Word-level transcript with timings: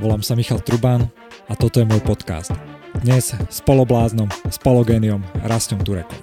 volám 0.00 0.24
sa 0.24 0.32
Michal 0.32 0.64
Trubán 0.64 1.12
a 1.44 1.52
toto 1.52 1.76
je 1.76 1.84
môj 1.84 2.00
podcast. 2.00 2.56
Dnes 3.04 3.36
s 3.36 3.60
polobláznom, 3.60 4.32
s 4.48 4.56
pologéniom 4.56 5.20
Rastom 5.44 5.76
Turekom. 5.84 6.16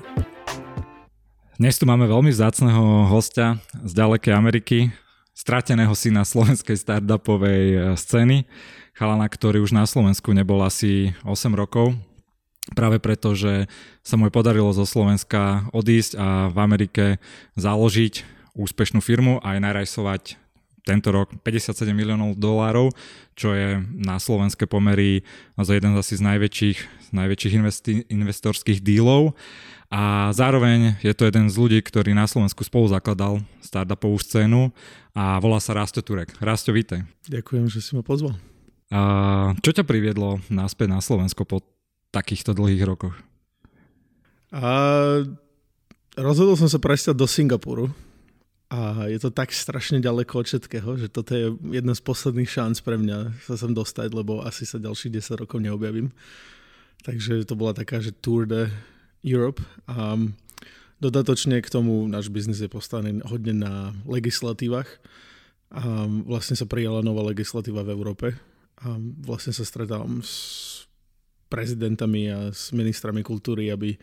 Dnes 1.61 1.77
tu 1.77 1.85
máme 1.85 2.09
veľmi 2.09 2.33
vzácného 2.33 3.05
hostia 3.05 3.61
z 3.85 3.93
ďalekej 3.93 4.33
Ameriky, 4.33 4.89
strateného 5.37 5.93
syna 5.93 6.25
slovenskej 6.25 6.73
startupovej 6.73 7.65
e, 7.69 7.77
scény, 7.93 8.49
chalana, 8.97 9.29
ktorý 9.29 9.61
už 9.61 9.77
na 9.77 9.85
Slovensku 9.85 10.33
nebol 10.33 10.65
asi 10.65 11.13
8 11.21 11.53
rokov, 11.53 11.93
práve 12.73 12.97
preto, 12.97 13.37
že 13.37 13.69
sa 14.01 14.17
mu 14.17 14.25
podarilo 14.33 14.73
zo 14.73 14.89
Slovenska 14.89 15.69
odísť 15.69 16.17
a 16.17 16.49
v 16.49 16.57
Amerike 16.57 17.05
založiť 17.53 18.25
úspešnú 18.57 19.05
firmu 19.05 19.37
a 19.45 19.53
aj 19.53 19.59
narajsovať 19.61 20.46
tento 20.87 21.11
rok 21.11 21.35
57 21.43 21.91
miliónov 21.91 22.39
dolárov, 22.39 22.95
čo 23.35 23.51
je 23.51 23.83
na 23.99 24.15
slovenské 24.15 24.63
pomery 24.63 25.27
za 25.59 25.75
jeden 25.75 25.91
z 25.91 25.99
asi 25.99 26.15
z 26.15 26.23
najväčších, 26.23 26.77
z 26.79 27.09
najväčších 27.11 27.53
investi- 27.59 28.03
investorských 28.07 28.79
dílov. 28.79 29.35
A 29.91 30.31
zároveň 30.35 30.99
je 30.99 31.11
to 31.15 31.27
jeden 31.27 31.47
z 31.47 31.55
ľudí, 31.55 31.79
ktorý 31.79 32.11
na 32.11 32.27
Slovensku 32.27 32.63
spolu 32.63 32.91
zakladal 32.91 33.43
startupovú 33.63 34.19
scénu 34.19 34.71
a 35.11 35.39
volá 35.39 35.59
sa 35.59 35.75
Rasto 35.75 35.99
Turek. 36.03 36.35
Rasto, 36.39 36.71
vítaj. 36.71 37.03
Ďakujem, 37.27 37.67
že 37.71 37.79
si 37.83 37.95
ma 37.95 38.03
pozval. 38.03 38.35
A 38.91 38.99
čo 39.59 39.71
ťa 39.75 39.83
priviedlo 39.83 40.39
naspäť 40.47 40.87
na 40.91 40.99
Slovensko 41.03 41.43
po 41.43 41.63
takýchto 42.11 42.55
dlhých 42.55 42.83
rokoch? 42.87 43.15
A 44.51 44.63
rozhodol 46.15 46.55
som 46.55 46.71
sa 46.71 46.79
presťať 46.79 47.15
do 47.15 47.27
Singapuru 47.27 47.91
a 48.67 49.07
je 49.07 49.19
to 49.23 49.31
tak 49.31 49.55
strašne 49.55 50.03
ďaleko 50.03 50.43
od 50.43 50.47
všetkého, 50.51 50.99
že 50.99 51.07
toto 51.07 51.31
je 51.31 51.55
jedna 51.71 51.95
z 51.95 52.03
posledných 52.03 52.51
šanc 52.51 52.75
pre 52.83 52.99
mňa 52.99 53.39
sa 53.47 53.55
sem 53.55 53.71
dostať, 53.71 54.11
lebo 54.11 54.43
asi 54.43 54.67
sa 54.67 54.75
ďalších 54.75 55.23
10 55.23 55.43
rokov 55.47 55.63
neobjavím. 55.63 56.11
Takže 57.07 57.47
to 57.47 57.55
bola 57.55 57.71
taká, 57.71 58.03
že 58.03 58.11
Tour 58.11 58.43
de 58.43 58.67
Europe. 59.23 59.63
A 59.87 60.19
dodatočne 60.99 61.63
k 61.63 61.71
tomu 61.71 62.11
náš 62.11 62.27
biznis 62.27 62.59
je 62.59 62.67
postavený 62.67 63.23
hodne 63.23 63.55
na 63.55 63.95
legislatívach. 64.03 64.99
A 65.71 66.03
vlastne 66.27 66.59
sa 66.59 66.67
prijala 66.67 66.99
nová 66.99 67.23
legislatíva 67.23 67.87
v 67.87 67.95
Európe. 67.95 68.35
A 68.83 68.99
vlastne 69.23 69.55
sa 69.55 69.63
stretávam 69.63 70.19
s 70.19 70.83
prezidentami 71.47 72.27
a 72.27 72.51
s 72.51 72.75
ministrami 72.75 73.23
kultúry, 73.23 73.71
aby 73.71 73.95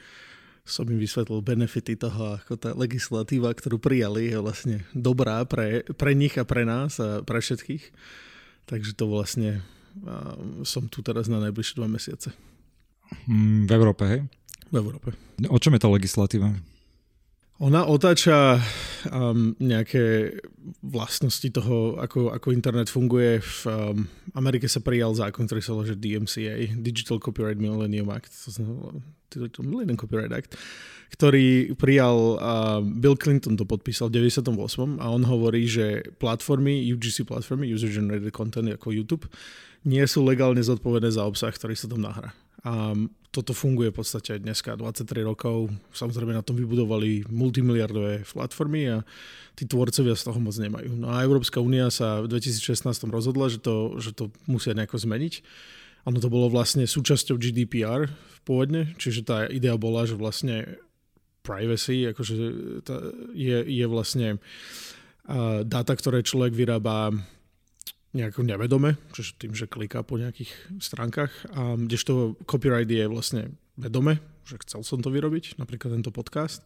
som 0.64 0.88
im 0.88 0.96
vysvetlil 0.96 1.44
benefity 1.44 1.92
toho, 1.92 2.40
ako 2.40 2.56
tá 2.56 2.72
legislatíva, 2.72 3.52
ktorú 3.52 3.76
prijali, 3.76 4.32
je 4.32 4.38
vlastne 4.40 4.76
dobrá 4.96 5.44
pre, 5.44 5.84
pre 6.00 6.16
nich 6.16 6.40
a 6.40 6.48
pre 6.48 6.64
nás 6.64 6.96
a 6.96 7.20
pre 7.20 7.44
všetkých. 7.44 7.92
Takže 8.64 8.96
to 8.96 9.04
vlastne 9.04 9.60
som 10.64 10.88
tu 10.88 11.04
teraz 11.04 11.28
na 11.28 11.38
najbližšie 11.38 11.76
dva 11.78 11.86
mesiace. 11.86 12.32
Mm, 13.28 13.68
v 13.68 13.72
Európe, 13.76 14.02
hej? 14.08 14.20
V 14.72 14.76
Európe. 14.80 15.12
O 15.52 15.60
čom 15.60 15.76
je 15.76 15.84
tá 15.84 15.88
legislatíva? 15.92 16.50
Ona 17.64 17.88
otáča 17.88 18.60
um, 19.08 19.56
nejaké 19.56 20.36
vlastnosti 20.84 21.48
toho, 21.48 21.96
ako, 21.96 22.36
ako 22.36 22.52
internet 22.52 22.92
funguje. 22.92 23.40
V 23.40 23.60
um, 23.64 24.04
Amerike 24.36 24.68
sa 24.68 24.84
prijal 24.84 25.16
zákon, 25.16 25.48
ktorý 25.48 25.64
sa 25.64 25.72
volá 25.72 25.88
DMCA, 25.96 26.76
Digital 26.76 27.16
Copyright 27.16 27.56
Millennium 27.56 28.12
Act, 28.12 28.36
to 28.36 28.52
znamená 28.52 29.00
Millennium 29.64 29.96
Copyright 29.96 30.36
Act, 30.36 30.60
ktorý 31.16 31.72
prijal 31.80 32.36
uh, 32.36 32.84
Bill 32.84 33.16
Clinton 33.16 33.56
to 33.56 33.64
podpísal 33.64 34.12
v 34.12 34.28
98. 34.28 35.00
a 35.00 35.06
on 35.08 35.24
hovorí, 35.24 35.64
že 35.64 36.04
platformy, 36.20 36.84
UGC 36.84 37.24
platformy, 37.24 37.72
User 37.72 37.88
Generated 37.88 38.28
Content 38.36 38.76
ako 38.76 38.92
YouTube, 38.92 39.24
nie 39.88 40.04
sú 40.04 40.20
legálne 40.20 40.60
zodpovedné 40.60 41.16
za 41.16 41.24
obsah, 41.24 41.48
ktorý 41.48 41.72
sa 41.72 41.88
tam 41.88 42.04
nahrá. 42.04 42.36
A 42.60 42.92
toto 43.34 43.50
funguje 43.50 43.90
v 43.90 43.98
podstate 43.98 44.38
dneska 44.38 44.78
23 44.78 45.26
rokov. 45.26 45.74
Samozrejme 45.90 46.30
na 46.30 46.46
tom 46.46 46.54
vybudovali 46.54 47.26
multimiliardové 47.26 48.22
platformy 48.22 48.86
a 48.94 48.96
tí 49.58 49.66
tvorcovia 49.66 50.14
z 50.14 50.22
toho 50.30 50.38
moc 50.38 50.54
nemajú. 50.54 50.94
No 50.94 51.10
a 51.10 51.26
Európska 51.26 51.58
únia 51.58 51.90
sa 51.90 52.22
v 52.22 52.30
2016 52.30 52.86
rozhodla, 53.10 53.50
že 53.50 53.58
to, 53.58 53.98
že 53.98 54.14
to 54.14 54.30
musia 54.46 54.78
nejako 54.78 55.02
zmeniť. 55.02 55.42
Ono 56.06 56.22
to 56.22 56.30
bolo 56.30 56.46
vlastne 56.46 56.86
súčasťou 56.86 57.34
GDPR 57.34 58.06
pôvodne, 58.46 58.94
čiže 59.02 59.26
tá 59.26 59.50
idea 59.50 59.74
bola, 59.74 60.06
že 60.06 60.14
vlastne 60.14 60.78
privacy 61.42 62.08
akože 62.14 62.34
je, 63.34 63.58
je 63.66 63.86
vlastne 63.90 64.38
uh, 64.38 65.60
dáta, 65.66 65.92
ktoré 65.92 66.22
človek 66.24 66.54
vyrába 66.54 67.12
nejako 68.14 68.46
nevedome, 68.46 68.94
čiže 69.10 69.36
tým, 69.42 69.52
že 69.58 69.66
kliká 69.66 70.06
po 70.06 70.16
nejakých 70.16 70.54
stránkach, 70.78 71.34
a 71.50 71.74
kdežto 71.74 72.38
copyright 72.46 72.86
je 72.86 73.10
vlastne 73.10 73.58
vedome, 73.74 74.22
že 74.46 74.62
chcel 74.62 74.86
som 74.86 75.02
to 75.02 75.10
vyrobiť, 75.10 75.58
napríklad 75.58 75.98
tento 75.98 76.14
podcast. 76.14 76.62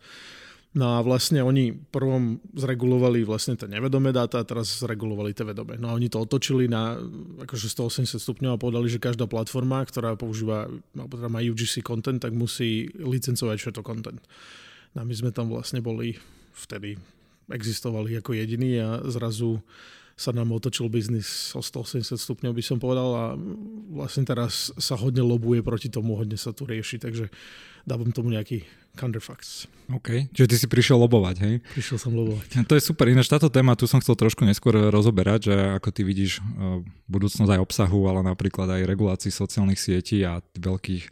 No 0.76 1.00
a 1.00 1.02
vlastne 1.02 1.40
oni 1.40 1.72
prvom 1.72 2.44
zregulovali 2.52 3.24
vlastne 3.24 3.56
tie 3.56 3.64
nevedomé 3.64 4.12
dáta 4.12 4.44
a 4.44 4.44
teraz 4.44 4.84
zregulovali 4.84 5.32
tie 5.32 5.48
vedomé. 5.48 5.80
No 5.80 5.88
a 5.88 5.96
oni 5.96 6.12
to 6.12 6.20
otočili 6.20 6.68
na 6.68 7.00
akože 7.40 7.72
180 7.72 8.20
stupňov 8.20 8.52
a 8.52 8.60
povedali, 8.60 8.92
že 8.92 9.00
každá 9.00 9.24
platforma, 9.24 9.80
ktorá 9.88 10.12
používa, 10.20 10.68
alebo 10.92 11.16
teda 11.16 11.32
má 11.32 11.40
UGC 11.40 11.80
content, 11.80 12.20
tak 12.20 12.36
musí 12.36 12.92
licencovať 13.00 13.56
všetko 13.56 13.80
content. 13.80 14.20
No 14.92 15.00
a 15.00 15.04
my 15.08 15.14
sme 15.16 15.32
tam 15.32 15.48
vlastne 15.48 15.80
boli 15.80 16.20
vtedy 16.52 17.00
existovali 17.48 18.20
ako 18.20 18.36
jediní 18.36 18.76
a 18.76 19.00
zrazu 19.08 19.64
sa 20.18 20.34
nám 20.34 20.50
otočil 20.50 20.90
biznis 20.90 21.54
o 21.54 21.62
180 21.62 22.18
stupňov, 22.18 22.50
by 22.50 22.64
som 22.66 22.82
povedal 22.82 23.08
a 23.14 23.24
vlastne 23.94 24.26
teraz 24.26 24.74
sa 24.74 24.98
hodne 24.98 25.22
lobuje 25.22 25.62
proti 25.62 25.86
tomu, 25.86 26.18
hodne 26.18 26.34
sa 26.34 26.50
tu 26.50 26.66
rieši, 26.66 26.98
takže 26.98 27.30
dávam 27.86 28.10
tomu 28.10 28.34
nejaký 28.34 28.66
counterfacts. 28.98 29.70
OK, 29.94 30.26
čiže 30.34 30.50
ty 30.50 30.56
si 30.58 30.66
prišiel 30.66 30.98
lobovať, 30.98 31.36
hej? 31.46 31.54
Prišiel 31.70 32.02
som 32.02 32.12
lobovať. 32.18 32.66
To 32.66 32.74
je 32.74 32.82
super, 32.82 33.06
ináč 33.06 33.30
táto 33.30 33.46
téma, 33.46 33.78
tu 33.78 33.86
som 33.86 34.02
chcel 34.02 34.18
trošku 34.18 34.42
neskôr 34.42 34.90
rozoberať, 34.90 35.54
že 35.54 35.54
ako 35.78 35.88
ty 35.94 36.02
vidíš 36.02 36.42
uh, 36.42 36.82
budúcnosť 37.06 37.54
aj 37.54 37.62
obsahu, 37.62 38.10
ale 38.10 38.26
napríklad 38.26 38.66
aj 38.74 38.90
regulácií 38.90 39.30
sociálnych 39.30 39.78
sietí 39.78 40.26
a 40.26 40.42
veľkých 40.58 41.06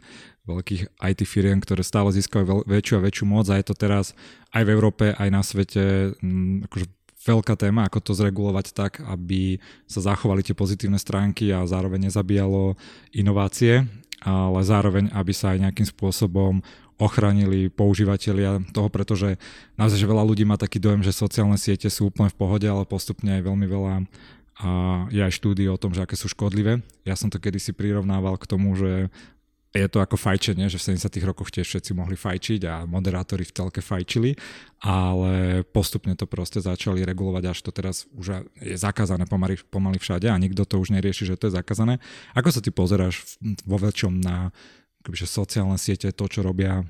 veľkých 0.47 0.81
IT 0.95 1.21
firiem, 1.27 1.59
ktoré 1.59 1.83
stále 1.83 2.07
získajú 2.15 2.63
väčšiu 2.63 2.95
a 2.97 3.03
väčšiu 3.03 3.25
moc 3.27 3.51
a 3.51 3.59
je 3.59 3.67
to 3.67 3.75
teraz 3.75 4.15
aj 4.55 4.63
v 4.63 4.71
Európe, 4.71 5.11
aj 5.11 5.27
na 5.27 5.43
svete 5.43 6.15
m, 6.23 6.63
akože 6.63 6.87
veľká 7.27 7.59
téma, 7.59 7.85
ako 7.85 7.99
to 7.99 8.11
zregulovať 8.15 8.71
tak, 8.71 9.03
aby 9.03 9.59
sa 9.83 9.99
zachovali 9.99 10.41
tie 10.41 10.55
pozitívne 10.55 10.95
stránky 10.95 11.51
a 11.51 11.67
zároveň 11.67 12.07
nezabíjalo 12.07 12.79
inovácie, 13.11 13.83
ale 14.23 14.59
zároveň, 14.63 15.11
aby 15.11 15.35
sa 15.35 15.51
aj 15.51 15.67
nejakým 15.67 15.87
spôsobom 15.91 16.63
ochránili 16.97 17.69
používateľia 17.69 18.73
toho, 18.73 18.89
pretože 18.89 19.37
naozaj, 19.77 20.01
že 20.01 20.09
veľa 20.09 20.25
ľudí 20.25 20.49
má 20.49 20.57
taký 20.57 20.81
dojem, 20.81 21.05
že 21.05 21.13
sociálne 21.13 21.59
siete 21.59 21.85
sú 21.93 22.09
úplne 22.09 22.33
v 22.33 22.39
pohode, 22.41 22.65
ale 22.65 22.89
postupne 22.89 23.37
aj 23.37 23.45
veľmi 23.45 23.67
veľa 23.69 23.93
a 24.57 25.05
je 25.13 25.21
aj 25.21 25.37
štúdie 25.37 25.69
o 25.69 25.77
tom, 25.77 25.93
že 25.93 26.01
aké 26.01 26.17
sú 26.17 26.25
škodlivé. 26.33 26.81
Ja 27.05 27.13
som 27.13 27.29
to 27.29 27.37
kedysi 27.37 27.77
prirovnával 27.77 28.41
k 28.41 28.49
tomu, 28.49 28.73
že 28.73 29.13
je 29.75 29.87
to 29.91 29.99
ako 29.99 30.15
fajčenie, 30.15 30.71
že 30.71 30.79
v 30.79 30.97
70 30.97 31.11
rokoch 31.27 31.51
tiež 31.51 31.67
všetci 31.67 31.91
mohli 31.91 32.15
fajčiť 32.15 32.61
a 32.65 32.73
moderátori 32.87 33.43
v 33.43 33.53
telke 33.53 33.83
fajčili, 33.83 34.33
ale 34.81 35.61
postupne 35.69 36.15
to 36.15 36.25
proste 36.25 36.63
začali 36.63 37.03
regulovať, 37.03 37.43
až 37.51 37.59
to 37.61 37.71
teraz 37.75 38.07
už 38.15 38.47
je 38.57 38.77
zakázané 38.79 39.27
pomaly, 39.27 39.59
pomaly 39.67 39.99
všade 39.99 40.31
a 40.31 40.39
nikto 40.39 40.63
to 40.63 40.79
už 40.79 40.95
nerieši, 40.95 41.29
že 41.29 41.37
to 41.37 41.51
je 41.51 41.57
zakázané. 41.59 41.99
Ako 42.33 42.49
sa 42.49 42.63
ty 42.63 42.71
pozeráš 42.71 43.37
vo 43.67 43.77
väčšom 43.77 44.23
na 44.23 44.55
akože 45.03 45.27
sociálne 45.27 45.77
siete, 45.79 46.11
to, 46.11 46.25
čo 46.27 46.41
robia 46.43 46.83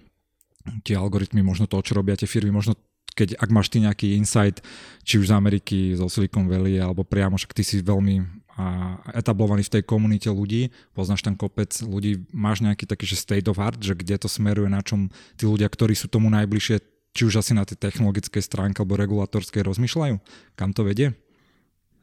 tie 0.83 0.95
algoritmy, 0.97 1.41
možno 1.41 1.65
to, 1.69 1.79
čo 1.81 1.97
robia 1.97 2.17
tie 2.17 2.29
firmy, 2.29 2.53
možno 2.53 2.77
keď 3.17 3.41
ak 3.41 3.49
máš 3.49 3.73
ty 3.73 3.81
nejaký 3.81 4.13
insight, 4.13 4.61
či 5.01 5.17
už 5.17 5.33
z 5.33 5.33
Ameriky, 5.33 5.97
zo 5.97 6.05
Silicon 6.05 6.45
Valley, 6.45 6.77
alebo 6.77 7.01
priamo, 7.01 7.33
však 7.33 7.57
ty 7.57 7.65
si 7.65 7.81
veľmi 7.81 8.45
a 8.57 8.97
etablovaný 9.13 9.69
v 9.69 9.73
tej 9.79 9.83
komunite 9.85 10.33
ľudí, 10.33 10.73
poznáš 10.97 11.21
tam 11.21 11.37
kopec 11.37 11.69
ľudí, 11.85 12.25
máš 12.33 12.65
nejaký 12.65 12.89
taký, 12.89 13.05
že 13.05 13.21
state 13.21 13.45
of 13.45 13.61
art, 13.61 13.77
že 13.77 13.93
kde 13.93 14.17
to 14.17 14.25
smeruje, 14.25 14.65
na 14.65 14.81
čom 14.81 15.13
tí 15.37 15.45
ľudia, 15.45 15.69
ktorí 15.69 15.93
sú 15.93 16.09
tomu 16.09 16.33
najbližšie, 16.33 16.81
či 17.13 17.21
už 17.29 17.37
asi 17.37 17.53
na 17.53 17.69
tej 17.69 17.77
technologickej 17.77 18.41
stránke 18.41 18.81
alebo 18.81 18.97
regulatorskej 18.97 19.61
rozmýšľajú? 19.61 20.15
Kam 20.57 20.73
to 20.73 20.81
vedie? 20.81 21.13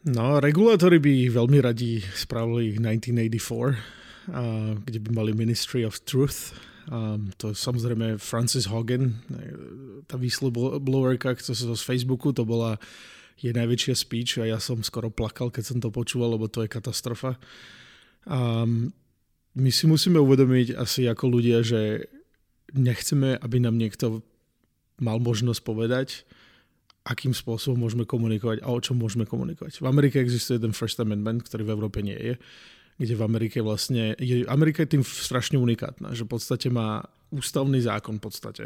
No, 0.07 0.39
regulátori 0.39 1.03
by 1.03 1.33
veľmi 1.33 1.59
radi 1.59 1.99
spravili 2.15 2.79
1984, 2.79 4.31
a, 4.31 4.79
kde 4.79 4.99
by 5.03 5.11
mali 5.11 5.31
Ministry 5.35 5.83
of 5.83 6.07
Truth. 6.07 6.55
A, 6.87 7.19
to 7.35 7.51
je 7.51 7.57
samozrejme 7.59 8.23
Francis 8.23 8.71
Hogan, 8.71 9.17
tá 10.07 10.15
whistleblowerka 10.21 11.35
z 11.41 11.83
Facebooku, 11.83 12.31
to 12.31 12.47
bola 12.47 12.79
je 13.41 13.51
najväčšia 13.51 13.95
speech 13.99 14.39
a 14.41 14.47
ja 14.47 14.59
som 14.63 14.83
skoro 14.87 15.11
plakal, 15.11 15.51
keď 15.51 15.65
som 15.65 15.79
to 15.83 15.91
počúval, 15.91 16.39
lebo 16.39 16.47
to 16.47 16.63
je 16.63 16.71
katastrofa. 16.71 17.37
A 18.31 18.65
my 19.55 19.71
si 19.71 19.85
musíme 19.87 20.19
uvedomiť 20.19 20.75
asi 20.75 21.07
ako 21.07 21.39
ľudia, 21.39 21.63
že 21.63 22.11
nechceme, 22.75 23.39
aby 23.39 23.57
nám 23.63 23.79
niekto 23.79 24.27
mal 24.99 25.23
možnosť 25.23 25.61
povedať, 25.63 26.09
akým 27.05 27.37
spôsobom 27.37 27.85
môžeme 27.85 28.09
komunikovať 28.09 28.65
a 28.65 28.73
o 28.73 28.81
čom 28.81 28.97
môžeme 28.97 29.29
komunikovať. 29.29 29.85
V 29.85 29.87
Amerike 29.87 30.19
existuje 30.19 30.57
ten 30.57 30.73
First 30.73 30.99
Amendment, 30.99 31.45
ktorý 31.45 31.69
v 31.69 31.75
Európe 31.77 32.01
nie 32.01 32.17
je. 32.17 32.35
kde 32.99 33.15
v 33.19 33.23
Amerike 33.27 33.59
vlastne, 33.59 34.15
je, 34.23 34.47
Amerika 34.47 34.87
je 34.87 34.99
tým 34.99 35.05
strašne 35.05 35.59
unikátna, 35.59 36.15
že 36.15 36.27
v 36.27 36.31
podstate 36.31 36.71
má 36.71 37.03
ústavný 37.35 37.83
zákon 37.83 38.23
v 38.23 38.25
podstate, 38.31 38.65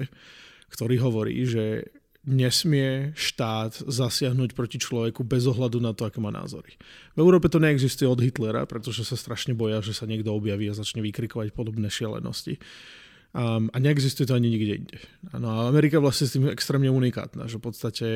ktorý 0.69 1.01
hovorí, 1.01 1.49
že 1.49 1.89
nesmie 2.29 3.17
štát 3.17 3.89
zasiahnuť 3.89 4.53
proti 4.53 4.77
človeku 4.77 5.25
bez 5.25 5.49
ohľadu 5.49 5.81
na 5.81 5.97
to, 5.97 6.05
aké 6.05 6.21
má 6.21 6.29
názory. 6.29 6.77
V 7.17 7.19
Európe 7.25 7.49
to 7.49 7.57
neexistuje 7.57 8.05
od 8.05 8.21
Hitlera, 8.21 8.69
pretože 8.69 9.03
sa 9.09 9.17
strašne 9.17 9.57
boja, 9.57 9.81
že 9.81 9.97
sa 9.97 10.05
niekto 10.05 10.31
objaví 10.37 10.69
a 10.69 10.77
začne 10.77 11.01
vykrikovať 11.01 11.57
podobné 11.57 11.89
šialenosti. 11.89 12.61
Um, 13.33 13.73
a 13.73 13.77
neexistuje 13.81 14.29
to 14.29 14.37
ani 14.37 14.53
nikde 14.53 14.75
inde. 14.85 14.99
No 15.37 15.49
a 15.53 15.57
Amerika 15.69 16.01
vlastne 16.01 16.29
s 16.29 16.35
tým 16.37 16.49
extrémne 16.49 16.89
unikátna, 16.89 17.49
že 17.49 17.61
v 17.61 17.65
podstate 17.65 18.07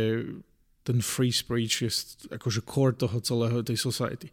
ten 0.82 0.98
free 1.00 1.32
speech 1.32 1.74
je 1.84 1.90
akože 2.32 2.64
core 2.64 2.96
toho 2.96 3.20
celého 3.20 3.60
tej 3.64 3.76
society. 3.76 4.28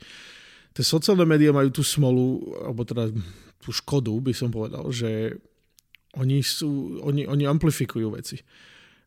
Tie 0.72 0.84
sociálne 0.86 1.26
médiá 1.26 1.52
majú 1.52 1.70
tú 1.72 1.84
smolu, 1.84 2.56
alebo 2.64 2.88
teda 2.88 3.12
tú 3.60 3.70
škodu, 3.76 4.14
by 4.16 4.34
som 4.34 4.50
povedal, 4.50 4.88
že 4.90 5.36
oni, 6.18 6.42
sú, 6.42 7.02
oni, 7.06 7.28
oni 7.30 7.44
amplifikujú 7.46 8.10
veci. 8.16 8.42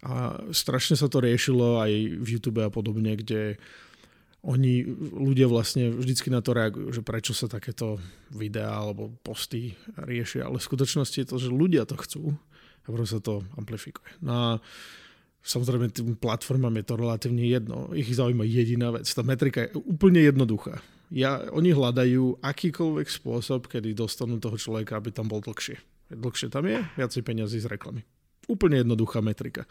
A 0.03 0.35
strašne 0.51 0.99
sa 0.99 1.07
to 1.07 1.23
riešilo 1.23 1.79
aj 1.79 1.93
v 2.19 2.27
YouTube 2.27 2.59
a 2.59 2.75
podobne, 2.75 3.15
kde 3.15 3.55
oni, 4.43 4.83
ľudia 5.15 5.47
vlastne 5.47 5.95
vždycky 5.95 6.27
na 6.27 6.43
to 6.43 6.51
reagujú, 6.51 6.91
že 6.91 7.07
prečo 7.07 7.31
sa 7.31 7.47
takéto 7.47 8.03
videá 8.35 8.75
alebo 8.75 9.15
posty 9.23 9.79
riešia, 9.95 10.51
ale 10.51 10.59
v 10.59 10.67
skutočnosti 10.67 11.17
je 11.23 11.29
to, 11.31 11.37
že 11.39 11.55
ľudia 11.55 11.87
to 11.87 11.95
chcú 11.95 12.35
a 12.83 12.89
proste 12.91 13.19
sa 13.19 13.21
to 13.23 13.47
amplifikuje. 13.55 14.11
No 14.19 14.33
a 14.35 14.47
samozrejme 15.47 15.95
tým 15.95 16.19
platformám 16.19 16.83
je 16.83 16.87
to 16.91 16.95
relatívne 16.99 17.47
jedno. 17.47 17.95
Ich 17.95 18.11
zaujíma 18.11 18.43
jediná 18.43 18.91
vec. 18.91 19.07
Tá 19.07 19.23
metrika 19.23 19.71
je 19.71 19.79
úplne 19.79 20.19
jednoduchá. 20.19 20.83
Ja, 21.15 21.47
oni 21.55 21.71
hľadajú 21.71 22.43
akýkoľvek 22.43 23.07
spôsob, 23.07 23.71
kedy 23.71 23.95
dostanú 23.95 24.43
toho 24.43 24.59
človeka, 24.59 24.99
aby 24.99 25.15
tam 25.15 25.31
bol 25.31 25.39
dlhšie. 25.39 25.79
Dlhšie 26.11 26.51
tam 26.51 26.67
je, 26.67 26.83
viacej 26.99 27.23
peniazy 27.23 27.63
z 27.63 27.71
reklamy 27.71 28.03
úplne 28.51 28.83
jednoduchá 28.83 29.23
metrika. 29.23 29.63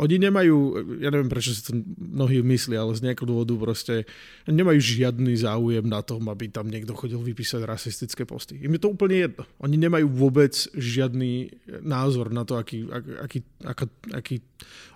Oni 0.00 0.16
nemajú, 0.16 0.56
ja 1.04 1.12
neviem 1.12 1.28
prečo 1.28 1.52
si 1.52 1.60
to 1.60 1.76
mnohí 2.00 2.40
myslí, 2.40 2.72
ale 2.72 2.96
z 2.96 3.04
nejakého 3.04 3.28
dôvodu 3.28 3.52
proste 3.60 4.08
nemajú 4.48 4.80
žiadny 4.80 5.36
záujem 5.36 5.84
na 5.84 6.00
tom, 6.00 6.24
aby 6.32 6.48
tam 6.48 6.72
niekto 6.72 6.96
chodil 6.96 7.20
vypísať 7.20 7.68
rasistické 7.68 8.24
posty. 8.24 8.56
Im 8.64 8.72
je 8.76 8.80
to 8.80 8.92
úplne 8.92 9.20
jedno. 9.20 9.44
Oni 9.60 9.76
nemajú 9.76 10.08
vôbec 10.08 10.56
žiadny 10.72 11.52
názor 11.84 12.32
na 12.32 12.48
to, 12.48 12.56
aký, 12.56 12.88
aký, 13.20 13.44
aký, 13.64 13.84
aký 14.16 14.36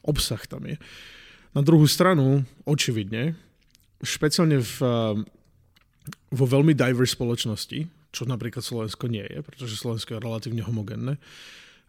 obsah 0.05 0.40
tam 0.49 0.64
je. 0.64 0.81
Na 1.52 1.61
druhú 1.61 1.84
stranu, 1.84 2.46
očividne, 2.64 3.37
špeciálne 4.00 4.62
v, 4.64 4.76
vo 6.32 6.46
veľmi 6.49 6.73
diverse 6.73 7.12
spoločnosti, 7.19 7.84
čo 8.11 8.23
napríklad 8.25 8.64
Slovensko 8.64 9.06
nie 9.06 9.23
je, 9.23 9.38
pretože 9.44 9.76
Slovensko 9.76 10.16
je 10.16 10.25
relatívne 10.25 10.62
homogénne, 10.64 11.20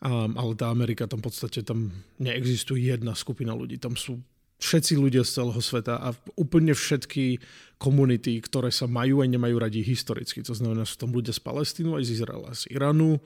Um, 0.02 0.34
ale 0.34 0.58
tá 0.58 0.74
Amerika 0.74 1.06
tam 1.06 1.22
v 1.22 1.30
podstate 1.30 1.62
tam 1.62 1.94
neexistuje 2.18 2.90
jedna 2.90 3.14
skupina 3.14 3.54
ľudí. 3.54 3.78
Tam 3.78 3.94
sú 3.94 4.18
všetci 4.58 4.98
ľudia 4.98 5.22
z 5.22 5.42
celého 5.42 5.62
sveta 5.62 6.02
a 6.02 6.10
úplne 6.38 6.74
všetky 6.74 7.38
komunity, 7.78 8.42
ktoré 8.42 8.74
sa 8.74 8.90
majú 8.90 9.22
aj 9.22 9.30
nemajú 9.30 9.62
radi 9.62 9.86
historicky. 9.86 10.42
To 10.46 10.58
znamená, 10.58 10.90
sú 10.90 11.02
tam 11.02 11.14
ľudia 11.14 11.34
z 11.34 11.42
Palestínu, 11.42 11.98
aj 11.98 12.04
z 12.10 12.10
Izraela, 12.18 12.50
z 12.54 12.70
Iránu, 12.74 13.22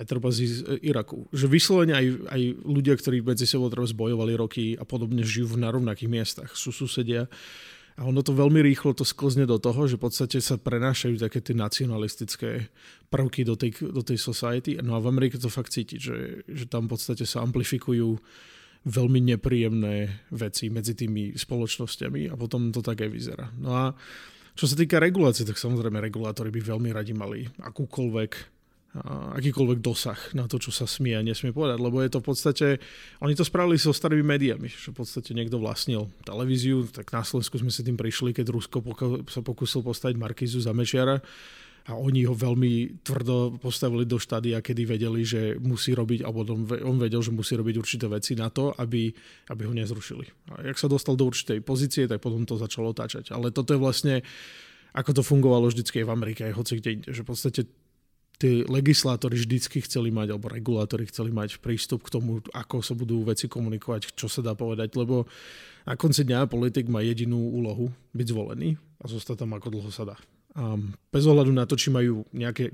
aj 0.00 0.04
treba 0.04 0.28
z 0.32 0.64
Iraku. 0.84 1.28
Že 1.28 1.46
vyslovene 1.48 1.92
aj, 1.96 2.06
aj 2.28 2.40
ľudia, 2.68 2.94
ktorí 2.96 3.24
medzi 3.24 3.48
sebou 3.48 3.68
treba 3.68 3.88
zbojovali 3.88 4.32
roky 4.36 4.64
a 4.80 4.84
podobne 4.88 5.24
žijú 5.24 5.56
na 5.60 5.72
rovnakých 5.72 6.08
miestach, 6.08 6.50
sú 6.52 6.72
susedia 6.72 7.28
a 7.94 8.02
ono 8.02 8.26
to 8.26 8.34
veľmi 8.34 8.58
rýchlo 8.58 8.90
to 8.90 9.06
sklzne 9.06 9.46
do 9.46 9.54
toho, 9.62 9.86
že 9.86 9.94
v 9.94 10.10
podstate 10.10 10.38
sa 10.42 10.58
prenášajú 10.58 11.14
také 11.14 11.38
tie 11.38 11.54
nacionalistické 11.54 12.66
prvky 13.06 13.46
do 13.46 13.54
tej, 13.54 13.86
do 13.86 14.02
tej 14.02 14.18
society. 14.18 14.74
No 14.82 14.98
a 14.98 15.02
v 15.02 15.14
Amerike 15.14 15.38
to 15.38 15.46
fakt 15.46 15.70
cítiť, 15.70 16.00
že, 16.02 16.18
že 16.50 16.66
tam 16.66 16.90
v 16.90 16.98
podstate 16.98 17.22
sa 17.22 17.46
amplifikujú 17.46 18.18
veľmi 18.84 19.20
nepríjemné 19.30 20.26
veci 20.34 20.68
medzi 20.74 20.98
tými 20.98 21.38
spoločnosťami 21.38 22.28
a 22.28 22.34
potom 22.34 22.74
to 22.74 22.82
tak 22.82 22.98
aj 22.98 23.10
vyzerá. 23.14 23.46
No 23.62 23.70
a 23.72 23.84
čo 24.54 24.70
sa 24.70 24.74
týka 24.74 24.98
regulácie, 24.98 25.46
tak 25.46 25.58
samozrejme 25.58 25.98
regulátori 25.98 26.50
by 26.50 26.74
veľmi 26.74 26.90
radi 26.94 27.14
mali 27.14 27.46
akúkoľvek 27.62 28.53
akýkoľvek 29.34 29.82
dosah 29.82 30.18
na 30.38 30.46
to, 30.46 30.62
čo 30.62 30.70
sa 30.70 30.86
smie 30.86 31.18
a 31.18 31.26
nesmie 31.26 31.50
povedať, 31.50 31.82
lebo 31.82 31.98
je 31.98 32.10
to 32.14 32.22
v 32.22 32.26
podstate, 32.30 32.66
oni 33.18 33.34
to 33.34 33.42
spravili 33.42 33.74
so 33.74 33.90
starými 33.90 34.22
médiami, 34.22 34.70
že 34.70 34.94
v 34.94 35.02
podstate 35.02 35.34
niekto 35.34 35.58
vlastnil 35.58 36.14
televíziu, 36.22 36.86
tak 36.86 37.10
na 37.10 37.26
Slovensku 37.26 37.58
sme 37.58 37.74
si 37.74 37.82
tým 37.82 37.98
prišli, 37.98 38.30
keď 38.30 38.54
Rusko 38.54 38.78
sa 39.26 39.42
pokúsil 39.42 39.82
postaviť 39.82 40.14
Markizu 40.14 40.62
za 40.62 40.70
Mečiara 40.70 41.18
a 41.84 41.92
oni 41.98 42.22
ho 42.24 42.32
veľmi 42.38 43.02
tvrdo 43.02 43.58
postavili 43.58 44.06
do 44.06 44.16
štádia, 44.16 44.62
kedy 44.62 44.86
vedeli, 44.86 45.26
že 45.26 45.58
musí 45.58 45.92
robiť, 45.92 46.22
alebo 46.22 46.46
on 46.86 46.96
vedel, 46.96 47.20
že 47.20 47.34
musí 47.34 47.58
robiť 47.58 47.74
určité 47.76 48.06
veci 48.06 48.38
na 48.38 48.48
to, 48.48 48.72
aby, 48.78 49.10
aby 49.50 49.62
ho 49.68 49.74
nezrušili. 49.74 50.54
A 50.54 50.70
jak 50.70 50.78
sa 50.80 50.88
dostal 50.88 51.18
do 51.18 51.28
určitej 51.28 51.60
pozície, 51.60 52.06
tak 52.06 52.22
potom 52.24 52.46
to 52.48 52.56
začalo 52.56 52.94
otáčať. 52.94 53.34
Ale 53.34 53.52
toto 53.52 53.76
je 53.76 53.82
vlastne 53.82 54.14
ako 54.94 55.10
to 55.10 55.22
fungovalo 55.26 55.66
vždycky 55.68 56.00
aj 56.00 56.06
v 56.06 56.14
Amerike, 56.14 56.40
aj 56.46 56.54
hoci 56.54 56.72
kde 56.78 56.90
že 57.10 57.26
v 57.26 57.28
podstate 57.28 57.60
tí 58.38 58.66
legislátori 58.66 59.38
vždycky 59.38 59.82
chceli 59.86 60.10
mať, 60.10 60.34
alebo 60.34 60.50
regulátori 60.50 61.06
chceli 61.06 61.30
mať 61.30 61.62
prístup 61.62 62.02
k 62.06 62.12
tomu, 62.18 62.42
ako 62.50 62.82
sa 62.82 62.94
budú 62.98 63.22
veci 63.22 63.46
komunikovať, 63.46 64.14
čo 64.18 64.26
sa 64.26 64.42
dá 64.42 64.58
povedať, 64.58 64.98
lebo 64.98 65.28
na 65.84 65.94
konci 65.94 66.26
dňa 66.26 66.50
politik 66.50 66.90
má 66.90 67.04
jedinú 67.04 67.38
úlohu 67.38 67.92
byť 68.16 68.26
zvolený 68.26 68.74
a 68.74 69.04
zostať 69.06 69.44
tam 69.44 69.54
ako 69.54 69.68
dlho 69.70 69.90
sa 69.92 70.08
dá. 70.08 70.16
A 70.54 70.78
bez 71.10 71.26
ohľadu 71.26 71.50
na 71.50 71.66
to, 71.66 71.74
či 71.74 71.90
majú 71.90 72.22
nejaké 72.30 72.70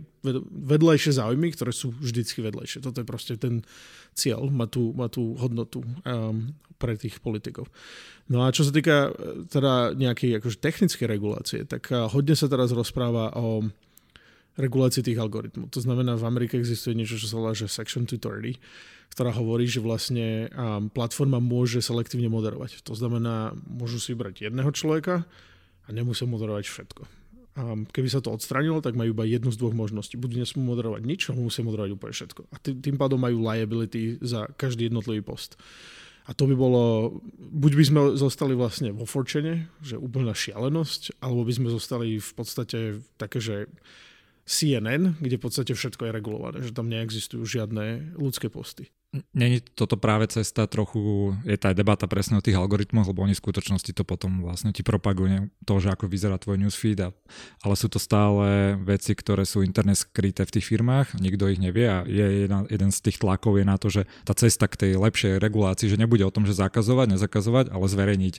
vedlejšie 0.52 1.16
záujmy, 1.16 1.48
ktoré 1.56 1.72
sú 1.72 1.88
vždycky 1.96 2.44
vedlejšie. 2.44 2.84
Toto 2.84 3.00
je 3.00 3.08
proste 3.08 3.40
ten 3.40 3.64
cieľ, 4.12 4.52
má 4.52 4.68
tú, 4.68 4.92
má 4.92 5.08
tú 5.08 5.32
hodnotu 5.40 5.80
um, 6.04 6.52
pre 6.76 7.00
tých 7.00 7.24
politikov. 7.24 7.72
No 8.28 8.44
a 8.44 8.52
čo 8.52 8.68
sa 8.68 8.72
týka 8.72 9.12
e, 9.12 9.44
teda 9.48 9.96
nejakej 9.96 10.40
akože 10.40 10.60
technickej 10.60 11.06
regulácie, 11.08 11.60
tak 11.64 11.88
uh, 11.92 12.04
hodne 12.08 12.36
sa 12.36 12.52
teraz 12.52 12.72
rozpráva 12.72 13.32
o 13.36 13.64
regulácii 14.60 15.02
tých 15.02 15.18
algoritmov. 15.18 15.72
To 15.72 15.80
znamená, 15.80 16.14
v 16.14 16.28
Amerike 16.28 16.60
existuje 16.60 16.94
niečo, 16.94 17.16
čo 17.16 17.26
sa 17.26 17.36
volá, 17.40 17.52
že 17.56 17.66
Section 17.66 18.04
230, 18.04 18.60
ktorá 19.10 19.34
hovorí, 19.34 19.66
že 19.66 19.82
vlastne 19.82 20.46
um, 20.54 20.86
platforma 20.86 21.42
môže 21.42 21.82
selektívne 21.82 22.30
moderovať. 22.30 22.86
To 22.86 22.94
znamená, 22.94 23.56
môžu 23.66 23.98
si 23.98 24.14
vybrať 24.14 24.46
jedného 24.46 24.70
človeka 24.70 25.26
a 25.84 25.88
nemusia 25.90 26.30
moderovať 26.30 26.64
všetko. 26.70 27.02
Um, 27.58 27.82
keby 27.90 28.06
sa 28.06 28.22
to 28.22 28.30
odstranilo, 28.30 28.78
tak 28.78 28.94
majú 28.94 29.10
iba 29.10 29.26
jednu 29.26 29.50
z 29.50 29.58
dvoch 29.58 29.74
možností. 29.74 30.14
Buď 30.14 30.46
nesmú 30.46 30.62
moderovať 30.62 31.02
nič, 31.02 31.20
alebo 31.26 31.50
musia 31.50 31.66
moderovať 31.66 31.90
úplne 31.90 32.14
všetko. 32.14 32.40
A 32.54 32.56
tým 32.62 32.96
pádom 32.96 33.18
majú 33.18 33.42
liability 33.42 34.22
za 34.22 34.46
každý 34.54 34.86
jednotlivý 34.86 35.26
post. 35.26 35.58
A 36.30 36.36
to 36.36 36.46
by 36.46 36.54
bolo, 36.54 37.16
buď 37.34 37.72
by 37.74 37.84
sme 37.90 38.00
zostali 38.14 38.54
vlastne 38.54 38.94
vo 38.94 39.02
forčene, 39.02 39.66
že 39.82 39.98
úplná 39.98 40.30
šialenosť, 40.30 41.18
alebo 41.18 41.42
by 41.42 41.52
sme 41.58 41.68
zostali 41.74 42.22
v 42.22 42.32
podstate 42.38 42.78
také, 43.18 43.42
že 43.42 43.66
CNN, 44.50 45.14
kde 45.22 45.38
v 45.38 45.42
podstate 45.46 45.78
všetko 45.78 46.10
je 46.10 46.16
regulované, 46.16 46.58
že 46.66 46.74
tam 46.74 46.90
neexistujú 46.90 47.46
žiadne 47.46 48.18
ľudské 48.18 48.50
posty. 48.50 48.90
Není 49.34 49.58
toto 49.74 49.98
práve 49.98 50.30
cesta 50.30 50.70
trochu, 50.70 51.34
je 51.42 51.58
tá 51.58 51.74
debata 51.74 52.06
presne 52.06 52.38
o 52.38 52.42
tých 52.42 52.54
algoritmoch, 52.54 53.10
lebo 53.10 53.26
oni 53.26 53.34
v 53.34 53.42
skutočnosti 53.42 53.90
to 53.90 54.06
potom 54.06 54.38
vlastne 54.38 54.70
ti 54.70 54.86
propagujú 54.86 55.50
to, 55.66 55.74
že 55.82 55.90
ako 55.90 56.06
vyzerá 56.06 56.38
tvoj 56.38 56.62
newsfeed, 56.62 57.02
a, 57.02 57.10
ale 57.66 57.74
sú 57.74 57.90
to 57.90 57.98
stále 57.98 58.78
veci, 58.86 59.18
ktoré 59.18 59.42
sú 59.42 59.66
interne 59.66 59.98
skryté 59.98 60.46
v 60.46 60.54
tých 60.54 60.66
firmách, 60.70 61.18
nikto 61.18 61.50
ich 61.50 61.58
nevie 61.58 61.90
a 61.90 62.06
je 62.06 62.46
jedna, 62.46 62.70
jeden 62.70 62.94
z 62.94 63.02
tých 63.02 63.18
tlakov 63.18 63.58
je 63.58 63.66
na 63.66 63.76
to, 63.82 63.90
že 63.90 64.06
tá 64.22 64.30
cesta 64.30 64.70
k 64.70 64.78
tej 64.78 64.92
lepšej 64.94 65.42
regulácii, 65.42 65.90
že 65.90 65.98
nebude 65.98 66.22
o 66.22 66.30
tom, 66.30 66.46
že 66.46 66.54
zakazovať, 66.54 67.18
nezakazovať, 67.18 67.74
ale 67.74 67.90
zverejniť 67.90 68.34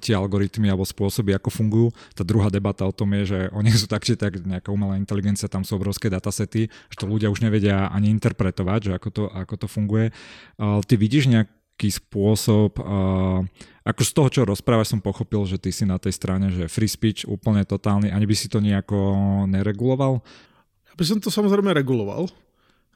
tie 0.00 0.16
algoritmy 0.16 0.72
alebo 0.72 0.88
spôsoby, 0.88 1.36
ako 1.36 1.52
fungujú. 1.52 1.88
Tá 2.16 2.24
druhá 2.24 2.48
debata 2.48 2.88
o 2.88 2.92
tom 2.96 3.12
je, 3.20 3.36
že 3.36 3.38
oni 3.52 3.68
sú 3.68 3.84
tak, 3.84 4.00
či 4.00 4.16
tak 4.16 4.40
nejaká 4.40 4.72
umelá 4.72 4.96
inteligencia, 4.96 5.44
tam 5.44 5.60
sú 5.60 5.76
obrovské 5.76 6.08
datasety, 6.08 6.72
že 6.72 6.96
to 6.96 7.04
ľudia 7.04 7.28
už 7.28 7.44
nevedia 7.44 7.92
ani 7.92 8.08
interpretovať, 8.08 8.80
že 8.88 8.92
ako 8.96 9.08
to, 9.12 9.22
ako 9.28 9.54
to 9.60 9.66
funguje. 9.68 10.08
Ty 10.56 10.94
vidíš 10.96 11.28
nejaký 11.28 11.92
spôsob, 12.00 12.80
ako 13.84 14.02
z 14.04 14.10
toho, 14.16 14.28
čo 14.32 14.48
rozprávaš, 14.48 14.96
som 14.96 15.04
pochopil, 15.04 15.44
že 15.44 15.60
ty 15.60 15.68
si 15.68 15.84
na 15.84 16.00
tej 16.00 16.16
strane, 16.16 16.48
že 16.48 16.64
free 16.72 16.88
speech 16.88 17.28
úplne 17.28 17.60
totálny, 17.68 18.08
ani 18.08 18.24
by 18.24 18.36
si 18.36 18.48
to 18.48 18.64
nejako 18.64 18.96
nereguloval? 19.52 20.24
Ja 20.88 20.94
by 20.96 21.04
som 21.04 21.20
to 21.20 21.28
samozrejme 21.28 21.76
reguloval, 21.76 22.32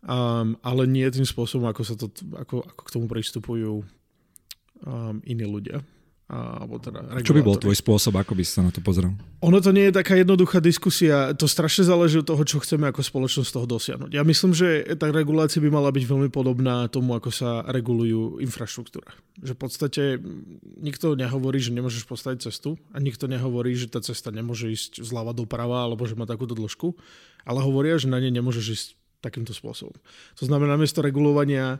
um, 0.08 0.56
ale 0.64 0.82
nie 0.88 1.04
tým 1.12 1.28
spôsobom, 1.28 1.68
ako, 1.68 1.82
sa 1.84 2.00
to, 2.00 2.08
ako, 2.32 2.64
ako 2.64 2.80
k 2.80 2.92
tomu 2.96 3.06
pristupujú 3.12 3.72
um, 3.80 5.16
iní 5.28 5.44
ľudia. 5.44 5.84
Alebo 6.32 6.80
teda 6.80 7.04
Čo 7.20 7.36
by 7.36 7.44
bol 7.44 7.60
tvoj 7.60 7.76
spôsob, 7.76 8.16
ako 8.16 8.32
by 8.32 8.40
si 8.40 8.56
sa 8.56 8.64
na 8.64 8.72
to 8.72 8.80
pozrel? 8.80 9.12
Ono 9.44 9.58
to 9.60 9.68
nie 9.68 9.92
je 9.92 10.00
taká 10.00 10.16
jednoduchá 10.16 10.64
diskusia, 10.64 11.36
to 11.36 11.44
strašne 11.44 11.84
záleží 11.84 12.24
od 12.24 12.26
toho, 12.26 12.40
čo 12.48 12.56
chceme 12.64 12.88
ako 12.88 13.04
spoločnosť 13.04 13.50
toho 13.52 13.66
dosiahnuť. 13.68 14.10
Ja 14.16 14.24
myslím, 14.24 14.56
že 14.56 14.96
tá 14.96 15.12
regulácia 15.12 15.60
by 15.60 15.68
mala 15.68 15.92
byť 15.92 16.04
veľmi 16.08 16.32
podobná 16.32 16.88
tomu, 16.88 17.12
ako 17.12 17.28
sa 17.28 17.60
regulujú 17.68 18.40
infraštruktúra. 18.40 19.12
Že 19.44 19.52
v 19.52 19.60
podstate 19.60 20.02
nikto 20.80 21.12
nehovorí, 21.20 21.60
že 21.60 21.76
nemôžeš 21.76 22.08
postaviť 22.08 22.48
cestu 22.48 22.80
a 22.96 22.98
nikto 22.98 23.28
nehovorí, 23.28 23.76
že 23.76 23.92
tá 23.92 24.00
cesta 24.00 24.32
nemôže 24.32 24.72
ísť 24.72 25.04
zľava 25.04 25.36
doprava 25.36 25.84
alebo 25.84 26.08
že 26.08 26.16
má 26.16 26.24
takúto 26.24 26.56
dĺžku, 26.56 26.96
ale 27.44 27.60
hovoria, 27.60 28.00
že 28.00 28.08
na 28.08 28.16
nej 28.16 28.32
nemôžeš 28.32 28.66
ísť 28.72 28.86
takýmto 29.20 29.52
spôsobom. 29.52 29.94
To 30.40 30.44
znamená, 30.48 30.74
namiesto 30.74 31.04
regulovania 31.04 31.78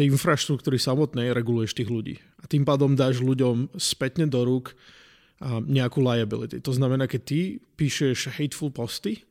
tej 0.00 0.16
infraštruktúry 0.16 0.80
samotnej 0.80 1.36
reguluješ 1.36 1.76
tých 1.76 1.92
ľudí. 1.92 2.16
A 2.40 2.48
tým 2.48 2.64
pádom 2.64 2.96
dáš 2.96 3.20
ľuďom 3.20 3.76
spätne 3.76 4.24
do 4.24 4.40
rúk 4.40 4.72
nejakú 5.44 6.00
liability. 6.00 6.64
To 6.64 6.72
znamená, 6.72 7.04
keď 7.04 7.20
ty 7.20 7.40
píšeš 7.76 8.32
hateful 8.32 8.72
posty, 8.72 9.28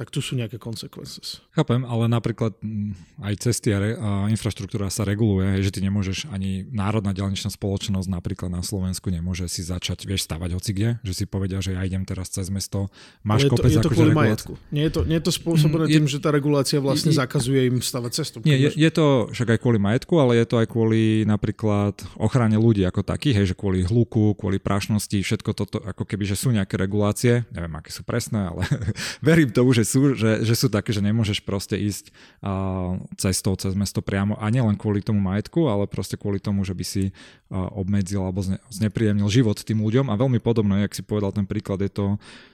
tak 0.00 0.08
tu 0.08 0.24
sú 0.24 0.32
nejaké 0.32 0.56
consequences. 0.56 1.44
Chápem, 1.52 1.84
ale 1.84 2.08
napríklad 2.08 2.56
mm, 2.64 3.20
aj 3.20 3.34
cesty 3.36 3.68
a, 3.76 3.78
re, 3.84 3.90
a 4.00 4.32
infraštruktúra 4.32 4.88
sa 4.88 5.04
reguluje, 5.04 5.60
že 5.60 5.68
ty 5.68 5.84
nemôžeš 5.84 6.32
ani 6.32 6.64
národná 6.72 7.12
ďalničná 7.12 7.52
spoločnosť 7.52 8.08
napríklad 8.08 8.48
na 8.48 8.64
Slovensku 8.64 9.12
nemôže 9.12 9.44
si 9.52 9.60
začať, 9.60 10.08
vieš, 10.08 10.24
stavať 10.24 10.56
hoci 10.56 10.72
kde, 10.72 10.96
že 11.04 11.12
si 11.12 11.24
povedia, 11.28 11.60
že 11.60 11.76
ja 11.76 11.84
idem 11.84 12.08
teraz 12.08 12.32
cez 12.32 12.48
mesto, 12.48 12.88
máš 13.20 13.44
je 13.44 13.52
to, 13.52 13.60
kopec 13.60 13.70
je 13.76 13.84
to 13.84 13.92
kvôli 13.92 14.16
majetku. 14.16 14.56
Nie 14.72 14.88
je 14.88 14.92
to, 14.96 15.00
nie 15.04 15.20
je 15.20 15.24
to 15.28 15.32
spôsobené 15.36 15.84
mm, 15.84 15.92
tým, 15.92 16.04
je, 16.08 16.12
že 16.16 16.18
tá 16.24 16.32
regulácia 16.32 16.80
vlastne 16.80 17.12
je, 17.12 17.20
zakazuje 17.20 17.60
im 17.68 17.84
stavať 17.84 18.10
cestu. 18.16 18.36
Nie, 18.48 18.56
je, 18.56 18.72
je 18.72 18.90
to 18.96 19.28
však 19.36 19.52
aj 19.52 19.58
kvôli 19.60 19.76
majetku, 19.76 20.16
ale 20.16 20.40
je 20.40 20.48
to 20.48 20.64
aj 20.64 20.66
kvôli 20.72 21.28
napríklad 21.28 21.92
ochrane 22.16 22.56
ľudí 22.56 22.88
ako 22.88 23.04
takých, 23.04 23.44
hej, 23.44 23.46
že 23.52 23.58
kvôli 23.60 23.84
hluku, 23.84 24.32
kvôli 24.32 24.56
prašnosti, 24.56 25.20
všetko 25.20 25.50
toto, 25.52 25.76
ako 25.84 26.08
keby, 26.08 26.24
že 26.24 26.40
sú 26.40 26.56
nejaké 26.56 26.80
regulácie, 26.80 27.44
neviem, 27.52 27.76
aké 27.76 27.92
sú 27.92 28.00
presné, 28.00 28.48
ale 28.48 28.64
verím 29.28 29.52
tomu, 29.52 29.76
že 29.76 29.89
sú, 29.90 30.14
že, 30.14 30.46
že 30.46 30.54
sú 30.54 30.70
také, 30.70 30.94
že 30.94 31.02
nemôžeš 31.02 31.42
proste 31.42 31.74
ísť 31.74 32.14
uh, 32.40 32.94
cestou 33.18 33.58
cez 33.58 33.74
mesto 33.74 33.98
priamo 33.98 34.38
a 34.38 34.46
nielen 34.46 34.78
kvôli 34.78 35.02
tomu 35.02 35.18
majetku, 35.18 35.66
ale 35.66 35.90
proste 35.90 36.14
kvôli 36.14 36.38
tomu, 36.38 36.62
že 36.62 36.70
by 36.70 36.84
si 36.86 37.10
uh, 37.10 37.66
obmedzil 37.74 38.22
alebo 38.22 38.46
zne, 38.46 38.62
znepríjemnil 38.70 39.26
život 39.26 39.58
tým 39.58 39.82
ľuďom 39.82 40.06
a 40.06 40.14
veľmi 40.14 40.38
podobné, 40.38 40.86
jak 40.86 40.94
si 40.94 41.02
povedal 41.02 41.34
ten 41.34 41.44
príklad, 41.44 41.82
je 41.82 41.90
to 41.90 42.06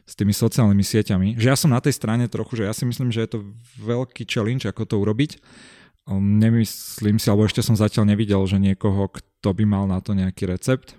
s 0.08 0.16
tými 0.16 0.32
sociálnymi 0.32 0.84
sieťami. 0.84 1.28
Že 1.36 1.46
ja 1.52 1.56
som 1.60 1.68
na 1.68 1.84
tej 1.84 1.92
strane 1.92 2.24
trochu, 2.32 2.64
že 2.64 2.64
ja 2.64 2.72
si 2.72 2.88
myslím, 2.88 3.12
že 3.12 3.28
je 3.28 3.30
to 3.36 3.38
veľký 3.84 4.24
challenge, 4.24 4.64
ako 4.64 4.88
to 4.88 4.96
urobiť. 4.96 5.36
Um, 6.08 6.40
nemyslím 6.40 7.20
si, 7.20 7.28
alebo 7.28 7.44
ešte 7.44 7.60
som 7.60 7.76
zatiaľ 7.76 8.08
nevidel, 8.08 8.40
že 8.48 8.56
niekoho, 8.56 9.12
kto 9.12 9.52
by 9.52 9.64
mal 9.68 9.84
na 9.84 10.00
to 10.00 10.16
nejaký 10.16 10.48
recept, 10.48 10.96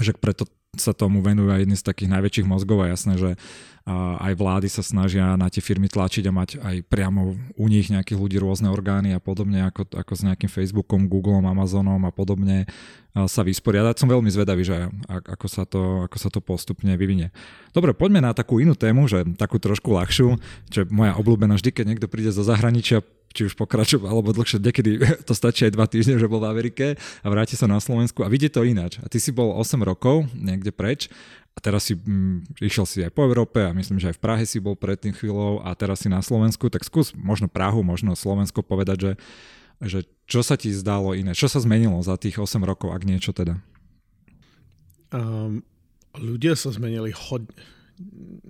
že 0.00 0.16
preto 0.16 0.48
sa 0.72 0.96
tomu 0.96 1.20
venujú 1.20 1.52
aj 1.52 1.68
jedni 1.68 1.76
z 1.76 1.84
takých 1.84 2.12
najväčších 2.16 2.48
mozgov 2.48 2.80
a 2.80 2.88
jasné, 2.88 3.20
že 3.20 3.36
aj 4.22 4.32
vlády 4.38 4.70
sa 4.70 4.86
snažia 4.86 5.34
na 5.34 5.50
tie 5.50 5.58
firmy 5.58 5.90
tlačiť 5.90 6.30
a 6.30 6.32
mať 6.32 6.50
aj 6.62 6.76
priamo 6.86 7.34
u 7.58 7.66
nich 7.66 7.90
nejakých 7.90 8.18
ľudí 8.18 8.38
rôzne 8.38 8.70
orgány 8.70 9.10
a 9.10 9.18
podobne 9.18 9.66
ako, 9.66 9.90
ako 9.90 10.12
s 10.14 10.22
nejakým 10.22 10.46
Facebookom, 10.46 11.10
Googleom, 11.10 11.42
Amazonom 11.42 11.98
a 12.06 12.14
podobne 12.14 12.70
sa 13.12 13.42
vysporiadať. 13.44 13.98
Som 13.98 14.08
veľmi 14.08 14.30
zvedavý, 14.30 14.62
že 14.64 14.88
ako 15.10 15.46
sa, 15.50 15.66
to, 15.66 16.06
ako 16.06 16.16
sa 16.16 16.30
to 16.30 16.40
postupne 16.40 16.94
vyvinie. 16.94 17.34
Dobre, 17.74 17.92
poďme 17.92 18.24
na 18.24 18.32
takú 18.32 18.62
inú 18.62 18.72
tému, 18.78 19.10
že 19.10 19.26
takú 19.36 19.58
trošku 19.60 19.92
ľahšiu, 19.92 20.38
čo 20.70 20.78
je 20.82 20.86
moja 20.88 21.18
obľúbená 21.18 21.58
vždy, 21.58 21.70
keď 21.74 21.84
niekto 21.90 22.06
príde 22.08 22.32
zo 22.32 22.46
zahraničia, 22.46 23.04
či 23.32 23.48
už 23.48 23.56
pokračoval, 23.56 24.12
alebo 24.12 24.36
dlhšie, 24.36 24.60
niekedy 24.60 25.00
to 25.28 25.32
stačí 25.32 25.66
aj 25.68 25.74
dva 25.74 25.88
týždne, 25.88 26.20
že 26.20 26.28
bol 26.28 26.40
v 26.40 26.52
Amerike 26.52 26.86
a 26.96 27.26
vráti 27.28 27.56
sa 27.58 27.68
na 27.68 27.80
Slovensku 27.80 28.22
a 28.24 28.32
vidie 28.32 28.52
to 28.52 28.64
ináč. 28.64 29.00
A 29.02 29.08
ty 29.08 29.18
si 29.18 29.32
bol 29.32 29.56
8 29.56 29.80
rokov 29.82 30.28
niekde 30.36 30.70
preč 30.72 31.12
a 31.52 31.58
teraz 31.60 31.84
si 31.84 31.94
mm, 31.94 32.64
išiel 32.64 32.88
si 32.88 33.04
aj 33.04 33.12
po 33.12 33.28
Európe 33.28 33.60
a 33.60 33.76
myslím, 33.76 34.00
že 34.00 34.08
aj 34.08 34.16
v 34.16 34.24
Prahe 34.24 34.44
si 34.48 34.56
bol 34.56 34.72
pred 34.72 34.96
tým 34.96 35.12
chvíľou 35.12 35.60
a 35.60 35.76
teraz 35.76 36.00
si 36.00 36.08
na 36.08 36.24
Slovensku, 36.24 36.72
tak 36.72 36.84
skús 36.84 37.12
možno 37.12 37.46
Prahu, 37.46 37.84
možno 37.84 38.16
Slovensko 38.16 38.64
povedať, 38.64 38.98
že, 38.98 39.12
že 39.84 39.98
čo 40.24 40.40
sa 40.40 40.56
ti 40.56 40.72
zdalo 40.72 41.12
iné, 41.12 41.36
čo 41.36 41.52
sa 41.52 41.60
zmenilo 41.60 42.00
za 42.00 42.16
tých 42.16 42.40
8 42.40 42.56
rokov, 42.64 42.96
ak 42.96 43.04
niečo 43.04 43.36
teda? 43.36 43.60
Um, 45.12 45.60
ľudia 46.16 46.56
sa 46.56 46.72
zmenili 46.72 47.12
hodne. 47.12 47.52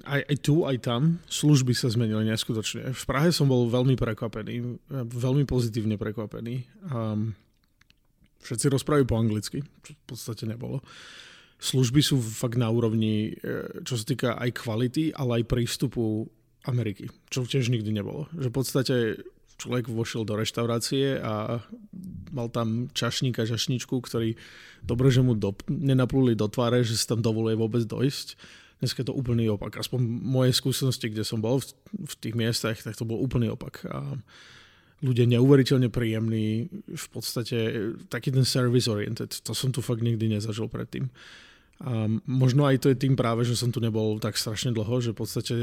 Aj, 0.07 0.23
aj 0.23 0.37
tu, 0.39 0.63
aj 0.63 0.79
tam. 0.87 1.19
Služby 1.27 1.75
sa 1.75 1.91
zmenili 1.91 2.23
neskutočne. 2.31 2.95
V 2.95 3.05
Prahe 3.05 3.35
som 3.35 3.51
bol 3.51 3.67
veľmi 3.67 3.99
prekvapený, 3.99 4.79
veľmi 5.11 5.43
pozitívne 5.43 5.99
prekvapený. 5.99 6.63
Um, 6.87 7.35
všetci 8.47 8.71
rozprávajú 8.71 9.05
po 9.11 9.19
anglicky, 9.19 9.67
čo 9.83 9.91
v 9.91 10.03
podstate 10.07 10.47
nebolo. 10.47 10.79
Služby 11.63 12.03
sú 12.03 12.19
fakt 12.19 12.59
na 12.59 12.67
úrovni, 12.75 13.39
e, 13.39 13.83
čo 13.87 13.95
sa 13.95 14.03
týka 14.03 14.35
aj 14.35 14.51
kvality, 14.59 15.15
ale 15.15 15.41
aj 15.41 15.45
prístupu 15.47 16.27
Ameriky, 16.67 17.07
čo 17.31 17.47
tiež 17.47 17.71
nikdy 17.71 17.95
nebolo. 17.95 18.27
Že 18.35 18.49
v 18.51 18.55
podstate 18.55 18.97
človek 19.63 19.87
vošiel 19.87 20.27
do 20.27 20.35
reštaurácie 20.35 21.23
a 21.23 21.63
mal 22.35 22.51
tam 22.51 22.91
čašníka, 22.91 23.47
čašničku, 23.47 23.95
ktorí 23.95 24.35
dobre, 24.83 25.15
že 25.15 25.23
mu 25.23 25.39
do, 25.39 25.55
nenapluli 25.71 26.35
do 26.35 26.51
tváre, 26.51 26.83
že 26.83 26.99
sa 26.99 27.15
tam 27.15 27.23
dovoluje 27.23 27.55
vôbec 27.55 27.87
dojsť. 27.87 28.35
Dneska 28.83 29.07
je 29.07 29.15
to 29.15 29.15
úplný 29.15 29.47
opak. 29.47 29.79
Aspoň 29.79 30.03
moje 30.03 30.59
skúsenosti, 30.59 31.15
kde 31.15 31.23
som 31.23 31.39
bol 31.39 31.63
v, 31.63 31.71
v 31.95 32.15
tých 32.19 32.35
miestach, 32.35 32.83
tak 32.83 32.99
to 32.99 33.07
bol 33.07 33.23
úplný 33.23 33.55
opak. 33.55 33.87
A 33.87 34.19
ľudia 34.99 35.31
neuveriteľne 35.31 35.87
príjemní, 35.87 36.67
v 36.91 37.07
podstate 37.15 37.59
taký 38.11 38.35
ten 38.35 38.43
service 38.43 38.91
oriented. 38.91 39.31
To 39.47 39.55
som 39.55 39.71
tu 39.71 39.79
fakt 39.79 40.03
nikdy 40.03 40.27
nezažil 40.27 40.67
predtým. 40.67 41.07
A 41.83 42.07
možno 42.31 42.63
aj 42.63 42.79
to 42.79 42.95
je 42.95 43.03
tým 43.03 43.19
práve, 43.19 43.43
že 43.43 43.59
som 43.59 43.75
tu 43.75 43.83
nebol 43.83 44.23
tak 44.23 44.39
strašne 44.39 44.71
dlho, 44.71 45.03
že 45.03 45.11
v 45.11 45.19
podstate 45.19 45.55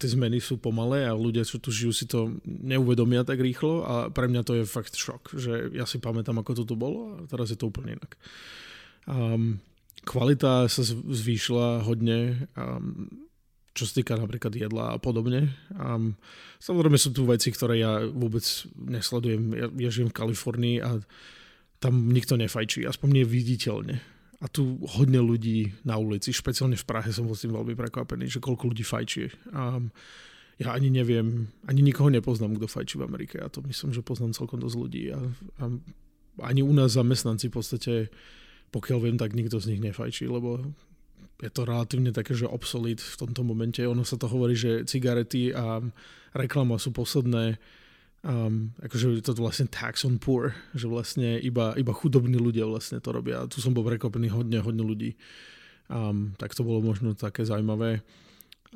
tie 0.00 0.08
zmeny 0.08 0.40
sú 0.40 0.56
pomalé 0.56 1.04
a 1.04 1.12
ľudia, 1.12 1.44
čo 1.44 1.60
tu 1.60 1.68
žijú, 1.68 1.92
si 1.92 2.08
to 2.08 2.32
neuvedomia 2.48 3.28
tak 3.28 3.44
rýchlo 3.44 3.84
a 3.84 3.94
pre 4.08 4.24
mňa 4.24 4.40
to 4.40 4.56
je 4.56 4.64
fakt 4.64 4.96
šok, 4.96 5.36
že 5.36 5.68
ja 5.76 5.84
si 5.84 6.00
pamätám, 6.00 6.40
ako 6.40 6.64
to 6.64 6.72
tu 6.72 6.74
bolo 6.80 7.20
a 7.20 7.28
teraz 7.28 7.52
je 7.52 7.60
to 7.60 7.68
úplne 7.68 8.00
inak. 8.00 8.16
Um, 9.04 9.60
kvalita 10.00 10.64
sa 10.64 10.80
zvýšila 10.96 11.84
hodne, 11.84 12.48
um, 12.56 13.12
čo 13.76 13.84
sa 13.84 14.00
týka 14.00 14.16
napríklad 14.16 14.56
jedla 14.56 14.96
a 14.96 14.98
podobne. 14.98 15.52
Um, 15.76 16.16
samozrejme 16.56 16.96
sú 16.96 17.12
tu 17.12 17.28
veci, 17.28 17.52
ktoré 17.52 17.84
ja 17.84 18.00
vôbec 18.00 18.48
nesledujem. 18.80 19.52
Ja, 19.52 19.68
ja 19.68 19.90
žijem 19.92 20.08
v 20.08 20.18
Kalifornii 20.24 20.76
a 20.80 21.04
tam 21.84 22.08
nikto 22.08 22.40
nefajčí, 22.40 22.88
aspoň 22.88 23.08
nie 23.12 23.26
viditeľne 23.28 24.15
a 24.36 24.46
tu 24.52 24.76
hodne 24.96 25.16
ľudí 25.16 25.72
na 25.80 25.96
ulici, 25.96 26.28
špeciálne 26.28 26.76
v 26.76 26.84
Prahe 26.84 27.08
som 27.08 27.24
bol 27.24 27.32
s 27.32 27.48
tým 27.48 27.56
veľmi 27.56 27.72
prekvapený, 27.72 28.28
že 28.28 28.44
koľko 28.44 28.68
ľudí 28.68 28.84
fajčí. 28.84 29.32
A 29.56 29.80
ja 30.60 30.72
ani 30.72 30.92
neviem, 30.92 31.48
ani 31.64 31.80
nikoho 31.80 32.12
nepoznám, 32.12 32.56
kto 32.56 32.68
fajčí 32.68 33.00
v 33.00 33.06
Amerike. 33.08 33.40
Ja 33.40 33.48
to 33.48 33.64
myslím, 33.64 33.96
že 33.96 34.04
poznám 34.04 34.36
celkom 34.36 34.60
dosť 34.60 34.76
ľudí. 34.76 35.04
A, 35.12 35.20
a 35.60 35.64
ani 36.44 36.60
u 36.60 36.72
nás 36.72 36.92
zamestnanci 36.96 37.48
v 37.48 37.54
podstate, 37.56 37.94
pokiaľ 38.72 38.98
viem, 39.00 39.16
tak 39.16 39.32
nikto 39.32 39.56
z 39.56 39.72
nich 39.72 39.80
nefajčí, 39.80 40.28
lebo 40.28 40.60
je 41.40 41.52
to 41.52 41.68
relatívne 41.68 42.12
také, 42.12 42.32
že 42.32 42.48
obsolít 42.48 43.00
v 43.00 43.16
tomto 43.16 43.44
momente. 43.44 43.80
Ono 43.84 44.04
sa 44.04 44.16
to 44.16 44.28
hovorí, 44.28 44.56
že 44.56 44.88
cigarety 44.88 45.52
a 45.52 45.84
reklama 46.32 46.80
sú 46.80 46.92
posledné 46.92 47.60
um, 48.26 48.74
akože 48.82 49.22
je 49.22 49.24
to 49.24 49.38
vlastne 49.38 49.70
tax 49.70 50.02
on 50.02 50.18
poor, 50.18 50.52
že 50.74 50.90
vlastne 50.90 51.38
iba, 51.38 51.72
iba 51.78 51.92
chudobní 51.94 52.34
ľudia 52.36 52.66
vlastne 52.66 52.98
to 52.98 53.14
robia. 53.14 53.46
Tu 53.46 53.62
som 53.62 53.70
bol 53.70 53.86
prekvapený 53.86 54.34
hodne, 54.34 54.58
hodne 54.58 54.82
ľudí. 54.82 55.14
Um, 55.86 56.34
tak 56.34 56.50
to 56.50 56.66
bolo 56.66 56.82
možno 56.82 57.14
také 57.14 57.46
zaujímavé. 57.46 58.02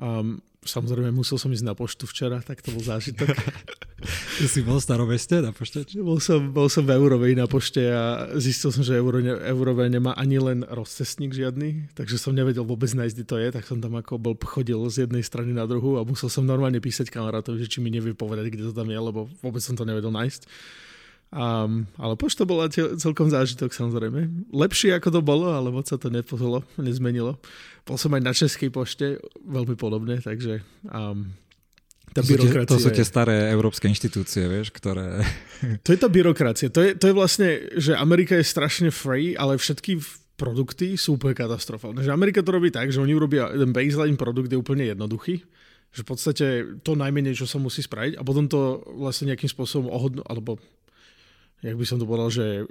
Um, 0.00 0.40
samozrejme, 0.64 1.12
musel 1.12 1.40
som 1.40 1.52
ísť 1.52 1.64
na 1.64 1.76
poštu 1.76 2.04
včera, 2.08 2.40
tak 2.44 2.60
to 2.60 2.72
bol 2.72 2.80
zážitok. 2.84 3.32
Ty 4.40 4.46
si 4.48 4.64
bol 4.64 4.80
v 4.80 4.84
staromeste 4.84 5.44
na 5.44 5.52
pošte? 5.52 5.84
Bol 6.00 6.20
som, 6.24 6.40
bol 6.52 6.72
som 6.72 6.88
v 6.88 6.96
Eurovej 6.96 7.36
na 7.36 7.44
pošte 7.44 7.84
a 7.84 8.32
zistil 8.40 8.72
som, 8.72 8.80
že 8.80 8.96
Euro, 8.96 9.20
Eurovej 9.20 9.92
nemá 9.92 10.16
ani 10.16 10.40
len 10.40 10.64
rozcestník 10.64 11.36
žiadny, 11.36 11.92
takže 11.92 12.16
som 12.16 12.32
nevedel 12.32 12.64
vôbec 12.64 12.88
nájsť, 12.92 13.14
kde 13.16 13.26
to 13.28 13.36
je, 13.36 13.48
tak 13.52 13.64
som 13.68 13.76
tam 13.80 14.00
ako 14.00 14.16
bol 14.16 14.32
chodil 14.40 14.80
z 14.88 15.04
jednej 15.04 15.20
strany 15.20 15.52
na 15.52 15.68
druhú 15.68 16.00
a 16.00 16.04
musel 16.04 16.32
som 16.32 16.48
normálne 16.48 16.80
písať 16.80 17.12
kamarátovi, 17.12 17.60
že 17.60 17.76
či 17.76 17.78
mi 17.84 17.92
nevie 17.92 18.16
povedať, 18.16 18.48
kde 18.48 18.72
to 18.72 18.74
tam 18.76 18.88
je, 18.88 18.96
lebo 18.96 19.28
vôbec 19.44 19.60
som 19.60 19.76
to 19.76 19.84
nevedel 19.84 20.12
nájsť. 20.12 20.48
Um, 21.30 21.86
ale 21.94 22.18
pošta 22.18 22.42
bola 22.42 22.66
celkom 22.74 23.30
zážitok 23.30 23.70
samozrejme. 23.70 24.50
Lepšie 24.50 24.98
ako 24.98 25.08
to 25.14 25.20
bolo, 25.22 25.54
ale 25.54 25.70
moc 25.70 25.86
sa 25.86 25.94
to 25.94 26.10
nepohlo, 26.10 26.66
nezmenilo. 26.74 27.38
Bol 27.86 27.94
som 27.94 28.10
aj 28.18 28.22
na 28.22 28.34
Českej 28.34 28.74
pošte, 28.74 29.22
veľmi 29.46 29.78
podobne, 29.78 30.18
takže 30.18 30.58
um, 30.90 31.30
tá 32.10 32.26
to, 32.26 32.34
byrokracia 32.34 32.66
sú 32.66 32.66
tie, 32.66 32.74
to 32.74 32.82
sú 32.82 32.90
tie 32.90 33.06
staré 33.06 33.36
európske 33.54 33.86
inštitúcie, 33.86 34.50
vieš, 34.50 34.74
ktoré... 34.74 35.22
To 35.86 35.94
je 35.94 35.98
tá 36.02 36.10
byrokracia. 36.10 36.66
To 36.74 36.82
je, 36.82 36.98
to 36.98 37.06
je 37.06 37.14
vlastne, 37.14 37.48
že 37.78 37.94
Amerika 37.94 38.34
je 38.34 38.42
strašne 38.42 38.90
free, 38.90 39.38
ale 39.38 39.54
všetky 39.54 40.02
produkty 40.34 40.98
sú 40.98 41.14
úplne 41.14 41.38
katastrofálne. 41.38 42.02
Že 42.02 42.10
Amerika 42.16 42.42
to 42.42 42.50
robí 42.50 42.74
tak, 42.74 42.90
že 42.90 42.98
oni 42.98 43.14
urobia 43.14 43.52
ten 43.54 43.70
baseline 43.70 44.18
produkt 44.18 44.50
je 44.50 44.58
úplne 44.58 44.88
jednoduchý, 44.88 45.38
že 45.94 46.00
v 46.02 46.08
podstate 46.08 46.46
to 46.82 46.98
najmenej, 46.98 47.38
čo 47.38 47.46
sa 47.46 47.62
musí 47.62 47.84
spraviť 47.84 48.18
a 48.18 48.26
potom 48.26 48.50
to 48.50 48.82
vlastne 48.96 49.30
nejakým 49.30 49.52
spôsobom 49.52 49.92
ohodno, 49.92 50.24
alebo 50.26 50.58
jak 51.60 51.76
by 51.76 51.84
som 51.84 52.00
to 52.00 52.08
povedal, 52.08 52.32
že 52.32 52.44
e, 52.44 52.64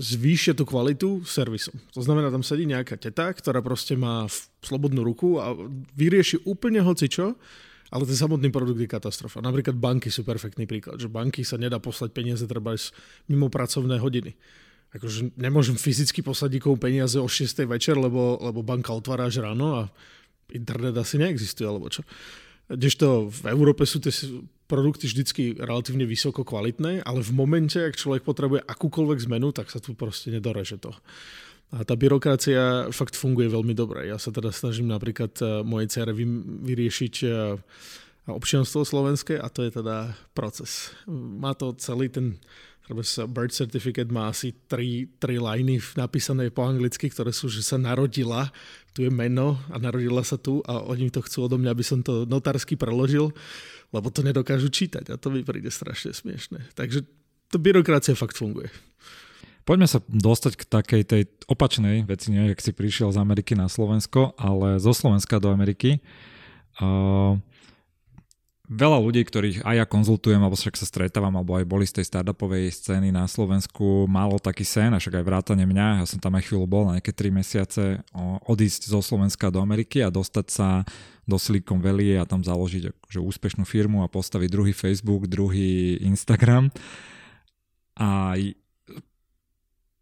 zvýšia 0.00 0.56
tú 0.56 0.64
kvalitu 0.64 1.20
servisom. 1.28 1.76
To 1.92 2.00
znamená, 2.00 2.32
tam 2.32 2.40
sedí 2.40 2.64
nejaká 2.64 2.96
teta, 2.96 3.28
ktorá 3.28 3.60
proste 3.60 3.92
má 3.92 4.24
slobodnú 4.64 5.04
ruku 5.04 5.36
a 5.36 5.52
vyrieši 5.96 6.48
úplne 6.48 6.80
hocičo, 6.80 7.36
ale 7.92 8.08
ten 8.08 8.16
samotný 8.16 8.48
produkt 8.48 8.80
je 8.80 8.88
katastrofa. 8.88 9.44
Napríklad 9.44 9.76
banky 9.76 10.08
sú 10.08 10.24
perfektný 10.24 10.64
príklad, 10.64 10.96
že 10.96 11.12
banky 11.12 11.44
sa 11.44 11.60
nedá 11.60 11.76
poslať 11.76 12.16
peniaze 12.16 12.48
treba 12.48 12.72
mimo 13.28 13.52
pracovné 13.52 14.00
hodiny. 14.00 14.32
Akože 14.96 15.36
nemôžem 15.36 15.76
fyzicky 15.76 16.24
poslať 16.24 16.56
nikomu 16.56 16.80
peniaze 16.80 17.20
o 17.20 17.28
6. 17.28 17.68
večer, 17.68 18.00
lebo, 18.00 18.40
lebo 18.40 18.64
banka 18.64 18.96
otvára 18.96 19.28
až 19.28 19.44
ráno 19.44 19.76
a 19.76 19.82
internet 20.52 20.96
asi 20.96 21.20
neexistuje, 21.20 21.68
alebo 21.68 21.92
čo. 21.92 22.04
Kdežto 22.68 23.28
v 23.28 23.52
Európe 23.52 23.84
sú 23.84 24.00
tie 24.00 24.12
produkty 24.72 25.04
vždycky 25.04 25.42
relatívne 25.60 26.08
vysoko 26.08 26.48
kvalitné, 26.48 27.04
ale 27.04 27.20
v 27.20 27.32
momente, 27.36 27.76
ak 27.76 28.00
človek 28.00 28.24
potrebuje 28.24 28.64
akúkoľvek 28.64 29.28
zmenu, 29.28 29.52
tak 29.52 29.68
sa 29.68 29.84
tu 29.84 29.92
proste 29.92 30.32
nedoreže 30.32 30.80
to. 30.80 30.96
A 31.72 31.84
tá 31.84 31.92
byrokracia 31.92 32.88
fakt 32.88 33.12
funguje 33.16 33.52
veľmi 33.52 33.76
dobre. 33.76 34.08
Ja 34.08 34.16
sa 34.16 34.32
teda 34.32 34.48
snažím 34.48 34.88
napríklad 34.88 35.32
eh, 35.40 35.60
mojej 35.60 35.88
cere 35.92 36.16
vyriešiť 36.16 37.14
eh, 37.28 37.60
občianstvo 38.28 38.88
slovenské 38.88 39.36
a 39.36 39.52
to 39.52 39.66
je 39.68 39.76
teda 39.82 40.16
proces. 40.32 40.96
Má 41.10 41.52
to 41.52 41.76
celý 41.76 42.08
ten 42.08 42.40
birth 43.30 43.54
certificate 43.54 44.10
má 44.10 44.28
asi 44.28 44.50
tri, 44.66 45.06
tri 45.22 45.38
liny 45.38 45.78
napísané 45.94 46.50
po 46.50 46.66
anglicky, 46.66 47.06
ktoré 47.08 47.30
sú, 47.30 47.46
že 47.46 47.62
sa 47.62 47.78
narodila, 47.78 48.50
tu 48.92 49.06
je 49.06 49.10
meno 49.10 49.56
a 49.70 49.78
narodila 49.78 50.20
sa 50.26 50.36
tu 50.36 50.60
a 50.66 50.82
oni 50.82 51.08
to 51.08 51.22
chcú 51.22 51.46
odo 51.46 51.56
mňa, 51.56 51.70
aby 51.72 51.84
som 51.86 52.02
to 52.02 52.26
notársky 52.26 52.74
preložil, 52.74 53.30
lebo 53.94 54.10
to 54.10 54.26
nedokážu 54.26 54.68
čítať 54.68 55.14
a 55.14 55.16
to 55.16 55.30
mi 55.30 55.46
príde 55.46 55.70
strašne 55.70 56.10
smiešne. 56.12 56.66
Takže 56.74 57.06
to 57.52 57.56
byrokracia 57.60 58.18
fakt 58.18 58.36
funguje. 58.36 58.72
Poďme 59.62 59.86
sa 59.86 60.02
dostať 60.02 60.52
k 60.58 60.62
takej 60.66 61.02
tej 61.06 61.22
opačnej 61.46 62.02
veci, 62.02 62.34
neviem, 62.34 62.50
ak 62.50 62.58
si 62.58 62.74
prišiel 62.74 63.14
z 63.14 63.22
Ameriky 63.22 63.54
na 63.54 63.70
Slovensko, 63.70 64.34
ale 64.34 64.82
zo 64.82 64.90
Slovenska 64.90 65.38
do 65.38 65.54
Ameriky. 65.54 66.02
Uh, 66.82 67.38
veľa 68.72 68.98
ľudí, 69.04 69.20
ktorých 69.28 69.68
aj 69.68 69.76
ja 69.76 69.86
konzultujem, 69.86 70.40
alebo 70.40 70.56
však 70.56 70.80
sa 70.80 70.88
stretávam, 70.88 71.36
alebo 71.36 71.60
aj 71.60 71.68
boli 71.68 71.84
z 71.84 72.00
tej 72.00 72.08
startupovej 72.08 72.72
scény 72.72 73.12
na 73.12 73.28
Slovensku, 73.28 74.08
malo 74.08 74.40
taký 74.40 74.64
sen, 74.64 74.96
a 74.96 74.98
však 74.98 75.20
aj 75.20 75.24
vrátane 75.28 75.68
mňa, 75.68 76.00
ja 76.00 76.06
som 76.08 76.16
tam 76.16 76.40
aj 76.40 76.48
chvíľu 76.48 76.64
bol 76.64 76.88
na 76.88 76.96
nejaké 76.96 77.12
3 77.12 77.28
mesiace, 77.28 78.00
odísť 78.48 78.88
zo 78.88 79.04
Slovenska 79.04 79.52
do 79.52 79.60
Ameriky 79.60 80.00
a 80.00 80.08
dostať 80.08 80.46
sa 80.48 80.68
do 81.28 81.36
Silicon 81.36 81.78
Valley 81.78 82.16
a 82.16 82.26
tam 82.26 82.40
založiť 82.42 82.90
akože 82.90 83.20
úspešnú 83.20 83.62
firmu 83.62 84.02
a 84.02 84.10
postaviť 84.10 84.48
druhý 84.50 84.72
Facebook, 84.74 85.30
druhý 85.30 86.02
Instagram. 86.02 86.72
A 87.94 88.34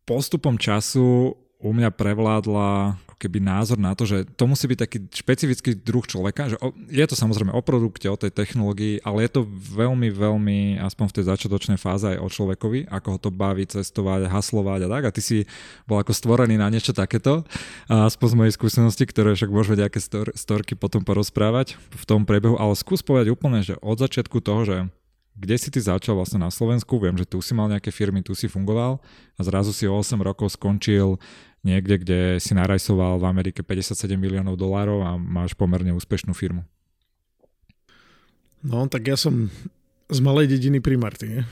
postupom 0.09 0.57
času 0.57 1.37
u 1.61 1.71
mňa 1.76 1.93
prevládla 1.93 2.97
keby 3.21 3.37
názor 3.37 3.76
na 3.76 3.93
to, 3.93 4.09
že 4.09 4.25
to 4.33 4.49
musí 4.49 4.64
byť 4.64 4.79
taký 4.81 4.99
špecifický 5.12 5.76
druh 5.76 6.00
človeka, 6.09 6.49
že 6.49 6.57
je 6.88 7.05
to 7.05 7.12
samozrejme 7.12 7.52
o 7.52 7.61
produkte, 7.61 8.09
o 8.09 8.17
tej 8.17 8.33
technológii, 8.33 9.05
ale 9.05 9.29
je 9.29 9.31
to 9.37 9.40
veľmi, 9.76 10.09
veľmi, 10.09 10.81
aspoň 10.81 11.05
v 11.12 11.17
tej 11.21 11.25
začiatočnej 11.29 11.76
fáze 11.76 12.09
aj 12.09 12.17
o 12.17 12.33
človekovi, 12.33 12.88
ako 12.88 13.09
ho 13.12 13.19
to 13.21 13.29
baví 13.29 13.69
cestovať, 13.69 14.33
haslovať 14.33 14.88
a 14.88 14.88
tak. 14.88 15.02
A 15.05 15.12
ty 15.12 15.21
si 15.21 15.38
bol 15.85 16.00
ako 16.00 16.17
stvorený 16.17 16.57
na 16.57 16.73
niečo 16.73 16.97
takéto, 16.97 17.45
a 17.93 18.09
aspoň 18.09 18.26
z 18.33 18.38
mojej 18.40 18.57
skúsenosti, 18.57 19.05
ktoré 19.05 19.37
však 19.37 19.52
môžeme 19.52 19.85
nejaké 19.85 20.00
storky 20.33 20.73
potom 20.73 21.05
porozprávať 21.05 21.76
v 21.93 22.05
tom 22.09 22.25
prebehu, 22.25 22.57
ale 22.57 22.73
skús 22.73 23.05
povedať 23.05 23.37
úplne, 23.37 23.61
že 23.61 23.76
od 23.85 24.00
začiatku 24.00 24.40
toho, 24.40 24.64
že 24.64 24.76
kde 25.40 25.57
si 25.57 25.73
ty 25.73 25.81
začal 25.81 26.21
vlastne 26.21 26.37
na 26.37 26.52
Slovensku? 26.52 27.00
Viem, 27.00 27.17
že 27.17 27.25
tu 27.25 27.40
si 27.40 27.57
mal 27.57 27.64
nejaké 27.64 27.88
firmy, 27.88 28.21
tu 28.21 28.37
si 28.37 28.45
fungoval 28.45 29.00
a 29.37 29.40
zrazu 29.40 29.73
si 29.73 29.88
o 29.88 29.97
8 29.97 30.21
rokov 30.21 30.52
skončil 30.52 31.17
niekde, 31.61 31.95
kde 32.00 32.19
si 32.40 32.52
narajsoval 32.57 33.21
v 33.21 33.25
Amerike 33.29 33.61
57 33.61 34.17
miliónov 34.17 34.57
dolárov 34.57 35.05
a 35.05 35.17
máš 35.21 35.52
pomerne 35.52 35.93
úspešnú 35.93 36.33
firmu. 36.33 36.64
No, 38.61 38.85
tak 38.88 39.09
ja 39.09 39.17
som 39.17 39.49
z 40.11 40.19
malej 40.21 40.52
dediny 40.52 40.85
pri 40.85 41.00
Martine. 41.00 41.49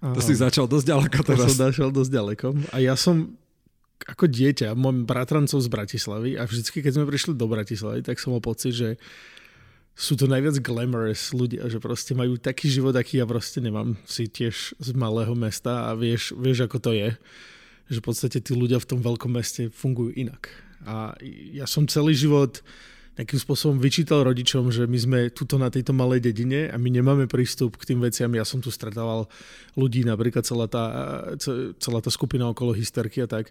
A 0.00 0.12
to 0.12 0.20
si 0.20 0.36
začal 0.36 0.68
dosť 0.68 0.86
ďaleko 0.92 1.18
teraz. 1.24 1.40
To 1.40 1.52
som 1.52 1.72
začal 1.72 1.88
dosť 1.92 2.10
ďaleko. 2.12 2.46
A 2.72 2.80
ja 2.80 2.94
som 2.96 3.36
ako 4.04 4.28
dieťa, 4.28 4.76
môj 4.76 5.08
bratrancov 5.08 5.64
z 5.64 5.72
Bratislavy 5.72 6.36
a 6.36 6.44
vždycky, 6.44 6.84
keď 6.84 7.00
sme 7.00 7.08
prišli 7.08 7.32
do 7.32 7.48
Bratislavy, 7.48 8.04
tak 8.04 8.20
som 8.20 8.36
mal 8.36 8.44
pocit, 8.44 8.76
že 8.76 8.88
sú 9.96 10.12
to 10.20 10.28
najviac 10.28 10.60
glamorous 10.60 11.32
ľudia, 11.32 11.72
že 11.72 11.80
proste 11.80 12.12
majú 12.12 12.36
taký 12.36 12.68
život, 12.68 12.92
aký 12.92 13.24
ja 13.24 13.24
proste 13.24 13.64
nemám. 13.64 13.96
Si 14.04 14.28
tiež 14.28 14.76
z 14.76 14.88
malého 14.92 15.32
mesta 15.32 15.88
a 15.88 15.96
vieš, 15.96 16.36
vieš 16.36 16.68
ako 16.68 16.76
to 16.76 16.90
je. 16.92 17.16
Že 17.86 17.98
v 18.02 18.06
podstate 18.06 18.38
tí 18.42 18.52
ľudia 18.52 18.82
v 18.82 18.88
tom 18.88 19.00
veľkom 19.02 19.30
meste 19.34 19.70
fungujú 19.70 20.14
inak. 20.16 20.50
A 20.86 21.14
ja 21.54 21.64
som 21.64 21.86
celý 21.86 22.14
život 22.14 22.60
nejakým 23.16 23.40
spôsobom 23.40 23.80
vyčítal 23.80 24.28
rodičom, 24.28 24.68
že 24.68 24.84
my 24.84 24.98
sme 25.00 25.18
tuto 25.32 25.56
na 25.56 25.72
tejto 25.72 25.96
malej 25.96 26.20
dedine 26.20 26.68
a 26.68 26.76
my 26.76 26.92
nemáme 26.92 27.24
prístup 27.24 27.80
k 27.80 27.92
tým 27.92 28.04
veciam. 28.04 28.28
Ja 28.36 28.44
som 28.44 28.60
tu 28.60 28.68
stretával 28.68 29.24
ľudí, 29.72 30.04
napríklad 30.04 30.44
celá 30.44 30.68
tá, 30.68 30.84
celá 31.80 32.04
tá 32.04 32.12
skupina 32.12 32.44
okolo 32.52 32.76
hysterky 32.76 33.24
a 33.24 33.28
tak 33.28 33.48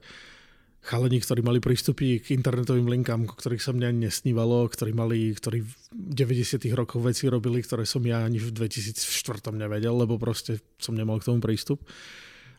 chalení, 0.86 1.17
ktorí 1.17 1.41
mali 1.41 1.58
prístupy 1.58 2.21
k 2.21 2.38
internetovým 2.38 2.86
linkám, 2.86 3.26
o 3.26 3.34
ktorých 3.34 3.63
sa 3.65 3.74
mňa 3.74 3.89
nesnívalo, 3.89 4.69
ktorí 4.69 4.93
mali, 4.93 5.34
ktorí 5.34 5.65
v 5.65 5.74
90 5.89 6.62
rokoch 6.78 7.02
veci 7.02 7.26
robili, 7.26 7.65
ktoré 7.65 7.89
som 7.89 8.06
ja 8.06 8.21
ani 8.21 8.38
v 8.38 8.54
2004 8.54 9.50
nevedel, 9.50 9.98
lebo 9.98 10.21
proste 10.21 10.62
som 10.78 10.93
nemal 10.93 11.17
k 11.17 11.34
tomu 11.34 11.41
prístup. 11.41 11.82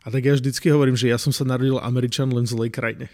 A 0.07 0.11
tak 0.11 0.23
ja 0.23 0.39
vždycky 0.39 0.71
hovorím, 0.71 0.95
že 0.95 1.11
ja 1.11 1.19
som 1.19 1.35
sa 1.35 1.43
narodil 1.43 1.75
Američan 1.83 2.31
len 2.31 2.47
v 2.47 2.53
zlej 2.55 2.71
krajine. 2.71 3.11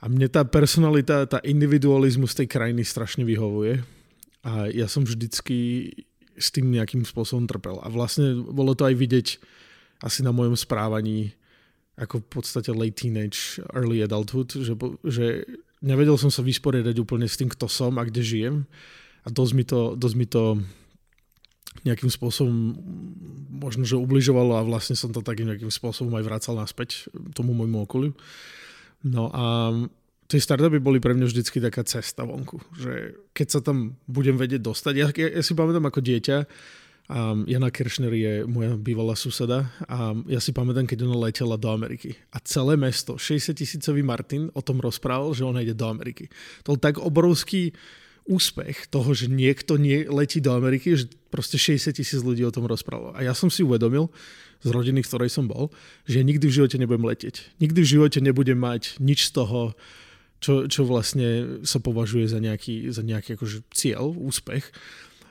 A 0.00 0.08
mne 0.08 0.32
tá 0.32 0.48
personalita, 0.48 1.28
tá 1.28 1.44
individualizmus 1.44 2.32
tej 2.32 2.48
krajiny 2.48 2.88
strašne 2.88 3.20
vyhovuje. 3.28 3.84
A 4.40 4.72
ja 4.72 4.88
som 4.88 5.04
vždycky 5.04 5.92
s 6.40 6.48
tým 6.48 6.72
nejakým 6.72 7.04
spôsobom 7.04 7.44
trpel. 7.44 7.76
A 7.84 7.92
vlastne 7.92 8.32
bolo 8.32 8.72
to 8.72 8.88
aj 8.88 8.96
vidieť 8.96 9.28
asi 10.00 10.24
na 10.24 10.32
mojom 10.32 10.56
správaní, 10.56 11.36
ako 12.00 12.24
v 12.24 12.28
podstate 12.32 12.72
late 12.72 12.96
teenage, 12.96 13.60
early 13.76 14.00
adulthood, 14.00 14.56
že, 14.56 14.72
že 15.04 15.44
nevedel 15.84 16.16
som 16.16 16.32
sa 16.32 16.40
vysporiadať 16.40 16.96
úplne 16.96 17.28
s 17.28 17.36
tým, 17.36 17.52
kto 17.52 17.68
som 17.68 17.92
a 18.00 18.08
kde 18.08 18.24
žijem. 18.24 18.56
A 19.24 19.28
dosť 19.28 19.52
mi 19.52 19.64
to, 19.68 19.92
dosť 20.00 20.16
mi 20.16 20.24
to 20.28 20.64
nejakým 21.82 22.08
spôsobom 22.08 22.78
možno, 23.56 23.82
že 23.88 23.98
ubližovalo 23.98 24.56
a 24.56 24.66
vlastne 24.66 24.94
som 24.94 25.12
to 25.12 25.24
takým 25.24 25.48
nejakým 25.50 25.72
spôsobom 25.72 26.12
aj 26.16 26.24
vracal 26.24 26.54
naspäť 26.56 27.08
tomu 27.36 27.52
môjmu 27.52 27.84
okoliu. 27.84 28.12
No 29.04 29.28
a 29.32 29.74
tie 30.30 30.40
startupy 30.40 30.78
boli 30.78 30.98
pre 30.98 31.12
mňa 31.12 31.26
vždycky 31.28 31.58
taká 31.60 31.82
cesta 31.84 32.24
vonku, 32.24 32.62
že 32.76 33.18
keď 33.36 33.46
sa 33.50 33.60
tam 33.60 33.98
budem 34.08 34.38
vedieť 34.38 34.62
dostať, 34.62 34.94
ja, 34.96 35.06
ja, 35.12 35.28
ja 35.40 35.42
si 35.42 35.52
pamätám 35.52 35.86
ako 35.88 36.00
dieťa, 36.00 36.36
Um, 37.06 37.46
Jana 37.46 37.70
Kiršner 37.70 38.10
je 38.10 38.42
moja 38.50 38.74
bývalá 38.74 39.14
suseda 39.14 39.70
a 39.86 40.10
ja 40.26 40.42
si 40.42 40.50
pamätám, 40.50 40.90
keď 40.90 41.06
ona 41.06 41.30
letela 41.30 41.54
do 41.54 41.70
Ameriky. 41.70 42.18
A 42.34 42.42
celé 42.42 42.74
mesto, 42.74 43.14
60 43.14 43.54
tisícový 43.54 44.02
Martin 44.02 44.50
o 44.50 44.62
tom 44.62 44.82
rozprával, 44.82 45.30
že 45.30 45.46
ona 45.46 45.62
ide 45.62 45.70
do 45.70 45.86
Ameriky. 45.86 46.26
To 46.66 46.74
bol 46.74 46.82
tak 46.82 46.98
obrovský 46.98 47.70
úspech 48.26 48.90
toho, 48.90 49.14
že 49.14 49.30
niekto 49.30 49.78
nie 49.78 50.04
letí 50.06 50.42
do 50.42 50.52
Ameriky, 50.52 50.98
že 50.98 51.10
proste 51.30 51.58
60 51.58 51.94
tisíc 51.94 52.20
ľudí 52.20 52.42
o 52.42 52.54
tom 52.54 52.66
rozprávalo. 52.66 53.14
A 53.14 53.22
ja 53.22 53.32
som 53.32 53.48
si 53.48 53.62
uvedomil, 53.62 54.10
z 54.64 54.68
rodiny, 54.72 55.04
v 55.04 55.08
ktorej 55.08 55.30
som 55.30 55.46
bol, 55.46 55.68
že 56.08 56.24
nikdy 56.24 56.48
v 56.48 56.56
živote 56.62 56.76
nebudem 56.80 57.04
letieť. 57.04 57.60
Nikdy 57.60 57.78
v 57.84 57.90
živote 57.98 58.18
nebudem 58.24 58.56
mať 58.56 58.96
nič 58.98 59.28
z 59.28 59.36
toho, 59.36 59.76
čo, 60.40 60.68
čo 60.68 60.84
vlastne 60.84 61.60
sa 61.64 61.80
považuje 61.80 62.28
za 62.28 62.40
nejaký, 62.40 62.92
za 62.92 63.00
nejaký 63.04 63.36
akože 63.36 63.68
cieľ, 63.72 64.12
úspech. 64.12 64.68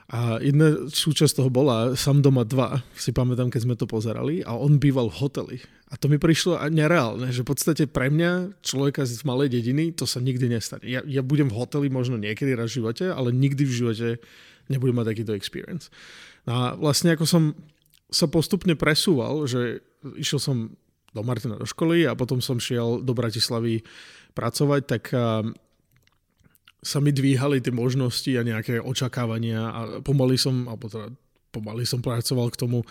A 0.06 0.38
jedna 0.38 0.86
súčasť 0.86 1.42
toho 1.42 1.50
bola 1.50 1.98
Sam 1.98 2.22
doma 2.22 2.46
2, 2.46 2.78
si 2.94 3.10
pamätám, 3.10 3.50
keď 3.50 3.60
sme 3.66 3.74
to 3.74 3.90
pozerali, 3.90 4.38
a 4.46 4.54
on 4.54 4.78
býval 4.78 5.10
v 5.10 5.18
hoteli. 5.18 5.56
A 5.90 5.98
to 5.98 6.06
mi 6.06 6.14
prišlo 6.14 6.62
nereálne, 6.70 7.34
že 7.34 7.42
v 7.42 7.50
podstate 7.50 7.90
pre 7.90 8.06
mňa, 8.06 8.62
človeka 8.62 9.02
z 9.02 9.26
malej 9.26 9.58
dediny, 9.58 9.90
to 9.90 10.06
sa 10.06 10.22
nikdy 10.22 10.46
nestane. 10.46 10.86
Ja, 10.86 11.02
ja 11.02 11.26
budem 11.26 11.50
v 11.50 11.58
hoteli 11.58 11.90
možno 11.90 12.22
niekedy 12.22 12.54
raz 12.54 12.70
v 12.70 12.86
živote, 12.86 13.10
ale 13.10 13.34
nikdy 13.34 13.66
v 13.66 13.76
živote 13.82 14.08
nebudem 14.70 14.94
mať 14.94 15.10
takýto 15.10 15.34
experience. 15.34 15.90
No 16.46 16.54
a 16.54 16.64
vlastne 16.78 17.10
ako 17.10 17.26
som 17.26 17.42
sa 18.06 18.30
postupne 18.30 18.78
presúval, 18.78 19.42
že 19.50 19.82
išiel 20.14 20.38
som 20.38 20.56
do 21.10 21.22
Martina 21.26 21.58
do 21.58 21.66
školy 21.66 22.06
a 22.06 22.14
potom 22.14 22.38
som 22.38 22.62
šiel 22.62 23.02
do 23.02 23.10
Bratislavy 23.10 23.82
pracovať, 24.38 24.80
tak 24.86 25.10
sa 26.86 27.02
mi 27.02 27.10
dvíhali 27.10 27.58
tie 27.58 27.74
možnosti 27.74 28.30
a 28.30 28.46
nejaké 28.46 28.78
očakávania 28.78 29.60
a 29.74 29.80
pomaly 30.06 30.38
som, 30.38 30.70
alebo 30.70 30.86
teda 30.86 31.10
pomaly 31.50 31.82
som 31.82 31.98
pracoval 31.98 32.54
k 32.54 32.60
tomu, 32.62 32.86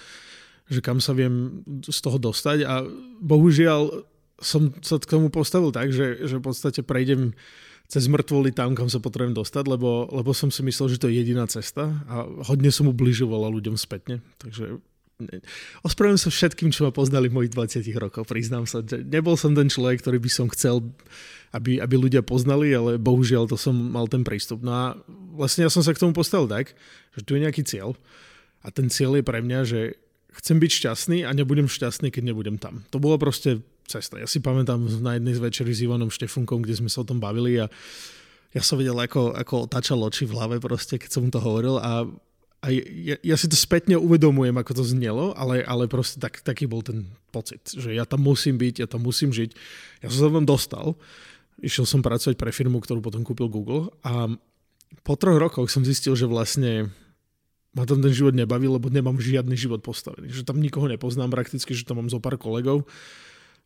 že 0.68 0.84
kam 0.84 1.00
sa 1.00 1.16
viem 1.16 1.64
z 1.88 2.00
toho 2.04 2.20
dostať 2.20 2.68
a 2.68 2.84
bohužiaľ 3.24 4.04
som 4.36 4.68
sa 4.84 5.00
k 5.00 5.08
tomu 5.08 5.32
postavil 5.32 5.72
tak, 5.72 5.96
že, 5.96 6.28
že 6.28 6.36
v 6.42 6.44
podstate 6.44 6.84
prejdem 6.84 7.32
cez 7.86 8.10
mŕtvoly 8.10 8.52
tam, 8.52 8.74
kam 8.74 8.90
sa 8.90 8.98
potrebujem 8.98 9.38
dostať, 9.38 9.64
lebo, 9.70 10.10
lebo 10.10 10.34
som 10.34 10.50
si 10.50 10.66
myslel, 10.66 10.98
že 10.98 11.00
to 11.00 11.08
je 11.08 11.22
jediná 11.22 11.46
cesta 11.46 12.04
a 12.10 12.26
hodne 12.50 12.74
som 12.74 12.90
ubližovala 12.90 13.48
ľuďom 13.48 13.78
spätne. 13.78 14.26
Takže 14.42 14.82
ospravedlňujem 15.88 16.24
sa 16.28 16.32
všetkým, 16.32 16.70
čo 16.76 16.84
ma 16.84 16.92
poznali 16.92 17.32
v 17.32 17.38
mojich 17.40 17.54
20 17.56 17.88
rokoch, 17.96 18.28
priznám 18.28 18.68
sa. 18.68 18.84
Nebol 18.84 19.40
som 19.40 19.56
ten 19.56 19.72
človek, 19.72 20.04
ktorý 20.04 20.20
by 20.20 20.32
som 20.32 20.48
chcel, 20.52 20.84
aby, 21.56 21.80
aby 21.80 21.96
ľudia 21.96 22.20
poznali, 22.20 22.76
ale 22.76 23.00
bohužiaľ 23.00 23.48
to 23.48 23.56
som 23.56 23.72
mal 23.72 24.12
ten 24.12 24.28
prístup. 24.28 24.60
No 24.60 24.72
a 24.76 24.86
vlastne 25.36 25.64
ja 25.64 25.72
som 25.72 25.80
sa 25.80 25.96
k 25.96 26.02
tomu 26.04 26.12
postavil 26.12 26.52
tak, 26.52 26.76
že 27.16 27.24
tu 27.24 27.40
je 27.40 27.44
nejaký 27.48 27.64
cieľ 27.64 27.96
a 28.60 28.68
ten 28.76 28.92
cieľ 28.92 29.16
je 29.20 29.24
pre 29.24 29.40
mňa, 29.40 29.60
že 29.64 29.96
chcem 30.36 30.60
byť 30.60 30.72
šťastný 30.84 31.18
a 31.24 31.32
nebudem 31.32 31.72
šťastný, 31.72 32.12
keď 32.12 32.36
nebudem 32.36 32.60
tam. 32.60 32.84
To 32.92 33.00
bolo 33.00 33.16
proste 33.16 33.64
cesta. 33.88 34.20
Ja 34.20 34.28
si 34.28 34.44
pamätám 34.44 34.84
na 35.00 35.16
jednej 35.16 35.38
z 35.38 35.44
večerí 35.44 35.72
s 35.72 35.86
Ivanom 35.86 36.12
Štefunkom, 36.12 36.66
kde 36.66 36.76
sme 36.76 36.90
sa 36.92 37.06
o 37.06 37.08
tom 37.08 37.24
bavili 37.24 37.56
a 37.62 37.72
ja 38.56 38.64
som 38.64 38.80
vedel, 38.80 38.96
ako, 38.96 39.36
ako 39.36 39.68
otáčal 39.68 40.00
oči 40.00 40.24
v 40.28 40.36
hlave 40.36 40.64
proste, 40.64 40.96
keď 40.96 41.10
som 41.12 41.28
to 41.28 41.44
hovoril 41.44 41.76
a 41.76 42.08
a 42.66 42.74
ja, 42.74 43.22
ja 43.22 43.36
si 43.38 43.46
to 43.46 43.54
spätne 43.54 43.94
uvedomujem, 43.94 44.58
ako 44.58 44.82
to 44.82 44.84
znelo, 44.90 45.38
ale, 45.38 45.62
ale 45.62 45.86
proste 45.86 46.18
tak, 46.18 46.42
taký 46.42 46.66
bol 46.66 46.82
ten 46.82 47.06
pocit, 47.30 47.62
že 47.70 47.94
ja 47.94 48.10
tam 48.10 48.26
musím 48.26 48.58
byť, 48.58 48.82
ja 48.82 48.88
tam 48.90 49.06
musím 49.06 49.30
žiť. 49.30 49.54
Ja 50.02 50.10
som 50.10 50.18
sa 50.26 50.30
tam 50.34 50.50
dostal, 50.50 50.98
išiel 51.62 51.86
som 51.86 52.02
pracovať 52.02 52.34
pre 52.34 52.50
firmu, 52.50 52.82
ktorú 52.82 53.06
potom 53.06 53.22
kúpil 53.22 53.54
Google 53.54 53.94
a 54.02 54.34
po 55.06 55.14
troch 55.14 55.38
rokoch 55.38 55.70
som 55.70 55.86
zistil, 55.86 56.18
že 56.18 56.26
vlastne 56.26 56.90
ma 57.78 57.86
tam 57.86 58.02
ten 58.02 58.10
život 58.10 58.34
nebaví, 58.34 58.66
lebo 58.66 58.90
nemám 58.90 59.22
žiadny 59.22 59.54
život 59.54 59.86
postavený. 59.86 60.32
Že 60.32 60.48
tam 60.48 60.58
nikoho 60.58 60.88
nepoznám 60.90 61.30
prakticky, 61.30 61.76
že 61.76 61.86
tam 61.86 62.02
mám 62.02 62.10
zo 62.10 62.24
pár 62.24 62.40
kolegov. 62.40 62.88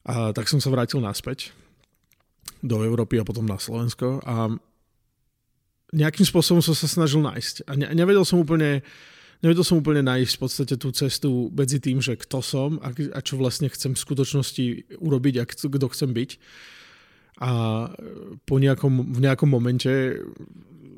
A 0.03 0.33
tak 0.33 0.49
som 0.49 0.57
sa 0.57 0.73
vrátil 0.73 0.99
naspäť 0.99 1.53
do 2.59 2.81
Európy 2.81 3.21
a 3.21 3.27
potom 3.27 3.45
na 3.45 3.61
Slovensko 3.61 4.19
a 4.25 4.49
nejakým 5.95 6.25
spôsobom 6.25 6.61
som 6.61 6.75
sa 6.77 6.85
snažil 6.85 7.21
nájsť. 7.23 7.65
A 7.65 7.73
ne, 7.73 7.87
nevedel 7.93 8.25
som 8.25 8.41
úplne 8.41 8.85
nevedel 9.39 9.63
som 9.63 9.79
úplne 9.79 10.03
nájsť 10.03 10.33
v 10.35 10.41
podstate 10.41 10.75
tú 10.75 10.91
cestu 10.91 11.47
medzi 11.55 11.79
tým, 11.79 12.03
že 12.03 12.19
kto 12.19 12.43
som 12.43 12.77
a, 12.83 12.91
a 12.91 13.19
čo 13.23 13.39
vlastne 13.39 13.71
chcem 13.71 13.95
v 13.95 14.03
skutočnosti 14.03 14.65
urobiť 14.99 15.35
a 15.39 15.43
kto 15.47 15.87
chcem 15.95 16.11
byť. 16.11 16.31
A 17.39 17.51
po 18.43 18.59
nejakom, 18.59 19.15
v 19.15 19.19
nejakom 19.23 19.47
momente 19.47 20.19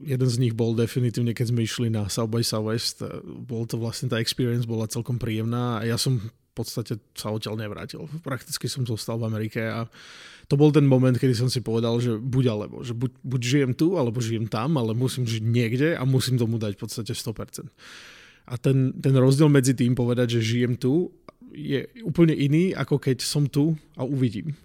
jeden 0.02 0.30
z 0.30 0.42
nich 0.42 0.58
bol 0.58 0.74
definitívne, 0.74 1.38
keď 1.38 1.54
sme 1.54 1.62
išli 1.62 1.88
na 1.94 2.10
South 2.10 2.34
by 2.34 2.42
Southwest, 2.42 3.06
bol 3.24 3.70
to 3.70 3.78
vlastne 3.78 4.10
tá 4.10 4.18
experience, 4.18 4.66
bola 4.66 4.90
celkom 4.90 5.22
príjemná 5.22 5.78
a 5.78 5.86
ja 5.86 6.02
som 6.02 6.18
v 6.18 6.54
podstate 6.58 6.98
sa 7.14 7.32
odtiaľ 7.32 7.62
nevrátil. 7.62 8.10
Prakticky 8.26 8.66
som 8.66 8.84
zostal 8.84 9.22
v 9.22 9.30
Amerike 9.30 9.62
a 9.62 9.86
to 10.52 10.60
bol 10.60 10.68
ten 10.68 10.84
moment, 10.84 11.16
kedy 11.16 11.32
som 11.32 11.48
si 11.48 11.64
povedal, 11.64 11.96
že 12.04 12.20
buď 12.20 12.46
alebo, 12.52 12.84
že 12.84 12.92
buď, 12.92 13.12
buď 13.24 13.42
žijem 13.42 13.72
tu, 13.72 13.96
alebo 13.96 14.20
žijem 14.20 14.52
tam, 14.52 14.76
ale 14.76 14.92
musím 14.92 15.24
žiť 15.24 15.40
niekde 15.48 15.96
a 15.96 16.04
musím 16.04 16.36
tomu 16.36 16.60
dať 16.60 16.76
v 16.76 16.82
podstate 16.84 17.16
100%. 17.16 17.72
A 18.52 18.54
ten, 18.60 18.92
ten 19.00 19.16
rozdiel 19.16 19.48
medzi 19.48 19.72
tým 19.72 19.96
povedať, 19.96 20.36
že 20.36 20.60
žijem 20.60 20.76
tu, 20.76 21.08
je 21.56 21.88
úplne 22.04 22.36
iný, 22.36 22.76
ako 22.76 23.00
keď 23.00 23.24
som 23.24 23.48
tu 23.48 23.80
a 23.96 24.04
uvidím. 24.04 24.60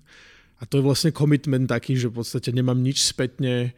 A 0.58 0.66
to 0.66 0.82
je 0.82 0.86
vlastne 0.86 1.14
commitment 1.14 1.70
taký, 1.70 1.94
že 1.94 2.10
v 2.10 2.18
podstate 2.18 2.50
nemám 2.50 2.82
nič 2.82 3.06
spätne 3.06 3.70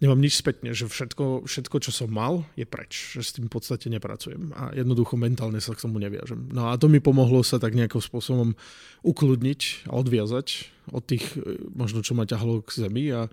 nemám 0.00 0.20
nič 0.20 0.36
spätne, 0.36 0.76
že 0.76 0.84
všetko, 0.88 1.48
všetko, 1.48 1.76
čo 1.80 1.90
som 1.92 2.12
mal, 2.12 2.44
je 2.52 2.68
preč, 2.68 3.16
že 3.16 3.24
s 3.24 3.32
tým 3.32 3.48
v 3.48 3.54
podstate 3.56 3.88
nepracujem 3.88 4.52
a 4.52 4.76
jednoducho 4.76 5.16
mentálne 5.16 5.60
sa 5.62 5.72
k 5.72 5.82
tomu 5.88 5.96
neviažem. 5.96 6.52
No 6.52 6.68
a 6.68 6.76
to 6.76 6.92
mi 6.92 7.00
pomohlo 7.00 7.40
sa 7.40 7.56
tak 7.56 7.72
nejakým 7.72 8.00
spôsobom 8.00 8.52
ukludniť 9.00 9.88
a 9.88 9.96
odviazať 9.96 10.46
od 10.92 11.02
tých, 11.04 11.24
e, 11.40 11.64
možno 11.72 12.04
čo 12.04 12.12
ma 12.12 12.28
ťahlo 12.28 12.60
k 12.60 12.86
zemi 12.86 13.08
a 13.08 13.32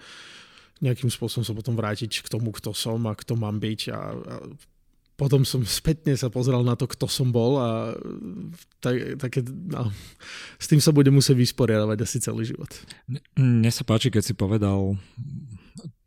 nejakým 0.79 1.11
spôsobom 1.11 1.43
sa 1.43 1.55
potom 1.55 1.75
vrátiť 1.75 2.23
k 2.23 2.31
tomu, 2.31 2.55
kto 2.55 2.71
som 2.71 2.99
a 3.07 3.15
kto 3.15 3.35
mám 3.35 3.59
byť 3.59 3.81
a, 3.91 3.99
a 3.99 4.35
potom 5.13 5.45
som 5.45 5.61
spätne 5.61 6.17
sa 6.17 6.27
pozrel 6.33 6.65
na 6.65 6.73
to, 6.73 6.89
kto 6.89 7.05
som 7.05 7.29
bol 7.29 7.61
a 7.61 7.93
tak, 8.81 9.19
také, 9.21 9.45
no, 9.45 9.93
s 10.57 10.65
tým 10.65 10.81
sa 10.81 10.89
bude 10.89 11.13
musieť 11.13 11.37
vysporiadavať 11.37 11.97
asi 12.01 12.17
celý 12.17 12.43
život. 12.49 12.71
Mne 13.37 13.69
sa 13.69 13.85
páči, 13.85 14.09
keď 14.09 14.23
si 14.25 14.33
povedal 14.33 14.97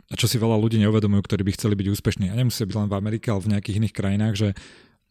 a 0.06 0.14
čo 0.14 0.30
si 0.30 0.38
veľa 0.38 0.54
ľudí 0.54 0.78
neuvedomujú, 0.86 1.22
ktorí 1.26 1.42
by 1.42 1.52
chceli 1.58 1.74
byť 1.74 1.88
úspešní. 1.90 2.26
A 2.30 2.38
nemusí 2.38 2.62
byť 2.62 2.76
len 2.78 2.88
v 2.90 2.98
Amerike, 2.98 3.30
ale 3.30 3.42
v 3.42 3.50
nejakých 3.56 3.78
iných 3.82 3.94
krajinách, 3.96 4.34
že 4.38 4.48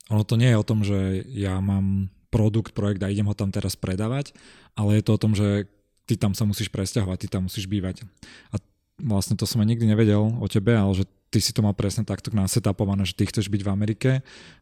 ono 0.07 0.23
to 0.23 0.39
nie 0.39 0.53
je 0.53 0.57
o 0.59 0.67
tom, 0.67 0.79
že 0.85 1.25
ja 1.35 1.59
mám 1.59 2.07
produkt, 2.31 2.71
projekt 2.75 3.03
a 3.03 3.11
idem 3.11 3.27
ho 3.27 3.35
tam 3.35 3.51
teraz 3.51 3.75
predávať, 3.75 4.35
ale 4.75 4.99
je 4.99 5.03
to 5.03 5.11
o 5.15 5.21
tom, 5.21 5.31
že 5.35 5.67
ty 6.05 6.15
tam 6.15 6.35
sa 6.37 6.45
musíš 6.45 6.69
presťahovať, 6.69 7.17
ty 7.25 7.27
tam 7.27 7.47
musíš 7.47 7.65
bývať. 7.65 8.05
A 8.53 8.59
vlastne 9.01 9.35
to 9.35 9.47
som 9.47 9.59
aj 9.63 9.67
nikdy 9.71 9.87
nevedel 9.87 10.21
o 10.39 10.47
tebe, 10.47 10.75
ale 10.75 10.93
že 10.95 11.07
ty 11.33 11.43
si 11.43 11.51
to 11.51 11.65
mal 11.65 11.75
presne 11.75 12.07
takto 12.07 12.31
nasetapované, 12.31 13.03
že 13.03 13.17
ty 13.17 13.27
chceš 13.27 13.51
byť 13.51 13.61
v 13.65 13.71
Amerike 13.71 14.11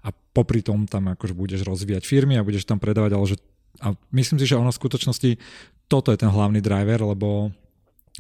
a 0.01 0.09
popri 0.33 0.65
tom 0.65 0.89
tam 0.89 1.11
akože 1.13 1.37
budeš 1.37 1.61
rozvíjať 1.67 2.07
firmy 2.07 2.39
a 2.39 2.45
budeš 2.45 2.65
tam 2.65 2.81
predávať, 2.81 3.11
ale 3.13 3.25
že 3.29 3.37
a 3.81 3.97
myslím 4.13 4.37
si, 4.37 4.45
že 4.45 4.53
ono 4.53 4.69
v 4.69 4.79
skutočnosti 4.85 5.31
toto 5.89 6.13
je 6.13 6.21
ten 6.21 6.29
hlavný 6.29 6.61
driver, 6.61 7.01
lebo 7.09 7.49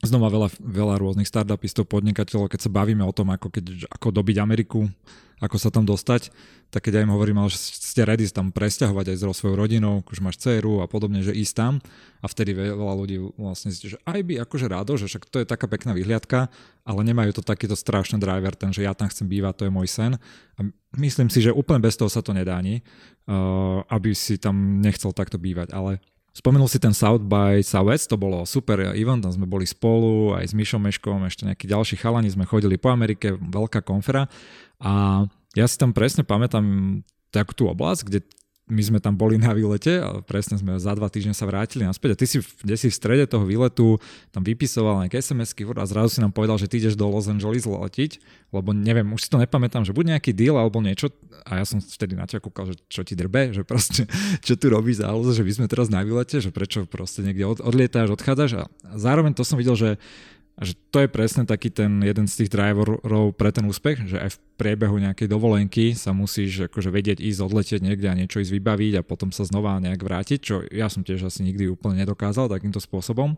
znova 0.03 0.27
veľa, 0.27 0.49
veľa 0.59 0.95
rôznych 0.99 1.27
startupistov, 1.27 1.87
podnikateľov, 1.87 2.51
keď 2.51 2.67
sa 2.67 2.71
bavíme 2.71 3.03
o 3.03 3.15
tom, 3.15 3.31
ako, 3.31 3.47
keď, 3.47 3.87
ako 3.87 4.11
dobiť 4.11 4.37
Ameriku, 4.43 4.87
ako 5.43 5.57
sa 5.59 5.67
tam 5.67 5.83
dostať, 5.83 6.31
tak 6.71 6.87
keď 6.87 6.97
ja 6.97 7.03
im 7.03 7.11
hovorím, 7.11 7.43
že 7.51 7.59
ste 7.59 8.07
ready 8.07 8.23
tam 8.31 8.55
presťahovať 8.55 9.13
aj 9.13 9.17
so 9.19 9.35
svojou 9.35 9.59
rodinou, 9.59 9.99
už 10.07 10.23
máš 10.23 10.39
dceru 10.39 10.79
a 10.79 10.87
podobne, 10.87 11.19
že 11.19 11.35
ísť 11.35 11.53
tam 11.53 11.73
a 12.23 12.25
vtedy 12.31 12.55
veľa 12.55 12.93
ľudí 12.95 13.19
vlastne 13.35 13.75
zistí, 13.75 13.91
že 13.91 13.99
aj 14.07 14.23
by 14.23 14.33
akože 14.47 14.65
rádo, 14.71 14.95
že 14.95 15.11
však 15.11 15.27
to 15.27 15.43
je 15.43 15.45
taká 15.45 15.67
pekná 15.67 15.91
vyhliadka, 15.91 16.47
ale 16.87 16.99
nemajú 17.03 17.35
to 17.35 17.43
takýto 17.43 17.75
strašný 17.75 18.23
driver, 18.23 18.55
ten, 18.55 18.71
že 18.71 18.87
ja 18.87 18.95
tam 18.95 19.11
chcem 19.11 19.27
bývať, 19.27 19.53
to 19.63 19.65
je 19.67 19.75
môj 19.75 19.87
sen. 19.91 20.15
A 20.55 20.59
myslím 20.95 21.27
si, 21.27 21.43
že 21.43 21.51
úplne 21.51 21.83
bez 21.83 21.99
toho 21.99 22.07
sa 22.07 22.23
to 22.23 22.31
nedá 22.31 22.55
ani, 22.55 22.79
uh, 22.79 23.83
aby 23.91 24.15
si 24.15 24.39
tam 24.39 24.79
nechcel 24.79 25.11
takto 25.11 25.35
bývať, 25.35 25.75
ale 25.75 25.99
Spomenul 26.33 26.65
si 26.65 26.81
ten 26.81 26.97
South 26.97 27.21
by 27.21 27.61
Southwest, 27.61 28.09
to 28.09 28.17
bolo 28.17 28.41
super 28.49 28.81
event, 28.97 29.21
tam 29.21 29.29
sme 29.29 29.45
boli 29.45 29.69
spolu, 29.69 30.33
aj 30.33 30.49
s 30.49 30.53
Mišom 30.57 30.81
Meškom, 30.81 31.21
ešte 31.29 31.45
nejakí 31.45 31.69
ďalší 31.69 32.01
chalani, 32.01 32.33
sme 32.33 32.49
chodili 32.49 32.81
po 32.81 32.89
Amerike, 32.89 33.37
veľká 33.37 33.85
konfera. 33.85 34.25
A 34.81 35.23
ja 35.53 35.65
si 35.69 35.77
tam 35.77 35.93
presne 35.93 36.25
pamätám 36.25 36.65
takú 37.29 37.53
tú 37.53 37.69
oblasť, 37.69 38.01
kde 38.09 38.19
my 38.63 38.79
sme 38.79 38.99
tam 39.03 39.19
boli 39.19 39.35
na 39.35 39.51
výlete 39.51 39.99
a 39.99 40.23
presne 40.23 40.55
sme 40.55 40.79
za 40.79 40.95
dva 40.95 41.11
týždne 41.11 41.35
sa 41.35 41.43
vrátili 41.43 41.83
naspäť 41.83 42.15
a 42.15 42.19
ty 42.19 42.25
si, 42.25 42.37
kde 42.39 42.79
si 42.79 42.87
v 42.87 42.95
strede 42.95 43.27
toho 43.27 43.43
výletu 43.43 43.99
tam 44.31 44.39
vypisoval 44.39 45.03
nejaké 45.03 45.19
SMS-ky 45.19 45.67
a 45.75 45.83
zrazu 45.83 46.15
si 46.15 46.19
nám 46.23 46.31
povedal, 46.31 46.55
že 46.55 46.71
ty 46.71 46.79
ideš 46.79 46.95
do 46.95 47.03
Los 47.11 47.27
Angeles 47.27 47.67
letiť, 47.67 48.23
lebo 48.55 48.71
neviem, 48.71 49.03
už 49.11 49.27
si 49.27 49.29
to 49.29 49.35
nepamätám, 49.35 49.83
že 49.83 49.91
buď 49.91 50.15
nejaký 50.15 50.31
deal 50.31 50.55
alebo 50.55 50.79
niečo 50.79 51.11
a 51.43 51.59
ja 51.59 51.65
som 51.67 51.83
vtedy 51.83 52.15
na 52.15 52.23
ťa 52.23 52.39
kúkal, 52.39 52.71
že 52.71 52.79
čo 52.87 53.03
ti 53.03 53.19
drbe, 53.19 53.51
že 53.51 53.67
proste 53.67 54.07
čo 54.47 54.55
tu 54.55 54.71
robíš 54.71 55.03
za 55.03 55.11
že 55.11 55.43
my 55.43 55.53
sme 55.59 55.67
teraz 55.67 55.91
na 55.91 55.99
výlete, 55.99 56.39
že 56.39 56.55
prečo 56.55 56.87
proste 56.87 57.19
niekde 57.19 57.59
odlietáš, 57.59 58.15
odchádzaš 58.15 58.63
a 58.63 58.95
zároveň 58.95 59.35
to 59.35 59.43
som 59.43 59.59
videl, 59.59 59.75
že 59.75 59.99
a 60.53 60.61
že 60.69 60.77
to 60.93 61.01
je 61.01 61.09
presne 61.09 61.49
taký 61.49 61.73
ten 61.73 61.97
jeden 62.05 62.29
z 62.29 62.45
tých 62.45 62.53
driverov 62.53 63.33
pre 63.33 63.49
ten 63.49 63.65
úspech, 63.65 64.05
že 64.05 64.21
aj 64.21 64.37
v 64.37 64.41
priebehu 64.61 65.01
nejakej 65.01 65.25
dovolenky 65.25 65.97
sa 65.97 66.13
musíš 66.13 66.69
akože 66.69 66.93
vedieť 66.93 67.17
ísť 67.25 67.41
odletieť 67.41 67.81
niekde 67.81 68.05
a 68.05 68.13
niečo 68.13 68.37
ísť 68.37 68.53
vybaviť 68.53 69.01
a 69.01 69.07
potom 69.07 69.33
sa 69.33 69.49
znova 69.49 69.81
nejak 69.81 70.05
vrátiť, 70.05 70.39
čo 70.39 70.61
ja 70.69 70.93
som 70.93 71.01
tiež 71.01 71.25
asi 71.25 71.41
nikdy 71.41 71.73
úplne 71.73 72.05
nedokázal 72.05 72.53
takýmto 72.53 72.77
spôsobom. 72.77 73.33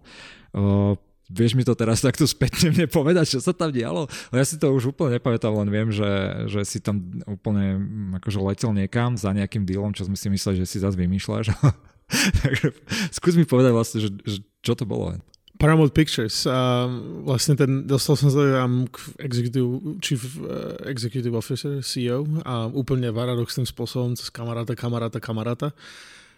Uh, 0.52 1.00
vieš 1.32 1.56
mi 1.56 1.64
to 1.64 1.72
teraz 1.72 2.04
takto 2.04 2.28
spätne 2.28 2.70
mne 2.76 2.92
povedať, 2.92 3.32
čo 3.32 3.40
sa 3.40 3.56
tam 3.56 3.72
dialo? 3.72 4.12
No 4.30 4.36
ja 4.36 4.44
si 4.44 4.60
to 4.60 4.76
už 4.76 4.92
úplne 4.92 5.16
nepamätám, 5.16 5.56
len 5.56 5.70
viem, 5.72 5.90
že, 5.96 6.12
že 6.52 6.62
si 6.68 6.84
tam 6.84 7.00
úplne 7.26 7.80
mm, 7.80 8.20
akože 8.20 8.40
letel 8.44 8.72
niekam 8.76 9.16
za 9.16 9.32
nejakým 9.32 9.64
dealom, 9.64 9.96
čo 9.96 10.04
sme 10.04 10.20
si 10.20 10.28
mysleli, 10.28 10.62
že 10.62 10.68
si 10.68 10.78
zase 10.84 11.00
vymýšľaš. 11.00 11.56
Takže 12.44 12.68
skús 13.10 13.40
mi 13.40 13.48
povedať 13.48 13.72
vlastne, 13.72 14.00
že, 14.04 14.10
že 14.28 14.38
čo 14.62 14.78
to 14.78 14.86
bolo. 14.86 15.16
Paramount 15.56 15.92
Pictures. 15.96 16.44
A 16.48 16.88
vlastne 17.24 17.56
ten, 17.56 17.88
dostal 17.88 18.20
som 18.20 18.28
sa 18.28 18.64
tam 18.64 18.88
k 18.92 18.96
executive, 19.24 20.00
chief 20.04 20.40
uh, 20.44 20.76
executive 20.88 21.36
officer, 21.36 21.80
CEO 21.80 22.28
a 22.44 22.68
úplne 22.68 23.12
paradoxným 23.12 23.68
spôsobom 23.68 24.16
cez 24.20 24.28
kamaráta, 24.28 24.76
kamaráta, 24.76 25.20
kamaráta. 25.24 25.68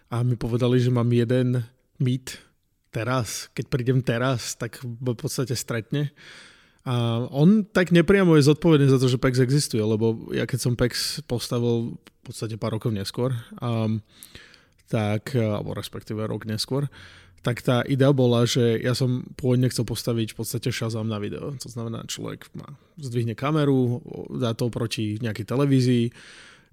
A 0.08 0.22
mi 0.22 0.38
povedali, 0.38 0.80
že 0.80 0.94
mám 0.94 1.10
jeden 1.10 1.66
meet 1.98 2.38
teraz. 2.94 3.50
Keď 3.52 3.64
prídem 3.68 4.00
teraz, 4.00 4.56
tak 4.56 4.80
v 4.82 5.12
podstate 5.12 5.52
stretne. 5.52 6.14
A 6.88 7.26
on 7.28 7.68
tak 7.68 7.92
nepriamo 7.92 8.38
je 8.38 8.48
zodpovedný 8.48 8.88
za 8.88 8.96
to, 8.96 9.12
že 9.12 9.20
PEX 9.20 9.44
existuje, 9.44 9.82
lebo 9.84 10.32
ja 10.32 10.48
keď 10.48 10.58
som 10.62 10.72
PEX 10.72 11.20
postavil 11.28 12.00
v 12.00 12.20
podstate 12.24 12.56
pár 12.56 12.80
rokov 12.80 12.96
neskôr, 12.96 13.36
um, 13.60 14.00
tak, 14.88 15.36
alebo 15.36 15.76
respektíve 15.76 16.24
rok 16.24 16.48
neskôr, 16.48 16.88
tak 17.42 17.62
tá 17.62 17.86
idea 17.86 18.10
bola, 18.10 18.42
že 18.44 18.82
ja 18.82 18.92
som 18.98 19.22
pôvodne 19.38 19.70
chcel 19.70 19.86
postaviť 19.86 20.34
v 20.34 20.36
podstate 20.36 20.68
Shazam 20.74 21.06
na 21.06 21.22
video. 21.22 21.54
To 21.54 21.68
znamená, 21.70 22.02
človek 22.04 22.50
má, 22.58 22.74
zdvihne 22.98 23.38
kameru, 23.38 24.02
dá 24.34 24.52
to 24.58 24.68
proti 24.68 25.22
nejakej 25.22 25.46
televízii 25.46 26.04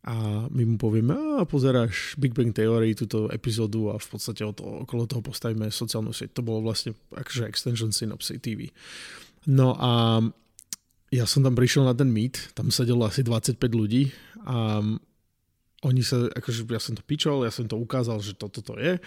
a 0.06 0.45
my 0.54 0.63
mu 0.69 0.78
povieme, 0.78 1.41
a 1.41 1.49
pozeráš 1.49 2.13
Big 2.21 2.38
Bang 2.38 2.54
Theory, 2.54 2.93
túto 2.93 3.25
epizódu 3.34 3.89
a 3.89 3.97
v 3.97 4.06
podstate 4.06 4.45
to, 4.54 4.86
okolo 4.86 5.10
toho 5.10 5.25
postavíme 5.25 5.73
sociálnu 5.73 6.13
sieť. 6.13 6.38
To 6.38 6.45
bolo 6.45 6.62
vlastne 6.62 6.93
akože 7.10 7.49
extension 7.49 7.89
Synopsy 7.89 8.38
TV. 8.38 8.69
No 9.49 9.73
a 9.73 10.21
ja 11.10 11.25
som 11.25 11.41
tam 11.41 11.58
prišiel 11.58 11.89
na 11.89 11.97
ten 11.97 12.10
meet, 12.10 12.54
tam 12.54 12.69
sedelo 12.69 13.06
asi 13.10 13.25
25 13.25 13.58
ľudí 13.65 14.13
a 14.45 14.82
oni 15.86 16.01
sa, 16.01 16.30
akože 16.34 16.65
ja 16.69 16.82
som 16.82 16.93
to 16.97 17.01
pičol, 17.06 17.45
ja 17.45 17.54
som 17.54 17.65
to 17.65 17.78
ukázal, 17.78 18.21
že 18.21 18.38
toto 18.38 18.62
to 18.62 18.78
je 18.78 19.01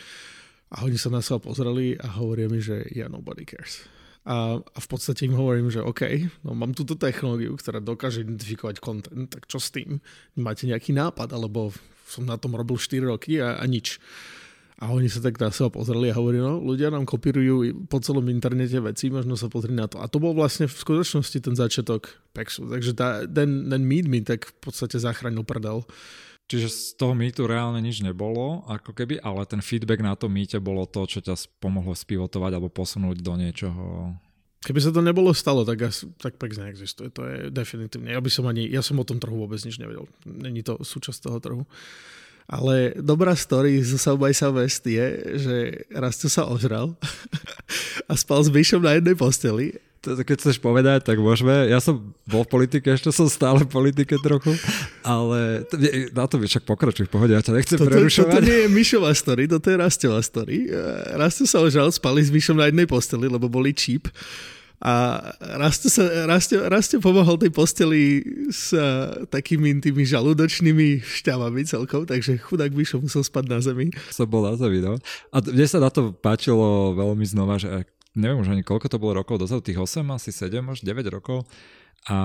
a 0.69 0.85
oni 0.85 1.01
sa 1.01 1.09
na 1.09 1.25
seba 1.25 1.41
pozreli 1.41 1.97
a 1.97 2.21
hovoria 2.21 2.49
mi, 2.49 2.61
že 2.61 2.85
yeah, 2.93 3.09
nobody 3.09 3.49
cares. 3.49 3.89
A, 4.29 4.61
a 4.61 4.79
v 4.79 4.89
podstate 4.93 5.25
im 5.25 5.33
hovorím, 5.33 5.73
že 5.73 5.81
OK, 5.81 6.05
no 6.45 6.53
mám 6.53 6.77
túto 6.77 7.01
technológiu, 7.01 7.57
ktorá 7.57 7.81
dokáže 7.81 8.29
identifikovať 8.29 8.77
content, 8.77 9.33
tak 9.33 9.49
čo 9.49 9.57
s 9.57 9.73
tým? 9.73 9.97
Máte 10.37 10.69
nejaký 10.69 10.93
nápad? 10.93 11.33
Alebo 11.33 11.73
som 12.05 12.29
na 12.29 12.37
tom 12.37 12.53
robil 12.53 12.77
4 12.77 13.09
roky 13.09 13.41
a, 13.41 13.57
a 13.57 13.65
nič. 13.65 13.97
A 14.79 14.95
oni 14.95 15.11
sa 15.11 15.19
tak 15.19 15.41
na 15.43 15.51
seba 15.51 15.75
pozreli 15.75 16.13
a 16.13 16.15
hovorili, 16.15 16.45
no 16.45 16.63
ľudia 16.63 16.93
nám 16.93 17.03
kopírujú 17.03 17.89
po 17.91 17.99
celom 17.99 18.31
internete 18.31 18.79
veci, 18.79 19.11
možno 19.11 19.35
sa 19.35 19.51
pozrieť 19.51 19.75
na 19.75 19.87
to. 19.91 19.97
A 19.99 20.07
to 20.07 20.23
bol 20.23 20.37
vlastne 20.37 20.71
v 20.71 20.77
skutočnosti 20.77 21.39
ten 21.41 21.55
začiatok 21.59 22.15
Pexu. 22.31 22.63
Takže 22.63 22.93
tá, 22.95 23.27
ten, 23.27 23.67
ten 23.67 23.83
Meet 23.83 24.07
mi 24.07 24.21
tak 24.23 24.47
v 24.47 24.55
podstate 24.63 25.01
zachránil 25.03 25.43
prdel. 25.43 25.83
Čiže 26.49 26.69
z 26.73 26.81
toho 26.97 27.13
mýtu 27.13 27.45
reálne 27.45 27.85
nič 27.85 28.01
nebolo, 28.01 28.65
ako 28.65 28.97
keby, 28.97 29.21
ale 29.21 29.45
ten 29.45 29.61
feedback 29.61 30.01
na 30.01 30.17
tom 30.17 30.33
mýte 30.33 30.57
bolo 30.65 30.89
to, 30.89 31.05
čo 31.05 31.21
ťa 31.21 31.37
pomohlo 31.61 31.93
spivotovať 31.93 32.57
alebo 32.57 32.73
posunúť 32.73 33.21
do 33.21 33.35
niečoho 33.37 34.17
Keby 34.59 34.83
sa 34.83 34.91
to 34.91 35.07
nebolo 35.07 35.31
stalo, 35.31 35.63
tak, 35.63 35.87
tak 36.19 36.35
PEX 36.35 36.59
neexistuje. 36.59 37.15
To 37.15 37.23
je 37.23 37.37
definitívne. 37.55 38.11
Ja 38.11 38.19
by 38.19 38.27
som 38.27 38.43
ani, 38.51 38.67
ja 38.67 38.83
som 38.83 38.99
o 38.99 39.07
tom 39.07 39.23
trhu 39.23 39.39
vôbec 39.39 39.63
nič 39.63 39.79
nevedel. 39.79 40.11
Není 40.27 40.67
to 40.67 40.83
súčasť 40.83 41.31
toho 41.31 41.39
trhu. 41.39 41.63
Ale 42.49 42.97
dobrá 42.97 43.37
story 43.37 43.85
z 43.85 44.01
South 44.01 44.17
by 44.17 44.33
Southwest 44.33 44.81
je, 44.89 45.07
že 45.37 45.57
raz 45.93 46.17
sa 46.17 46.49
ožral 46.49 46.97
a 48.11 48.17
spal 48.17 48.41
s 48.41 48.49
Bishom 48.49 48.81
na 48.81 48.97
jednej 48.97 49.13
posteli 49.13 49.77
keď 49.99 50.37
chceš 50.39 50.57
povedať, 50.63 51.05
tak 51.05 51.19
môžeme. 51.19 51.67
Ja 51.67 51.83
som 51.83 52.15
bol 52.25 52.47
v 52.47 52.51
politike, 52.55 52.95
ešte 52.95 53.11
som 53.11 53.27
stále 53.27 53.67
v 53.67 53.71
politike 53.71 54.15
trochu, 54.23 54.55
ale 55.03 55.67
na 56.15 56.25
to 56.31 56.39
však 56.39 56.63
pokračuj 56.65 57.11
v 57.11 57.13
pohode, 57.13 57.33
ja 57.35 57.43
ťa 57.43 57.53
nechcem 57.59 57.79
toto, 57.83 57.91
prerušovať. 57.91 58.31
Toto 58.31 58.47
nie 58.47 58.59
je 58.65 58.69
Mišová 58.71 59.13
story, 59.13 59.51
toto 59.51 59.67
je 59.69 59.77
Rastová 59.77 60.21
story. 60.23 60.71
Rasto 61.19 61.45
sa 61.51 61.59
ožal, 61.61 61.91
spali 61.91 62.23
s 62.23 62.31
Mišom 62.31 62.57
na 62.63 62.71
jednej 62.71 62.87
posteli, 62.87 63.27
lebo 63.27 63.51
boli 63.51 63.75
cheap. 63.75 64.07
A 64.79 65.19
Rasto, 65.59 65.91
sa, 65.91 66.07
Rasto, 66.31 66.55
Rasto 66.71 67.03
pomohol 67.03 67.35
tej 67.35 67.51
posteli 67.51 68.23
s 68.47 68.71
uh, 68.71 69.27
takými 69.27 69.83
tými 69.83 70.07
žalúdočnými 70.07 71.03
šťavami 71.03 71.67
celkom, 71.67 72.07
takže 72.07 72.39
chudák 72.39 72.71
Mišo 72.71 73.03
musel 73.03 73.27
spať 73.27 73.45
na 73.51 73.59
zemi. 73.59 73.91
Som 74.15 74.31
bol 74.31 74.47
na 74.47 74.55
zemi, 74.55 74.79
no. 74.79 74.95
A 75.35 75.37
mne 75.43 75.67
sa 75.67 75.83
na 75.83 75.91
to 75.91 76.15
páčilo 76.15 76.95
veľmi 76.95 77.27
znova, 77.27 77.59
že 77.59 77.91
neviem 78.15 78.39
už 78.39 78.55
ani 78.55 78.63
koľko 78.63 78.87
to 78.87 79.03
bolo 79.03 79.19
rokov 79.19 79.43
dozadu, 79.43 79.67
tých 79.67 79.83
8, 79.83 80.07
asi 80.15 80.31
7, 80.31 80.63
až 80.71 80.79
9 80.87 81.11
rokov. 81.11 81.43
A 82.07 82.17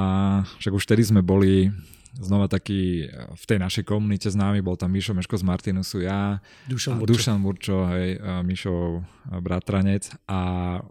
však 0.61 0.77
už 0.77 0.85
vtedy 0.85 1.09
sme 1.09 1.25
boli 1.25 1.73
znova 2.19 2.45
taký 2.45 3.09
v 3.33 3.43
tej 3.49 3.57
našej 3.57 3.83
komunite 3.89 4.29
známy, 4.29 4.61
bol 4.61 4.77
tam 4.77 4.93
Mišo 4.93 5.17
Meško 5.17 5.39
z 5.39 5.45
Martinusu, 5.45 6.05
ja, 6.05 6.37
Dušan 6.69 7.01
Murčo, 7.01 7.09
Dušan 7.09 7.37
Murčo 7.41 7.77
hej, 7.89 8.21
Mišov 8.45 9.01
bratranec 9.39 10.11
a 10.27 10.39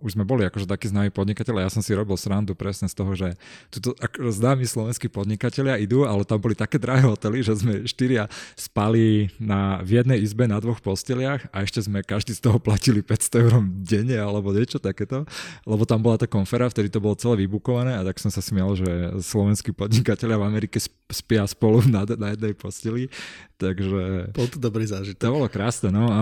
už 0.00 0.16
sme 0.16 0.24
boli 0.24 0.48
akože 0.48 0.64
takí 0.64 0.88
známi 0.88 1.12
podnikatelia. 1.12 1.68
Ja 1.68 1.72
som 1.72 1.84
si 1.84 1.92
robil 1.92 2.16
srandu 2.16 2.56
presne 2.56 2.88
z 2.88 2.96
toho, 2.96 3.12
že 3.12 3.36
tuto 3.68 3.92
ako 4.00 4.32
známi 4.32 4.64
slovenskí 4.64 5.12
podnikatelia 5.12 5.76
idú, 5.76 6.08
ale 6.08 6.24
tam 6.24 6.40
boli 6.40 6.56
také 6.56 6.80
drahé 6.80 7.04
hotely, 7.04 7.44
že 7.44 7.60
sme 7.60 7.84
štyria 7.84 8.26
spali 8.56 9.28
na, 9.36 9.84
v 9.84 10.00
jednej 10.00 10.18
izbe 10.24 10.48
na 10.48 10.56
dvoch 10.58 10.80
posteliach 10.80 11.44
a 11.52 11.62
ešte 11.62 11.84
sme 11.84 12.00
každý 12.00 12.32
z 12.32 12.40
toho 12.40 12.56
platili 12.56 13.04
500 13.04 13.42
eur 13.44 13.52
denne 13.84 14.16
alebo 14.16 14.50
niečo 14.50 14.80
takéto, 14.80 15.28
lebo 15.68 15.84
tam 15.84 16.00
bola 16.00 16.16
tá 16.16 16.24
konfera, 16.24 16.72
vtedy 16.72 16.88
to 16.88 17.04
bolo 17.04 17.14
celé 17.14 17.44
vybukované 17.44 18.00
a 18.00 18.02
tak 18.02 18.16
som 18.16 18.32
sa 18.32 18.40
smial, 18.40 18.72
že 18.74 19.20
slovenskí 19.20 19.76
podnikatelia 19.76 20.40
v 20.40 20.48
Amerike 20.48 20.80
spia 21.12 21.44
spolu 21.46 21.84
na, 21.86 22.08
na 22.08 22.32
jednej 22.34 22.56
posteli. 22.56 23.12
Takže... 23.60 24.34
Bol 24.34 24.48
to 24.48 24.58
dobrý 24.58 24.88
zážitok. 24.88 25.22
To 25.22 25.36
bolo 25.38 25.48
krásne, 25.52 25.92
no. 25.92 26.04
A 26.08 26.20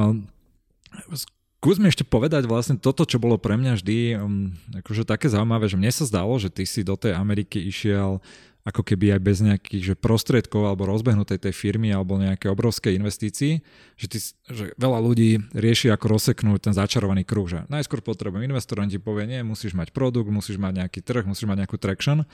Skús 1.61 1.77
mi 1.77 1.93
ešte 1.93 2.09
povedať 2.09 2.49
vlastne 2.49 2.81
toto, 2.81 3.05
čo 3.05 3.21
bolo 3.21 3.37
pre 3.37 3.53
mňa 3.53 3.73
vždy 3.77 3.99
um, 4.17 4.49
akože 4.81 5.05
také 5.05 5.29
zaujímavé, 5.29 5.69
že 5.69 5.77
mne 5.77 5.93
sa 5.93 6.09
zdalo, 6.09 6.33
že 6.41 6.49
ty 6.49 6.65
si 6.65 6.81
do 6.81 6.97
tej 6.97 7.13
Ameriky 7.13 7.61
išiel 7.61 8.17
ako 8.65 8.81
keby 8.81 9.17
aj 9.17 9.21
bez 9.21 9.39
nejakých 9.41 9.83
že 9.93 9.95
prostriedkov 9.97 10.69
alebo 10.69 10.89
rozbehnutej 10.89 11.37
tej 11.37 11.53
firmy 11.53 11.93
alebo 11.93 12.21
nejaké 12.21 12.49
obrovské 12.49 12.93
investícií, 12.97 13.61
že, 13.97 14.07
ty, 14.09 14.19
že 14.53 14.73
veľa 14.77 15.01
ľudí 15.01 15.53
rieši 15.53 15.93
ako 15.93 16.17
rozseknúť 16.17 16.61
ten 16.65 16.75
začarovaný 16.77 17.25
kruh, 17.25 17.49
že 17.49 17.65
najskôr 17.73 18.05
potrebujem 18.05 18.49
investor, 18.49 18.81
on 18.81 18.89
ti 18.89 19.01
povie, 19.01 19.29
nie, 19.29 19.41
musíš 19.45 19.73
mať 19.73 19.93
produkt, 19.97 20.33
musíš 20.33 20.61
mať 20.61 20.85
nejaký 20.85 21.01
trh, 21.01 21.25
musíš 21.25 21.49
mať 21.49 21.65
nejakú 21.65 21.77
traction 21.81 22.25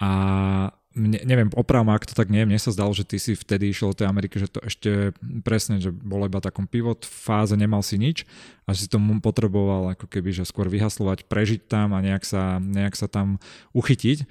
a 0.00 0.10
mne, 0.96 1.20
neviem, 1.28 1.52
opravom, 1.52 1.92
ak 1.92 2.08
to 2.08 2.16
tak 2.16 2.32
nie, 2.32 2.48
mne 2.48 2.56
sa 2.56 2.72
zdalo, 2.72 2.96
že 2.96 3.04
ty 3.04 3.20
si 3.20 3.36
vtedy 3.36 3.68
išiel 3.68 3.92
do 3.92 4.00
tej 4.00 4.08
Ameriky, 4.08 4.40
že 4.40 4.48
to 4.48 4.64
ešte 4.64 5.12
presne, 5.44 5.76
že 5.76 5.92
bolo 5.92 6.24
iba 6.24 6.40
takom 6.40 6.64
pivot 6.64 7.04
fáze, 7.04 7.52
nemal 7.52 7.84
si 7.84 8.00
nič 8.00 8.24
a 8.64 8.72
si 8.72 8.88
tomu 8.88 9.20
potreboval 9.20 9.92
ako 9.92 10.08
keby, 10.08 10.32
že 10.32 10.48
skôr 10.48 10.72
vyhaslovať, 10.72 11.28
prežiť 11.28 11.68
tam 11.68 11.92
a 11.92 12.00
nejak 12.00 12.24
sa, 12.24 12.56
nejak 12.58 12.96
sa 12.96 13.06
tam 13.06 13.36
uchytiť 13.76 14.24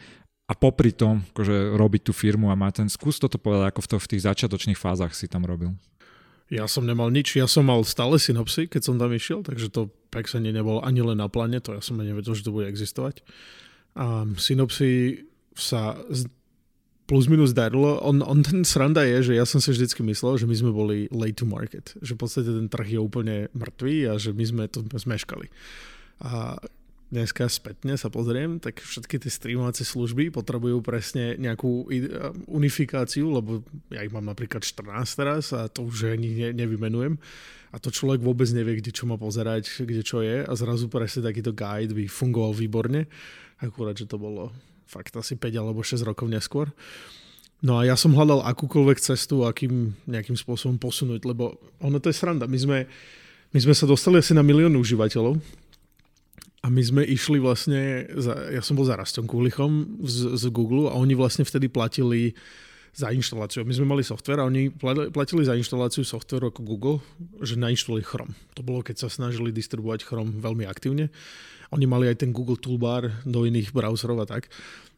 a 0.50 0.54
popri 0.58 0.90
tom 0.90 1.22
akože 1.34 1.78
robiť 1.78 2.02
tú 2.10 2.14
firmu 2.18 2.50
a 2.50 2.58
mať 2.58 2.86
ten 2.86 2.90
skús 2.90 3.22
toto 3.22 3.38
povedať, 3.38 3.70
ako 3.70 3.82
v, 3.86 3.88
to, 3.88 3.96
v 4.02 4.10
tých 4.18 4.26
začiatočných 4.26 4.80
fázach 4.82 5.14
si 5.14 5.30
tam 5.30 5.46
robil. 5.46 5.78
Ja 6.46 6.70
som 6.70 6.86
nemal 6.86 7.10
nič, 7.10 7.34
ja 7.38 7.50
som 7.50 7.66
mal 7.66 7.82
stále 7.82 8.22
synopsy, 8.22 8.70
keď 8.70 8.82
som 8.86 8.96
tam 9.02 9.10
išiel, 9.10 9.42
takže 9.42 9.74
to 9.74 9.90
Pexenie 10.14 10.54
nebolo 10.54 10.78
ani 10.86 11.02
len 11.02 11.18
na 11.18 11.26
pláne, 11.26 11.58
to 11.58 11.74
ja 11.74 11.82
som 11.82 11.98
nevedel, 11.98 12.38
že 12.38 12.46
to 12.46 12.54
bude 12.54 12.70
existovať. 12.70 13.26
A 13.98 14.30
synopsy 14.38 15.26
sa 15.58 15.98
plus 17.06 17.30
minus 17.30 17.54
darilo. 17.54 18.02
On, 18.02 18.22
on 18.26 18.42
ten 18.42 18.66
sranda 18.66 19.06
je, 19.06 19.32
že 19.32 19.34
ja 19.38 19.46
som 19.46 19.62
si 19.62 19.70
vždycky 19.70 20.02
myslel, 20.02 20.42
že 20.42 20.50
my 20.50 20.56
sme 20.58 20.72
boli 20.74 20.98
late 21.14 21.42
to 21.42 21.46
market. 21.46 21.94
Že 22.02 22.18
v 22.18 22.20
podstate 22.20 22.50
ten 22.50 22.68
trh 22.70 22.98
je 22.98 23.00
úplne 23.02 23.36
mŕtvý 23.54 23.96
a 24.10 24.14
že 24.18 24.34
my 24.34 24.46
sme 24.46 24.64
to 24.66 24.82
zmeškali. 24.82 25.48
A 26.26 26.58
dneska 27.14 27.46
spätne 27.46 27.94
sa 27.96 28.10
pozriem, 28.10 28.58
tak 28.58 28.82
všetky 28.82 29.22
tie 29.22 29.30
streamovacie 29.30 29.86
služby 29.86 30.34
potrebujú 30.34 30.82
presne 30.82 31.38
nejakú 31.38 31.86
unifikáciu, 32.50 33.30
lebo 33.30 33.62
ja 33.94 34.02
ich 34.02 34.10
mám 34.10 34.26
napríklad 34.26 34.66
14 34.66 35.06
teraz 35.14 35.54
a 35.54 35.70
to 35.70 35.86
už 35.86 36.18
ani 36.18 36.34
ne, 36.34 36.50
nevymenujem. 36.66 37.22
A 37.70 37.78
to 37.78 37.94
človek 37.94 38.24
vôbec 38.24 38.50
nevie, 38.56 38.82
kde 38.82 38.96
čo 38.96 39.06
má 39.06 39.20
pozerať, 39.20 39.86
kde 39.86 40.02
čo 40.02 40.26
je 40.26 40.42
a 40.42 40.52
zrazu 40.58 40.90
presne 40.90 41.28
takýto 41.28 41.54
guide 41.54 41.94
by 41.94 42.10
fungoval 42.10 42.56
výborne. 42.56 43.06
Akurát, 43.62 43.94
že 43.94 44.10
to 44.10 44.18
bolo 44.18 44.50
fakt 44.86 45.14
asi 45.18 45.36
5 45.36 45.62
alebo 45.62 45.82
6 45.82 46.06
rokov 46.06 46.30
neskôr. 46.30 46.70
No 47.66 47.82
a 47.82 47.88
ja 47.88 47.98
som 47.98 48.14
hľadal 48.14 48.46
akúkoľvek 48.46 49.02
cestu, 49.02 49.42
akým 49.48 49.98
nejakým 50.06 50.38
spôsobom 50.38 50.78
posunúť, 50.78 51.26
lebo 51.26 51.58
ono 51.82 51.98
to 51.98 52.12
je 52.12 52.18
sranda. 52.18 52.46
My 52.46 52.60
sme, 52.60 52.78
my 53.56 53.60
sme 53.60 53.74
sa 53.74 53.90
dostali 53.90 54.22
asi 54.22 54.38
na 54.38 54.46
milión 54.46 54.76
užívateľov 54.78 55.40
a 56.62 56.68
my 56.70 56.82
sme 56.82 57.02
išli 57.06 57.38
vlastne, 57.38 58.10
za, 58.18 58.54
ja 58.54 58.62
som 58.66 58.74
bol 58.74 58.86
za 58.86 58.98
Rastom 58.98 59.30
Kulichom 59.30 60.02
z, 60.02 60.34
z 60.38 60.44
Google 60.50 60.90
a 60.90 60.98
oni 60.98 61.14
vlastne 61.14 61.46
vtedy 61.46 61.70
platili 61.70 62.34
za 62.96 63.12
inštaláciu. 63.12 63.68
My 63.68 63.76
sme 63.76 63.92
mali 63.92 64.02
software 64.08 64.40
a 64.42 64.48
oni 64.48 64.72
platili 65.12 65.44
za 65.44 65.54
inštaláciu 65.54 66.08
software 66.08 66.48
ako 66.48 66.64
Google, 66.64 66.98
že 67.44 67.60
nainštalovali 67.60 68.02
Chrome. 68.08 68.34
To 68.56 68.64
bolo, 68.64 68.82
keď 68.82 69.06
sa 69.06 69.10
snažili 69.12 69.52
distribuovať 69.52 70.08
Chrome 70.08 70.40
veľmi 70.40 70.64
aktívne. 70.64 71.12
Oni 71.74 71.86
mali 71.90 72.06
aj 72.12 72.22
ten 72.22 72.36
Google 72.36 72.60
Toolbar 72.60 73.26
do 73.26 73.48
iných 73.48 73.74
browserov 73.74 74.22
a 74.22 74.28
tak. 74.28 74.52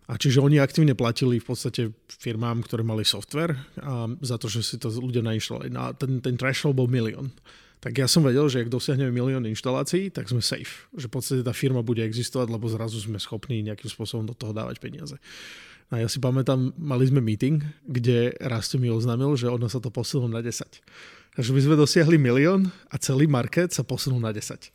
A 0.08 0.16
čiže 0.16 0.40
oni 0.40 0.56
aktívne 0.64 0.96
platili 0.96 1.44
v 1.44 1.48
podstate 1.52 1.92
firmám, 2.08 2.64
ktoré 2.64 2.80
mali 2.80 3.04
software 3.04 3.60
a 3.84 4.08
za 4.24 4.40
to, 4.40 4.48
že 4.48 4.64
si 4.64 4.76
to 4.80 4.88
ľudia 4.88 5.20
nainštalovali. 5.20 5.68
No 5.68 5.92
ten, 6.00 6.24
ten 6.24 6.40
threshold 6.40 6.80
bol 6.80 6.88
milión. 6.88 7.36
Tak 7.78 7.94
ja 7.94 8.08
som 8.10 8.26
vedel, 8.26 8.48
že 8.50 8.64
ak 8.66 8.74
dosiahneme 8.74 9.14
milión 9.14 9.44
inštalácií, 9.46 10.10
tak 10.10 10.32
sme 10.32 10.42
safe. 10.42 10.90
Že 10.98 11.06
v 11.08 11.14
podstate 11.14 11.42
tá 11.44 11.54
firma 11.54 11.84
bude 11.84 12.02
existovať, 12.02 12.50
lebo 12.50 12.66
zrazu 12.72 12.98
sme 13.04 13.22
schopní 13.22 13.62
nejakým 13.68 13.92
spôsobom 13.92 14.26
do 14.26 14.34
toho 14.34 14.56
dávať 14.56 14.82
peniaze. 14.82 15.20
A 15.92 16.04
ja 16.04 16.08
si 16.10 16.20
pamätám, 16.20 16.74
mali 16.76 17.08
sme 17.08 17.24
meeting, 17.24 17.64
kde 17.88 18.36
Rasto 18.44 18.76
mi 18.76 18.92
oznámil, 18.92 19.36
že 19.40 19.48
ono 19.48 19.72
sa 19.72 19.80
to 19.80 19.88
posunulo 19.88 20.28
na 20.28 20.44
10. 20.44 20.68
Takže 21.38 21.52
my 21.54 21.62
sme 21.64 21.76
dosiahli 21.78 22.18
milión 22.18 22.68
a 22.90 22.98
celý 22.98 23.30
market 23.30 23.72
sa 23.72 23.86
posunul 23.86 24.20
na 24.20 24.34
10. 24.34 24.72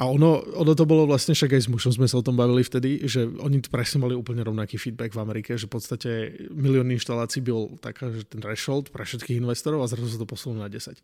A 0.00 0.08
ono, 0.08 0.40
ono 0.56 0.72
to 0.72 0.88
bolo 0.88 1.04
vlastne, 1.04 1.36
však 1.36 1.60
aj 1.60 1.62
s 1.62 1.68
mužom 1.68 1.92
sme 1.92 2.08
sa 2.08 2.16
o 2.16 2.24
tom 2.24 2.32
bavili 2.32 2.64
vtedy, 2.64 3.04
že 3.04 3.28
oni 3.36 3.60
presne 3.68 4.00
mali 4.00 4.16
úplne 4.16 4.40
rovnaký 4.40 4.80
feedback 4.80 5.12
v 5.12 5.20
Amerike, 5.20 5.60
že 5.60 5.68
v 5.68 5.76
podstate 5.76 6.10
milión 6.48 6.88
inštalácií 6.88 7.44
bol 7.44 7.76
taká, 7.84 8.08
že 8.08 8.24
ten 8.24 8.40
threshold 8.40 8.88
pre 8.96 9.04
všetkých 9.04 9.44
investorov 9.44 9.84
a 9.84 9.90
zrazu 9.92 10.16
sa 10.16 10.16
to 10.16 10.24
posunulo 10.24 10.64
na 10.64 10.72
10. 10.72 10.96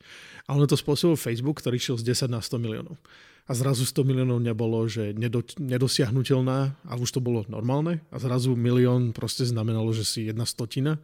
A 0.49 0.57
ono 0.57 0.65
to 0.65 0.81
spôsobil 0.81 1.21
Facebook, 1.21 1.61
ktorý 1.61 1.77
šiel 1.77 2.01
z 2.01 2.09
10 2.25 2.33
na 2.33 2.41
100 2.41 2.57
miliónov. 2.57 2.97
A 3.45 3.53
zrazu 3.53 3.85
100 3.85 4.01
miliónov 4.01 4.41
nebolo, 4.41 4.89
že 4.89 5.13
nedo, 5.13 5.45
nedosiahnutelná 5.61 6.73
a 6.89 6.93
už 6.97 7.13
to 7.13 7.21
bolo 7.21 7.45
normálne. 7.53 8.01
A 8.09 8.17
zrazu 8.17 8.57
milión 8.57 9.13
proste 9.13 9.45
znamenalo, 9.45 9.93
že 9.93 10.09
si 10.09 10.25
jedna 10.25 10.49
stotina 10.49 10.97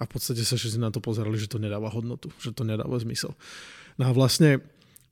a 0.00 0.08
v 0.08 0.10
podstate 0.10 0.40
sa 0.40 0.56
všetci 0.56 0.80
na 0.80 0.88
to 0.88 1.04
pozerali, 1.04 1.36
že 1.36 1.52
to 1.52 1.60
nedáva 1.60 1.92
hodnotu, 1.92 2.32
že 2.40 2.56
to 2.56 2.64
nedáva 2.64 2.96
zmysel. 2.96 3.36
No 4.00 4.08
a 4.08 4.12
vlastne 4.16 4.64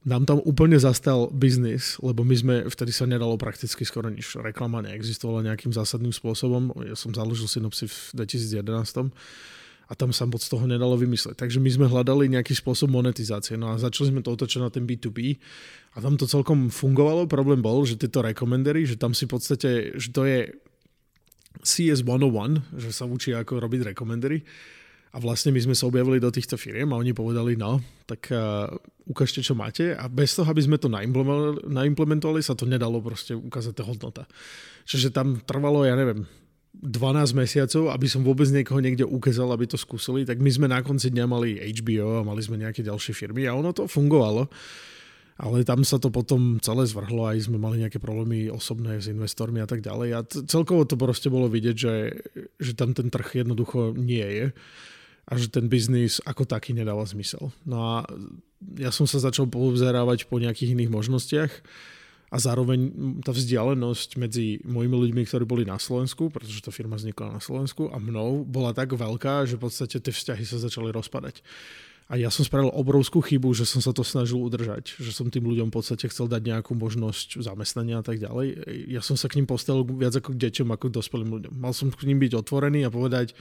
nám 0.04 0.28
tam 0.28 0.38
úplne 0.44 0.76
zastal 0.76 1.32
biznis, 1.32 1.96
lebo 2.04 2.28
my 2.28 2.36
sme, 2.36 2.54
vtedy 2.68 2.92
sa 2.92 3.08
nedalo 3.08 3.40
prakticky 3.40 3.88
skoro 3.88 4.12
nič. 4.12 4.36
Reklama 4.36 4.84
neexistovala 4.84 5.40
nejakým 5.48 5.72
zásadným 5.72 6.12
spôsobom. 6.12 6.76
Ja 6.84 6.92
som 6.92 7.16
založil 7.16 7.48
Synopsy 7.48 7.88
v 7.88 7.96
2011. 8.28 8.68
a 9.84 9.92
tam 9.96 10.12
sa 10.12 10.28
moc 10.28 10.44
toho 10.44 10.64
nedalo 10.68 10.96
vymysleť. 11.00 11.40
Takže 11.40 11.56
my 11.56 11.70
sme 11.72 11.86
hľadali 11.88 12.28
nejaký 12.28 12.52
spôsob 12.52 12.92
monetizácie. 12.92 13.56
No 13.56 13.72
a 13.72 13.80
začali 13.80 14.12
sme 14.12 14.20
to 14.20 14.36
otočiť 14.36 14.60
na 14.60 14.68
ten 14.68 14.84
B2B 14.84 15.40
a 15.96 16.04
tam 16.04 16.20
to 16.20 16.28
celkom 16.28 16.68
fungovalo. 16.68 17.24
Problém 17.24 17.64
bol, 17.64 17.84
že 17.88 17.96
tieto 17.96 18.20
rekomendery, 18.20 18.84
že 18.84 19.00
tam 19.00 19.16
si 19.16 19.24
v 19.24 19.32
podstate, 19.40 19.96
že 19.96 20.08
to 20.12 20.28
je 20.28 20.52
CS 21.64 22.04
101, 22.04 22.60
že 22.76 22.90
sa 22.92 23.08
učí 23.08 23.32
ako 23.32 23.56
robiť 23.56 23.96
rekomendery. 23.96 24.44
A 25.14 25.22
vlastne 25.22 25.54
my 25.54 25.62
sme 25.62 25.78
sa 25.78 25.86
objavili 25.86 26.18
do 26.18 26.26
týchto 26.26 26.58
firiem 26.58 26.90
a 26.90 26.98
oni 26.98 27.14
povedali, 27.14 27.54
no, 27.54 27.78
tak 28.02 28.34
uh, 28.34 28.66
ukážte, 29.06 29.46
čo 29.46 29.54
máte. 29.54 29.94
A 29.94 30.10
bez 30.10 30.34
toho, 30.34 30.50
aby 30.50 30.58
sme 30.58 30.74
to 30.74 30.90
naimplementovali, 30.90 31.70
naimplementovali 31.70 32.42
sa 32.42 32.58
to 32.58 32.66
nedalo 32.66 32.98
proste 32.98 33.30
ukázať 33.38 33.72
tá 33.78 33.86
hodnota. 33.86 34.22
Čiže 34.82 35.14
tam 35.14 35.38
trvalo, 35.46 35.86
ja 35.86 35.94
neviem, 35.94 36.26
12 36.74 37.38
mesiacov, 37.38 37.94
aby 37.94 38.06
som 38.10 38.26
vôbec 38.26 38.50
niekoho 38.50 38.82
niekde 38.82 39.06
ukázal, 39.06 39.54
aby 39.54 39.70
to 39.70 39.78
skúsili, 39.78 40.26
tak 40.26 40.42
my 40.42 40.50
sme 40.50 40.66
na 40.66 40.82
konci 40.82 41.14
dňa 41.14 41.24
mali 41.30 41.62
HBO 41.62 42.18
a 42.18 42.26
mali 42.26 42.42
sme 42.42 42.58
nejaké 42.58 42.82
ďalšie 42.82 43.14
firmy 43.14 43.46
a 43.46 43.54
ono 43.54 43.70
to 43.70 43.86
fungovalo. 43.86 44.50
Ale 45.34 45.66
tam 45.66 45.82
sa 45.82 45.98
to 45.98 46.14
potom 46.14 46.62
celé 46.62 46.86
zvrhlo, 46.86 47.26
aj 47.26 47.50
sme 47.50 47.58
mali 47.58 47.82
nejaké 47.82 47.98
problémy 47.98 48.50
osobné 48.50 49.02
s 49.02 49.10
investormi 49.10 49.58
a 49.62 49.66
tak 49.66 49.82
ďalej. 49.82 50.08
A 50.14 50.20
celkovo 50.26 50.86
to 50.86 50.94
proste 50.94 51.26
bolo 51.26 51.50
vidieť, 51.50 51.76
že, 51.78 51.94
že 52.58 52.72
tam 52.74 52.94
ten 52.94 53.10
trh 53.10 53.42
jednoducho 53.42 53.98
nie 53.98 54.22
je 54.22 54.46
a 55.24 55.32
že 55.40 55.48
ten 55.48 55.66
biznis 55.72 56.20
ako 56.24 56.44
taký 56.44 56.76
nedáva 56.76 57.04
zmysel. 57.08 57.48
No 57.64 57.76
a 57.80 57.94
ja 58.76 58.92
som 58.92 59.08
sa 59.08 59.20
začal 59.20 59.48
povzerávať 59.48 60.28
po 60.28 60.36
nejakých 60.36 60.76
iných 60.76 60.92
možnostiach 60.92 61.52
a 62.34 62.36
zároveň 62.40 62.90
tá 63.22 63.30
vzdialenosť 63.30 64.18
medzi 64.18 64.58
mojimi 64.66 64.96
ľuďmi, 65.08 65.22
ktorí 65.24 65.44
boli 65.46 65.62
na 65.62 65.78
Slovensku, 65.78 66.28
pretože 66.32 66.64
tá 66.64 66.74
firma 66.74 66.98
vznikla 66.98 67.38
na 67.38 67.40
Slovensku 67.40 67.92
a 67.92 67.96
mnou, 68.02 68.42
bola 68.42 68.74
tak 68.74 68.92
veľká, 68.92 69.46
že 69.46 69.54
v 69.54 69.70
podstate 69.70 70.02
tie 70.02 70.12
vzťahy 70.12 70.44
sa 70.44 70.58
začali 70.58 70.90
rozpadať. 70.90 71.40
A 72.04 72.20
ja 72.20 72.28
som 72.28 72.44
spravil 72.44 72.68
obrovskú 72.68 73.24
chybu, 73.24 73.56
že 73.56 73.64
som 73.64 73.80
sa 73.80 73.96
to 73.96 74.04
snažil 74.04 74.36
udržať, 74.36 74.92
že 75.00 75.08
som 75.08 75.32
tým 75.32 75.48
ľuďom 75.48 75.72
v 75.72 75.76
podstate 75.80 76.04
chcel 76.12 76.28
dať 76.28 76.42
nejakú 76.52 76.76
možnosť 76.76 77.40
zamestnania 77.40 78.02
a 78.02 78.04
tak 78.04 78.20
ďalej. 78.20 78.60
Ja 78.92 79.00
som 79.00 79.16
sa 79.16 79.24
k 79.24 79.40
ním 79.40 79.48
postavil 79.48 79.88
viac 79.88 80.12
ako 80.12 80.36
k 80.36 80.40
deťom, 80.44 80.68
ako 80.68 80.92
k 80.92 80.96
dospelým 81.00 81.30
ľuďom. 81.32 81.54
Mal 81.56 81.72
som 81.72 81.88
k 81.88 82.04
ním 82.04 82.20
byť 82.20 82.44
otvorený 82.44 82.84
a 82.84 82.92
povedať, 82.92 83.32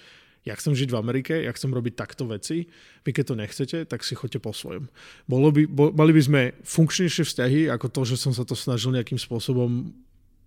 ja 0.44 0.54
chcem 0.60 0.76
žiť 0.76 0.92
v 0.92 1.00
Amerike, 1.00 1.34
ja 1.40 1.52
chcem 1.56 1.72
robiť 1.72 1.94
takto 1.96 2.28
veci, 2.28 2.68
vy 3.08 3.10
keď 3.16 3.26
to 3.32 3.36
nechcete, 3.40 3.78
tak 3.88 4.04
si 4.04 4.16
choďte 4.16 4.44
po 4.44 4.52
svojom. 4.52 4.92
Bolo 5.28 5.56
by, 5.56 5.64
bo, 5.68 5.96
mali 5.96 6.12
by 6.12 6.22
sme 6.22 6.42
funkčnejšie 6.68 7.24
vzťahy, 7.24 7.60
ako 7.72 7.88
to, 7.88 8.02
že 8.04 8.20
som 8.20 8.36
sa 8.36 8.44
to 8.44 8.56
snažil 8.56 8.92
nejakým 8.92 9.20
spôsobom 9.20 9.92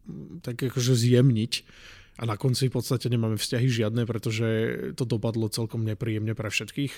mm, 0.04 0.44
tak 0.44 0.60
akože 0.60 0.92
zjemniť 0.92 1.52
a 2.16 2.24
na 2.24 2.40
konci 2.40 2.72
v 2.72 2.80
podstate 2.80 3.12
nemáme 3.12 3.36
vzťahy 3.36 3.68
žiadne, 3.68 4.08
pretože 4.08 4.48
to 4.96 5.04
dopadlo 5.04 5.52
celkom 5.52 5.84
nepríjemne 5.84 6.32
pre 6.32 6.48
všetkých. 6.48 6.92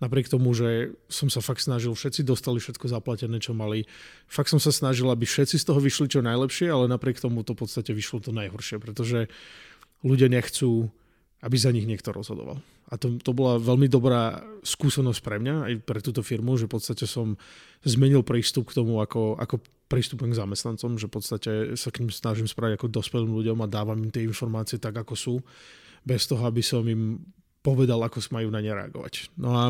Napriek 0.00 0.32
tomu, 0.32 0.56
že 0.56 0.96
som 1.12 1.28
sa 1.28 1.44
fakt 1.44 1.60
snažil, 1.60 1.92
všetci 1.92 2.24
dostali 2.24 2.56
všetko 2.56 2.88
zaplatené, 2.88 3.36
čo 3.36 3.52
mali. 3.52 3.84
Fakt 4.32 4.48
som 4.48 4.56
sa 4.56 4.72
snažil, 4.72 5.12
aby 5.12 5.28
všetci 5.28 5.60
z 5.60 5.64
toho 5.68 5.76
vyšli 5.76 6.08
čo 6.08 6.24
najlepšie, 6.24 6.72
ale 6.72 6.88
napriek 6.88 7.20
tomu 7.20 7.44
to 7.44 7.52
v 7.52 7.68
podstate 7.68 7.92
vyšlo 7.92 8.24
to 8.24 8.32
najhoršie, 8.32 8.80
pretože 8.80 9.28
ľudia 10.00 10.32
nechcú 10.32 10.88
aby 11.42 11.56
za 11.58 11.74
nich 11.74 11.84
niekto 11.84 12.14
rozhodoval. 12.14 12.62
A 12.92 12.94
to, 12.94 13.18
to 13.18 13.34
bola 13.34 13.58
veľmi 13.58 13.90
dobrá 13.90 14.46
skúsenosť 14.62 15.20
pre 15.24 15.42
mňa, 15.42 15.54
aj 15.66 15.74
pre 15.82 15.98
túto 15.98 16.22
firmu, 16.22 16.54
že 16.54 16.70
v 16.70 16.78
podstate 16.78 17.04
som 17.08 17.34
zmenil 17.82 18.22
prístup 18.22 18.70
k 18.70 18.78
tomu, 18.78 19.02
ako, 19.02 19.34
ako 19.42 19.58
prístupom 19.90 20.30
k 20.30 20.38
zamestnancom, 20.38 20.96
že 20.96 21.10
v 21.10 21.14
podstate 21.14 21.52
sa 21.74 21.90
k 21.90 22.00
ním 22.04 22.14
snažím 22.14 22.46
spraviť 22.46 22.78
ako 22.78 22.94
dospelým 22.94 23.32
ľuďom 23.34 23.58
a 23.60 23.70
dávam 23.70 23.98
im 23.98 24.14
tie 24.14 24.22
informácie 24.22 24.78
tak, 24.78 24.94
ako 24.94 25.14
sú, 25.18 25.34
bez 26.06 26.30
toho, 26.30 26.46
aby 26.46 26.62
som 26.62 26.86
im 26.86 27.18
povedal, 27.60 27.98
ako 28.02 28.22
sa 28.22 28.38
majú 28.38 28.48
na 28.50 28.62
ne 28.62 28.70
reagovať. 28.70 29.34
No 29.38 29.50
a 29.54 29.64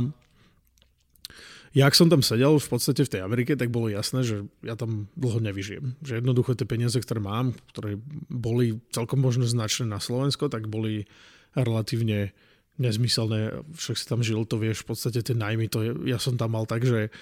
ja 1.72 1.88
ak 1.88 1.96
som 1.96 2.12
tam 2.12 2.20
sedel 2.20 2.60
v 2.60 2.68
podstate 2.68 3.00
v 3.00 3.12
tej 3.16 3.24
Amerike, 3.24 3.56
tak 3.56 3.72
bolo 3.72 3.88
jasné, 3.88 4.20
že 4.20 4.44
ja 4.60 4.76
tam 4.76 5.08
dlho 5.16 5.40
nevyžijem. 5.40 5.96
Že 6.04 6.20
jednoducho 6.20 6.52
tie 6.52 6.68
peniaze, 6.68 7.00
ktoré 7.00 7.24
mám, 7.24 7.56
ktoré 7.72 7.96
boli 8.28 8.76
celkom 8.92 9.24
možno 9.24 9.48
značné 9.48 9.88
na 9.88 9.96
Slovensko, 9.96 10.52
tak 10.52 10.68
boli 10.68 11.08
relatívne 11.56 12.32
nezmyselné, 12.80 13.62
však 13.76 13.96
si 14.00 14.04
tam 14.08 14.24
žil, 14.24 14.42
to 14.48 14.56
vieš, 14.56 14.82
v 14.82 14.96
podstate 14.96 15.20
tie 15.20 15.36
najmy, 15.36 15.68
to 15.68 15.78
je, 15.84 15.90
ja 16.08 16.16
som 16.16 16.40
tam 16.40 16.56
mal 16.56 16.64
tak, 16.64 16.82
že 16.82 17.12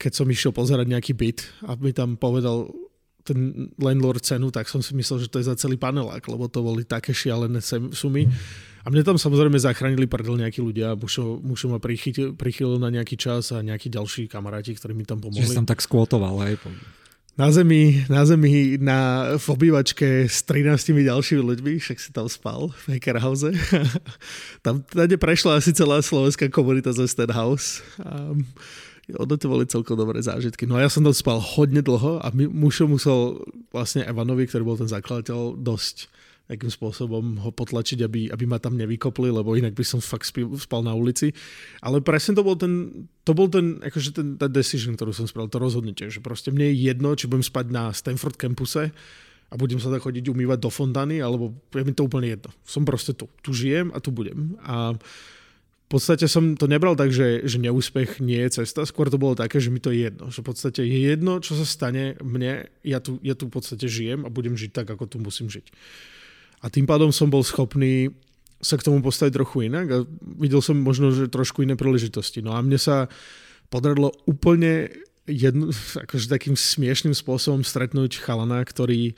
keď 0.00 0.12
som 0.16 0.26
išiel 0.26 0.56
pozerať 0.56 0.88
nejaký 0.88 1.12
byt 1.12 1.44
a 1.68 1.76
mi 1.76 1.92
tam 1.92 2.16
povedal 2.16 2.72
ten 3.20 3.68
landlord 3.76 4.24
cenu, 4.24 4.48
tak 4.48 4.64
som 4.72 4.80
si 4.80 4.96
myslel, 4.96 5.28
že 5.28 5.28
to 5.28 5.36
je 5.36 5.52
za 5.52 5.54
celý 5.60 5.76
panelák, 5.76 6.24
lebo 6.24 6.48
to 6.48 6.64
boli 6.64 6.88
také 6.88 7.12
šialené 7.12 7.60
sumy. 7.92 8.24
A 8.80 8.88
mne 8.88 9.04
tam 9.04 9.20
samozrejme 9.20 9.60
zachránili 9.60 10.08
prdel 10.08 10.40
nejakí 10.40 10.64
ľudia, 10.64 10.96
Mušo, 10.96 11.36
Mušo 11.44 11.68
ma 11.68 11.76
prichýlil 11.76 12.80
na 12.80 12.88
nejaký 12.88 13.20
čas 13.20 13.52
a 13.52 13.60
nejakí 13.60 13.92
ďalší 13.92 14.24
kamaráti, 14.24 14.72
ktorí 14.72 14.96
mi 14.96 15.04
tam 15.04 15.20
pomohli. 15.20 15.44
Čiže 15.44 15.60
som 15.60 15.68
tak 15.68 15.84
skvotoval 15.84 16.48
aj 16.48 16.64
na 17.38 17.48
zemi, 17.50 18.04
na 18.10 18.26
zemi 18.26 18.76
na, 18.80 19.32
v 19.38 19.46
obývačke 19.50 20.26
s 20.26 20.42
13 20.44 21.06
ďalšími 21.06 21.42
ľuďmi, 21.42 21.72
však 21.78 21.98
si 21.98 22.10
tam 22.10 22.26
spal 22.26 22.74
v 22.86 22.96
Hackerhouse. 22.96 23.50
tam 24.66 24.82
tady 24.82 25.16
prešla 25.16 25.62
asi 25.62 25.72
celá 25.72 26.02
slovenská 26.02 26.50
komunita 26.50 26.92
z 26.92 27.06
House. 27.30 27.80
A 28.02 28.34
ono 29.18 29.34
to 29.34 29.46
boli 29.50 29.66
celkom 29.66 29.98
dobré 29.98 30.22
zážitky. 30.22 30.66
No 30.66 30.78
a 30.78 30.86
ja 30.86 30.90
som 30.92 31.02
tam 31.02 31.14
spal 31.14 31.42
hodne 31.42 31.82
dlho 31.82 32.22
a 32.22 32.30
my, 32.30 32.46
mušo 32.46 32.86
musel 32.86 33.42
vlastne 33.74 34.06
Evanovi, 34.06 34.46
ktorý 34.46 34.62
bol 34.62 34.78
ten 34.78 34.90
zakladateľ, 34.90 35.58
dosť 35.58 36.19
akým 36.50 36.66
spôsobom 36.66 37.38
ho 37.46 37.50
potlačiť, 37.54 38.02
aby, 38.02 38.20
aby 38.34 38.44
ma 38.44 38.58
tam 38.58 38.74
nevykopli, 38.74 39.30
lebo 39.30 39.54
inak 39.54 39.78
by 39.78 39.86
som 39.86 40.02
fakt 40.02 40.26
spil, 40.26 40.50
spal 40.58 40.82
na 40.82 40.98
ulici. 40.98 41.30
Ale 41.78 42.02
presne 42.02 42.34
to 42.34 42.42
bol 42.42 42.58
ten, 42.58 43.06
to 43.22 43.32
bol 43.32 43.46
ten, 43.46 43.78
akože 43.78 44.10
ten, 44.10 44.34
ten 44.34 44.50
decision, 44.50 44.98
ktorú 44.98 45.14
som 45.14 45.30
spravil, 45.30 45.46
to 45.46 45.62
rozhodnutie, 45.62 46.10
že 46.10 46.18
proste 46.18 46.50
mne 46.50 46.66
je 46.74 46.90
jedno, 46.90 47.14
či 47.14 47.30
budem 47.30 47.46
spať 47.46 47.66
na 47.70 47.94
Stanford 47.94 48.34
campuse 48.34 48.90
a 49.50 49.54
budem 49.54 49.78
sa 49.78 49.90
tak 49.94 50.02
chodiť 50.02 50.26
umývať 50.26 50.58
do 50.62 50.70
fontány, 50.70 51.22
alebo 51.22 51.54
je 51.70 51.86
mi 51.86 51.94
to 51.94 52.06
úplne 52.06 52.34
jedno. 52.34 52.50
Som 52.66 52.82
proste 52.82 53.14
tu. 53.14 53.30
Tu 53.46 53.54
žijem 53.54 53.94
a 53.94 54.02
tu 54.02 54.10
budem. 54.10 54.58
A 54.62 54.94
v 55.90 55.98
podstate 55.98 56.30
som 56.30 56.54
to 56.54 56.70
nebral 56.70 56.94
tak, 56.94 57.10
že, 57.10 57.42
že 57.42 57.58
neúspech 57.58 58.22
nie 58.22 58.38
je 58.46 58.62
cesta, 58.62 58.86
skôr 58.86 59.10
to 59.10 59.18
bolo 59.18 59.34
také, 59.34 59.58
že 59.58 59.74
mi 59.74 59.82
to 59.82 59.90
je 59.90 60.06
jedno. 60.06 60.30
Že 60.30 60.38
v 60.38 60.46
podstate 60.46 60.80
je 60.86 60.98
jedno, 61.02 61.42
čo 61.42 61.58
sa 61.58 61.66
stane 61.66 62.14
mne, 62.22 62.70
ja 62.86 63.02
tu, 63.02 63.18
ja 63.26 63.34
tu 63.34 63.50
v 63.50 63.58
podstate 63.58 63.90
žijem 63.90 64.22
a 64.22 64.30
budem 64.30 64.54
žiť 64.54 64.70
tak, 64.70 64.86
ako 64.86 65.10
tu 65.10 65.18
musím 65.18 65.50
žiť. 65.50 65.66
A 66.60 66.68
tým 66.68 66.84
pádom 66.84 67.08
som 67.08 67.32
bol 67.32 67.40
schopný 67.40 68.12
sa 68.60 68.76
k 68.76 68.84
tomu 68.84 69.00
postaviť 69.00 69.32
trochu 69.32 69.72
inak 69.72 69.86
a 69.88 69.98
videl 70.36 70.60
som 70.60 70.76
možno, 70.76 71.10
že 71.16 71.32
trošku 71.32 71.64
iné 71.64 71.80
príležitosti. 71.80 72.44
No 72.44 72.52
a 72.52 72.60
mne 72.60 72.76
sa 72.76 73.08
podarilo 73.72 74.12
úplne 74.28 74.92
jednu, 75.24 75.72
akože 76.04 76.28
takým 76.28 76.54
smiešným 76.54 77.16
spôsobom 77.16 77.64
stretnúť 77.64 78.20
chalana, 78.20 78.60
ktorý 78.60 79.16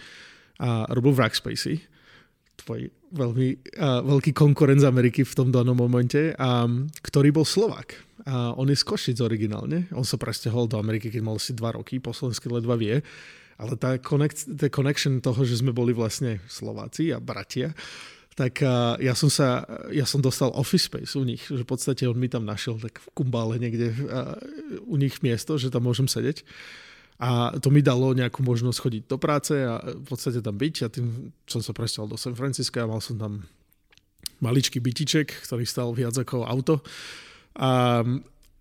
a, 0.62 0.86
robil 0.94 1.18
v 1.18 1.22
Rackspace, 1.26 1.82
tvoj 2.62 2.94
veľmi 3.10 3.48
a, 3.82 3.98
veľký 4.06 4.30
konkurent 4.30 4.78
z 4.78 4.86
Ameriky 4.86 5.26
v 5.26 5.34
tom 5.34 5.50
danom 5.50 5.74
momente, 5.74 6.38
a, 6.38 6.70
ktorý 7.02 7.34
bol 7.34 7.46
Slovak. 7.46 7.98
A 8.22 8.54
on 8.54 8.70
je 8.70 8.78
z 8.78 8.86
Košic 8.86 9.18
originálne. 9.18 9.90
On 9.90 10.06
sa 10.06 10.14
presťahol 10.14 10.70
do 10.70 10.78
Ameriky, 10.78 11.10
keď 11.10 11.22
mal 11.26 11.42
asi 11.42 11.58
dva 11.58 11.74
roky, 11.74 11.98
po 11.98 12.14
slovensky 12.14 12.46
ledva 12.46 12.78
vie 12.78 13.02
ale 13.58 13.76
tá, 13.76 13.96
connect, 13.98 14.48
tá 14.56 14.68
connection 14.72 15.20
toho, 15.20 15.42
že 15.44 15.60
sme 15.60 15.72
boli 15.74 15.92
vlastne 15.92 16.40
Slováci 16.48 17.12
a 17.12 17.18
bratia, 17.18 17.76
tak 18.32 18.64
ja 18.96 19.12
som 19.12 19.28
sa, 19.28 19.68
ja 19.92 20.08
som 20.08 20.24
dostal 20.24 20.48
office 20.56 20.88
space 20.88 21.20
u 21.20 21.24
nich, 21.24 21.44
že 21.44 21.62
v 21.62 21.68
podstate 21.68 22.08
on 22.08 22.16
mi 22.16 22.32
tam 22.32 22.48
našiel 22.48 22.80
tak 22.80 22.96
v 22.96 23.08
kumbále 23.12 23.60
niekde 23.60 23.92
u 24.88 24.96
nich 24.96 25.20
miesto, 25.20 25.60
že 25.60 25.68
tam 25.68 25.84
môžem 25.84 26.08
sedieť. 26.08 26.40
A 27.22 27.54
to 27.60 27.68
mi 27.68 27.84
dalo 27.84 28.16
nejakú 28.16 28.42
možnosť 28.42 28.78
chodiť 28.82 29.02
do 29.06 29.14
práce 29.20 29.54
a 29.54 29.78
v 29.84 30.06
podstate 30.08 30.40
tam 30.42 30.56
byť. 30.58 30.74
A 30.82 30.86
tým 30.90 31.30
som 31.46 31.60
sa 31.62 31.76
presťal 31.76 32.08
do 32.08 32.18
San 32.18 32.34
Francisca 32.34 32.82
a 32.82 32.90
mal 32.90 32.98
som 32.98 33.20
tam 33.20 33.46
maličký 34.42 34.82
bytiček, 34.82 35.46
ktorý 35.46 35.62
stal 35.62 35.94
viac 35.94 36.16
ako 36.18 36.42
auto. 36.42 36.82
A, 37.54 38.02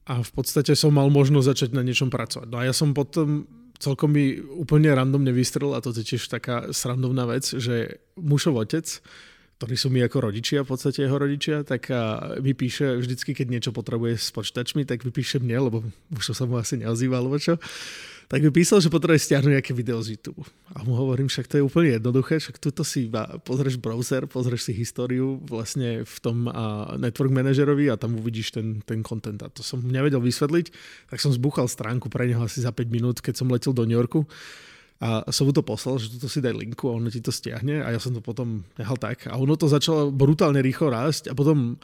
a 0.05 0.13
v 0.21 0.31
podstate 0.35 0.77
som 0.77 0.93
mal 0.93 1.09
možnosť 1.09 1.47
začať 1.47 1.69
na 1.73 1.81
niečom 1.81 2.13
pracovať. 2.13 2.47
No 2.53 2.61
a 2.61 2.67
ja 2.69 2.75
som 2.75 2.93
potom 2.93 3.49
celkom 3.81 4.13
mi 4.13 4.37
úplne 4.37 4.93
randomne 4.93 5.33
vystrel 5.33 5.73
a 5.73 5.81
to 5.81 5.89
je 5.89 6.15
tiež 6.15 6.29
taká 6.29 6.69
srandovná 6.69 7.25
vec, 7.25 7.49
že 7.49 7.97
mušov 8.13 8.69
otec, 8.69 8.85
ktorí 9.57 9.75
sú 9.77 9.89
mi 9.89 10.01
ako 10.05 10.29
rodičia, 10.29 10.61
v 10.61 10.73
podstate 10.73 11.05
jeho 11.05 11.17
rodičia, 11.17 11.65
tak 11.65 11.89
mi 12.41 12.53
píše 12.53 13.01
vždycky, 13.01 13.33
keď 13.33 13.47
niečo 13.49 13.71
potrebuje 13.73 14.17
s 14.21 14.29
počítačmi, 14.33 14.85
tak 14.85 15.01
vypíše 15.01 15.41
mne, 15.41 15.69
lebo 15.69 15.77
už 16.13 16.37
sa 16.37 16.45
mu 16.45 16.61
asi 16.61 16.81
neozýva, 16.81 17.21
alebo 17.21 17.41
čo 17.41 17.57
tak 18.31 18.39
mi 18.39 18.47
písal, 18.47 18.79
že 18.79 18.87
potrebuje 18.87 19.27
stiahnuť 19.27 19.59
nejaké 19.59 19.75
video 19.75 19.99
z 19.99 20.15
YouTube. 20.15 20.47
A 20.71 20.87
mu 20.87 20.95
hovorím, 20.95 21.27
však 21.27 21.51
to 21.51 21.59
je 21.59 21.67
úplne 21.67 21.99
jednoduché, 21.99 22.39
však 22.39 22.63
tuto 22.63 22.87
si 22.87 23.11
iba 23.11 23.27
pozrieš 23.43 23.75
browser, 23.75 24.23
pozrieš 24.23 24.71
si 24.71 24.73
históriu 24.73 25.43
vlastne 25.43 26.07
v 26.07 26.17
tom 26.23 26.47
network 26.95 27.27
manažerovi 27.27 27.91
a 27.91 27.99
tam 27.99 28.15
uvidíš 28.15 28.55
ten, 28.55 28.79
ten 28.87 29.03
content. 29.03 29.35
A 29.43 29.51
to 29.51 29.67
som 29.67 29.83
nevedel 29.83 30.23
vysvetliť, 30.23 30.71
tak 31.11 31.19
som 31.19 31.35
zbuchal 31.35 31.67
stránku 31.67 32.07
pre 32.07 32.23
neho 32.23 32.39
asi 32.39 32.63
za 32.63 32.71
5 32.71 32.87
minút, 32.87 33.19
keď 33.19 33.43
som 33.43 33.51
letel 33.51 33.75
do 33.75 33.83
New 33.83 33.99
Yorku. 33.99 34.23
A 35.03 35.27
som 35.33 35.43
mu 35.43 35.51
to 35.51 35.65
poslal, 35.65 35.99
že 35.99 36.15
tu 36.15 36.31
si 36.31 36.39
daj 36.39 36.55
linku 36.55 36.87
a 36.87 36.95
ono 36.95 37.11
ti 37.11 37.19
to 37.19 37.35
stiahne 37.35 37.83
a 37.83 37.91
ja 37.91 37.99
som 37.99 38.15
to 38.15 38.23
potom 38.23 38.63
nehal 38.79 38.95
tak. 38.95 39.27
A 39.27 39.35
ono 39.35 39.59
to 39.59 39.67
začalo 39.67 40.07
brutálne 40.07 40.63
rýchlo 40.63 40.87
rásť 40.87 41.27
a 41.27 41.35
potom 41.35 41.75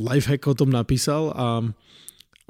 Lifehack 0.00 0.48
o 0.48 0.56
tom 0.56 0.72
napísal 0.72 1.28
a, 1.36 1.60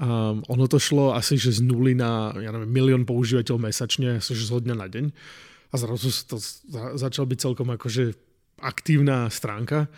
a 0.00 0.32
ono 0.40 0.64
to 0.64 0.80
šlo 0.80 1.12
asi 1.12 1.36
že 1.36 1.60
z 1.60 1.60
nuly 1.60 1.92
na 1.92 2.32
ja 2.40 2.56
neviem, 2.56 2.72
milión 2.72 3.04
používateľov 3.04 3.68
mesačne, 3.68 4.16
asi 4.16 4.32
že 4.32 4.48
z 4.48 4.64
dňa 4.64 4.76
na 4.76 4.88
deň. 4.88 5.06
A 5.70 5.74
zrazu 5.76 6.08
to 6.24 6.40
začal 6.96 7.28
byť 7.28 7.38
celkom 7.38 7.68
akože 7.76 8.16
aktívna 8.64 9.28
stránka. 9.28 9.92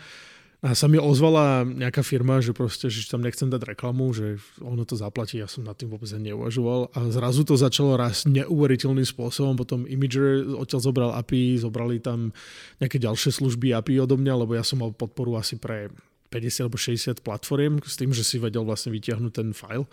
A 0.63 0.71
sa 0.79 0.87
mi 0.87 0.95
ozvala 0.95 1.67
nejaká 1.67 1.99
firma, 2.07 2.39
že 2.39 2.55
proste, 2.55 2.87
že 2.87 3.03
tam 3.11 3.19
nechcem 3.19 3.51
dať 3.51 3.75
reklamu, 3.75 4.15
že 4.15 4.39
ono 4.63 4.87
to 4.87 4.95
zaplatí, 4.95 5.35
ja 5.35 5.47
som 5.47 5.67
nad 5.67 5.75
tým 5.75 5.91
vôbec 5.91 6.07
neuvažoval. 6.07 6.87
A 6.95 7.11
zrazu 7.11 7.43
to 7.43 7.59
začalo 7.59 7.99
raz 7.99 8.23
neuveriteľným 8.23 9.03
spôsobom, 9.03 9.59
potom 9.59 9.83
Imager 9.83 10.47
odtiaľ 10.55 10.79
zobral 10.79 11.11
API, 11.19 11.59
zobrali 11.59 11.99
tam 11.99 12.31
nejaké 12.79 12.95
ďalšie 12.95 13.43
služby 13.43 13.75
API 13.75 14.07
odo 14.07 14.15
mňa, 14.15 14.39
lebo 14.39 14.55
ja 14.55 14.63
som 14.63 14.79
mal 14.79 14.95
podporu 14.95 15.35
asi 15.35 15.59
pre 15.59 15.91
50 16.33 16.65
alebo 16.65 16.81
60 16.81 17.21
platform 17.21 17.85
s 17.85 17.93
tým, 17.93 18.09
že 18.09 18.25
si 18.25 18.41
vedel 18.41 18.65
vlastne 18.65 18.89
vytiahnuť 18.89 19.33
ten 19.33 19.53
file. 19.53 19.85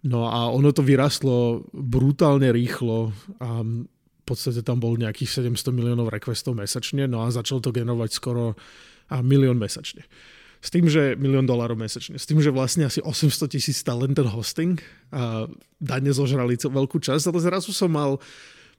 No 0.00 0.24
a 0.32 0.48
ono 0.48 0.72
to 0.72 0.80
vyrastlo 0.80 1.68
brutálne 1.76 2.48
rýchlo 2.48 3.12
a 3.36 3.60
v 3.60 4.24
podstate 4.24 4.64
tam 4.64 4.80
bol 4.80 4.96
nejakých 4.96 5.44
700 5.44 5.76
miliónov 5.76 6.08
requestov 6.08 6.56
mesačne, 6.56 7.04
no 7.04 7.20
a 7.20 7.28
začal 7.28 7.60
to 7.60 7.74
generovať 7.74 8.10
skoro 8.16 8.56
a 9.10 9.20
milión 9.20 9.60
mesačne. 9.60 10.06
S 10.60 10.68
tým, 10.68 10.86
že 10.92 11.16
milión 11.16 11.48
dolárov 11.48 11.76
mesačne. 11.76 12.20
S 12.20 12.28
tým, 12.28 12.40
že 12.40 12.52
vlastne 12.52 12.84
asi 12.84 13.00
800 13.00 13.48
tisíc 13.48 13.80
stál 13.80 14.04
len 14.04 14.12
ten 14.12 14.28
hosting 14.28 14.76
a 15.08 15.48
dane 15.80 16.12
zožrali 16.12 16.56
veľkú 16.60 17.00
časť, 17.00 17.32
ale 17.32 17.40
zrazu 17.40 17.72
som 17.72 17.88
mal 17.88 18.20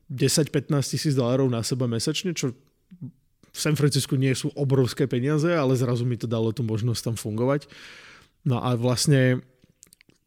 10-15 0.09 0.71
tisíc 0.93 1.13
dolárov 1.17 1.49
na 1.49 1.65
seba 1.65 1.89
mesačne, 1.89 2.37
čo 2.37 2.53
v 3.51 3.59
San 3.59 3.75
Francisku 3.75 4.15
nie 4.15 4.31
sú 4.31 4.51
obrovské 4.55 5.05
peniaze, 5.05 5.51
ale 5.51 5.75
zrazu 5.75 6.07
mi 6.07 6.15
to 6.15 6.27
dalo 6.27 6.55
tú 6.55 6.63
možnosť 6.63 7.11
tam 7.11 7.15
fungovať. 7.19 7.67
No 8.47 8.63
a 8.63 8.73
vlastne 8.79 9.43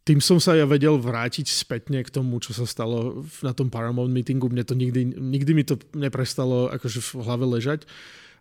tým 0.04 0.20
som 0.20 0.36
sa 0.36 0.52
ja 0.52 0.68
vedel 0.68 1.00
vrátiť 1.00 1.48
spätne 1.48 2.04
k 2.04 2.12
tomu, 2.12 2.36
čo 2.36 2.52
sa 2.52 2.68
stalo 2.68 3.24
na 3.40 3.56
tom 3.56 3.72
Paramount 3.72 4.12
meetingu. 4.12 4.52
Mne 4.52 4.68
to 4.68 4.76
nikdy, 4.76 5.16
nikdy 5.16 5.52
mi 5.56 5.64
to 5.64 5.80
neprestalo 5.96 6.68
akože 6.68 7.00
v 7.00 7.10
hlave 7.24 7.48
ležať. 7.48 7.88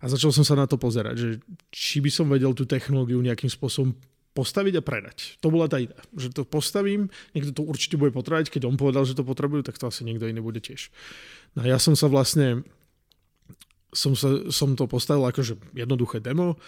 A 0.03 0.11
začal 0.11 0.35
som 0.35 0.43
sa 0.43 0.59
na 0.59 0.67
to 0.67 0.75
pozerať, 0.75 1.15
že 1.15 1.29
či 1.71 2.03
by 2.03 2.11
som 2.11 2.27
vedel 2.27 2.51
tú 2.51 2.67
technológiu 2.67 3.23
nejakým 3.23 3.47
spôsobom 3.47 3.95
postaviť 4.35 4.81
a 4.81 4.83
predať. 4.83 5.39
To 5.39 5.47
bola 5.47 5.71
tá 5.71 5.79
idea, 5.79 5.95
že 6.17 6.35
to 6.35 6.43
postavím, 6.43 7.07
niekto 7.31 7.55
to 7.55 7.63
určite 7.63 7.95
bude 7.95 8.11
potrebovať, 8.11 8.51
keď 8.51 8.67
on 8.67 8.75
povedal, 8.75 9.07
že 9.07 9.15
to 9.15 9.23
potrebujú, 9.23 9.63
tak 9.63 9.79
to 9.79 9.87
asi 9.87 10.03
niekto 10.03 10.27
iný 10.27 10.43
bude 10.43 10.59
tiež. 10.59 10.91
No 11.55 11.63
a 11.63 11.71
ja 11.71 11.77
som 11.79 11.93
sa 11.95 12.09
vlastne, 12.11 12.65
som, 13.93 14.13
sa, 14.17 14.49
som 14.49 14.75
to 14.75 14.89
postavil 14.89 15.23
akože 15.29 15.57
jednoduché 15.77 16.19
demo 16.19 16.59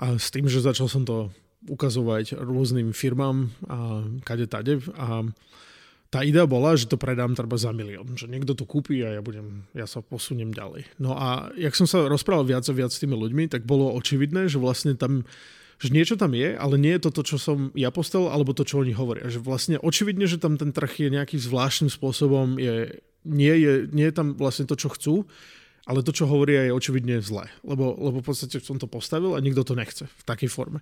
a 0.00 0.16
s 0.16 0.32
tým, 0.32 0.48
že 0.48 0.64
začal 0.64 0.88
som 0.88 1.04
to 1.04 1.28
ukazovať 1.70 2.38
rôznym 2.42 2.90
firmám 2.90 3.54
a 3.70 4.02
kade 4.26 4.50
tade 4.50 4.82
a 4.98 5.26
tá 6.12 6.20
idea 6.20 6.44
bola, 6.44 6.76
že 6.76 6.92
to 6.92 7.00
predám 7.00 7.32
treba 7.32 7.56
za 7.56 7.72
milión, 7.72 8.04
že 8.20 8.28
niekto 8.28 8.52
to 8.52 8.68
kúpi 8.68 9.00
a 9.00 9.16
ja, 9.16 9.22
budem, 9.24 9.64
ja 9.72 9.88
sa 9.88 10.04
posuniem 10.04 10.52
ďalej. 10.52 10.84
No 11.00 11.16
a 11.16 11.48
jak 11.56 11.72
som 11.72 11.88
sa 11.88 12.04
rozprával 12.04 12.44
viac 12.44 12.68
a 12.68 12.76
viac 12.76 12.92
s 12.92 13.00
tými 13.00 13.16
ľuďmi, 13.16 13.48
tak 13.48 13.64
bolo 13.64 13.88
očividné, 13.96 14.52
že 14.52 14.60
vlastne 14.60 14.92
tam 14.92 15.24
že 15.82 15.90
niečo 15.90 16.14
tam 16.14 16.30
je, 16.30 16.54
ale 16.54 16.78
nie 16.78 16.94
je 16.94 17.10
to 17.10 17.10
to, 17.10 17.22
čo 17.34 17.36
som 17.42 17.74
ja 17.74 17.90
postavil, 17.90 18.30
alebo 18.30 18.54
to, 18.54 18.62
čo 18.62 18.78
oni 18.78 18.94
hovoria. 18.94 19.26
Že 19.26 19.42
vlastne 19.42 19.76
očividne, 19.82 20.30
že 20.30 20.38
tam 20.38 20.54
ten 20.54 20.70
trh 20.70 20.94
je 20.94 21.08
nejakým 21.10 21.42
zvláštnym 21.42 21.90
spôsobom, 21.90 22.54
je, 22.54 23.02
nie, 23.26 23.54
je, 23.58 23.90
nie 23.90 24.06
je 24.06 24.14
tam 24.14 24.38
vlastne 24.38 24.62
to, 24.62 24.78
čo 24.78 24.94
chcú, 24.94 25.26
ale 25.86 26.06
to, 26.06 26.14
čo 26.14 26.30
hovoria, 26.30 26.68
je 26.68 26.76
očividne 26.76 27.18
zlé. 27.18 27.50
Lebo, 27.66 27.94
lebo 27.98 28.22
v 28.22 28.26
podstate 28.26 28.62
som 28.62 28.78
to 28.78 28.86
postavil 28.86 29.34
a 29.34 29.42
nikto 29.42 29.66
to 29.66 29.74
nechce 29.74 30.06
v 30.06 30.22
takej 30.26 30.50
forme. 30.50 30.80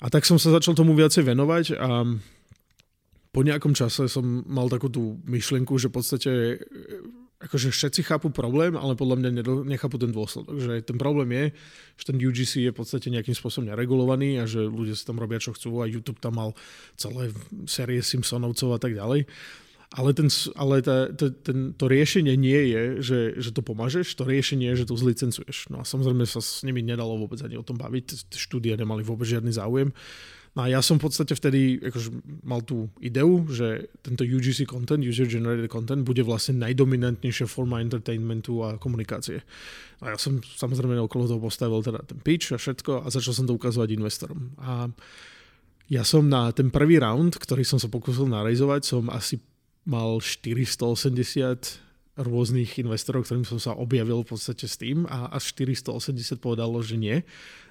A 0.00 0.12
tak 0.12 0.28
som 0.28 0.36
sa 0.36 0.52
začal 0.52 0.76
tomu 0.76 0.92
viacej 0.92 1.24
venovať 1.24 1.64
a 1.76 2.04
po 3.32 3.40
nejakom 3.44 3.76
čase 3.76 4.08
som 4.08 4.24
mal 4.48 4.72
takú 4.72 4.88
tú 4.88 5.20
myšlienku, 5.28 5.76
že 5.76 5.92
v 5.92 5.96
podstate 6.00 6.32
akože 7.36 7.68
všetci 7.68 8.00
chápu 8.08 8.32
problém, 8.32 8.80
ale 8.80 8.96
podľa 8.96 9.20
mňa 9.20 9.30
nechápu 9.68 10.00
ten 10.00 10.08
dôsledok. 10.08 10.56
Že 10.56 10.72
ten 10.88 10.96
problém 10.96 11.28
je, 11.36 11.44
že 12.00 12.04
ten 12.08 12.16
UGC 12.16 12.52
je 12.64 12.72
v 12.72 12.78
podstate 12.80 13.12
nejakým 13.12 13.36
spôsobom 13.36 13.68
neregulovaný 13.68 14.40
a 14.40 14.48
že 14.48 14.64
ľudia 14.64 14.96
si 14.96 15.04
tam 15.04 15.20
robia, 15.20 15.36
čo 15.36 15.52
chcú 15.52 15.84
a 15.84 15.90
YouTube 15.90 16.16
tam 16.16 16.40
mal 16.40 16.56
celé 16.96 17.28
série 17.68 18.00
Simpsonovcov 18.00 18.72
a 18.72 18.80
tak 18.80 18.96
ďalej. 18.96 19.28
Ale, 19.96 20.12
ten, 20.12 20.28
ale 20.60 20.84
tá, 20.84 21.08
to, 21.08 21.32
ten, 21.32 21.72
to 21.72 21.88
riešenie 21.88 22.36
nie 22.36 22.68
je, 22.68 22.82
že, 23.00 23.20
že 23.40 23.50
to 23.56 23.64
pomažeš, 23.64 24.12
to 24.12 24.28
riešenie 24.28 24.68
je, 24.76 24.84
že 24.84 24.88
to 24.92 25.00
zlicencuješ. 25.00 25.72
No 25.72 25.80
a 25.80 25.88
samozrejme 25.88 26.28
sa 26.28 26.44
s 26.44 26.60
nimi 26.68 26.84
nedalo 26.84 27.16
vôbec 27.16 27.40
ani 27.40 27.56
o 27.56 27.64
tom 27.64 27.80
baviť, 27.80 28.28
štúdie 28.28 28.76
nemali 28.76 29.00
vôbec 29.00 29.24
žiadny 29.24 29.56
záujem. 29.56 29.96
No 30.56 30.64
a 30.64 30.72
ja 30.72 30.80
som 30.80 30.96
v 30.96 31.08
podstate 31.08 31.36
vtedy 31.36 31.80
akože 31.80 32.12
mal 32.44 32.64
tú 32.64 32.88
ideu, 33.00 33.44
že 33.48 33.92
tento 34.00 34.24
UGC 34.24 34.64
content, 34.64 35.04
User 35.04 35.28
Generated 35.28 35.68
Content, 35.68 36.00
bude 36.00 36.24
vlastne 36.24 36.56
najdominantnejšia 36.64 37.44
forma 37.44 37.84
entertainmentu 37.84 38.64
a 38.64 38.80
komunikácie. 38.80 39.44
A 40.00 40.12
ja 40.12 40.16
som 40.16 40.40
samozrejme 40.40 40.96
okolo 41.04 41.28
toho 41.28 41.40
postavil 41.40 41.84
teda 41.84 42.00
ten 42.08 42.20
pitch 42.24 42.52
a 42.52 42.60
všetko 42.60 43.04
a 43.04 43.12
začal 43.12 43.36
som 43.36 43.44
to 43.44 43.52
ukazovať 43.52 44.00
investorom. 44.00 44.56
A 44.60 44.88
ja 45.92 46.04
som 46.08 46.24
na 46.24 46.48
ten 46.56 46.72
prvý 46.72 47.04
round, 47.04 47.36
ktorý 47.36 47.60
som 47.60 47.76
sa 47.76 47.92
pokúsil 47.92 48.24
narejzovať, 48.24 48.80
som 48.80 49.12
asi 49.12 49.36
mal 49.86 50.18
480 50.18 51.86
rôznych 52.16 52.80
investorov, 52.80 53.28
ktorým 53.28 53.44
som 53.44 53.60
sa 53.60 53.76
objavil 53.76 54.24
v 54.24 54.28
podstate 54.34 54.64
s 54.64 54.80
tým 54.80 55.04
a 55.06 55.30
až 55.36 55.52
480 55.52 56.40
povedalo, 56.40 56.80
že 56.80 56.96
nie. 56.96 57.22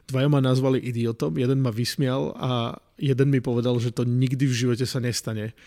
Dvaja 0.05 0.29
ma 0.29 0.37
nazvali 0.37 0.77
idiotom, 0.77 1.33
jeden 1.35 1.65
ma 1.65 1.73
vysmial 1.73 2.29
a 2.37 2.77
jeden 3.01 3.33
mi 3.33 3.41
povedal, 3.41 3.81
že 3.81 3.89
to 3.89 4.05
nikdy 4.05 4.45
v 4.45 4.53
živote 4.53 4.85
sa 4.85 5.01
nestane 5.01 5.57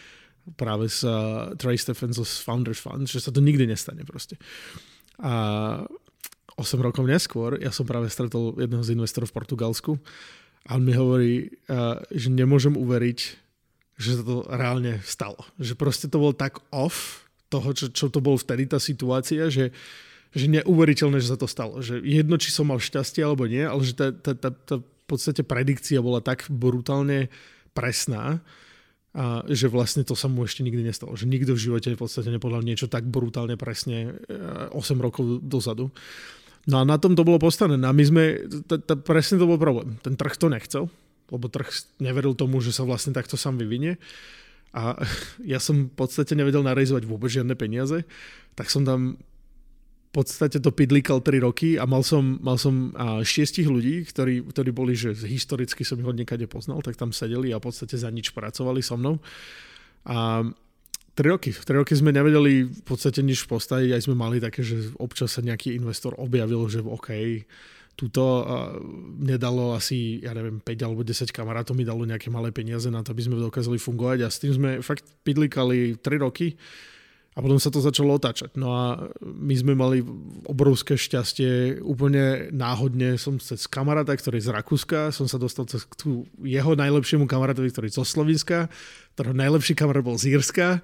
práve 0.55 0.89
s 0.89 1.03
uh, 1.03 1.53
Trey 1.59 1.77
Stephens 1.77 2.17
z 2.17 2.41
Founders 2.47 2.81
Fund, 2.81 3.11
že 3.11 3.21
sa 3.21 3.35
to 3.35 3.43
nikdy 3.43 3.67
nestane 3.67 4.07
proste. 4.07 4.39
A 5.19 5.83
8 6.55 6.79
rokov 6.79 7.03
neskôr 7.05 7.59
ja 7.59 7.75
som 7.75 7.85
práve 7.85 8.07
stretol 8.09 8.55
jedného 8.57 8.87
z 8.87 8.95
investorov 8.95 9.29
v 9.35 9.37
Portugalsku 9.43 9.93
a 10.71 10.79
on 10.79 10.87
mi 10.87 10.95
hovorí, 10.95 11.51
uh, 11.67 11.99
že 12.15 12.31
nemôžem 12.31 12.79
uveriť, 12.79 13.19
že 13.99 14.17
sa 14.17 14.23
to 14.23 14.47
reálne 14.47 15.03
stalo. 15.03 15.43
Že 15.59 15.75
proste 15.75 16.07
to 16.07 16.23
bol 16.23 16.33
tak 16.33 16.63
off, 16.71 17.27
toho, 17.49 17.73
čo, 17.73 17.89
čo 17.91 18.07
to 18.13 18.21
bol 18.21 18.37
vtedy 18.37 18.69
tá 18.69 18.77
situácia, 18.77 19.49
že, 19.49 19.73
že 20.37 20.47
neuveriteľné, 20.47 21.19
že 21.19 21.33
sa 21.33 21.41
to 21.41 21.49
stalo. 21.49 21.81
Že 21.81 22.05
jedno, 22.05 22.37
či 22.37 22.53
som 22.53 22.69
mal 22.69 22.79
šťastie 22.79 23.25
alebo 23.25 23.49
nie, 23.49 23.65
ale 23.65 23.81
že 23.83 23.97
tá, 23.97 24.13
tá, 24.13 24.33
tá, 24.37 24.51
tá 24.53 24.77
v 24.79 25.05
podstate 25.09 25.41
predikcia 25.41 26.05
bola 26.05 26.21
tak 26.21 26.45
brutálne 26.53 27.33
presná, 27.73 28.45
a 29.17 29.41
že 29.49 29.73
vlastne 29.73 30.05
to 30.05 30.13
sa 30.13 30.29
mu 30.29 30.45
ešte 30.45 30.61
nikdy 30.61 30.85
nestalo. 30.85 31.17
Že 31.17 31.33
nikto 31.33 31.57
v 31.57 31.65
živote 31.65 31.97
v 31.97 31.99
podstate 31.99 32.29
nepovedal 32.29 32.61
niečo 32.61 32.93
tak 32.93 33.09
brutálne 33.09 33.57
presne 33.57 34.21
8 34.29 34.77
e, 34.77 35.01
rokov 35.01 35.41
dozadu. 35.43 35.89
No 36.69 36.77
a 36.79 36.85
na 36.85 37.01
tom 37.01 37.17
to 37.17 37.25
bolo 37.25 37.41
postavené. 37.41 37.81
A 37.89 37.97
my 37.97 38.05
sme, 38.05 38.25
t- 38.47 38.79
t- 38.79 39.01
presne 39.01 39.41
to 39.41 39.49
bol 39.49 39.57
problém. 39.57 39.97
Ten 40.05 40.15
trh 40.15 40.37
to 40.37 40.53
nechcel, 40.53 40.93
lebo 41.29 41.47
trh 41.49 41.69
neveril 42.01 42.33
tomu, 42.33 42.61
že 42.61 42.73
sa 42.73 42.85
vlastne 42.85 43.13
takto 43.13 43.37
sám 43.37 43.61
vyvinie. 43.61 44.01
A 44.73 44.97
ja 45.53 45.61
som 45.61 45.89
v 45.89 45.95
podstate 45.95 46.37
nevedel 46.37 46.65
narejzovať 46.65 47.05
vôbec 47.09 47.33
žiadne 47.33 47.55
peniaze, 47.57 48.05
tak 48.59 48.69
som 48.73 48.85
tam 48.85 49.21
v 50.09 50.25
podstate 50.25 50.57
to 50.65 50.73
pidlíkal 50.73 51.21
3 51.21 51.45
roky 51.45 51.77
a 51.77 51.85
mal 51.85 52.01
som, 52.01 52.41
mal 52.41 52.57
som 52.57 52.97
šiestich 53.21 53.69
ľudí, 53.69 54.09
ktorí, 54.09 54.41
ktorí 54.41 54.71
boli, 54.73 54.97
že 54.97 55.13
historicky 55.13 55.85
som 55.85 56.01
ich 56.01 56.09
od 56.09 56.17
niekade 56.17 56.49
poznal, 56.49 56.81
tak 56.81 56.97
tam 56.97 57.13
sedeli 57.13 57.53
a 57.53 57.61
v 57.61 57.69
podstate 57.69 57.93
za 58.01 58.09
nič 58.09 58.33
pracovali 58.33 58.81
so 58.81 58.97
mnou. 58.97 59.21
A 60.09 60.49
3 61.13 61.29
roky. 61.29 61.53
3 61.53 61.83
roky 61.85 61.93
sme 61.93 62.15
nevedeli 62.15 62.73
v 62.73 62.83
podstate 62.89 63.21
nič 63.21 63.45
postaviť, 63.45 64.01
aj 64.01 64.03
sme 64.09 64.17
mali 64.17 64.41
také, 64.41 64.65
že 64.65 64.97
občas 64.97 65.37
sa 65.37 65.45
nejaký 65.45 65.77
investor 65.77 66.17
objavil, 66.17 66.65
že 66.73 66.81
OK, 66.81 67.45
Tuto 67.99 68.47
mne 69.19 69.43
dalo 69.43 69.75
asi, 69.75 70.23
ja 70.23 70.31
neviem, 70.31 70.63
5 70.63 70.87
alebo 70.87 71.03
10 71.03 71.35
kamarátov 71.35 71.75
mi 71.75 71.83
dalo 71.83 72.07
nejaké 72.07 72.31
malé 72.31 72.55
peniaze 72.55 72.87
na 72.95 73.03
to, 73.03 73.11
aby 73.11 73.27
sme 73.27 73.43
dokázali 73.43 73.75
fungovať 73.75 74.19
a 74.23 74.31
s 74.31 74.39
tým 74.39 74.55
sme 74.55 74.71
fakt 74.87 75.03
pidlikali 75.27 75.99
3 75.99 76.23
roky 76.23 76.55
a 77.35 77.43
potom 77.43 77.59
sa 77.59 77.75
to 77.75 77.83
začalo 77.83 78.15
otáčať. 78.15 78.55
No 78.55 78.71
a 78.71 79.11
my 79.23 79.55
sme 79.59 79.75
mali 79.75 80.03
obrovské 80.47 80.95
šťastie, 80.95 81.83
úplne 81.83 82.55
náhodne 82.55 83.19
som 83.19 83.39
cez 83.43 83.67
kamaráta, 83.67 84.15
ktorý 84.15 84.43
je 84.43 84.47
z 84.47 84.55
Rakúska, 84.55 85.11
som 85.11 85.27
sa 85.27 85.39
dostal 85.39 85.67
cez 85.67 85.83
tú 85.99 86.23
jeho 86.43 86.79
najlepšiemu 86.79 87.27
kamarátovi, 87.27 87.75
ktorý 87.75 87.91
je 87.91 87.99
zo 87.99 88.07
Slovenska, 88.07 88.71
ktorého 89.19 89.35
najlepší 89.35 89.75
kamarát 89.75 90.07
bol 90.07 90.15
z 90.15 90.39
Írska 90.39 90.83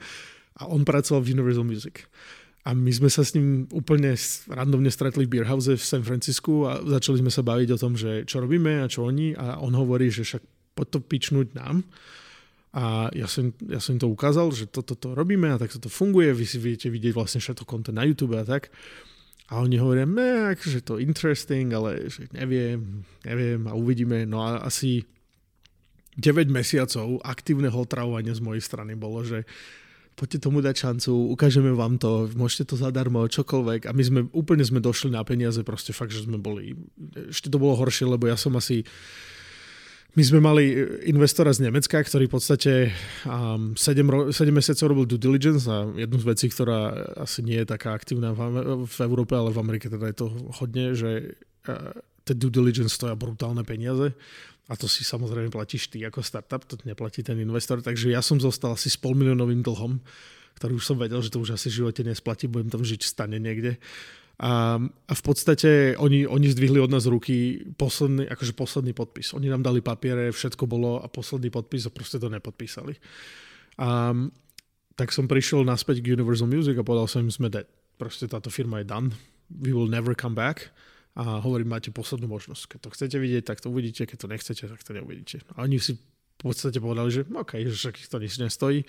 a 0.58 0.62
on 0.66 0.82
pracoval 0.82 1.22
v 1.22 1.34
Universal 1.34 1.66
Music. 1.66 2.10
A 2.64 2.72
my 2.72 2.88
sme 2.88 3.12
sa 3.12 3.20
s 3.20 3.36
ním 3.36 3.68
úplne 3.76 4.16
randomne 4.48 4.88
stretli 4.88 5.28
v 5.28 5.36
Beerhouse 5.36 5.76
v 5.76 5.84
San 5.84 6.00
Francisku 6.00 6.64
a 6.64 6.80
začali 6.80 7.20
sme 7.20 7.28
sa 7.28 7.44
baviť 7.44 7.68
o 7.76 7.80
tom, 7.80 7.92
že 7.92 8.24
čo 8.24 8.40
robíme 8.40 8.80
a 8.80 8.88
čo 8.88 9.04
oni 9.04 9.36
a 9.36 9.60
on 9.60 9.76
hovorí, 9.76 10.08
že 10.08 10.24
však 10.24 10.40
poď 10.72 10.86
to 10.88 10.98
pičnúť 11.04 11.48
nám. 11.60 11.84
A 12.74 13.12
ja 13.14 13.30
som, 13.30 13.54
ja 13.68 13.78
som 13.78 13.94
im 13.94 14.02
to 14.02 14.10
ukázal, 14.10 14.50
že 14.50 14.66
toto 14.66 14.96
to, 14.96 15.12
to 15.12 15.14
robíme 15.14 15.46
a 15.46 15.60
tak 15.60 15.76
to 15.76 15.92
funguje, 15.92 16.34
vy 16.34 16.42
si 16.48 16.58
viete 16.58 16.90
vidieť 16.90 17.14
vlastne 17.14 17.38
všetko 17.38 17.68
konto 17.68 17.94
na 17.94 18.02
YouTube 18.02 18.34
a 18.34 18.42
tak. 18.42 18.72
A 19.52 19.60
oni 19.60 19.76
hovoria, 19.76 20.08
ne, 20.08 20.56
akože 20.56 20.80
to 20.82 20.96
interesting, 20.96 21.68
ale 21.70 22.08
že 22.08 22.32
neviem, 22.32 23.04
neviem 23.28 23.60
a 23.68 23.76
uvidíme. 23.76 24.24
No 24.24 24.40
a 24.40 24.64
asi 24.64 25.04
9 26.16 26.48
mesiacov 26.48 27.20
aktívneho 27.20 27.76
otravovania 27.76 28.34
z 28.34 28.42
mojej 28.42 28.64
strany 28.64 28.96
bolo, 28.96 29.20
že 29.20 29.44
poďte 30.14 30.46
tomu 30.46 30.62
dať 30.62 30.74
šancu, 30.74 31.10
ukážeme 31.34 31.74
vám 31.74 31.98
to, 31.98 32.30
môžete 32.38 32.70
to 32.70 32.76
zadarmo, 32.78 33.26
čokoľvek. 33.26 33.86
A 33.86 33.92
my 33.92 34.02
sme 34.02 34.20
úplne 34.30 34.62
sme 34.62 34.78
došli 34.78 35.10
na 35.10 35.22
peniaze, 35.26 35.60
proste 35.66 35.90
fakt, 35.90 36.14
že 36.14 36.26
sme 36.26 36.38
boli, 36.38 36.78
ešte 37.30 37.50
to 37.50 37.58
bolo 37.58 37.74
horšie, 37.74 38.06
lebo 38.06 38.30
ja 38.30 38.38
som 38.38 38.54
asi 38.54 38.86
my 40.14 40.22
sme 40.22 40.38
mali 40.38 40.70
investora 41.10 41.50
z 41.50 41.66
Nemecka, 41.66 41.98
ktorý 41.98 42.30
v 42.30 42.34
podstate 42.38 42.72
um, 43.26 43.74
7, 43.74 44.06
ro- 44.06 44.30
7 44.30 44.54
mesiacov 44.54 44.94
robil 44.94 45.10
due 45.10 45.18
diligence 45.18 45.66
a 45.66 45.90
jednu 45.90 46.22
z 46.22 46.26
vecí, 46.30 46.46
ktorá 46.46 46.94
asi 47.18 47.42
nie 47.42 47.58
je 47.58 47.66
taká 47.66 47.98
aktívna 47.98 48.30
v, 48.30 48.86
v 48.86 48.98
Európe, 49.02 49.34
ale 49.34 49.50
v 49.50 49.58
Amerike 49.58 49.90
teda 49.90 50.06
je 50.14 50.16
to 50.22 50.26
hodne, 50.62 50.94
že 50.94 51.34
uh, 51.66 51.98
tie 52.22 52.34
due 52.38 52.54
diligence 52.54 52.94
stoja 52.94 53.18
brutálne 53.18 53.66
peniaze 53.66 54.14
a 54.64 54.74
to 54.80 54.88
si 54.88 55.04
samozrejme 55.04 55.52
platíš 55.52 55.92
ty 55.92 56.00
ako 56.08 56.24
startup, 56.24 56.64
to 56.64 56.80
neplatí 56.88 57.20
ten 57.20 57.36
investor, 57.36 57.84
takže 57.84 58.08
ja 58.08 58.24
som 58.24 58.40
zostal 58.40 58.72
asi 58.72 58.88
s 58.88 58.96
polmiliónovým 58.96 59.60
dlhom, 59.60 60.00
ktorý 60.56 60.80
už 60.80 60.84
som 60.88 60.96
vedel, 60.96 61.20
že 61.20 61.28
to 61.28 61.42
už 61.42 61.58
asi 61.58 61.68
v 61.68 61.84
živote 61.84 62.00
nesplatí, 62.00 62.48
budem 62.48 62.72
tam 62.72 62.80
žiť 62.80 63.00
stane 63.04 63.36
niekde. 63.36 63.76
A, 64.34 64.82
a 64.82 65.12
v 65.14 65.22
podstate 65.22 65.94
oni, 65.94 66.26
oni 66.26 66.50
zdvihli 66.50 66.82
od 66.82 66.90
nás 66.90 67.06
ruky 67.06 67.62
posledný, 67.78 68.26
akože 68.26 68.52
posledný 68.56 68.90
podpis. 68.90 69.30
Oni 69.30 69.46
nám 69.46 69.62
dali 69.62 69.78
papiere, 69.78 70.34
všetko 70.34 70.66
bolo 70.66 70.98
a 70.98 71.06
posledný 71.06 71.54
podpis 71.54 71.86
a 71.86 71.94
proste 71.94 72.18
to 72.18 72.26
nepodpísali. 72.26 72.98
A 73.78 74.10
tak 74.94 75.14
som 75.14 75.30
prišiel 75.30 75.62
naspäť 75.62 76.02
k 76.02 76.14
Universal 76.14 76.50
Music 76.50 76.74
a 76.74 76.86
povedal 76.86 77.06
som 77.06 77.22
im, 77.22 77.30
sme 77.30 77.46
dead. 77.46 77.66
Proste 77.94 78.26
táto 78.26 78.50
firma 78.50 78.82
je 78.82 78.90
done. 78.90 79.14
We 79.54 79.70
will 79.70 79.86
never 79.86 80.18
come 80.18 80.34
back. 80.34 80.74
A 81.14 81.38
hovorím, 81.38 81.70
máte 81.70 81.94
poslednú 81.94 82.26
možnosť. 82.26 82.74
Keď 82.74 82.78
to 82.82 82.88
chcete 82.90 83.16
vidieť, 83.22 83.44
tak 83.46 83.62
to 83.62 83.70
uvidíte, 83.70 84.02
keď 84.06 84.18
to 84.18 84.28
nechcete, 84.30 84.62
tak 84.66 84.80
to 84.82 84.92
neuvidíte. 84.92 85.46
A 85.54 85.62
oni 85.62 85.78
si 85.78 85.94
v 85.94 86.42
podstate 86.42 86.82
povedali, 86.82 87.10
že 87.14 87.22
OK, 87.30 87.62
že 87.70 87.76
však 87.78 87.94
to 88.10 88.18
nič 88.18 88.34
nestojí 88.42 88.82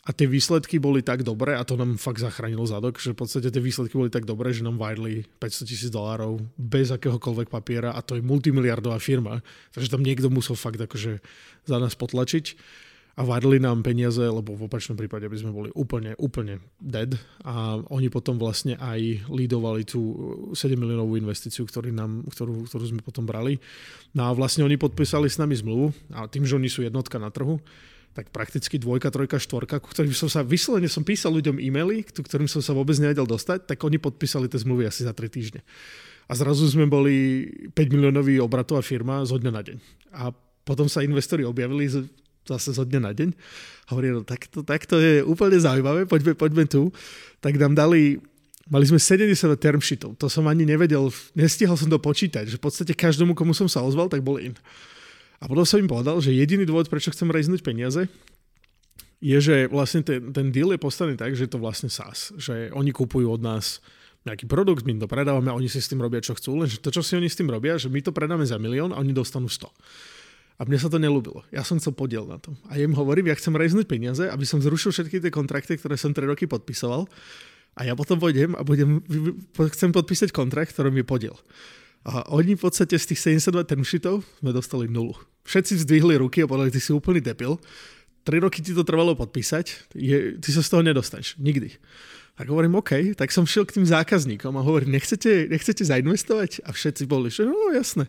a 0.00 0.16
tie 0.16 0.24
výsledky 0.24 0.80
boli 0.80 1.04
tak 1.04 1.20
dobré, 1.20 1.60
a 1.60 1.64
to 1.64 1.76
nám 1.76 2.00
fakt 2.00 2.24
zachránilo 2.24 2.64
zadok, 2.64 2.96
že 2.96 3.12
v 3.12 3.20
podstate 3.20 3.52
tie 3.52 3.60
výsledky 3.60 4.00
boli 4.00 4.08
tak 4.08 4.24
dobré, 4.24 4.48
že 4.56 4.64
nám 4.64 4.80
vajrli 4.80 5.28
500 5.36 5.68
tisíc 5.68 5.90
dolárov 5.92 6.40
bez 6.56 6.88
akéhokoľvek 6.88 7.52
papiera 7.52 7.92
a 7.92 8.00
to 8.00 8.16
je 8.16 8.24
multimiliardová 8.24 8.96
firma, 8.96 9.44
takže 9.76 9.92
tam 9.92 10.00
niekto 10.00 10.32
musel 10.32 10.56
fakt 10.56 10.80
akože 10.80 11.20
za 11.68 11.76
nás 11.76 11.92
potlačiť 12.00 12.56
a 13.18 13.26
vajrli 13.26 13.58
nám 13.58 13.82
peniaze, 13.82 14.22
lebo 14.22 14.54
v 14.54 14.70
opačnom 14.70 14.94
prípade 14.94 15.26
by 15.26 15.36
sme 15.38 15.50
boli 15.50 15.70
úplne, 15.74 16.14
úplne 16.16 16.62
dead 16.78 17.18
a 17.42 17.82
oni 17.90 18.06
potom 18.06 18.38
vlastne 18.38 18.78
aj 18.78 19.26
lídovali 19.26 19.82
tú 19.82 20.00
7 20.54 20.78
miliónovú 20.78 21.18
investíciu, 21.18 21.66
ktorý 21.66 21.90
nám, 21.90 22.26
ktorú, 22.30 22.70
ktorú 22.70 22.84
sme 22.86 23.02
potom 23.02 23.26
brali. 23.26 23.58
No 24.14 24.30
a 24.30 24.34
vlastne 24.34 24.62
oni 24.62 24.78
podpísali 24.78 25.26
s 25.26 25.40
nami 25.42 25.58
zmluvu 25.58 25.90
a 26.14 26.30
tým, 26.30 26.46
že 26.46 26.54
oni 26.54 26.70
sú 26.70 26.86
jednotka 26.86 27.18
na 27.18 27.34
trhu, 27.34 27.58
tak 28.10 28.34
prakticky 28.34 28.74
dvojka, 28.78 29.14
trojka, 29.14 29.38
štvorka, 29.38 29.78
ku 29.78 29.90
ktorým 29.94 30.14
som 30.14 30.26
sa 30.26 30.42
vyslovene 30.42 30.90
som 30.90 31.06
písal 31.06 31.30
ľuďom 31.30 31.62
e-maily, 31.62 32.02
ku 32.02 32.26
ktorým 32.26 32.50
som 32.50 32.58
sa 32.58 32.74
vôbec 32.74 32.98
nevedel 32.98 33.22
dostať, 33.22 33.70
tak 33.70 33.78
oni 33.86 34.02
podpísali 34.02 34.50
tie 34.50 34.58
zmluvy 34.58 34.90
asi 34.90 35.06
za 35.06 35.14
3 35.14 35.30
týždne. 35.30 35.60
A 36.30 36.34
zrazu 36.38 36.66
sme 36.66 36.86
boli 36.86 37.46
5 37.74 37.94
miliónový 37.94 38.38
obratová 38.38 38.82
firma 38.82 39.22
zo 39.26 39.38
dňa 39.38 39.52
na 39.54 39.62
deň. 39.62 39.78
A 40.14 40.30
potom 40.62 40.86
sa 40.86 41.02
investori 41.02 41.42
objavili 41.42 41.90
zase 42.50 42.74
zo 42.74 42.82
dňa 42.82 43.00
na 43.00 43.12
deň. 43.14 43.30
Hovorili, 43.94 44.14
no 44.18 44.22
tak 44.26 44.50
to, 44.50 44.66
tak 44.66 44.90
to 44.90 44.98
je 44.98 45.22
úplne 45.22 45.58
zaujímavé, 45.62 46.10
poďme, 46.10 46.34
poďme 46.34 46.64
tu. 46.66 46.90
Tak 47.38 47.54
nám 47.56 47.78
dali 47.78 48.18
Mali 48.70 48.86
sme 48.86 49.02
70 49.02 49.34
term 49.58 49.82
sheetov, 49.82 50.14
to 50.14 50.30
som 50.30 50.46
ani 50.46 50.62
nevedel, 50.62 51.10
nestihol 51.34 51.74
som 51.74 51.90
to 51.90 51.98
počítať, 51.98 52.46
že 52.46 52.54
v 52.54 52.62
podstate 52.62 52.94
každému, 52.94 53.34
komu 53.34 53.50
som 53.50 53.66
sa 53.66 53.82
ozval, 53.82 54.06
tak 54.06 54.22
bol 54.22 54.38
in. 54.38 54.54
A 55.42 55.50
potom 55.50 55.66
som 55.66 55.82
im 55.82 55.90
povedal, 55.90 56.22
že 56.22 56.30
jediný 56.30 56.62
dôvod, 56.62 56.86
prečo 56.86 57.10
chcem 57.10 57.26
reznúť 57.34 57.66
peniaze, 57.66 58.06
je, 59.18 59.36
že 59.42 59.56
vlastne 59.66 60.06
ten, 60.06 60.30
ten 60.30 60.54
deal 60.54 60.70
je 60.70 60.80
postavený 60.80 61.18
tak, 61.18 61.34
že 61.34 61.44
je 61.44 61.52
to 61.52 61.58
vlastne 61.58 61.90
SaaS. 61.90 62.32
Že 62.38 62.72
oni 62.72 62.94
kúpujú 62.94 63.28
od 63.28 63.42
nás 63.42 63.82
nejaký 64.24 64.48
produkt, 64.48 64.84
my 64.84 64.96
to 65.00 65.08
predávame 65.08 65.52
oni 65.52 65.68
si 65.68 65.80
s 65.80 65.88
tým 65.88 66.00
robia, 66.00 66.24
čo 66.24 66.36
chcú. 66.36 66.56
Lenže 66.56 66.80
to, 66.80 66.92
čo 66.92 67.04
si 67.04 67.16
oni 67.16 67.28
s 67.28 67.36
tým 67.36 67.48
robia, 67.48 67.76
že 67.76 67.92
my 67.92 68.00
to 68.00 68.12
predáme 68.16 68.44
za 68.44 68.56
milión 68.56 68.92
a 68.92 69.00
oni 69.00 69.12
dostanú 69.12 69.48
100. 69.48 69.66
A 70.60 70.68
mne 70.68 70.76
sa 70.76 70.92
to 70.92 71.00
nelúbilo. 71.00 71.40
Ja 71.48 71.64
som 71.64 71.80
chcel 71.80 71.96
podiel 71.96 72.28
na 72.28 72.36
tom. 72.36 72.52
A 72.68 72.76
im 72.76 72.92
hovorím, 72.92 73.32
ja 73.32 73.36
chcem 73.40 73.56
reznúť 73.56 73.88
peniaze, 73.88 74.28
aby 74.28 74.44
som 74.44 74.60
zrušil 74.60 74.92
všetky 74.92 75.24
tie 75.24 75.32
kontrakty, 75.32 75.80
ktoré 75.80 75.96
som 75.96 76.12
3 76.12 76.28
roky 76.28 76.44
podpisoval. 76.44 77.08
A 77.80 77.88
ja 77.88 77.96
potom 77.96 78.20
pôjdem 78.20 78.52
a 78.52 78.60
budem, 78.60 79.00
chcem 79.72 79.88
podpísať 79.88 80.36
kontrakt, 80.36 80.76
ktorom 80.76 80.92
je 81.00 81.06
podiel. 81.08 81.36
A 82.04 82.28
oni 82.28 82.60
v 82.60 82.62
podstate 82.68 82.92
z 83.00 83.16
tých 83.16 83.40
72 83.40 83.64
term 83.64 83.88
sme 83.88 84.50
dostali 84.52 84.84
nulu. 84.84 85.16
Všetci 85.48 85.88
zdvihli 85.88 86.20
ruky 86.20 86.44
a 86.44 86.48
povedali, 86.48 86.72
ty 86.72 86.80
si 86.80 86.92
úplný 86.92 87.24
depil. 87.24 87.56
Tri 88.20 88.36
roky 88.36 88.60
ti 88.60 88.76
to 88.76 88.84
trvalo 88.84 89.16
podpísať, 89.16 89.96
je, 89.96 90.36
ty 90.36 90.48
sa 90.52 90.60
z 90.60 90.68
toho 90.68 90.84
nedostaneš. 90.84 91.40
Nikdy. 91.40 91.80
Tak 92.36 92.52
hovorím, 92.52 92.76
OK, 92.80 93.16
tak 93.16 93.32
som 93.32 93.48
šiel 93.48 93.64
k 93.64 93.80
tým 93.80 93.88
zákazníkom 93.88 94.52
a 94.56 94.64
hovorím, 94.64 94.92
nechcete, 94.96 95.48
nechcete 95.48 95.84
zainvestovať? 95.88 96.64
A 96.68 96.72
všetci 96.72 97.08
boli, 97.08 97.32
že 97.32 97.48
no 97.48 97.72
jasné. 97.72 98.08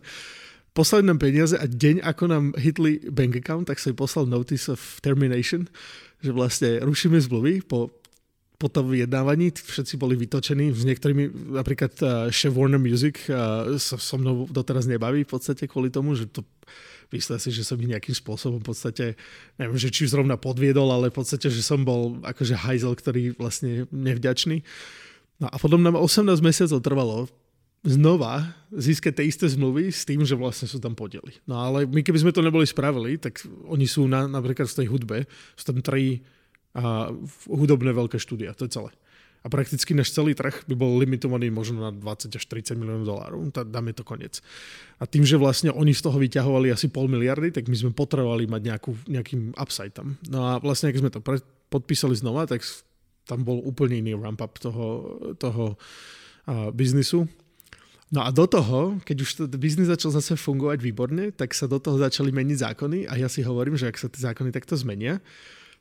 Poslali 0.72 1.04
nám 1.04 1.20
peniaze 1.20 1.60
a 1.60 1.68
deň, 1.68 2.00
ako 2.00 2.24
nám 2.32 2.46
hitli 2.56 3.04
bank 3.12 3.44
account, 3.44 3.68
tak 3.68 3.80
som 3.80 3.92
poslal 3.92 4.24
notice 4.24 4.72
of 4.72 4.80
termination, 5.04 5.68
že 6.24 6.32
vlastne 6.32 6.80
rušíme 6.80 7.20
zmluvy 7.20 7.66
po 7.68 7.92
po 8.62 8.70
tom 8.70 8.94
vyjednávaní 8.94 9.50
všetci 9.58 9.98
boli 9.98 10.14
vytočení, 10.14 10.70
s 10.70 10.86
niektorými, 10.86 11.50
napríklad 11.58 11.98
uh, 12.30 12.54
Warner 12.54 12.78
Music 12.78 13.26
uh, 13.26 13.74
so, 13.82 13.98
so 13.98 14.22
mnou 14.22 14.46
doteraz 14.46 14.86
nebaví 14.86 15.26
v 15.26 15.32
podstate 15.34 15.66
kvôli 15.66 15.90
tomu, 15.90 16.14
že 16.14 16.30
to 16.30 16.46
myslel 17.10 17.42
si, 17.42 17.50
že 17.50 17.66
som 17.66 17.82
ich 17.82 17.90
nejakým 17.90 18.14
spôsobom 18.14 18.62
v 18.62 18.68
podstate, 18.70 19.06
neviem, 19.58 19.82
že 19.82 19.90
či 19.90 20.06
zrovna 20.06 20.38
podviedol, 20.38 20.94
ale 20.94 21.10
v 21.10 21.18
podstate, 21.18 21.50
že 21.50 21.66
som 21.66 21.82
bol 21.82 22.22
akože 22.22 22.54
hajzel, 22.54 22.94
ktorý 22.94 23.34
vlastne 23.34 23.90
nevďačný. 23.90 24.62
No 25.42 25.50
a 25.50 25.58
potom 25.58 25.82
nám 25.82 25.98
18 25.98 26.30
mesiacov 26.46 26.86
trvalo 26.86 27.16
znova 27.82 28.54
získať 28.70 29.22
tie 29.22 29.26
isté 29.26 29.46
zmluvy 29.50 29.90
s 29.90 30.06
tým, 30.06 30.22
že 30.22 30.38
vlastne 30.38 30.70
sú 30.70 30.78
tam 30.78 30.94
podeli. 30.94 31.34
No 31.50 31.58
ale 31.58 31.90
my 31.90 32.06
keby 32.06 32.22
sme 32.22 32.36
to 32.36 32.46
neboli 32.46 32.70
spravili, 32.70 33.18
tak 33.18 33.42
oni 33.66 33.90
sú 33.90 34.06
na, 34.06 34.30
napríklad 34.30 34.70
v 34.70 34.78
tej 34.86 34.88
hudbe, 34.88 35.18
sú 35.58 35.64
tam 35.74 35.82
tri 35.82 36.22
a 36.72 37.12
hudobné 37.52 37.92
veľké 37.92 38.16
štúdia, 38.16 38.56
to 38.56 38.64
je 38.64 38.80
celé. 38.80 38.92
A 39.42 39.50
prakticky 39.50 39.98
náš 39.98 40.14
celý 40.14 40.38
trh 40.38 40.54
by 40.70 40.78
bol 40.78 41.02
limitovaný 41.02 41.50
možno 41.50 41.82
na 41.82 41.90
20 41.90 42.30
až 42.38 42.46
30 42.46 42.78
miliónov 42.78 43.10
dolárov. 43.10 43.42
Tá, 43.50 43.66
dáme 43.66 43.90
to 43.90 44.06
koniec. 44.06 44.38
A 45.02 45.10
tým, 45.10 45.26
že 45.26 45.42
vlastne 45.42 45.74
oni 45.74 45.98
z 45.98 46.06
toho 46.06 46.22
vyťahovali 46.22 46.70
asi 46.70 46.94
pol 46.94 47.10
miliardy, 47.10 47.50
tak 47.50 47.66
my 47.66 47.74
sme 47.74 47.90
potrebovali 47.90 48.46
mať 48.46 48.62
nejakú, 48.62 48.92
nejakým 49.10 49.58
upside 49.58 49.98
tam. 49.98 50.22
No 50.30 50.46
a 50.46 50.62
vlastne, 50.62 50.94
keď 50.94 51.02
sme 51.02 51.12
to 51.12 51.26
pre, 51.26 51.42
podpísali 51.74 52.14
znova, 52.14 52.46
tak 52.46 52.62
tam 53.26 53.42
bol 53.42 53.66
úplne 53.66 54.06
iný 54.06 54.14
ramp-up 54.14 54.62
toho, 54.62 54.86
toho 55.42 55.74
uh, 56.46 56.70
biznisu. 56.70 57.26
No 58.12 58.28
a 58.28 58.30
do 58.36 58.44
toho, 58.44 59.00
keď 59.08 59.18
už 59.24 59.30
biznis 59.56 59.88
začal 59.88 60.12
zase 60.12 60.36
fungovať 60.36 60.84
výborne, 60.84 61.32
tak 61.32 61.56
sa 61.56 61.64
do 61.64 61.80
toho 61.80 61.96
začali 61.96 62.28
meniť 62.36 62.58
zákony 62.60 63.00
a 63.08 63.16
ja 63.16 63.32
si 63.32 63.40
hovorím, 63.40 63.80
že 63.80 63.88
ak 63.88 63.96
sa 63.96 64.12
tie 64.12 64.28
zákony 64.28 64.52
takto 64.52 64.76
zmenia, 64.76 65.24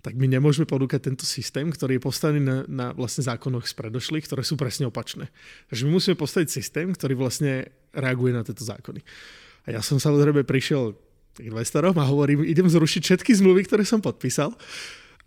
tak 0.00 0.16
my 0.16 0.30
nemôžeme 0.30 0.64
ponúkať 0.64 1.12
tento 1.12 1.28
systém, 1.28 1.68
ktorý 1.68 1.98
je 1.98 2.06
postavený 2.06 2.40
na, 2.40 2.56
na 2.70 2.86
vlastne 2.96 3.26
zákonoch 3.26 3.68
z 3.68 3.74
predošlých, 3.76 4.24
ktoré 4.30 4.46
sú 4.46 4.56
presne 4.56 4.88
opačné. 4.88 5.28
Takže 5.68 5.82
my 5.84 5.90
musíme 5.92 6.16
postaviť 6.16 6.48
systém, 6.48 6.88
ktorý 6.94 7.18
vlastne 7.18 7.68
reaguje 7.92 8.32
na 8.32 8.46
tieto 8.46 8.64
zákony. 8.64 9.02
A 9.68 9.76
ja 9.76 9.80
som 9.84 10.00
samozrejme 10.00 10.46
prišiel 10.46 10.96
k 11.36 11.50
investorom 11.50 11.92
a 12.00 12.08
hovorím, 12.08 12.46
idem 12.46 12.70
zrušiť 12.70 13.02
všetky 13.10 13.36
zmluvy, 13.42 13.68
ktoré 13.68 13.84
som 13.84 14.00
podpísal 14.00 14.56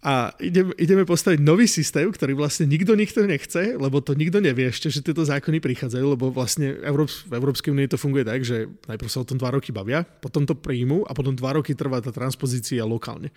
a 0.04 0.36
idem, 0.44 0.76
ideme 0.76 1.08
postaviť 1.08 1.40
nový 1.40 1.64
systém, 1.64 2.12
ktorý 2.12 2.36
vlastne 2.36 2.68
nikto 2.68 2.92
nikto 2.92 3.24
nechce, 3.24 3.80
lebo 3.80 4.04
to 4.04 4.12
nikto 4.20 4.44
nevie 4.44 4.68
ešte, 4.68 4.92
že 4.92 5.00
tieto 5.00 5.24
zákony 5.24 5.64
prichádzajú, 5.64 6.06
lebo 6.20 6.28
vlastne 6.28 6.76
Európs- 6.84 7.24
v 7.24 7.40
Európskej 7.40 7.72
únii 7.72 7.88
to 7.88 7.96
funguje 7.96 8.28
tak, 8.28 8.44
že 8.44 8.68
najprv 8.92 9.08
sa 9.08 9.24
o 9.24 9.28
tom 9.32 9.40
dva 9.40 9.56
roky 9.56 9.72
bavia, 9.72 10.04
potom 10.04 10.44
to 10.44 10.60
príjmu 10.60 11.08
a 11.08 11.16
potom 11.16 11.32
dva 11.32 11.56
roky 11.56 11.72
trvá 11.72 12.04
tá 12.04 12.12
transpozícia 12.12 12.84
lokálne. 12.84 13.32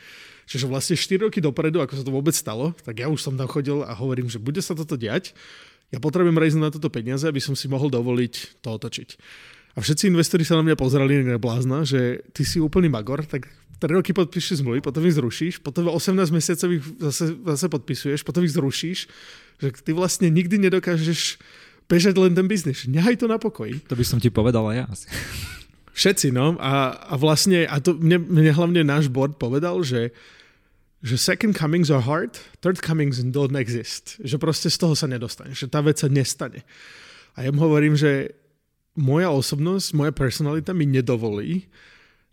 Čiže 0.51 0.67
vlastne 0.67 0.99
4 0.99 1.31
roky 1.31 1.39
dopredu, 1.39 1.79
ako 1.79 2.03
sa 2.03 2.03
to 2.03 2.11
vôbec 2.11 2.35
stalo, 2.35 2.75
tak 2.83 2.99
ja 2.99 3.07
už 3.07 3.23
som 3.23 3.39
tam 3.39 3.47
chodil 3.47 3.87
a 3.87 3.95
hovorím, 3.95 4.27
že 4.27 4.43
bude 4.43 4.59
sa 4.59 4.75
toto 4.75 4.99
diať, 4.99 5.39
ja 5.95 6.03
potrebujem 6.03 6.35
rejsť 6.35 6.59
na 6.59 6.75
toto 6.75 6.91
peniaze, 6.91 7.23
aby 7.31 7.39
som 7.39 7.55
si 7.55 7.71
mohol 7.71 7.95
dovoliť 7.95 8.59
to 8.59 8.69
otočiť. 8.75 9.09
A 9.77 9.85
všetci 9.85 10.09
investori 10.09 10.43
sa 10.43 10.57
na 10.57 10.65
mňa 10.65 10.77
pozerali 10.81 11.21
na 11.21 11.37
blázna, 11.37 11.85
že 11.85 12.25
ty 12.33 12.49
si 12.49 12.57
úplný 12.57 12.89
magor, 12.89 13.29
tak 13.29 13.45
3 13.77 13.93
roky 13.93 14.17
podpíšeš 14.17 14.65
zmluvy, 14.65 14.81
potom 14.81 15.05
ich 15.05 15.13
zrušíš, 15.21 15.61
potom 15.61 15.93
18 15.93 16.33
mesiacov 16.33 16.69
ich 16.73 16.85
zase, 16.97 17.37
zase 17.37 17.67
podpisuješ, 17.69 18.25
potom 18.25 18.41
ich 18.41 18.57
zrušíš, 18.57 18.99
že 19.61 19.69
ty 19.85 19.93
vlastne 19.93 20.33
nikdy 20.33 20.57
nedokážeš 20.57 21.37
bežať 21.85 22.17
len 22.17 22.33
ten 22.33 22.49
biznis. 22.49 22.89
Nehaj 22.89 23.21
to 23.21 23.29
na 23.29 23.37
pokoji. 23.37 23.85
To 23.93 23.95
by 23.95 24.05
som 24.05 24.17
ti 24.17 24.33
povedal 24.33 24.65
aj 24.73 24.77
ja 24.81 24.85
asi. 24.89 25.07
Všetci, 25.93 26.29
no. 26.33 26.57
A, 26.57 26.97
a 26.97 27.15
vlastne, 27.21 27.69
a 27.69 27.77
to 27.81 27.97
mne, 27.97 28.21
mne 28.25 28.53
hlavne 28.57 28.81
náš 28.81 29.13
board 29.13 29.37
povedal, 29.37 29.85
že 29.85 30.13
že 31.05 31.15
second 31.21 31.55
comings 31.55 31.93
are 31.93 32.03
hard, 32.03 32.35
third 32.65 32.83
comings 32.83 33.23
don't 33.23 33.55
exist. 33.55 34.19
Že 34.19 34.43
proste 34.43 34.69
z 34.73 34.81
toho 34.81 34.99
sa 34.99 35.07
nedostane, 35.07 35.55
že 35.55 35.71
tá 35.71 35.79
vec 35.79 36.03
sa 36.03 36.11
nestane. 36.11 36.67
A 37.39 37.47
ja 37.47 37.55
mu 37.55 37.63
hovorím, 37.63 37.95
že 37.95 38.35
moja 38.97 39.29
osobnosť, 39.31 39.93
moja 39.93 40.13
personalita 40.13 40.73
mi 40.73 40.89
nedovolí, 40.89 41.69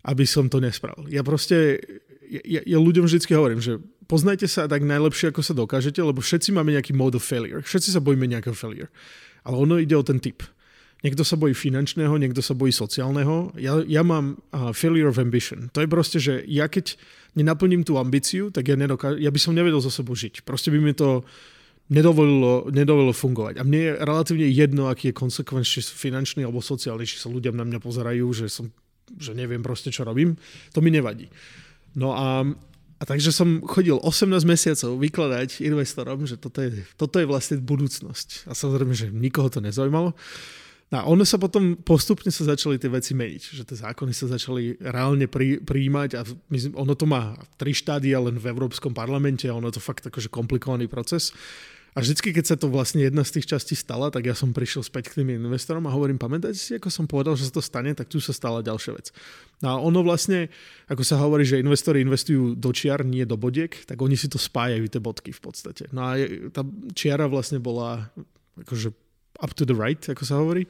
aby 0.04 0.24
som 0.24 0.48
to 0.48 0.60
nespravil. 0.60 1.08
Ja 1.08 1.24
proste, 1.24 1.80
ja, 2.28 2.60
ja 2.64 2.78
ľuďom 2.80 3.08
vždy 3.08 3.20
hovorím, 3.32 3.60
že 3.60 3.80
poznajte 4.04 4.48
sa 4.48 4.68
tak 4.68 4.84
najlepšie, 4.84 5.32
ako 5.32 5.40
sa 5.40 5.56
dokážete, 5.56 6.00
lebo 6.00 6.20
všetci 6.20 6.52
máme 6.52 6.76
nejaký 6.76 6.92
mode 6.92 7.16
of 7.16 7.24
failure. 7.24 7.64
Všetci 7.64 7.92
sa 7.92 8.04
bojíme 8.04 8.28
nejakého 8.28 8.56
failure. 8.56 8.92
Ale 9.44 9.60
ono 9.60 9.80
ide 9.80 9.96
o 9.96 10.04
ten 10.04 10.20
typ. 10.20 10.44
Niekto 11.04 11.20
sa 11.20 11.36
bojí 11.36 11.52
finančného, 11.52 12.16
niekto 12.16 12.40
sa 12.40 12.56
bojí 12.56 12.72
sociálneho. 12.72 13.52
Ja, 13.60 13.76
ja 13.84 14.00
mám 14.00 14.40
uh, 14.56 14.72
failure 14.72 15.12
of 15.12 15.20
ambition. 15.20 15.68
To 15.76 15.84
je 15.84 15.88
proste, 15.88 16.16
že 16.16 16.40
ja 16.48 16.64
keď 16.64 16.96
nenaplním 17.36 17.84
tú 17.84 18.00
ambíciu, 18.00 18.48
tak 18.48 18.72
ja, 18.72 18.76
nedoká- 18.76 19.20
ja 19.20 19.28
by 19.28 19.40
som 19.40 19.52
nevedel 19.52 19.84
so 19.84 19.92
sebou 19.92 20.16
žiť. 20.16 20.48
Proste 20.48 20.72
by 20.72 20.80
mi 20.80 20.96
to 20.96 21.20
nedovolilo, 21.92 22.72
nedovolilo 22.72 23.12
fungovať. 23.12 23.60
A 23.60 23.62
mne 23.66 23.80
je 23.80 23.90
relatívne 24.00 24.48
jedno, 24.48 24.88
aký 24.88 25.12
je 25.12 25.18
konsekvenč, 25.20 25.66
či 25.68 25.80
finančný 25.84 26.44
alebo 26.44 26.64
sociálny, 26.64 27.04
či 27.04 27.20
sa 27.20 27.28
ľudia 27.28 27.52
na 27.52 27.66
mňa 27.66 27.80
pozerajú, 27.80 28.24
že, 28.32 28.48
som, 28.48 28.72
že 29.20 29.36
neviem 29.36 29.60
proste, 29.60 29.92
čo 29.92 30.08
robím. 30.08 30.40
To 30.72 30.80
mi 30.80 30.88
nevadí. 30.88 31.28
No 31.92 32.16
a, 32.16 32.42
a 32.98 33.02
takže 33.04 33.30
som 33.30 33.60
chodil 33.68 34.00
18 34.00 34.32
mesiacov 34.48 34.96
vykladať 34.96 35.60
investorom, 35.60 36.24
že 36.24 36.40
toto 36.40 36.64
je, 36.64 36.88
toto 36.96 37.20
je 37.20 37.28
vlastne 37.28 37.60
budúcnosť. 37.60 38.48
A 38.48 38.56
samozrejme, 38.56 38.94
že 38.96 39.12
nikoho 39.12 39.52
to 39.52 39.60
nezaujímalo. 39.60 40.16
No 40.92 41.00
a 41.00 41.02
ono 41.08 41.24
sa 41.24 41.40
potom 41.40 41.80
postupne 41.80 42.28
sa 42.28 42.44
začali 42.44 42.76
tie 42.76 42.92
veci 42.92 43.16
meniť, 43.16 43.42
že 43.56 43.64
tie 43.64 43.76
zákony 43.82 44.12
sa 44.14 44.30
začali 44.30 44.78
reálne 44.78 45.26
pri, 45.26 45.58
prijímať 45.64 46.10
a 46.14 46.22
myslím, 46.52 46.76
ono 46.76 46.92
to 46.94 47.08
má 47.08 47.34
tri 47.56 47.72
štádia 47.72 48.20
len 48.20 48.36
v 48.36 48.52
Európskom 48.52 48.92
parlamente 48.92 49.48
a 49.48 49.56
ono 49.56 49.72
to 49.72 49.80
fakt 49.80 50.06
akože 50.06 50.28
komplikovaný 50.28 50.86
proces. 50.86 51.32
A 51.94 52.02
vždycky, 52.02 52.34
keď 52.34 52.44
sa 52.44 52.56
to 52.58 52.66
vlastne 52.66 53.06
jedna 53.06 53.22
z 53.22 53.38
tých 53.38 53.54
častí 53.54 53.78
stala, 53.78 54.10
tak 54.10 54.26
ja 54.26 54.34
som 54.34 54.50
prišiel 54.50 54.82
späť 54.82 55.14
k 55.14 55.22
tým 55.22 55.38
investorom 55.38 55.86
a 55.86 55.94
hovorím, 55.94 56.18
pamätajte 56.18 56.58
si, 56.58 56.72
ako 56.74 56.90
som 56.90 57.06
povedal, 57.06 57.38
že 57.38 57.46
sa 57.46 57.54
to 57.54 57.62
stane, 57.62 57.94
tak 57.94 58.10
tu 58.10 58.18
sa 58.18 58.34
stala 58.34 58.66
ďalšia 58.66 58.92
vec. 58.98 59.14
No 59.62 59.66
a 59.70 59.74
ono 59.78 60.02
vlastne, 60.02 60.50
ako 60.90 61.06
sa 61.06 61.22
hovorí, 61.22 61.46
že 61.46 61.62
investori 61.62 62.02
investujú 62.02 62.58
do 62.58 62.74
čiar, 62.74 63.06
nie 63.06 63.22
do 63.22 63.38
bodiek, 63.38 63.70
tak 63.86 64.02
oni 64.02 64.18
si 64.18 64.26
to 64.26 64.42
spájajú, 64.42 64.90
tie 64.90 64.98
bodky 64.98 65.30
v 65.30 65.38
podstate. 65.38 65.86
No 65.94 66.02
a 66.02 66.18
tá 66.50 66.66
čiara 66.98 67.30
vlastne 67.30 67.62
bola 67.62 68.10
akože 68.58 68.90
up 69.38 69.54
to 69.54 69.62
the 69.62 69.78
right, 69.78 70.02
ako 70.10 70.22
sa 70.26 70.42
hovorí. 70.42 70.66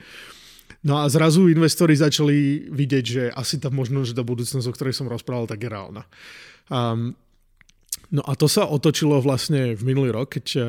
No 0.85 1.01
a 1.01 1.09
zrazu 1.09 1.49
investori 1.49 1.97
začali 1.97 2.69
vidieť, 2.69 3.05
že 3.05 3.23
asi 3.33 3.57
tá 3.57 3.73
možnosť 3.73 4.13
do 4.13 4.25
budúcnosť, 4.29 4.69
o 4.69 4.75
ktorej 4.77 4.93
som 4.93 5.09
rozprával, 5.09 5.49
tak 5.49 5.65
je 5.65 5.73
reálna. 5.73 6.05
Um, 6.69 7.17
no 8.11 8.23
a 8.27 8.33
to 8.39 8.47
sa 8.47 8.67
otočilo 8.69 9.19
vlastne 9.21 9.75
v 9.75 9.83
minulý 9.83 10.15
rok, 10.15 10.39
keď 10.39 10.47
uh, 10.57 10.65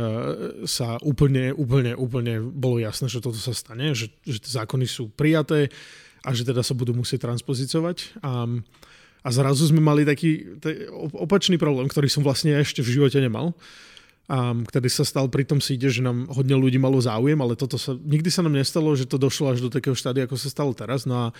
sa 0.65 0.97
úplne, 1.01 1.51
úplne, 1.53 1.93
úplne 1.93 2.41
bolo 2.41 2.81
jasné, 2.81 3.09
že 3.11 3.21
toto 3.21 3.37
sa 3.37 3.53
stane, 3.53 3.93
že, 3.93 4.11
že 4.25 4.41
tie 4.41 4.51
zákony 4.61 4.85
sú 4.85 5.11
prijaté 5.13 5.69
a 6.25 6.33
že 6.33 6.45
teda 6.47 6.65
sa 6.65 6.73
budú 6.73 6.97
musieť 6.97 7.29
transpozicovať. 7.29 8.21
Um, 8.25 8.65
a 9.25 9.33
zrazu 9.33 9.65
sme 9.65 9.81
mali 9.81 10.05
taký 10.05 10.61
opačný 11.17 11.57
problém, 11.57 11.89
ktorý 11.89 12.05
som 12.05 12.21
vlastne 12.21 12.61
ešte 12.61 12.85
v 12.85 12.93
živote 13.01 13.17
nemal 13.17 13.57
um, 14.29 14.65
ktorý 14.65 14.89
sa 14.89 15.05
stal 15.05 15.29
pri 15.29 15.45
tom 15.45 15.61
síde, 15.61 15.89
že 15.89 16.01
nám 16.01 16.29
hodne 16.33 16.57
ľudí 16.57 16.81
malo 16.81 16.97
záujem, 16.97 17.37
ale 17.37 17.57
toto 17.57 17.77
sa, 17.77 17.93
nikdy 17.93 18.29
sa 18.33 18.41
nám 18.41 18.57
nestalo, 18.57 18.93
že 18.97 19.09
to 19.09 19.21
došlo 19.21 19.53
až 19.53 19.65
do 19.65 19.69
takého 19.69 19.93
štádia, 19.93 20.25
ako 20.25 20.37
sa 20.37 20.49
stalo 20.49 20.71
teraz. 20.73 21.05
No 21.05 21.29
a 21.29 21.37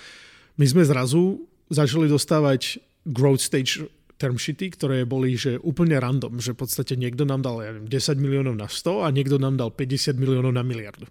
my 0.56 0.66
sme 0.66 0.84
zrazu 0.86 1.42
začali 1.70 2.06
dostávať 2.06 2.80
growth 3.06 3.42
stage 3.42 3.86
term 4.16 4.40
sheety, 4.40 4.72
ktoré 4.72 5.04
boli 5.04 5.36
že 5.36 5.60
úplne 5.60 6.00
random, 6.00 6.40
že 6.40 6.56
v 6.56 6.64
podstate 6.64 6.96
niekto 6.96 7.28
nám 7.28 7.44
dal 7.44 7.60
ja 7.60 7.72
neviem, 7.76 7.92
10 7.92 8.16
miliónov 8.16 8.56
na 8.56 8.68
100 8.72 9.04
a 9.04 9.08
niekto 9.12 9.36
nám 9.36 9.60
dal 9.60 9.70
50 9.72 10.16
miliónov 10.16 10.56
na 10.56 10.64
miliardu. 10.64 11.08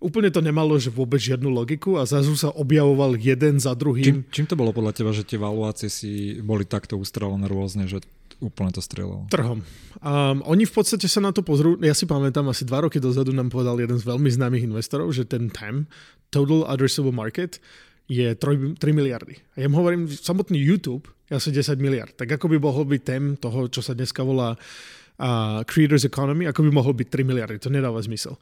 Úplne 0.00 0.32
to 0.32 0.40
nemalo, 0.40 0.80
že 0.80 0.88
vôbec 0.88 1.20
žiadnu 1.20 1.52
logiku 1.52 2.00
a 2.00 2.08
zrazu 2.08 2.32
sa 2.32 2.48
objavoval 2.48 3.20
jeden 3.20 3.60
za 3.60 3.76
druhým. 3.76 4.00
Čím, 4.00 4.18
čím 4.32 4.46
to 4.48 4.56
bolo 4.56 4.72
podľa 4.72 4.96
teba, 4.96 5.12
že 5.12 5.28
tie 5.28 5.36
valuácie 5.36 5.92
si 5.92 6.40
boli 6.40 6.64
takto 6.64 6.96
ustrelené 6.96 7.44
rôzne, 7.44 7.84
že 7.84 8.00
úplne 8.40 8.72
to 8.72 8.80
strieľalo. 8.80 9.28
Trhom. 9.28 9.60
Um, 10.00 10.40
oni 10.48 10.64
v 10.64 10.72
podstate 10.72 11.04
sa 11.04 11.20
na 11.20 11.36
to 11.36 11.44
pozrú, 11.44 11.76
ja 11.84 11.92
si 11.92 12.08
pamätám, 12.08 12.48
asi 12.48 12.64
dva 12.64 12.88
roky 12.88 12.96
dozadu 12.96 13.36
nám 13.36 13.52
povedal 13.52 13.76
jeden 13.76 14.00
z 14.00 14.08
veľmi 14.08 14.32
známych 14.32 14.64
investorov, 14.64 15.12
že 15.12 15.28
ten 15.28 15.52
TAM, 15.52 15.84
Total 16.32 16.64
Addressable 16.64 17.12
Market, 17.12 17.60
je 18.08 18.32
3, 18.32 18.80
3 18.80 18.96
miliardy. 18.96 19.36
A 19.54 19.62
ja 19.62 19.68
mu 19.68 19.84
hovorím, 19.84 20.08
samotný 20.08 20.56
YouTube 20.56 21.12
asi 21.30 21.54
10 21.54 21.78
miliard. 21.78 22.12
Tak 22.18 22.26
ako 22.26 22.50
by 22.50 22.58
mohol 22.58 22.84
byť 22.90 23.02
tém 23.06 23.24
toho, 23.38 23.70
čo 23.70 23.80
sa 23.80 23.94
dneska 23.94 24.26
volá 24.26 24.54
uh, 24.54 25.62
Creators 25.64 26.02
Economy, 26.06 26.50
ako 26.50 26.66
by 26.66 26.70
mohol 26.74 26.92
byť 26.92 27.08
3 27.08 27.30
miliardy. 27.30 27.56
To 27.62 27.70
nedáva 27.70 28.02
zmysel. 28.02 28.34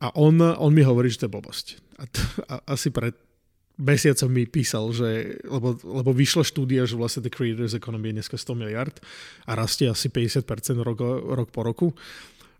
A 0.00 0.12
on, 0.16 0.40
on 0.40 0.72
mi 0.72 0.84
hovorí, 0.84 1.08
že 1.08 1.24
to 1.24 1.26
je 1.28 1.34
blbosť. 1.36 1.66
A, 2.00 2.04
to, 2.04 2.20
a 2.52 2.54
asi 2.76 2.92
pred 2.92 3.16
mesiacom 3.76 4.32
mi 4.32 4.48
písal, 4.48 4.88
že, 4.92 5.40
lebo, 5.44 5.76
lebo 5.84 6.10
vyšla 6.12 6.44
štúdia, 6.44 6.88
že 6.88 6.96
vlastne 6.96 7.24
The 7.24 7.32
Creators 7.32 7.76
Economy 7.76 8.12
je 8.12 8.16
dneska 8.20 8.36
100 8.40 8.56
miliard 8.56 8.96
a 9.44 9.52
rastie 9.52 9.88
asi 9.88 10.08
50% 10.08 10.48
rok, 10.80 11.00
rok 11.36 11.48
po 11.52 11.60
roku. 11.60 11.92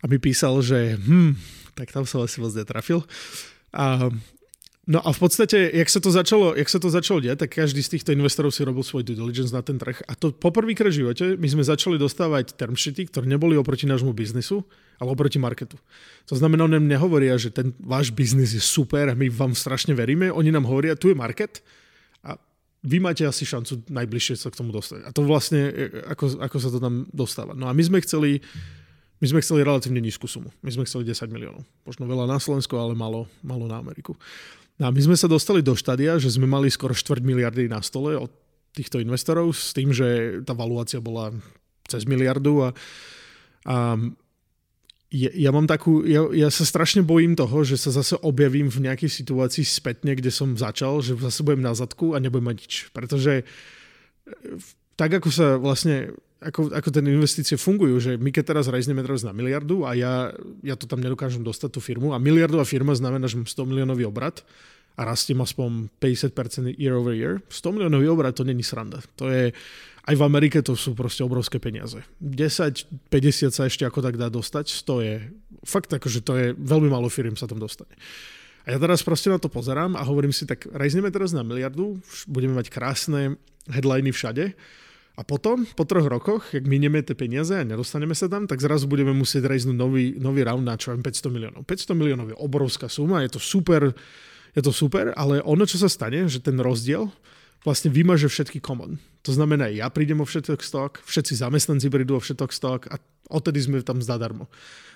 A 0.05 0.13
mi 0.13 0.21
písal, 0.21 0.61
že 0.61 1.01
hm, 1.01 1.37
tak 1.73 1.93
tam 1.93 2.05
som 2.05 2.21
asi 2.21 2.41
moc 2.45 2.53
netrafil. 2.53 3.01
A 3.73 4.13
No 4.87 5.03
a 5.03 5.11
v 5.11 5.19
podstate, 5.19 5.67
jak 5.75 5.91
sa 5.91 5.99
to 5.99 6.15
začalo, 6.15 6.55
jak 6.55 6.71
sa 6.71 6.79
to 6.79 6.87
začalo 6.87 7.19
diať, 7.19 7.43
tak 7.43 7.59
každý 7.59 7.83
z 7.83 7.99
týchto 7.99 8.15
investorov 8.15 8.55
si 8.55 8.63
robil 8.63 8.87
svoj 8.87 9.03
due 9.03 9.19
diligence 9.19 9.51
na 9.51 9.59
ten 9.59 9.83
trh. 9.83 9.99
A 10.07 10.15
to 10.15 10.31
poprvýkrát 10.31 10.95
v 10.95 11.03
živote 11.03 11.25
my 11.35 11.49
sme 11.51 11.67
začali 11.67 11.99
dostávať 11.99 12.55
term 12.55 12.79
sheety, 12.79 13.11
ktoré 13.11 13.27
neboli 13.27 13.59
oproti 13.59 13.83
nášmu 13.91 14.15
biznisu, 14.15 14.63
ale 15.03 15.11
oproti 15.11 15.43
marketu. 15.43 15.75
To 16.31 16.39
znamená, 16.39 16.71
oni 16.71 16.79
nám 16.79 16.87
nehovoria, 16.87 17.35
že 17.35 17.51
ten 17.51 17.75
váš 17.83 18.15
biznis 18.15 18.55
je 18.55 18.63
super 18.63 19.11
my 19.11 19.27
vám 19.27 19.59
strašne 19.59 19.91
veríme. 19.91 20.31
Oni 20.31 20.55
nám 20.55 20.71
hovoria, 20.71 20.95
tu 20.95 21.11
je 21.11 21.19
market 21.19 21.67
a 22.23 22.39
vy 22.87 23.03
máte 23.03 23.27
asi 23.27 23.43
šancu 23.43 23.91
najbližšie 23.91 24.39
sa 24.39 24.55
k 24.55 24.59
tomu 24.63 24.71
dostať. 24.71 25.03
A 25.03 25.11
to 25.11 25.27
vlastne, 25.27 25.67
e, 25.67 26.15
ako, 26.15 26.39
ako 26.39 26.57
sa 26.63 26.71
to 26.71 26.79
tam 26.79 27.11
dostáva. 27.11 27.59
No 27.59 27.67
a 27.67 27.75
my 27.75 27.83
sme 27.83 27.99
chceli 28.07 28.39
my 29.17 29.27
sme 29.33 29.41
chceli 29.41 29.65
relatívne 29.65 29.99
nízku 29.99 30.29
sumu. 30.29 30.53
My 30.61 30.69
sme 30.69 30.85
chceli 30.85 31.09
10 31.09 31.33
miliónov. 31.33 31.65
Možno 31.89 32.05
veľa 32.05 32.29
na 32.29 32.37
Slovensko, 32.37 32.77
ale 32.77 32.93
malo, 32.93 33.25
malo 33.41 33.65
na 33.65 33.81
Ameriku. 33.81 34.13
No 34.77 34.89
a 34.89 34.91
my 34.93 35.01
sme 35.01 35.17
sa 35.17 35.25
dostali 35.29 35.65
do 35.65 35.73
štádia, 35.73 36.21
že 36.21 36.29
sme 36.29 36.45
mali 36.45 36.69
skoro 36.69 36.93
4 36.93 37.25
miliardy 37.25 37.69
na 37.69 37.81
stole 37.81 38.13
od 38.17 38.29
týchto 38.77 39.01
investorov 39.01 39.57
s 39.57 39.73
tým, 39.73 39.89
že 39.89 40.41
tá 40.45 40.53
valuácia 40.53 41.01
bola 41.01 41.33
cez 41.89 42.05
miliardu 42.05 42.69
a, 42.69 42.69
a 43.65 43.97
ja, 45.09 45.31
ja 45.33 45.51
mám 45.55 45.65
takú, 45.65 46.03
ja, 46.05 46.29
ja 46.35 46.53
sa 46.53 46.67
strašne 46.67 47.01
bojím 47.01 47.39
toho, 47.39 47.63
že 47.63 47.79
sa 47.79 47.95
zase 47.95 48.19
objavím 48.21 48.69
v 48.69 48.91
nejakej 48.91 49.09
situácii 49.09 49.65
spätne, 49.65 50.13
kde 50.13 50.29
som 50.35 50.59
začal, 50.59 51.01
že 51.01 51.17
zase 51.17 51.41
budem 51.47 51.65
na 51.65 51.73
zadku 51.73 52.13
a 52.13 52.21
nebudem 52.21 52.53
mať 52.53 52.57
nič. 52.61 52.75
Pretože 52.91 53.33
e, 53.41 53.45
tak 54.99 55.15
ako 55.17 55.29
sa 55.31 55.57
vlastne 55.57 56.13
ako, 56.37 56.69
ako 56.69 56.89
ten 56.93 57.05
investície 57.09 57.57
fungujú, 57.57 57.97
že 57.97 58.13
my 58.21 58.29
keď 58.29 58.53
teraz 58.53 58.69
rajzneme 58.69 59.01
teraz 59.01 59.25
na 59.25 59.33
miliardu 59.33 59.89
a 59.89 59.97
ja, 59.97 60.37
ja 60.61 60.77
to 60.77 60.85
tam 60.85 61.01
nedokážem 61.01 61.41
dostať 61.41 61.71
tú 61.73 61.81
firmu 61.81 62.13
a 62.13 62.21
miliardová 62.21 62.69
firma 62.69 62.93
znamená, 62.93 63.25
že 63.25 63.41
mám 63.41 63.49
100 63.49 63.65
miliónový 63.65 64.05
obrad 64.05 64.45
a 64.97 65.05
rastiem 65.05 65.41
aspoň 65.41 65.89
50% 66.01 66.77
year 66.77 66.97
over 66.97 67.17
year. 67.17 67.41
100 67.49 67.77
miliónový 67.77 68.09
obrad 68.13 68.37
to 68.37 68.45
není 68.45 68.61
sranda. 68.61 69.01
To 69.17 69.29
je, 69.33 69.53
aj 70.09 70.15
v 70.17 70.23
Amerike 70.25 70.61
to 70.61 70.77
sú 70.77 70.93
proste 70.93 71.25
obrovské 71.25 71.57
peniaze. 71.57 72.01
10, 72.21 73.09
50 73.09 73.53
sa 73.53 73.69
ešte 73.69 73.85
ako 73.89 74.05
tak 74.05 74.21
dá 74.21 74.29
dostať, 74.29 74.85
to 74.85 75.01
je 75.01 75.21
fakt 75.65 75.93
ako, 75.93 76.09
že 76.09 76.21
to 76.21 76.33
je 76.37 76.47
veľmi 76.53 76.93
málo 76.93 77.09
firm 77.09 77.37
sa 77.37 77.49
tam 77.49 77.61
dostane. 77.61 77.93
A 78.67 78.75
ja 78.75 78.79
teraz 78.83 79.01
proste 79.01 79.31
na 79.31 79.39
to 79.39 79.47
pozerám 79.47 79.95
a 79.95 80.03
hovorím 80.03 80.35
si, 80.35 80.43
tak 80.43 80.67
rajzneme 80.69 81.09
teraz 81.15 81.31
na 81.31 81.47
miliardu, 81.47 81.97
budeme 82.27 82.59
mať 82.59 82.67
krásne 82.67 83.39
headliny 83.71 84.11
všade, 84.11 84.53
a 85.17 85.25
potom, 85.25 85.65
po 85.65 85.89
troch 85.89 86.05
rokoch, 86.05 86.53
ak 86.53 86.69
minieme 86.69 87.01
tie 87.01 87.17
peniaze 87.17 87.57
a 87.57 87.65
nedostaneme 87.65 88.13
sa 88.13 88.29
tam, 88.29 88.45
tak 88.45 88.61
zrazu 88.61 88.85
budeme 88.85 89.17
musieť 89.17 89.49
rejsť 89.49 89.73
nový, 89.73 90.13
nový 90.21 90.45
round 90.45 90.69
na 90.69 90.77
čo 90.77 90.93
500 90.93 91.33
miliónov. 91.33 91.65
500 91.65 91.97
miliónov 91.97 92.27
je 92.33 92.37
obrovská 92.37 92.93
suma, 92.93 93.25
je 93.25 93.33
to 93.33 93.41
super, 93.41 93.97
je 94.53 94.61
to 94.61 94.73
super, 94.77 95.17
ale 95.17 95.41
ono, 95.41 95.65
čo 95.65 95.81
sa 95.81 95.89
stane, 95.89 96.29
že 96.29 96.45
ten 96.45 96.61
rozdiel 96.61 97.09
vlastne 97.65 97.89
vymaže 97.89 98.29
všetky 98.29 98.61
common. 98.61 99.01
To 99.25 99.33
znamená, 99.33 99.73
ja 99.73 99.89
prídem 99.89 100.21
o 100.21 100.29
všetok 100.29 100.61
stok, 100.61 101.01
všetci 101.03 101.41
zamestnanci 101.41 101.89
prídu 101.89 102.15
o 102.15 102.23
všetok 102.23 102.51
stok 102.53 102.81
a 102.93 103.01
odtedy 103.33 103.59
sme 103.59 103.81
tam 103.81 103.99
zadarmo. 104.05 104.53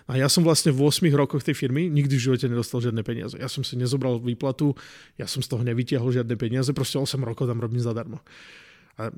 A 0.06 0.20
ja 0.20 0.28
som 0.28 0.44
vlastne 0.44 0.70
v 0.70 0.84
8 0.84 1.08
rokoch 1.16 1.40
tej 1.40 1.56
firmy 1.56 1.88
nikdy 1.88 2.14
v 2.20 2.24
živote 2.30 2.46
nedostal 2.46 2.84
žiadne 2.84 3.00
peniaze. 3.02 3.40
Ja 3.40 3.48
som 3.48 3.64
si 3.64 3.74
nezobral 3.74 4.20
výplatu, 4.20 4.76
ja 5.16 5.24
som 5.24 5.40
z 5.40 5.48
toho 5.48 5.64
nevytiahol 5.64 6.12
žiadne 6.12 6.36
peniaze, 6.36 6.70
proste 6.76 7.00
8 7.00 7.18
rokov 7.24 7.48
tam 7.48 7.58
robím 7.58 7.80
zadarmo. 7.82 8.20
A 9.00 9.08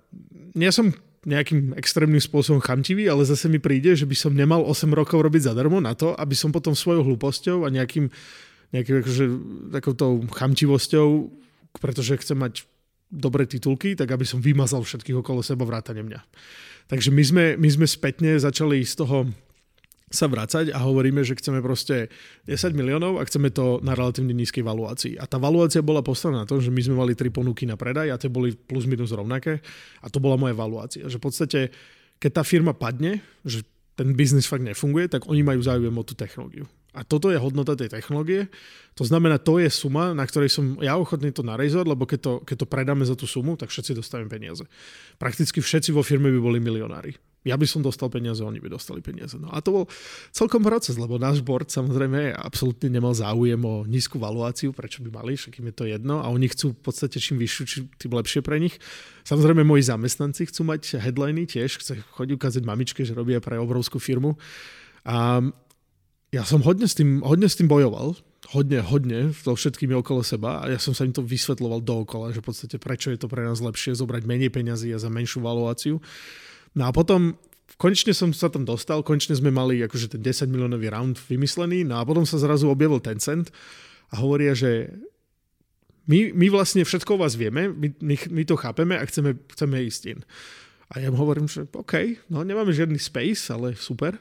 ja 0.54 0.70
som 0.70 0.94
nejakým 1.22 1.78
extrémnym 1.78 2.18
spôsobom 2.18 2.58
chamtivý, 2.58 3.06
ale 3.06 3.22
zase 3.22 3.46
mi 3.46 3.62
príde, 3.62 3.94
že 3.94 4.06
by 4.06 4.16
som 4.18 4.34
nemal 4.34 4.66
8 4.66 4.90
rokov 4.90 5.22
robiť 5.22 5.50
zadarmo 5.50 5.78
na 5.78 5.94
to, 5.94 6.14
aby 6.18 6.34
som 6.34 6.50
potom 6.50 6.74
svojou 6.74 7.06
hlúposťou 7.06 7.62
a 7.66 7.68
nejakým, 7.70 8.10
nejakým 8.74 8.96
akože, 9.02 9.24
takouto 9.70 10.26
chamtivosťou, 10.26 11.08
pretože 11.78 12.18
chcem 12.18 12.38
mať 12.38 12.66
dobré 13.06 13.46
titulky, 13.46 13.94
tak 13.94 14.10
aby 14.10 14.26
som 14.26 14.42
vymazal 14.42 14.82
všetkých 14.82 15.22
okolo 15.22 15.46
seba 15.46 15.62
vrátane 15.62 16.02
mňa. 16.02 16.20
Takže 16.90 17.14
my 17.14 17.22
sme, 17.22 17.44
my 17.54 17.68
sme 17.70 17.86
spätne 17.86 18.34
začali 18.42 18.82
z 18.82 18.94
toho 18.98 19.30
sa 20.12 20.28
vracať 20.28 20.70
a 20.70 20.78
hovoríme, 20.84 21.24
že 21.24 21.34
chceme 21.34 21.64
proste 21.64 22.12
10 22.44 22.76
miliónov 22.76 23.16
a 23.16 23.24
chceme 23.24 23.48
to 23.48 23.80
na 23.80 23.96
relatívne 23.96 24.36
nízkej 24.36 24.60
valuácii. 24.60 25.16
A 25.16 25.24
tá 25.24 25.40
valuácia 25.40 25.80
bola 25.80 26.04
postavená 26.04 26.44
na 26.44 26.48
to, 26.48 26.60
že 26.60 26.68
my 26.68 26.80
sme 26.84 26.94
mali 27.00 27.16
tri 27.16 27.32
ponuky 27.32 27.64
na 27.64 27.80
predaj 27.80 28.12
a 28.12 28.20
tie 28.20 28.28
boli 28.28 28.52
plus 28.52 28.84
minus 28.84 29.10
rovnaké 29.16 29.64
a 30.04 30.06
to 30.12 30.20
bola 30.20 30.36
moja 30.36 30.52
valuácia. 30.52 31.08
Že 31.08 31.16
v 31.16 31.24
podstate, 31.24 31.60
keď 32.20 32.30
tá 32.38 32.42
firma 32.44 32.76
padne, 32.76 33.24
že 33.42 33.64
ten 33.96 34.12
biznis 34.12 34.44
fakt 34.44 34.64
nefunguje, 34.64 35.08
tak 35.08 35.28
oni 35.28 35.40
majú 35.40 35.60
záujem 35.64 35.92
o 35.92 36.04
tú 36.04 36.12
technológiu. 36.12 36.68
A 36.92 37.08
toto 37.08 37.32
je 37.32 37.40
hodnota 37.40 37.72
tej 37.72 37.88
technológie. 37.88 38.52
To 39.00 39.04
znamená, 39.08 39.40
to 39.40 39.56
je 39.56 39.72
suma, 39.72 40.12
na 40.12 40.28
ktorej 40.28 40.52
som 40.52 40.76
ja 40.84 41.00
ochotný 41.00 41.32
to 41.32 41.40
narezovať, 41.40 41.86
lebo 41.88 42.04
keď 42.04 42.20
to, 42.20 42.32
keď 42.44 42.56
to 42.60 42.66
predáme 42.68 43.04
za 43.08 43.16
tú 43.16 43.24
sumu, 43.24 43.56
tak 43.56 43.72
všetci 43.72 43.96
dostaneme 43.96 44.28
peniaze. 44.28 44.68
Prakticky 45.16 45.64
všetci 45.64 45.96
vo 45.96 46.04
firme 46.04 46.28
by 46.28 46.40
boli 46.40 46.60
milionári 46.60 47.16
ja 47.42 47.58
by 47.58 47.66
som 47.66 47.82
dostal 47.82 48.06
peniaze, 48.06 48.38
oni 48.42 48.62
by 48.62 48.70
dostali 48.70 49.02
peniaze. 49.02 49.34
No 49.34 49.50
a 49.50 49.58
to 49.58 49.70
bol 49.74 49.84
celkom 50.30 50.62
proces, 50.62 50.94
lebo 50.94 51.18
náš 51.18 51.42
board 51.42 51.74
samozrejme 51.74 52.30
absolútne 52.38 52.86
nemal 52.86 53.14
záujem 53.18 53.58
o 53.58 53.82
nízku 53.82 54.22
valuáciu, 54.22 54.70
prečo 54.70 55.02
by 55.02 55.10
mali, 55.10 55.34
však 55.34 55.58
im 55.58 55.66
je 55.70 55.74
to 55.74 55.84
jedno 55.90 56.22
a 56.22 56.30
oni 56.30 56.46
chcú 56.46 56.70
v 56.70 56.80
podstate 56.86 57.18
čím 57.18 57.42
vyššiu, 57.42 57.90
tým 57.98 58.12
lepšie 58.14 58.40
pre 58.46 58.62
nich. 58.62 58.78
Samozrejme 59.26 59.66
moji 59.66 59.90
zamestnanci 59.90 60.50
chcú 60.54 60.62
mať 60.70 61.02
headliny 61.02 61.50
tiež, 61.50 61.82
chce 61.82 61.98
chodiť 62.14 62.34
ukázať 62.38 62.62
mamičke, 62.62 63.02
že 63.02 63.14
robia 63.14 63.42
pre 63.42 63.58
obrovskú 63.58 63.98
firmu. 63.98 64.38
A 65.02 65.42
ja 66.32 66.42
som 66.46 66.62
hodne 66.62 66.86
s 66.86 66.94
tým, 66.94 67.20
hodne 67.26 67.50
s 67.50 67.58
tým 67.58 67.66
bojoval, 67.66 68.16
hodne, 68.56 68.80
hodne 68.80 69.34
so 69.36 69.52
všetkými 69.52 69.92
okolo 69.98 70.24
seba 70.24 70.64
a 70.64 70.72
ja 70.72 70.78
som 70.80 70.96
sa 70.96 71.04
im 71.04 71.14
to 71.14 71.20
vysvetloval 71.20 71.84
dookola, 71.84 72.32
že 72.32 72.40
v 72.40 72.46
podstate 72.48 72.76
prečo 72.80 73.12
je 73.12 73.20
to 73.20 73.28
pre 73.28 73.44
nás 73.44 73.60
lepšie 73.60 73.92
zobrať 73.94 74.24
menej 74.24 74.50
peňazí 74.50 74.90
a 74.94 74.98
za 74.98 75.12
menšiu 75.12 75.44
valuáciu. 75.44 76.00
No 76.72 76.88
a 76.88 76.90
potom 76.90 77.36
konečne 77.76 78.14
som 78.14 78.30
sa 78.30 78.48
tam 78.48 78.62
dostal, 78.62 79.02
konečne 79.02 79.36
sme 79.36 79.50
mali 79.50 79.80
akože 79.82 80.16
ten 80.16 80.22
10 80.22 80.48
miliónový 80.48 80.92
round 80.92 81.18
vymyslený, 81.18 81.82
no 81.82 82.00
a 82.00 82.06
potom 82.06 82.22
sa 82.22 82.38
zrazu 82.38 82.70
objavil 82.70 83.02
ten 83.02 83.18
cent 83.18 83.50
a 84.12 84.20
hovoria, 84.20 84.52
že 84.54 84.92
my, 86.06 86.34
my 86.34 86.46
vlastne 86.50 86.82
všetko 86.82 87.14
o 87.14 87.20
vás 87.22 87.38
vieme, 87.38 87.70
my, 87.70 87.88
my, 88.02 88.42
to 88.42 88.58
chápeme 88.58 88.98
a 88.98 89.04
chceme, 89.06 89.38
chceme 89.54 89.76
ísť 89.86 90.02
in. 90.10 90.20
A 90.92 91.00
ja 91.00 91.08
im 91.08 91.16
hovorím, 91.16 91.48
že 91.48 91.64
OK, 91.72 92.26
no 92.28 92.44
nemáme 92.44 92.74
žiadny 92.74 92.98
space, 93.00 93.48
ale 93.54 93.78
super. 93.78 94.18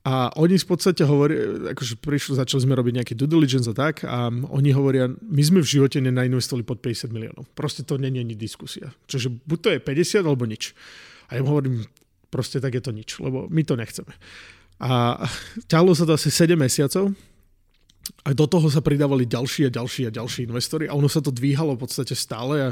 A 0.00 0.32
oni 0.40 0.56
v 0.56 0.66
podstate 0.66 1.04
hovoria, 1.04 1.72
akože 1.76 2.00
prišli, 2.00 2.32
začali 2.36 2.64
sme 2.64 2.72
robiť 2.72 2.94
nejaký 3.00 3.14
due 3.16 3.28
diligence 3.28 3.68
a 3.68 3.76
tak 3.76 4.00
a 4.04 4.32
oni 4.32 4.72
hovoria, 4.72 5.12
my 5.12 5.42
sme 5.44 5.60
v 5.60 5.70
živote 5.76 6.00
nenainvestovali 6.00 6.64
pod 6.64 6.80
50 6.80 7.12
miliónov. 7.12 7.44
Proste 7.52 7.84
to 7.84 8.00
není 8.00 8.16
ani 8.16 8.32
diskusia. 8.32 8.96
Čiže 9.08 9.28
buď 9.44 9.58
to 9.60 9.68
je 9.76 9.78
50 9.80 10.24
alebo 10.24 10.48
nič. 10.48 10.72
A 11.30 11.38
ja 11.38 11.46
mu 11.46 11.54
hovorím, 11.54 11.86
proste 12.28 12.58
tak 12.58 12.74
je 12.74 12.82
to 12.82 12.90
nič, 12.90 13.22
lebo 13.22 13.46
my 13.46 13.62
to 13.62 13.78
nechceme. 13.78 14.10
A 14.82 15.22
ťahlo 15.70 15.94
sa 15.94 16.04
to 16.08 16.18
asi 16.18 16.32
7 16.32 16.58
mesiacov 16.58 17.14
a 18.26 18.34
do 18.34 18.46
toho 18.48 18.66
sa 18.66 18.82
pridávali 18.82 19.28
ďalší 19.28 19.68
a 19.68 19.74
ďalší 19.74 20.08
a 20.08 20.14
ďalší 20.14 20.50
investori 20.50 20.90
a 20.90 20.96
ono 20.96 21.06
sa 21.06 21.22
to 21.22 21.30
dvíhalo 21.30 21.76
v 21.76 21.82
podstate 21.86 22.16
stále 22.16 22.54
a 22.58 22.68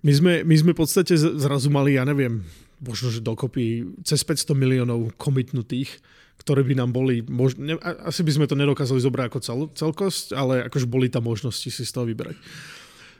my 0.00 0.12
sme, 0.16 0.32
my 0.48 0.56
sme 0.56 0.72
v 0.72 0.80
podstate 0.80 1.12
zrazu 1.16 1.68
mali, 1.68 2.00
ja 2.00 2.08
neviem, 2.08 2.40
možno, 2.80 3.12
že 3.12 3.20
dokopy 3.20 3.84
cez 4.00 4.24
500 4.24 4.56
miliónov 4.56 5.12
komitnutých, 5.20 6.00
ktoré 6.40 6.64
by 6.64 6.72
nám 6.80 6.96
boli, 6.96 7.20
mož... 7.20 7.60
ne, 7.60 7.76
asi 7.80 8.24
by 8.24 8.32
sme 8.32 8.46
to 8.48 8.56
nedokázali 8.56 8.96
zobrať 8.96 9.24
ako 9.28 9.40
cel, 9.44 9.60
celkosť, 9.76 10.32
ale 10.32 10.64
akože 10.72 10.88
boli 10.88 11.12
tam 11.12 11.28
možnosti 11.28 11.68
si 11.68 11.84
z 11.84 11.92
toho 11.92 12.08
vyberať. 12.08 12.40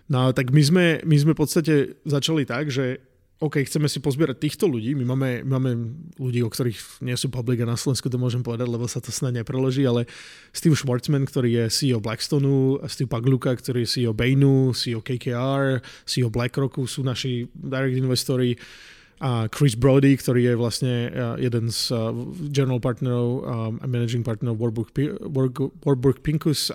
No 0.09 0.33
tak 0.33 0.57
my 0.57 0.63
sme, 0.65 0.87
my 1.05 1.17
sme 1.21 1.33
v 1.37 1.41
podstate 1.45 1.75
začali 2.09 2.49
tak, 2.49 2.73
že 2.73 3.05
OK, 3.41 3.65
chceme 3.65 3.89
si 3.89 4.05
pozbierať 4.05 4.37
týchto 4.37 4.69
ľudí, 4.69 4.93
my 4.93 5.17
máme, 5.17 5.31
máme 5.49 5.71
ľudí, 6.21 6.45
o 6.45 6.53
ktorých 6.53 7.01
nie 7.01 7.17
sú 7.17 7.33
public 7.33 7.65
a 7.65 7.73
na 7.73 7.73
Slovensku 7.73 8.13
to 8.13 8.21
môžem 8.21 8.45
povedať, 8.45 8.69
lebo 8.69 8.85
sa 8.85 9.01
to 9.01 9.09
snad 9.09 9.33
nepreloží, 9.33 9.81
ale 9.89 10.05
Steve 10.53 10.77
Schwartzman, 10.77 11.25
ktorý 11.25 11.65
je 11.65 11.65
CEO 11.73 12.05
Blackstoneu, 12.05 12.85
Steve 12.85 13.09
Pagluka, 13.09 13.57
ktorý 13.57 13.89
je 13.89 13.93
CEO 13.97 14.13
Bainu, 14.13 14.77
CEO 14.77 15.01
KKR, 15.01 15.81
CEO 16.05 16.29
BlackRocku 16.29 16.85
sú 16.85 17.01
naši 17.01 17.49
direct 17.57 17.97
investori 17.97 18.61
a 19.25 19.49
Chris 19.49 19.73
Brody, 19.73 20.21
ktorý 20.21 20.53
je 20.53 20.55
vlastne 20.61 20.93
jeden 21.41 21.73
z 21.73 21.97
general 22.53 22.77
partnerov 22.77 23.29
a 23.49 23.57
managing 23.89 24.21
partnerov 24.21 24.61
Warburg, 24.61 24.93
Warburg 25.81 26.21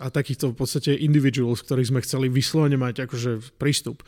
a 0.01 0.07
takýchto 0.09 0.49
v 0.49 0.57
podstate 0.57 0.97
individuals, 0.97 1.61
ktorých 1.61 1.93
sme 1.93 2.01
chceli 2.01 2.25
vyslovene 2.33 2.77
mať 2.81 3.05
akože 3.05 3.53
prístup. 3.61 4.01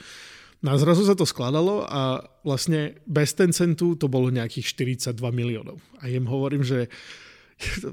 No 0.57 0.73
zrazu 0.73 1.05
sa 1.05 1.13
to 1.13 1.21
skladalo 1.21 1.85
a 1.85 2.25
vlastne 2.41 2.97
bez 3.05 3.37
Tencentu 3.37 3.93
to 3.93 4.09
bolo 4.09 4.33
nejakých 4.33 4.73
42 4.73 5.21
miliónov. 5.29 5.77
A 6.01 6.09
jem 6.09 6.25
hovorím, 6.25 6.65
že 6.65 6.89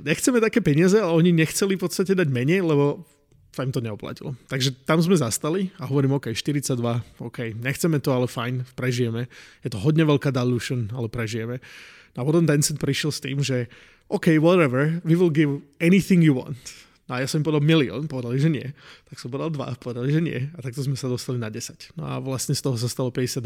nechceme 0.01 0.41
také 0.41 0.65
peniaze, 0.65 0.97
ale 0.97 1.13
oni 1.13 1.31
nechceli 1.37 1.77
v 1.77 1.85
podstate 1.85 2.17
dať 2.17 2.29
menej, 2.33 2.65
lebo 2.65 3.05
sa 3.55 3.63
im 3.63 3.71
to 3.71 3.85
neoplatilo. 3.85 4.35
Takže 4.51 4.75
tam 4.83 4.99
sme 4.99 5.15
zastali 5.15 5.71
a 5.79 5.87
hovorím, 5.87 6.19
OK, 6.19 6.35
42, 6.35 6.75
OK, 7.23 7.55
nechceme 7.55 8.03
to, 8.03 8.11
ale 8.11 8.27
fajn, 8.27 8.67
prežijeme. 8.75 9.31
Je 9.63 9.71
to 9.71 9.79
hodne 9.79 10.03
veľká 10.03 10.35
dilution, 10.35 10.91
ale 10.91 11.07
prežijeme. 11.07 11.63
A 12.19 12.21
potom 12.27 12.49
Tencent 12.49 12.83
prišiel 12.83 13.11
s 13.15 13.23
tým, 13.23 13.39
že 13.45 13.71
OK, 14.11 14.41
whatever, 14.43 14.99
we 15.07 15.15
will 15.15 15.31
give 15.31 15.63
anything 15.79 16.21
you 16.25 16.35
want. 16.35 16.59
No 17.05 17.17
a 17.17 17.21
ja 17.21 17.29
som 17.29 17.41
im 17.41 17.45
povedal 17.45 17.61
milión, 17.61 18.09
povedali, 18.09 18.41
že 18.41 18.49
nie. 18.49 18.65
Tak 19.13 19.21
som 19.21 19.29
povedal 19.29 19.53
dva, 19.53 19.77
povedali, 19.77 20.09
že 20.09 20.25
nie. 20.25 20.49
A 20.57 20.59
takto 20.65 20.81
sme 20.81 20.97
sa 20.97 21.05
dostali 21.05 21.37
na 21.37 21.53
10. 21.53 22.01
No 22.01 22.09
a 22.09 22.17
vlastne 22.17 22.57
z 22.57 22.65
toho 22.65 22.81
sa 22.81 22.89
stalo 22.89 23.13
52. 23.13 23.45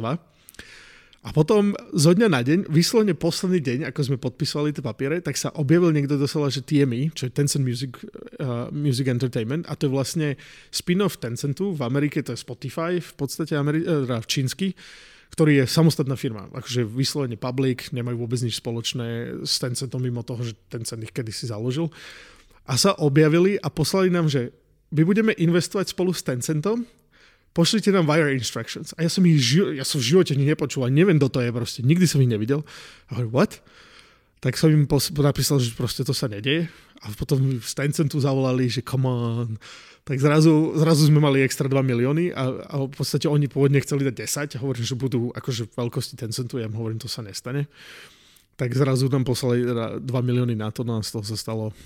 A 1.26 1.34
potom 1.34 1.74
zo 1.90 2.14
dňa 2.14 2.28
na 2.30 2.46
deň, 2.46 2.70
vyslovene 2.70 3.18
posledný 3.18 3.58
deň, 3.58 3.78
ako 3.90 4.00
sme 4.06 4.22
podpisovali 4.22 4.70
tie 4.70 4.86
papiere, 4.86 5.18
tak 5.18 5.34
sa 5.34 5.50
objavil 5.58 5.90
niekto 5.90 6.14
doslova, 6.14 6.46
že 6.46 6.62
TME, 6.62 7.10
čo 7.10 7.26
je 7.26 7.34
Tencent 7.34 7.66
Music, 7.66 7.98
uh, 8.38 8.70
Music 8.70 9.10
Entertainment, 9.10 9.66
a 9.66 9.74
to 9.74 9.90
je 9.90 9.92
vlastne 9.92 10.28
spin-off 10.70 11.18
Tencentu, 11.18 11.74
v 11.74 11.82
Amerike 11.82 12.22
to 12.22 12.30
je 12.30 12.38
Spotify, 12.38 13.02
v 13.02 13.12
podstate 13.18 13.58
Ameri- 13.58 13.82
uh, 13.82 14.22
čínsky, 14.30 14.78
ktorý 15.34 15.58
je 15.60 15.64
samostatná 15.66 16.14
firma. 16.14 16.46
Akože 16.54 16.86
vyslovene 16.86 17.34
public, 17.34 17.90
nemajú 17.90 18.14
vôbec 18.14 18.38
nič 18.38 18.62
spoločné 18.62 19.42
s 19.42 19.58
Tencentom, 19.58 19.98
mimo 19.98 20.22
toho, 20.22 20.46
že 20.46 20.54
Tencent 20.70 21.02
ich 21.02 21.10
kedysi 21.10 21.50
založil 21.50 21.90
a 22.68 22.76
sa 22.76 22.92
objavili 23.00 23.56
a 23.56 23.72
poslali 23.72 24.12
nám, 24.12 24.28
že 24.28 24.52
my 24.92 25.02
budeme 25.08 25.32
investovať 25.32 25.96
spolu 25.96 26.12
s 26.12 26.20
Tencentom, 26.20 26.84
pošlite 27.56 27.88
nám 27.88 28.04
wire 28.04 28.36
instructions. 28.36 28.92
A 29.00 29.08
ja 29.08 29.10
som 29.10 29.24
ich 29.24 29.40
ja 29.56 29.84
som 29.88 29.98
v 29.98 30.08
živote 30.14 30.36
nepočul, 30.36 30.84
a 30.84 30.92
neviem, 30.92 31.16
kto 31.16 31.32
to 31.32 31.38
je 31.40 31.50
proste, 31.50 31.80
nikdy 31.80 32.04
som 32.04 32.20
ich 32.20 32.28
nevidel. 32.28 32.60
A 33.08 33.18
hovorím, 33.18 33.32
what? 33.32 33.52
Tak 34.38 34.54
som 34.54 34.70
im 34.70 34.86
pos- 34.86 35.10
napísal, 35.10 35.58
že 35.58 35.74
proste 35.74 36.06
to 36.06 36.14
sa 36.14 36.30
nedeje. 36.30 36.70
A 37.02 37.10
potom 37.16 37.58
z 37.58 37.72
Tencentu 37.74 38.22
zavolali, 38.22 38.70
že 38.70 38.86
come 38.86 39.08
on. 39.08 39.50
Tak 40.06 40.22
zrazu, 40.22 40.72
zrazu 40.78 41.10
sme 41.10 41.20
mali 41.20 41.44
extra 41.44 41.68
2 41.68 41.74
milióny 41.84 42.32
a, 42.32 42.44
a 42.64 42.74
v 42.88 42.94
podstate 42.94 43.28
oni 43.28 43.44
pôvodne 43.50 43.76
chceli 43.82 44.08
dať 44.08 44.14
10 44.54 44.56
a 44.56 44.62
hovorím, 44.62 44.84
že 44.86 44.96
budú 44.96 45.28
akože 45.34 45.74
veľkosti 45.74 46.14
Tencentu, 46.16 46.62
ja 46.62 46.70
im 46.70 46.78
hovorím, 46.78 47.02
to 47.02 47.10
sa 47.10 47.20
nestane. 47.20 47.68
Tak 48.58 48.72
zrazu 48.72 49.06
tam 49.12 49.22
poslali 49.22 49.62
2 49.62 50.00
teda 50.06 50.20
milióny 50.24 50.54
na 50.56 50.72
to, 50.72 50.82
no 50.82 50.98
a 50.98 51.04
z 51.04 51.18
toho 51.18 51.24
sa 51.26 51.36
stalo 51.36 51.76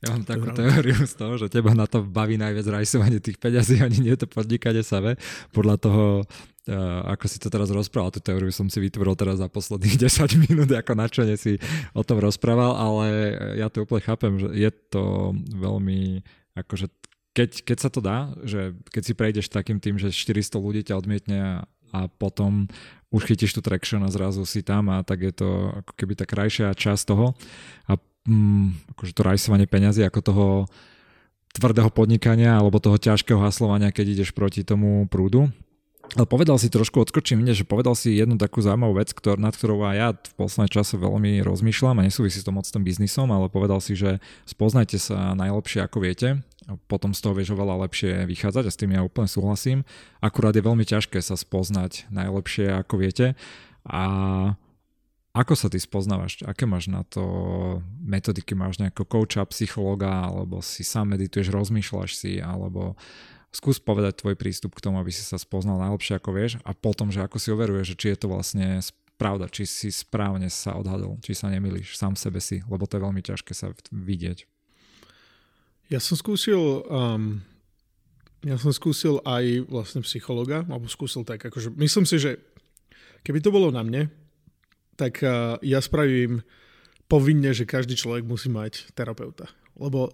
ja 0.00 0.16
mám 0.16 0.24
takú 0.24 0.48
teóriu 0.56 0.96
z 1.04 1.12
toho, 1.12 1.36
že 1.36 1.52
teba 1.52 1.76
na 1.76 1.84
to 1.84 2.00
baví 2.00 2.40
najviac 2.40 2.64
rajsovanie 2.64 3.20
tých 3.20 3.36
peňazí, 3.36 3.84
ani 3.84 4.00
nie 4.00 4.16
to 4.16 4.24
podnikanie 4.24 4.80
same. 4.80 5.20
Podľa 5.52 5.76
toho, 5.76 6.04
uh, 6.24 7.00
ako 7.04 7.24
si 7.28 7.36
to 7.36 7.52
teraz 7.52 7.68
rozprával, 7.68 8.08
tú 8.08 8.24
teóriu 8.24 8.48
som 8.48 8.72
si 8.72 8.80
vytvoril 8.80 9.12
teraz 9.12 9.44
za 9.44 9.52
posledných 9.52 10.00
10 10.08 10.48
minút, 10.48 10.72
ako 10.72 10.92
načene 10.96 11.36
si 11.36 11.60
o 11.92 12.00
tom 12.00 12.16
rozprával, 12.16 12.80
ale 12.80 13.06
ja 13.60 13.68
to 13.68 13.84
úplne 13.84 14.00
chápem, 14.00 14.40
že 14.40 14.48
je 14.56 14.70
to 14.88 15.36
veľmi, 15.52 16.24
akože 16.56 16.88
keď, 17.36 17.50
keď 17.62 17.78
sa 17.78 17.90
to 17.92 18.00
dá, 18.00 18.32
že 18.42 18.74
keď 18.90 19.02
si 19.04 19.12
prejdeš 19.12 19.46
takým 19.52 19.78
tým, 19.78 20.00
že 20.00 20.10
400 20.10 20.56
ľudí 20.58 20.80
ťa 20.82 20.98
odmietne 20.98 21.62
a 21.92 22.00
potom 22.08 22.66
už 23.10 23.26
chytíš 23.26 23.58
tú 23.58 23.60
traction 23.60 24.00
a 24.06 24.10
zrazu 24.10 24.46
si 24.46 24.62
tam 24.62 24.88
a 24.88 25.02
tak 25.02 25.28
je 25.28 25.34
to 25.34 25.48
ako 25.82 25.92
keby 25.98 26.14
tá 26.14 26.24
krajšia 26.26 26.74
časť 26.74 27.02
toho. 27.10 27.34
A 27.90 27.98
mm, 28.28 28.96
akože 28.96 29.12
to 29.14 29.22
rajsovanie 29.22 29.68
peňazí 29.70 30.04
ako 30.04 30.20
toho 30.20 30.46
tvrdého 31.54 31.90
podnikania 31.90 32.58
alebo 32.58 32.78
toho 32.78 32.96
ťažkého 32.96 33.40
haslovania, 33.42 33.90
keď 33.90 34.20
ideš 34.20 34.30
proti 34.30 34.62
tomu 34.62 35.06
prúdu. 35.10 35.50
Ale 36.18 36.26
povedal 36.26 36.58
si 36.58 36.66
trošku, 36.66 36.98
odskočím 36.98 37.46
že 37.54 37.62
povedal 37.62 37.94
si 37.94 38.18
jednu 38.18 38.34
takú 38.34 38.58
zaujímavú 38.58 38.98
vec, 38.98 39.14
ktor, 39.14 39.38
nad 39.38 39.54
ktorou 39.54 39.86
aj 39.86 39.94
ja 39.94 40.08
v 40.10 40.32
poslednej 40.34 40.70
čase 40.74 40.98
veľmi 40.98 41.38
rozmýšľam 41.46 42.02
a 42.02 42.06
nesúvisí 42.06 42.42
to 42.42 42.50
moc 42.50 42.66
s 42.66 42.74
tým 42.74 42.82
biznisom, 42.82 43.30
ale 43.30 43.46
povedal 43.46 43.78
si, 43.78 43.94
že 43.94 44.18
spoznajte 44.42 44.98
sa 44.98 45.38
najlepšie 45.38 45.86
ako 45.86 45.98
viete 46.02 46.42
a 46.66 46.74
potom 46.90 47.14
z 47.14 47.20
toho 47.22 47.38
vieš 47.38 47.54
oveľa 47.54 47.86
lepšie 47.86 48.26
vychádzať 48.26 48.64
a 48.66 48.74
s 48.74 48.78
tým 48.82 48.90
ja 48.90 49.06
úplne 49.06 49.30
súhlasím. 49.30 49.86
Akurát 50.18 50.50
je 50.58 50.66
veľmi 50.66 50.82
ťažké 50.82 51.22
sa 51.22 51.38
spoznať 51.38 52.10
najlepšie 52.10 52.74
ako 52.74 52.94
viete 52.98 53.38
a 53.86 54.02
ako 55.30 55.54
sa 55.54 55.70
ty 55.70 55.78
spoznávaš? 55.78 56.42
Aké 56.42 56.66
máš 56.66 56.90
na 56.90 57.06
to 57.06 57.22
metodiky? 58.02 58.58
Máš 58.58 58.82
nejakého 58.82 59.06
kouča, 59.06 59.46
psychologa, 59.54 60.26
alebo 60.26 60.58
si 60.58 60.82
sám 60.82 61.14
medituješ, 61.14 61.54
rozmýšľaš 61.54 62.10
si, 62.18 62.32
alebo 62.42 62.98
skús 63.54 63.78
povedať 63.78 64.22
tvoj 64.22 64.34
prístup 64.34 64.74
k 64.74 64.90
tomu, 64.90 64.98
aby 64.98 65.10
si 65.14 65.22
sa 65.22 65.38
spoznal 65.38 65.78
najlepšie 65.82 66.18
ako 66.18 66.30
vieš 66.34 66.52
a 66.62 66.70
potom, 66.74 67.10
že 67.10 67.22
ako 67.22 67.38
si 67.38 67.50
overuješ, 67.50 67.94
že 67.94 67.98
či 67.98 68.06
je 68.14 68.18
to 68.18 68.26
vlastne 68.30 68.78
pravda, 69.18 69.50
či 69.50 69.66
si 69.66 69.90
správne 69.90 70.46
sa 70.50 70.78
odhadol, 70.78 71.18
či 71.22 71.34
sa 71.34 71.50
nemilíš 71.50 71.98
sám 71.98 72.14
sebe 72.14 72.38
si, 72.38 72.62
lebo 72.70 72.86
to 72.86 72.96
je 72.98 73.04
veľmi 73.04 73.22
ťažké 73.22 73.52
sa 73.54 73.74
vidieť. 73.90 74.46
Ja 75.90 75.98
som 75.98 76.14
skúsil 76.14 76.86
um, 76.86 77.42
ja 78.40 78.56
som 78.56 78.72
skúsil 78.72 79.20
aj 79.26 79.68
vlastne 79.68 80.00
psychologa, 80.00 80.64
alebo 80.64 80.88
skúsil 80.88 81.28
tak, 81.28 81.44
akože 81.44 81.76
myslím 81.76 82.08
si, 82.08 82.16
že 82.16 82.40
keby 83.20 83.44
to 83.44 83.52
bolo 83.52 83.68
na 83.68 83.84
mne, 83.84 84.08
tak 85.00 85.24
uh, 85.24 85.56
ja 85.64 85.80
spravím 85.80 86.44
povinne, 87.08 87.56
že 87.56 87.64
každý 87.64 87.96
človek 87.96 88.28
musí 88.28 88.52
mať 88.52 88.92
terapeuta. 88.92 89.48
Lebo 89.80 90.12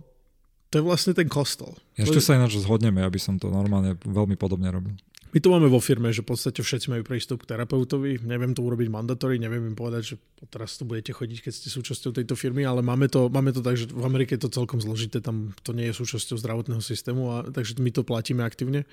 to 0.70 0.78
je 0.78 0.87
vlastne 0.87 1.12
ten 1.12 1.26
kostol. 1.26 1.74
Ešte 1.99 2.22
sa 2.22 2.39
ináč 2.39 2.62
zhodneme, 2.62 3.03
aby 3.03 3.18
som 3.18 3.34
to 3.34 3.51
normálne 3.51 3.99
veľmi 4.07 4.39
podobne 4.39 4.70
robil. 4.70 4.95
My 5.34 5.43
to 5.45 5.53
máme 5.53 5.68
vo 5.68 5.84
firme, 5.84 6.09
že 6.14 6.24
v 6.24 6.32
podstate 6.32 6.64
všetci 6.64 6.89
majú 6.89 7.03
prístup 7.05 7.45
k 7.45 7.53
terapeutovi. 7.53 8.24
Neviem 8.24 8.57
to 8.57 8.64
urobiť 8.64 8.89
mandatory, 8.89 9.37
neviem 9.37 9.68
im 9.68 9.76
povedať, 9.76 10.14
že 10.14 10.49
teraz 10.49 10.80
tu 10.80 10.89
budete 10.89 11.12
chodiť, 11.12 11.45
keď 11.45 11.53
ste 11.53 11.68
súčasťou 11.68 12.16
tejto 12.16 12.32
firmy, 12.39 12.64
ale 12.64 12.80
máme 12.80 13.11
to, 13.12 13.28
máme 13.28 13.53
to 13.53 13.61
tak, 13.61 13.76
že 13.76 13.91
v 13.93 14.07
Amerike 14.07 14.39
je 14.39 14.49
to 14.49 14.55
celkom 14.55 14.80
zložité, 14.80 15.20
tam 15.20 15.53
to 15.61 15.76
nie 15.76 15.93
je 15.93 15.99
súčasťou 15.99 16.41
zdravotného 16.41 16.80
systému, 16.80 17.22
a, 17.28 17.37
takže 17.53 17.76
my 17.76 17.91
to 17.93 18.01
platíme 18.01 18.41
aktívne. 18.41 18.89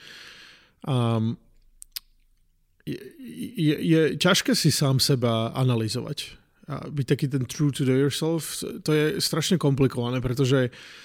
Um, 0.84 1.40
je, 2.86 3.76
je, 3.80 4.02
ťažké 4.20 4.56
si 4.56 4.72
sám 4.72 5.00
seba 5.00 5.56
analyzovať. 5.56 6.40
A 6.68 6.88
byť 6.88 7.06
taký 7.08 7.26
ten 7.28 7.44
true 7.44 7.72
to 7.76 7.84
yourself, 7.84 8.64
to 8.84 8.92
je 8.92 9.06
strašne 9.20 9.60
komplikované, 9.60 10.24
pretože 10.24 10.72
uh, 10.72 11.04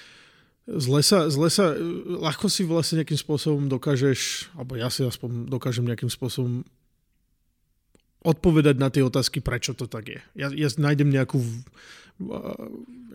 zle 0.68 1.00
sa, 1.00 1.32
zle 1.32 1.48
sa, 1.48 1.72
ľahko 2.04 2.52
si 2.52 2.68
vlastne 2.68 3.00
nejakým 3.00 3.16
spôsobom 3.16 3.64
dokážeš, 3.72 4.52
alebo 4.52 4.76
ja 4.76 4.92
si 4.92 5.00
aspoň 5.00 5.48
dokážem 5.48 5.88
nejakým 5.88 6.12
spôsobom 6.12 6.60
odpovedať 8.20 8.76
na 8.76 8.92
tie 8.92 9.00
otázky, 9.00 9.40
prečo 9.40 9.72
to 9.72 9.88
tak 9.88 10.12
je. 10.12 10.20
Ja, 10.36 10.52
ja 10.52 10.68
nájdem 10.76 11.08
nejakú 11.08 11.40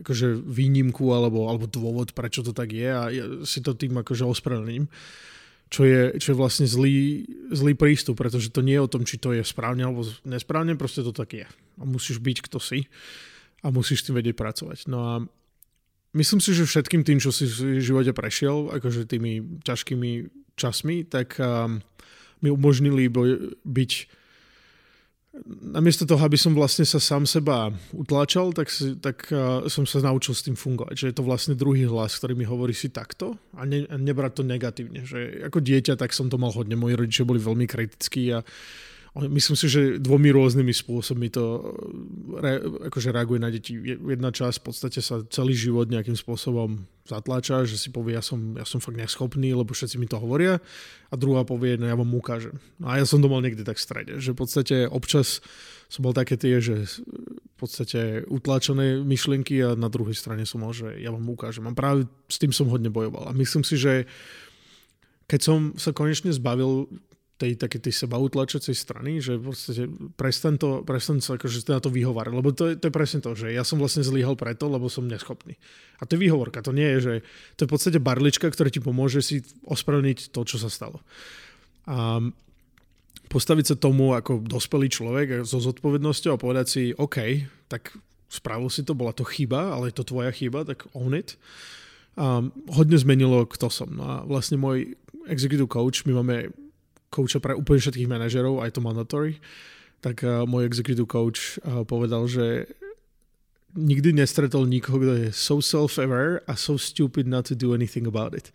akože 0.01 0.39
výnimku 0.39 1.11
alebo, 1.11 1.51
alebo 1.51 1.67
dôvod, 1.67 2.15
prečo 2.15 2.39
to 2.39 2.55
tak 2.55 2.71
je 2.71 2.87
a 2.87 3.11
ja 3.11 3.25
si 3.43 3.59
to 3.59 3.75
tým 3.75 3.99
akože 3.99 4.23
ospravedlním. 4.23 4.87
Čo 5.73 5.89
je, 5.89 6.01
čo 6.21 6.27
je 6.33 6.37
vlastne 6.37 6.69
zlý, 6.69 7.25
zlý 7.49 7.73
prístup, 7.73 8.21
pretože 8.21 8.53
to 8.53 8.61
nie 8.61 8.77
je 8.77 8.85
o 8.85 8.91
tom, 8.93 9.09
či 9.09 9.17
to 9.17 9.33
je 9.33 9.41
správne 9.41 9.89
alebo 9.89 10.05
nesprávne, 10.21 10.77
proste 10.77 11.01
to 11.01 11.09
tak 11.09 11.33
je. 11.33 11.49
A 11.81 11.83
musíš 11.89 12.21
byť 12.21 12.45
kto 12.45 12.61
si 12.61 12.85
a 13.65 13.73
musíš 13.73 14.05
s 14.05 14.05
tým 14.05 14.21
vedieť 14.21 14.37
pracovať. 14.37 14.85
No 14.85 14.97
a 15.01 15.13
myslím 16.13 16.45
si, 16.45 16.53
že 16.53 16.69
všetkým 16.69 17.01
tým, 17.01 17.17
čo 17.17 17.33
si 17.33 17.49
v 17.49 17.81
živote 17.81 18.13
prešiel, 18.13 18.69
akože 18.69 19.09
tými 19.09 19.65
ťažkými 19.65 20.29
časmi, 20.53 21.09
tak 21.09 21.41
um, 21.41 21.81
mi 22.45 22.53
umožnili 22.53 23.09
byť 23.65 23.91
namiesto 25.73 26.05
toho, 26.05 26.21
aby 26.21 26.37
som 26.37 26.53
vlastne 26.53 26.85
sa 26.85 27.01
sám 27.01 27.25
seba 27.25 27.73
utláčal, 27.89 28.53
tak, 28.53 28.69
si, 28.69 28.93
tak 29.01 29.25
uh, 29.33 29.65
som 29.65 29.81
sa 29.81 30.05
naučil 30.05 30.37
s 30.37 30.45
tým 30.45 30.53
fungovať. 30.53 30.93
Že 30.93 31.05
je 31.09 31.15
to 31.17 31.25
vlastne 31.25 31.53
druhý 31.57 31.89
hlas, 31.89 32.13
ktorý 32.21 32.37
mi 32.37 32.45
hovorí 32.45 32.77
si 32.77 32.93
takto 32.93 33.33
a, 33.57 33.65
ne, 33.65 33.89
a 33.89 33.97
nebrať 33.97 34.31
to 34.39 34.43
negatívne. 34.45 35.01
Že 35.01 35.49
ako 35.49 35.57
dieťa, 35.57 35.97
tak 35.97 36.13
som 36.13 36.29
to 36.29 36.37
mal 36.37 36.53
hodne. 36.53 36.77
Moji 36.77 36.93
rodičia 36.93 37.25
boli 37.25 37.41
veľmi 37.41 37.65
kritickí 37.65 38.29
a 38.29 38.45
Myslím 39.13 39.53
si, 39.53 39.69
že 39.69 40.01
dvomi 40.01 40.33
rôznymi 40.33 40.73
spôsobmi 40.73 41.29
to 41.29 41.61
re, 42.33 42.65
akože 42.89 43.13
reaguje 43.13 43.37
na 43.37 43.53
deti. 43.53 43.77
Jedna 43.77 44.33
časť 44.33 44.57
v 44.57 44.65
podstate 44.65 44.99
sa 45.05 45.21
celý 45.29 45.53
život 45.53 45.85
nejakým 45.85 46.17
spôsobom 46.17 46.81
zatláča, 47.05 47.61
že 47.69 47.77
si 47.77 47.93
povie, 47.93 48.17
ja 48.17 48.25
som, 48.25 48.57
ja 48.57 48.65
som 48.65 48.81
fakt 48.81 48.97
neschopný, 48.97 49.53
lebo 49.53 49.69
všetci 49.69 50.01
mi 50.01 50.09
to 50.09 50.17
hovoria. 50.17 50.57
A 51.07 51.13
druhá 51.13 51.45
povie, 51.45 51.77
no 51.77 51.85
ja 51.85 51.93
vám 51.93 52.09
ukážem. 52.09 52.57
No 52.81 52.89
a 52.89 52.97
ja 52.97 53.05
som 53.05 53.21
to 53.21 53.29
mal 53.29 53.45
niekde 53.45 53.61
tak 53.61 53.77
v 53.77 53.85
strede, 53.85 54.13
že 54.17 54.33
v 54.33 54.39
podstate 54.41 54.75
občas 54.89 55.45
som 55.93 56.01
bol 56.01 56.17
také 56.17 56.33
tie, 56.33 56.57
že 56.57 56.89
v 56.89 57.55
podstate 57.61 58.25
utláčané 58.25 58.97
myšlienky 59.05 59.61
a 59.61 59.77
na 59.77 59.93
druhej 59.93 60.17
strane 60.17 60.41
som 60.49 60.65
mal, 60.65 60.73
že 60.73 60.89
ja 60.97 61.13
vám 61.13 61.29
ukážem. 61.29 61.69
A 61.69 61.77
práve 61.77 62.09
s 62.25 62.41
tým 62.41 62.49
som 62.49 62.65
hodne 62.65 62.89
bojoval. 62.89 63.29
A 63.29 63.37
myslím 63.37 63.61
si, 63.61 63.77
že 63.77 64.09
keď 65.29 65.39
som 65.45 65.59
sa 65.77 65.93
konečne 65.93 66.33
zbavil 66.33 66.89
tej 67.33 67.57
také 67.57 67.81
tej 67.81 68.05
seba 68.05 68.21
utlačacej 68.21 68.77
strany, 68.77 69.17
že 69.17 69.41
proste 69.41 69.89
prestan, 70.13 70.61
to, 70.61 70.85
prestan 70.85 71.17
sa 71.17 71.35
akože 71.35 71.65
na 71.65 71.81
to 71.81 71.89
vyhovárať, 71.89 72.33
lebo 72.33 72.53
to 72.53 72.71
je, 72.71 72.73
to 72.77 72.87
je 72.87 72.93
presne 72.93 73.19
to, 73.25 73.33
že 73.33 73.49
ja 73.49 73.65
som 73.65 73.81
vlastne 73.81 74.05
zlyhal 74.05 74.37
preto, 74.37 74.69
lebo 74.69 74.85
som 74.85 75.09
neschopný. 75.09 75.57
A 75.97 76.05
to 76.05 76.13
je 76.15 76.23
výhovorka, 76.29 76.61
to 76.61 76.71
nie 76.71 76.85
je, 76.97 76.99
že 77.01 77.13
to 77.57 77.65
je 77.65 77.69
v 77.69 77.73
podstate 77.73 77.99
barlička, 77.99 78.47
ktorá 78.53 78.69
ti 78.69 78.79
pomôže 78.79 79.25
si 79.25 79.41
ospravedlniť 79.65 80.29
to, 80.29 80.41
čo 80.45 80.61
sa 80.61 80.69
stalo. 80.69 81.01
A 81.89 82.21
postaviť 83.33 83.65
sa 83.73 83.75
tomu 83.81 84.13
ako 84.13 84.45
dospelý 84.45 84.93
človek 84.93 85.27
so 85.41 85.57
zodpovednosťou 85.57 86.37
a 86.37 86.41
povedať 86.41 86.65
si, 86.69 86.83
OK, 86.93 87.49
tak 87.65 87.97
spravil 88.29 88.69
si 88.69 88.85
to, 88.85 88.93
bola 88.93 89.09
to 89.09 89.25
chyba, 89.25 89.73
ale 89.73 89.89
je 89.89 89.97
to 89.97 90.05
tvoja 90.05 90.29
chyba, 90.29 90.69
tak 90.69 90.85
own 90.93 91.17
it. 91.17 91.33
A 92.13 92.45
hodne 92.69 92.97
zmenilo, 92.97 93.49
kto 93.49 93.73
som. 93.73 93.89
No 93.89 94.05
a 94.05 94.15
vlastne 94.21 94.61
môj 94.61 94.93
executive 95.25 95.65
coach, 95.65 96.05
my 96.05 96.13
máme 96.21 96.53
kouča 97.13 97.37
pre 97.37 97.53
úplne 97.53 97.77
všetkých 97.77 98.09
manažerov, 98.09 98.65
aj 98.65 98.73
to 98.73 98.81
mandatory, 98.81 99.37
tak 100.01 100.25
uh, 100.25 100.49
môj 100.49 100.65
executive 100.65 101.05
coach 101.05 101.61
uh, 101.61 101.85
povedal, 101.85 102.25
že 102.25 102.65
nikdy 103.77 104.13
nestretol 104.13 104.65
nikoho, 104.65 104.97
kto 105.01 105.13
je 105.13 105.29
so 105.33 105.61
self-aware 105.61 106.41
a 106.49 106.57
so 106.57 106.77
stupid 106.77 107.29
not 107.29 107.45
to 107.49 107.53
do 107.53 107.73
anything 107.73 108.09
about 108.09 108.33
it. 108.33 108.49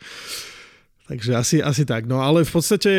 Takže 1.09 1.33
asi, 1.33 1.57
asi 1.65 1.89
tak. 1.89 2.05
No 2.05 2.21
ale 2.21 2.45
v 2.45 2.53
podstate 2.53 2.93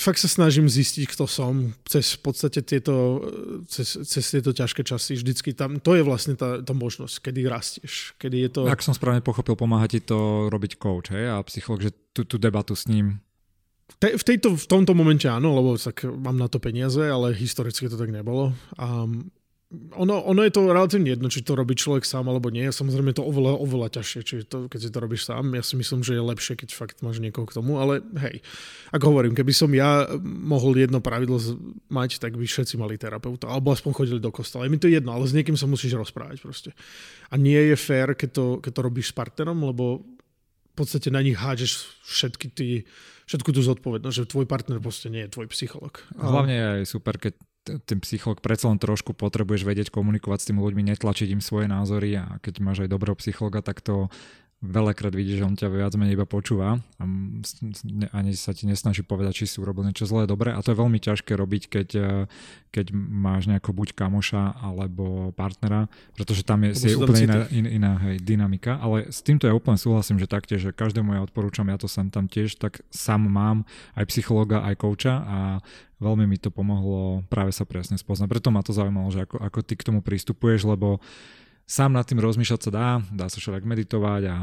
fakt 0.00 0.16
sa 0.16 0.32
snažím 0.32 0.64
zistiť, 0.64 1.04
kto 1.12 1.28
som 1.28 1.76
cez 1.84 2.16
v 2.16 2.20
podstate 2.24 2.64
tieto, 2.64 3.20
cez, 3.68 4.00
cez 4.00 4.24
tieto 4.32 4.56
ťažké 4.56 4.80
časy. 4.80 5.20
Vždycky 5.20 5.52
tam, 5.52 5.76
to 5.76 5.92
je 5.92 6.00
vlastne 6.00 6.40
tá, 6.40 6.64
tá 6.64 6.72
možnosť, 6.72 7.20
kedy 7.20 7.44
rastieš. 7.44 8.16
Kedy 8.16 8.48
je 8.48 8.50
to... 8.56 8.60
Ak 8.64 8.80
som 8.80 8.96
správne 8.96 9.20
pochopil, 9.20 9.60
pomáha 9.60 9.84
ti 9.92 10.00
to 10.00 10.48
robiť 10.48 10.80
coach 10.80 11.12
hej? 11.12 11.28
a 11.28 11.44
psycholog, 11.44 11.84
že 11.84 11.92
tú, 12.16 12.24
tú 12.24 12.40
debatu 12.40 12.72
s 12.72 12.88
ním 12.88 13.20
te, 13.98 14.14
v, 14.14 14.22
tejto, 14.22 14.54
v 14.54 14.66
tomto 14.68 14.92
momente 14.92 15.26
áno, 15.26 15.56
lebo 15.56 15.74
tak 15.80 16.06
mám 16.06 16.36
na 16.36 16.46
to 16.46 16.62
peniaze, 16.62 17.00
ale 17.00 17.34
historicky 17.34 17.88
to 17.90 17.98
tak 17.98 18.12
nebolo. 18.12 18.54
A 18.76 19.08
ono, 19.70 20.18
ono 20.26 20.42
je 20.42 20.50
to 20.50 20.66
relatívne 20.66 21.14
jedno, 21.14 21.30
či 21.30 21.46
to 21.46 21.54
robí 21.54 21.78
človek 21.78 22.02
sám 22.02 22.26
alebo 22.26 22.50
nie. 22.50 22.66
Samozrejme 22.74 23.14
je 23.14 23.22
to 23.22 23.28
oveľa, 23.30 23.54
oveľa 23.54 23.88
ťažšie, 24.02 24.20
či 24.26 24.34
to, 24.42 24.66
keď 24.66 24.80
si 24.82 24.90
to 24.90 24.98
robíš 24.98 25.30
sám. 25.30 25.54
Ja 25.54 25.62
si 25.62 25.78
myslím, 25.78 26.02
že 26.02 26.18
je 26.18 26.22
lepšie, 26.26 26.58
keď 26.58 26.74
fakt 26.74 26.98
máš 27.06 27.22
niekoho 27.22 27.46
k 27.46 27.54
tomu, 27.54 27.78
ale 27.78 28.02
hej, 28.18 28.42
ako 28.90 29.14
hovorím, 29.14 29.38
keby 29.38 29.54
som 29.54 29.70
ja 29.70 30.10
mohol 30.26 30.74
jedno 30.74 30.98
pravidlo 30.98 31.38
mať, 31.86 32.18
tak 32.18 32.34
by 32.34 32.42
všetci 32.50 32.82
mali 32.82 32.98
terapeuta, 32.98 33.46
alebo 33.46 33.70
aspoň 33.70 33.94
chodili 33.94 34.18
do 34.18 34.34
kostola. 34.34 34.66
Je 34.66 34.74
mi 34.74 34.82
to 34.82 34.90
jedno, 34.90 35.14
ale 35.14 35.30
s 35.30 35.36
niekým 35.38 35.54
sa 35.54 35.70
musíš 35.70 35.94
rozprávať 35.94 36.42
proste. 36.42 36.74
A 37.30 37.38
nie 37.38 37.70
je 37.70 37.78
fér, 37.78 38.18
keď 38.18 38.30
to, 38.34 38.46
keď 38.58 38.72
to 38.74 38.82
robíš 38.82 39.14
s 39.14 39.16
partnerom, 39.22 39.54
lebo 39.70 40.02
podstate 40.80 41.12
na 41.12 41.20
nich 41.20 41.36
hádžeš 41.36 41.72
všetky 42.08 42.46
tie 42.52 42.74
všetku 43.30 43.54
tú 43.54 43.62
zodpovednosť, 43.62 44.16
že 44.16 44.26
tvoj 44.26 44.46
partner 44.50 44.82
proste 44.82 45.06
nie 45.06 45.22
je 45.22 45.30
tvoj 45.30 45.46
psycholog. 45.54 46.02
Hlavne 46.18 46.50
je 46.50 46.66
aj 46.82 46.86
super, 46.90 47.14
keď 47.14 47.38
ten 47.86 48.02
psycholog 48.02 48.42
predsa 48.42 48.66
len 48.66 48.80
trošku 48.80 49.14
potrebuješ 49.14 49.62
vedieť 49.62 49.88
komunikovať 49.94 50.38
s 50.42 50.48
tými 50.50 50.58
ľuďmi, 50.58 50.82
netlačiť 50.90 51.28
im 51.30 51.44
svoje 51.44 51.70
názory 51.70 52.18
a 52.18 52.42
keď 52.42 52.58
máš 52.58 52.82
aj 52.82 52.90
dobrého 52.90 53.14
psychologa, 53.20 53.62
tak 53.62 53.84
to 53.84 54.10
veľakrát 54.60 55.16
vidíš, 55.16 55.40
že 55.40 55.46
on 55.48 55.56
ťa 55.56 55.72
viac 55.72 55.96
menej 55.96 56.20
iba 56.20 56.28
počúva 56.28 56.76
a 57.00 57.04
ani 58.12 58.36
sa 58.36 58.52
ti 58.52 58.68
nesnaží 58.68 59.00
povedať, 59.00 59.44
či 59.44 59.44
si 59.48 59.56
urobil 59.56 59.88
niečo 59.88 60.04
zlé, 60.04 60.28
dobre. 60.28 60.52
A 60.52 60.60
to 60.60 60.76
je 60.76 60.80
veľmi 60.80 61.00
ťažké 61.00 61.32
robiť, 61.32 61.62
keď, 61.72 61.88
eh, 61.96 62.08
keď 62.68 62.92
máš 62.92 63.48
nejako 63.48 63.72
buď 63.72 63.96
kamoša 63.96 64.60
alebo 64.60 65.32
partnera, 65.32 65.88
pretože 66.12 66.44
tam 66.44 66.68
je, 66.68 66.76
je 66.76 66.92
úplne 66.92 67.24
iná, 67.24 67.40
in, 67.48 67.66
iná 67.66 67.92
hej, 68.04 68.20
dynamika. 68.20 68.76
Ale 68.76 69.08
s 69.08 69.24
týmto 69.24 69.48
ja 69.48 69.56
úplne 69.56 69.80
súhlasím, 69.80 70.20
že 70.20 70.28
taktiež, 70.28 70.60
že 70.60 70.76
každému 70.76 71.16
ja 71.16 71.24
odporúčam, 71.24 71.64
ja 71.72 71.80
to 71.80 71.88
sem 71.88 72.12
tam 72.12 72.28
tiež, 72.28 72.60
tak 72.60 72.84
sám 72.92 73.32
mám 73.32 73.64
aj 73.96 74.12
psychologa, 74.12 74.60
aj 74.60 74.76
kouča 74.76 75.14
a 75.24 75.38
veľmi 76.04 76.28
mi 76.28 76.36
to 76.36 76.52
pomohlo 76.52 77.24
práve 77.32 77.52
sa 77.52 77.64
presne 77.64 77.96
spoznať. 77.96 78.28
Preto 78.28 78.52
ma 78.52 78.60
to 78.60 78.76
zaujímalo, 78.76 79.08
že 79.08 79.24
ako, 79.24 79.36
ako 79.40 79.58
ty 79.64 79.74
k 79.76 79.86
tomu 79.88 80.00
pristupuješ, 80.04 80.68
lebo 80.68 81.00
sám 81.70 81.94
nad 81.94 82.02
tým 82.02 82.18
rozmýšľať 82.18 82.60
sa 82.66 82.70
dá, 82.74 82.88
dá 83.14 83.30
sa 83.30 83.38
človek 83.38 83.62
meditovať 83.62 84.22
a 84.26 84.36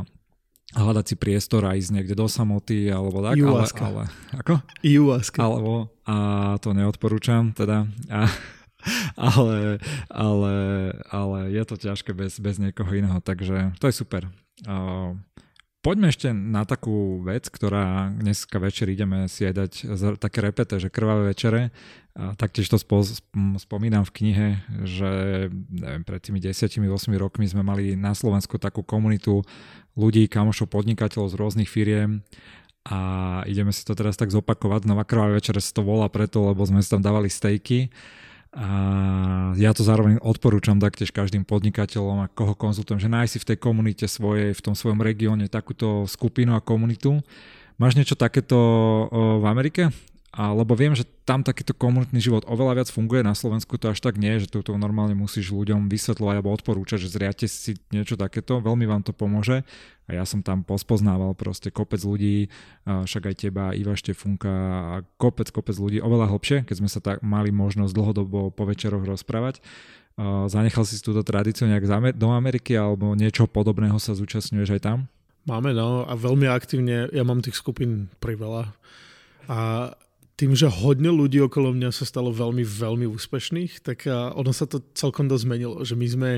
hľadať 0.80 1.05
si 1.11 1.15
priestor 1.19 1.67
a 1.67 1.75
ísť 1.75 1.91
niekde 1.91 2.15
do 2.15 2.28
samoty 2.32 2.88
alebo 2.88 3.19
tak, 3.19 3.36
ale, 3.36 3.67
ale 3.67 4.03
ako? 4.32 4.63
Iuaska. 4.80 5.39
Alebo, 5.43 5.91
a 6.07 6.15
to 6.63 6.71
neodporúčam 6.71 7.51
teda, 7.51 7.84
a, 8.07 8.32
ale, 9.36 9.84
ale, 10.07 10.55
ale 11.11 11.39
je 11.51 11.63
to 11.67 11.75
ťažké 11.75 12.15
bez, 12.15 12.39
bez 12.39 12.55
niekoho 12.63 12.91
iného, 12.95 13.19
takže 13.19 13.75
to 13.80 13.91
je 13.91 13.95
super. 13.95 14.32
Uh, 14.63 15.15
Poďme 15.88 16.11
ešte 16.11 16.36
na 16.36 16.67
takú 16.67 17.23
vec, 17.23 17.47
ktorá 17.47 18.11
dneska 18.11 18.59
večer 18.59 18.91
ideme 18.91 19.32
si 19.32 19.47
aj 19.47 19.53
dať 19.55 19.71
také 20.19 20.43
repete, 20.43 20.75
že 20.84 20.91
krvavé 20.91 21.32
večere. 21.32 21.71
A 22.18 22.34
taktiež 22.34 22.65
to 22.65 22.82
spo, 22.82 23.05
spomínam 23.61 24.01
v 24.01 24.15
knihe, 24.18 24.47
že 24.89 25.09
neviem, 25.70 26.01
pred 26.01 26.18
tými 26.18 26.41
10-8 26.41 26.82
rokmi 27.13 27.45
sme 27.45 27.61
mali 27.61 27.93
na 27.93 28.18
Slovensku 28.18 28.57
takú 28.57 28.82
komunitu 28.82 29.45
ľudí, 29.93 30.26
kamošov, 30.26 30.65
podnikateľov 30.74 31.30
z 31.30 31.38
rôznych 31.38 31.70
firiem 31.70 32.26
a 32.89 32.97
ideme 33.45 33.70
si 33.70 33.86
to 33.86 33.93
teraz 33.93 34.18
tak 34.18 34.34
zopakovať. 34.34 34.89
Znova 34.89 35.05
krvavé 35.05 35.38
večere 35.38 35.61
sa 35.61 35.70
to 35.78 35.86
volá 35.86 36.09
preto, 36.09 36.41
lebo 36.41 36.65
sme 36.65 36.82
si 36.82 36.89
tam 36.89 37.05
dávali 37.05 37.30
stejky 37.30 37.93
A 38.57 38.70
ja 39.59 39.76
to 39.76 39.86
zároveň 39.86 40.18
odporúčam 40.18 40.82
taktiež 40.82 41.13
každým 41.13 41.45
podnikateľom 41.45 42.26
a 42.26 42.32
koho 42.32 42.57
konzultujem, 42.57 42.97
že 42.97 43.11
nájsť 43.11 43.32
si 43.36 43.39
v 43.43 43.47
tej 43.53 43.57
komunite 43.61 44.05
svojej, 44.09 44.55
v 44.57 44.61
tom 44.65 44.74
svojom 44.74 45.03
regióne 45.03 45.45
takúto 45.45 46.09
skupinu 46.09 46.57
a 46.57 46.63
komunitu. 46.63 47.22
Máš 47.78 47.93
niečo 47.99 48.18
takéto 48.18 48.57
v 49.13 49.45
Amerike? 49.45 49.93
A 50.36 50.53
lebo 50.53 50.75
viem, 50.75 50.93
že 50.93 51.07
tam 51.25 51.41
takýto 51.41 51.73
komunitný 51.73 52.19
život 52.21 52.45
oveľa 52.45 52.84
viac 52.84 52.89
funguje, 52.91 53.25
na 53.25 53.34
Slovensku 53.34 53.80
to 53.80 53.89
až 53.89 54.03
tak 54.03 54.19
nie, 54.19 54.38
že 54.38 54.51
tu 54.51 54.61
normálne 54.75 55.17
musíš 55.17 55.49
ľuďom 55.49 55.88
vysvetľovať 55.89 56.36
alebo 56.38 56.53
odporúčať, 56.53 57.07
že 57.07 57.09
zriate 57.15 57.47
si 57.49 57.80
niečo 57.89 58.19
takéto, 58.19 58.59
veľmi 58.61 58.86
vám 58.86 59.01
to 59.01 59.15
pomôže. 59.15 59.65
A 60.05 60.19
ja 60.19 60.23
som 60.28 60.45
tam 60.45 60.61
pospoznával 60.67 61.34
proste 61.34 61.71
kopec 61.73 62.03
ľudí, 62.03 62.51
však 62.86 63.23
aj 63.34 63.36
teba, 63.39 63.73
Iva 63.73 63.95
Štefunka 63.95 64.51
a 64.51 64.95
kopec, 65.17 65.49
kopec 65.49 65.73
ľudí, 65.80 66.03
oveľa 66.03 66.30
hlbšie, 66.30 66.69
keď 66.69 66.75
sme 66.75 66.89
sa 66.91 66.99
tak 67.01 67.23
mali 67.25 67.49
možnosť 67.49 67.95
dlhodobo 67.95 68.51
po 68.53 68.63
večeroch 68.67 69.07
rozprávať. 69.07 69.63
Zanechal 70.51 70.86
si 70.86 71.01
túto 71.01 71.23
tradíciu 71.23 71.65
nejak 71.65 72.13
do 72.13 72.30
Ameriky 72.30 72.78
alebo 72.78 73.15
niečo 73.17 73.49
podobného 73.49 73.97
sa 73.97 74.13
zúčastňuješ 74.13 74.75
aj 74.75 74.82
tam? 74.84 74.97
Máme, 75.47 75.71
no 75.71 76.03
a 76.03 76.13
veľmi 76.13 76.45
aktívne, 76.51 77.07
ja 77.09 77.23
mám 77.23 77.39
tých 77.39 77.55
skupín 77.57 78.11
priveľa. 78.19 78.75
A 79.47 79.91
tým, 80.38 80.53
že 80.53 80.69
hodne 80.69 81.09
ľudí 81.09 81.41
okolo 81.41 81.73
mňa 81.73 81.89
sa 81.89 82.05
stalo 82.05 82.29
veľmi, 82.29 82.61
veľmi 82.61 83.09
úspešných, 83.09 83.81
tak 83.81 84.05
ono 84.09 84.53
sa 84.53 84.69
to 84.69 84.85
celkom 84.93 85.25
dosť 85.25 85.43
zmenilo, 85.49 85.81
že 85.81 85.97
my 85.97 86.07
sme 86.07 86.31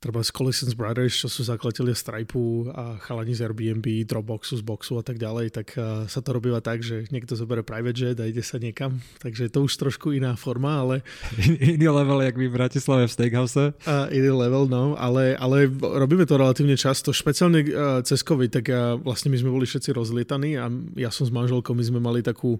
treba 0.00 0.24
z 0.24 0.32
Collisons 0.32 0.72
Brothers, 0.72 1.12
čo 1.12 1.28
sú 1.28 1.44
zakladatelia 1.44 1.92
Stripe 1.92 2.32
a 2.72 2.96
chalani 3.04 3.36
z 3.36 3.44
Airbnb, 3.44 3.84
Dropboxu, 4.08 4.56
z 4.56 4.64
Boxu 4.64 4.96
a 4.96 5.04
tak 5.04 5.20
ďalej, 5.20 5.52
tak 5.52 5.76
sa 6.08 6.20
to 6.24 6.32
robíva 6.32 6.64
tak, 6.64 6.80
že 6.80 7.04
niekto 7.12 7.36
zoberie 7.36 7.60
private 7.60 8.00
jet 8.00 8.16
a 8.16 8.24
ide 8.24 8.40
sa 8.40 8.56
niekam. 8.56 9.04
Takže 9.20 9.52
to 9.52 9.68
už 9.68 9.76
trošku 9.76 10.16
iná 10.16 10.40
forma, 10.40 10.80
ale... 10.80 11.04
Iný 11.60 11.92
level, 11.92 12.24
jak 12.24 12.40
by 12.40 12.48
v 12.48 12.56
Bratislave 12.56 13.04
v 13.04 13.12
Steakhouse. 13.12 13.76
A 13.84 14.08
iný 14.08 14.32
level, 14.32 14.72
no, 14.72 14.96
ale, 14.96 15.36
ale 15.36 15.68
robíme 15.76 16.24
to 16.24 16.40
relatívne 16.40 16.80
často, 16.80 17.12
špeciálne 17.12 17.60
cez 18.00 18.24
COVID, 18.24 18.50
tak 18.56 18.72
vlastne 19.04 19.28
my 19.28 19.36
sme 19.36 19.52
boli 19.52 19.68
všetci 19.68 19.92
rozlietaní 19.92 20.56
a 20.56 20.72
ja 20.96 21.12
som 21.12 21.28
s 21.28 21.32
manželkou, 21.32 21.76
my 21.76 21.84
sme 21.84 22.00
mali 22.00 22.24
takú 22.24 22.56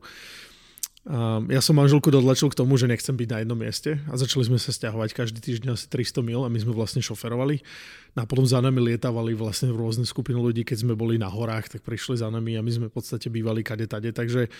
Um, 1.01 1.49
ja 1.49 1.65
som 1.65 1.81
manželku 1.81 2.13
dodlačil 2.13 2.53
k 2.53 2.61
tomu, 2.61 2.77
že 2.77 2.85
nechcem 2.85 3.17
byť 3.17 3.29
na 3.33 3.39
jednom 3.41 3.57
mieste 3.57 3.97
a 4.05 4.21
začali 4.21 4.53
sme 4.53 4.61
sa 4.61 4.69
stiahovať 4.69 5.17
každý 5.17 5.41
týždeň 5.41 5.73
asi 5.73 5.89
300 5.89 6.21
mil 6.21 6.45
a 6.45 6.53
my 6.53 6.61
sme 6.61 6.77
vlastne 6.77 7.01
šoferovali. 7.01 7.65
No 8.13 8.23
a 8.23 8.29
potom 8.29 8.45
za 8.45 8.61
nami 8.61 8.85
lietavali 8.85 9.33
vlastne 9.33 9.73
v 9.73 9.81
rôzne 9.81 10.05
skupiny 10.05 10.37
ľudí, 10.37 10.61
keď 10.61 10.85
sme 10.85 10.93
boli 10.93 11.17
na 11.17 11.33
horách, 11.33 11.73
tak 11.73 11.89
prišli 11.89 12.21
za 12.21 12.29
nami 12.29 12.53
a 12.53 12.61
my 12.61 12.69
sme 12.69 12.87
v 12.93 12.95
podstate 12.95 13.33
bývali 13.33 13.65
kade 13.65 13.89
tade. 13.89 14.13
Takže 14.13 14.53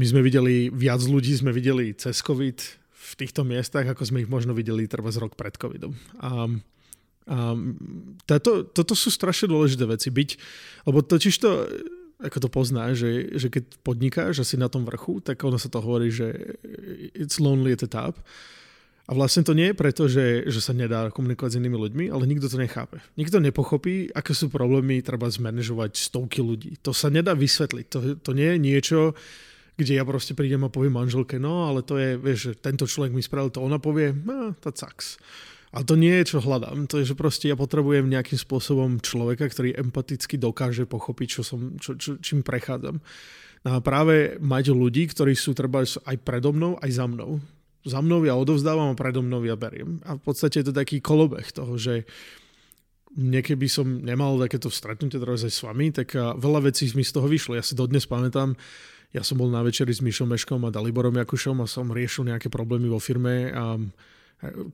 my 0.00 0.04
sme 0.08 0.24
videli, 0.24 0.72
viac 0.72 1.04
ľudí 1.04 1.36
sme 1.36 1.52
videli 1.52 1.92
cez 1.92 2.24
COVID 2.24 2.58
v 2.96 3.12
týchto 3.20 3.44
miestach, 3.44 3.84
ako 3.84 4.00
sme 4.08 4.24
ich 4.24 4.32
možno 4.32 4.56
videli 4.56 4.88
treba 4.88 5.12
z 5.12 5.20
rok 5.20 5.36
pred 5.36 5.60
COVIDom. 5.60 5.92
A 6.24 6.48
a 7.26 7.58
táto, 8.22 8.62
toto 8.70 8.94
sú 8.94 9.10
strašne 9.10 9.50
dôležité 9.50 9.82
veci 9.82 10.14
byť, 10.14 10.30
lebo 10.86 11.02
totiž 11.02 11.34
to 11.42 11.66
ako 12.16 12.38
to 12.42 12.48
pozná, 12.48 12.96
že, 12.96 13.36
že 13.36 13.52
keď 13.52 13.64
podnikáš 13.84 14.40
a 14.40 14.48
si 14.48 14.56
na 14.56 14.72
tom 14.72 14.88
vrchu, 14.88 15.20
tak 15.20 15.36
ono 15.44 15.60
sa 15.60 15.68
to 15.68 15.84
hovorí, 15.84 16.08
že 16.08 16.56
it's 17.12 17.36
lonely 17.36 17.76
at 17.76 17.84
the 17.84 17.90
top. 17.90 18.16
A 19.06 19.14
vlastne 19.14 19.46
to 19.46 19.54
nie 19.54 19.70
je 19.70 19.78
preto, 19.78 20.10
že, 20.10 20.50
že 20.50 20.58
sa 20.58 20.74
nedá 20.74 21.14
komunikovať 21.14 21.54
s 21.54 21.58
inými 21.62 21.78
ľuďmi, 21.78 22.04
ale 22.10 22.26
nikto 22.26 22.50
to 22.50 22.58
nechápe. 22.58 22.98
Nikto 23.14 23.38
nepochopí, 23.38 24.10
aké 24.10 24.34
sú 24.34 24.50
problémy 24.50 24.98
treba 24.98 25.30
zmanéžovať 25.30 25.94
stovky 25.94 26.42
ľudí. 26.42 26.82
To 26.82 26.90
sa 26.90 27.06
nedá 27.06 27.30
vysvetliť. 27.38 27.86
To, 27.94 27.98
to 28.18 28.30
nie 28.34 28.50
je 28.50 28.58
niečo, 28.58 28.98
kde 29.78 29.94
ja 29.94 30.02
proste 30.02 30.34
prídem 30.34 30.66
a 30.66 30.72
poviem 30.72 30.98
manželke, 30.98 31.38
no 31.38 31.70
ale 31.70 31.86
to 31.86 32.00
je, 32.00 32.18
vieš, 32.18 32.38
že 32.50 32.52
tento 32.58 32.88
človek 32.88 33.12
mi 33.14 33.22
spravil 33.22 33.52
to, 33.52 33.62
ona 33.62 33.78
povie, 33.78 34.10
no, 34.10 34.56
to 34.58 34.72
sucks. 34.74 35.20
Ale 35.76 35.84
to 35.84 35.92
nie 36.00 36.24
je, 36.24 36.32
čo 36.32 36.38
hľadám. 36.40 36.88
To 36.88 37.04
je, 37.04 37.12
že 37.12 37.20
proste 37.20 37.52
ja 37.52 37.56
potrebujem 37.56 38.08
nejakým 38.08 38.40
spôsobom 38.40 38.96
človeka, 39.04 39.44
ktorý 39.44 39.76
empaticky 39.76 40.40
dokáže 40.40 40.88
pochopiť, 40.88 41.28
čo 41.28 41.42
som, 41.44 41.76
čo, 41.76 42.00
čo, 42.00 42.16
čím 42.16 42.40
prechádzam. 42.40 42.96
No 43.60 43.68
a 43.68 43.84
práve 43.84 44.40
mať 44.40 44.72
ľudí, 44.72 45.04
ktorí 45.12 45.36
sú 45.36 45.52
treba 45.52 45.84
aj 45.84 46.16
predo 46.24 46.56
mnou, 46.56 46.80
aj 46.80 46.90
za 46.96 47.04
mnou. 47.04 47.44
Za 47.84 48.00
mnou 48.00 48.24
ja 48.24 48.32
odovzdávam 48.40 48.96
a 48.96 48.96
predo 48.96 49.20
mnou 49.20 49.44
ja 49.44 49.52
beriem. 49.52 50.00
A 50.08 50.16
v 50.16 50.22
podstate 50.24 50.64
je 50.64 50.72
to 50.72 50.74
taký 50.74 51.04
kolobeh 51.04 51.44
toho, 51.52 51.76
že 51.76 52.08
niekedy 53.12 53.68
som 53.68 54.00
nemal 54.00 54.40
takéto 54.40 54.72
stretnutie 54.72 55.20
teraz 55.20 55.44
aj 55.44 55.52
s 55.52 55.60
vami, 55.60 55.92
tak 55.92 56.16
veľa 56.16 56.72
vecí 56.72 56.88
mi 56.96 57.04
z 57.04 57.12
toho 57.12 57.28
vyšlo. 57.28 57.52
Ja 57.52 57.64
si 57.64 57.76
dodnes 57.76 58.08
pamätám, 58.08 58.56
ja 59.12 59.20
som 59.20 59.36
bol 59.36 59.52
na 59.52 59.60
večeri 59.60 59.92
s 59.92 60.00
Mišom 60.00 60.32
Meškom 60.32 60.64
a 60.64 60.72
Daliborom 60.72 61.20
Jakušom 61.20 61.60
a 61.60 61.68
som 61.68 61.92
riešil 61.92 62.32
nejaké 62.32 62.48
problémy 62.48 62.88
vo 62.88 62.96
firme 62.96 63.52
a 63.52 63.76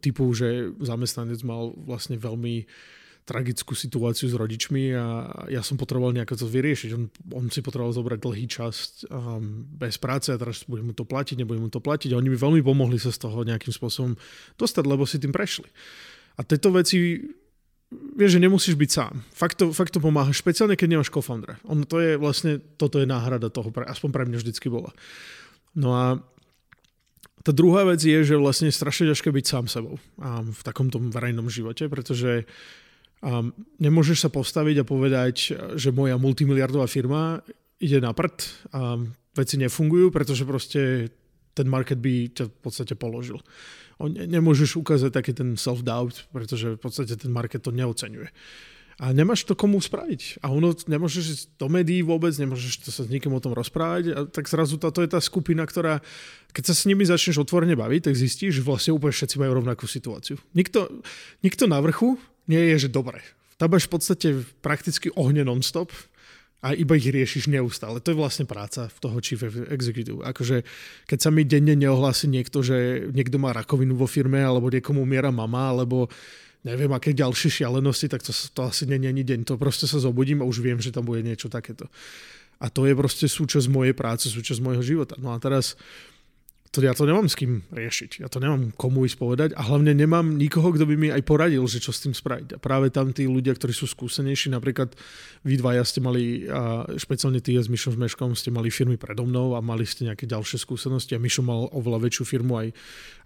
typu, 0.02 0.30
že 0.34 0.74
zamestnanec 0.82 1.40
mal 1.46 1.74
vlastne 1.76 2.18
veľmi 2.18 2.66
tragickú 3.22 3.78
situáciu 3.78 4.26
s 4.26 4.34
rodičmi 4.34 4.98
a 4.98 5.30
ja 5.46 5.62
som 5.62 5.78
potreboval 5.78 6.10
nejako 6.10 6.42
to 6.42 6.46
vyriešiť. 6.50 6.90
On, 6.98 7.04
on 7.38 7.46
si 7.54 7.62
potreboval 7.62 7.94
zobrať 7.94 8.18
dlhý 8.18 8.46
čas 8.50 9.06
um, 9.06 9.62
bez 9.62 9.94
práce 9.94 10.34
a 10.34 10.40
teraz 10.40 10.66
budem 10.66 10.90
mu 10.90 10.94
to 10.94 11.06
platiť, 11.06 11.38
nebudem 11.38 11.62
mu 11.62 11.70
to 11.70 11.78
platiť. 11.78 12.10
A 12.12 12.18
oni 12.18 12.34
mi 12.34 12.38
veľmi 12.38 12.58
pomohli 12.66 12.98
sa 12.98 13.14
z 13.14 13.22
toho 13.22 13.46
nejakým 13.46 13.70
spôsobom 13.70 14.18
dostať, 14.58 14.84
lebo 14.90 15.06
si 15.06 15.22
tým 15.22 15.30
prešli. 15.30 15.70
A 16.34 16.42
tieto 16.42 16.74
veci 16.74 17.22
vieš, 18.18 18.40
že 18.40 18.42
nemusíš 18.42 18.74
byť 18.74 18.90
sám. 18.90 19.14
Fakt 19.30 19.62
to, 19.62 19.70
fakt 19.70 19.94
to 19.94 20.02
pomáha, 20.02 20.34
špeciálne 20.34 20.74
keď 20.74 20.98
nemáš 20.98 21.14
co-foundera. 21.14 21.62
On 21.62 21.78
to 21.86 22.02
je 22.02 22.18
vlastne, 22.18 22.58
toto 22.74 22.98
je 22.98 23.06
náhrada 23.06 23.54
toho, 23.54 23.70
aspoň 23.70 24.10
pre 24.10 24.24
mňa 24.26 24.38
vždycky 24.42 24.66
bola. 24.66 24.90
No 25.78 25.94
a 25.94 26.04
tá 27.42 27.50
druhá 27.50 27.82
vec 27.82 27.98
je, 28.02 28.22
že 28.22 28.38
vlastne 28.38 28.70
je 28.70 28.78
strašne 28.78 29.10
ťažké 29.10 29.34
byť 29.34 29.44
sám 29.46 29.66
sebou 29.66 29.98
um, 29.98 30.46
v 30.50 30.62
takomto 30.62 31.02
verejnom 31.02 31.50
živote, 31.50 31.90
pretože 31.90 32.46
um, 33.22 33.50
nemôžeš 33.82 34.26
sa 34.26 34.30
postaviť 34.30 34.82
a 34.82 34.88
povedať, 34.88 35.34
že 35.74 35.90
moja 35.90 36.14
multimiliardová 36.16 36.86
firma 36.86 37.42
ide 37.82 37.98
na 37.98 38.14
prd 38.14 38.38
a 38.70 39.02
veci 39.34 39.58
nefungujú, 39.58 40.14
pretože 40.14 40.46
proste 40.46 41.10
ten 41.52 41.66
market 41.66 41.98
by 41.98 42.30
ťa 42.30 42.44
v 42.48 42.58
podstate 42.62 42.94
položil. 42.94 43.42
Nemôžeš 44.02 44.80
ukázať 44.80 45.10
taký 45.14 45.32
ten 45.36 45.54
self-doubt, 45.54 46.32
pretože 46.34 46.74
v 46.74 46.80
podstate 46.80 47.14
ten 47.14 47.30
market 47.30 47.62
to 47.62 47.70
neocenuje 47.74 48.30
a 49.00 49.12
nemáš 49.12 49.48
to 49.48 49.56
komu 49.56 49.80
spraviť. 49.80 50.44
A 50.44 50.52
ono, 50.52 50.74
nemôžeš 50.74 51.24
ísť 51.24 51.44
do 51.56 51.68
médií 51.72 52.04
vôbec, 52.04 52.32
nemôžeš 52.36 52.84
to 52.84 52.90
sa 52.92 53.04
s 53.04 53.12
nikým 53.12 53.32
o 53.32 53.40
tom 53.40 53.56
rozprávať. 53.56 54.04
A 54.12 54.18
tak 54.28 54.50
zrazu 54.50 54.76
táto 54.76 55.00
je 55.00 55.08
tá 55.08 55.20
skupina, 55.20 55.64
ktorá, 55.64 56.04
keď 56.52 56.72
sa 56.72 56.74
s 56.76 56.84
nimi 56.84 57.06
začneš 57.06 57.40
otvorene 57.44 57.76
baviť, 57.78 58.12
tak 58.12 58.14
zistíš, 58.18 58.60
že 58.60 58.66
vlastne 58.66 58.92
úplne 58.92 59.14
všetci 59.14 59.36
majú 59.40 59.62
rovnakú 59.62 59.88
situáciu. 59.88 60.36
Nikto, 60.52 60.90
nikto 61.40 61.64
na 61.64 61.80
vrchu 61.80 62.20
nie 62.50 62.74
je, 62.74 62.86
že 62.86 62.88
dobre. 62.92 63.22
Tam 63.56 63.70
v 63.70 63.86
podstate 63.86 64.42
prakticky 64.58 65.14
ohne 65.14 65.46
non-stop 65.46 65.94
a 66.62 66.78
iba 66.78 66.94
ich 66.94 67.10
riešiš 67.10 67.50
neustále. 67.50 67.98
To 67.98 68.14
je 68.14 68.18
vlastne 68.18 68.46
práca 68.46 68.86
v 68.86 68.98
toho 69.02 69.18
chief 69.18 69.42
executive. 69.70 70.22
Akože, 70.22 70.62
keď 71.10 71.18
sa 71.18 71.30
mi 71.34 71.42
denne 71.42 71.74
neohlási 71.74 72.30
niekto, 72.30 72.62
že 72.62 73.06
niekto 73.10 73.38
má 73.42 73.50
rakovinu 73.50 73.98
vo 73.98 74.06
firme, 74.06 74.38
alebo 74.38 74.70
niekomu 74.70 75.02
umiera 75.02 75.34
mama, 75.34 75.74
alebo 75.74 76.06
neviem, 76.62 76.90
aké 76.94 77.10
ďalšie 77.10 77.62
šialenosti, 77.62 78.06
tak 78.06 78.22
to, 78.22 78.30
to 78.30 78.60
asi 78.62 78.86
je 78.86 78.94
ani 78.94 79.22
deň. 79.26 79.46
To 79.50 79.58
proste 79.58 79.90
sa 79.90 79.98
zobudím 79.98 80.42
a 80.42 80.48
už 80.48 80.62
viem, 80.62 80.78
že 80.78 80.94
tam 80.94 81.06
bude 81.06 81.22
niečo 81.22 81.50
takéto. 81.50 81.90
A 82.62 82.70
to 82.70 82.86
je 82.86 82.94
proste 82.94 83.26
súčasť 83.26 83.66
mojej 83.66 83.94
práce, 83.94 84.30
súčasť 84.30 84.62
môjho 84.62 84.82
života. 84.86 85.18
No 85.18 85.34
a 85.34 85.36
teraz 85.42 85.74
to, 86.72 86.80
ja 86.80 86.96
to 86.96 87.04
nemám 87.04 87.28
s 87.28 87.36
kým 87.36 87.66
riešiť. 87.68 88.24
Ja 88.24 88.32
to 88.32 88.40
nemám 88.40 88.72
komu 88.78 89.04
ísť 89.04 89.18
povedať 89.20 89.50
a 89.52 89.60
hlavne 89.60 89.92
nemám 89.92 90.40
nikoho, 90.40 90.72
kto 90.72 90.88
by 90.88 90.94
mi 90.96 91.08
aj 91.12 91.20
poradil, 91.26 91.60
že 91.68 91.84
čo 91.84 91.92
s 91.92 92.00
tým 92.00 92.16
spraviť. 92.16 92.56
A 92.56 92.58
práve 92.62 92.88
tam 92.88 93.12
tí 93.12 93.28
ľudia, 93.28 93.52
ktorí 93.52 93.76
sú 93.76 93.84
skúsenejší, 93.84 94.48
napríklad 94.54 94.96
vy 95.44 95.60
dvaja 95.60 95.84
ste 95.84 96.00
mali, 96.00 96.48
a 96.48 96.88
špeciálne 96.96 97.44
ty 97.44 97.60
s 97.60 97.68
Mišom 97.68 97.98
Meškom, 98.00 98.32
ste 98.32 98.48
mali 98.48 98.72
firmy 98.72 98.96
predo 98.96 99.28
mnou 99.28 99.52
a 99.52 99.60
mali 99.60 99.84
ste 99.84 100.08
nejaké 100.08 100.24
ďalšie 100.24 100.62
skúsenosti 100.64 101.12
a 101.12 101.20
Mišo 101.20 101.44
mal 101.44 101.68
oveľa 101.76 102.08
väčšiu 102.08 102.24
firmu, 102.24 102.56
aj, 102.56 102.72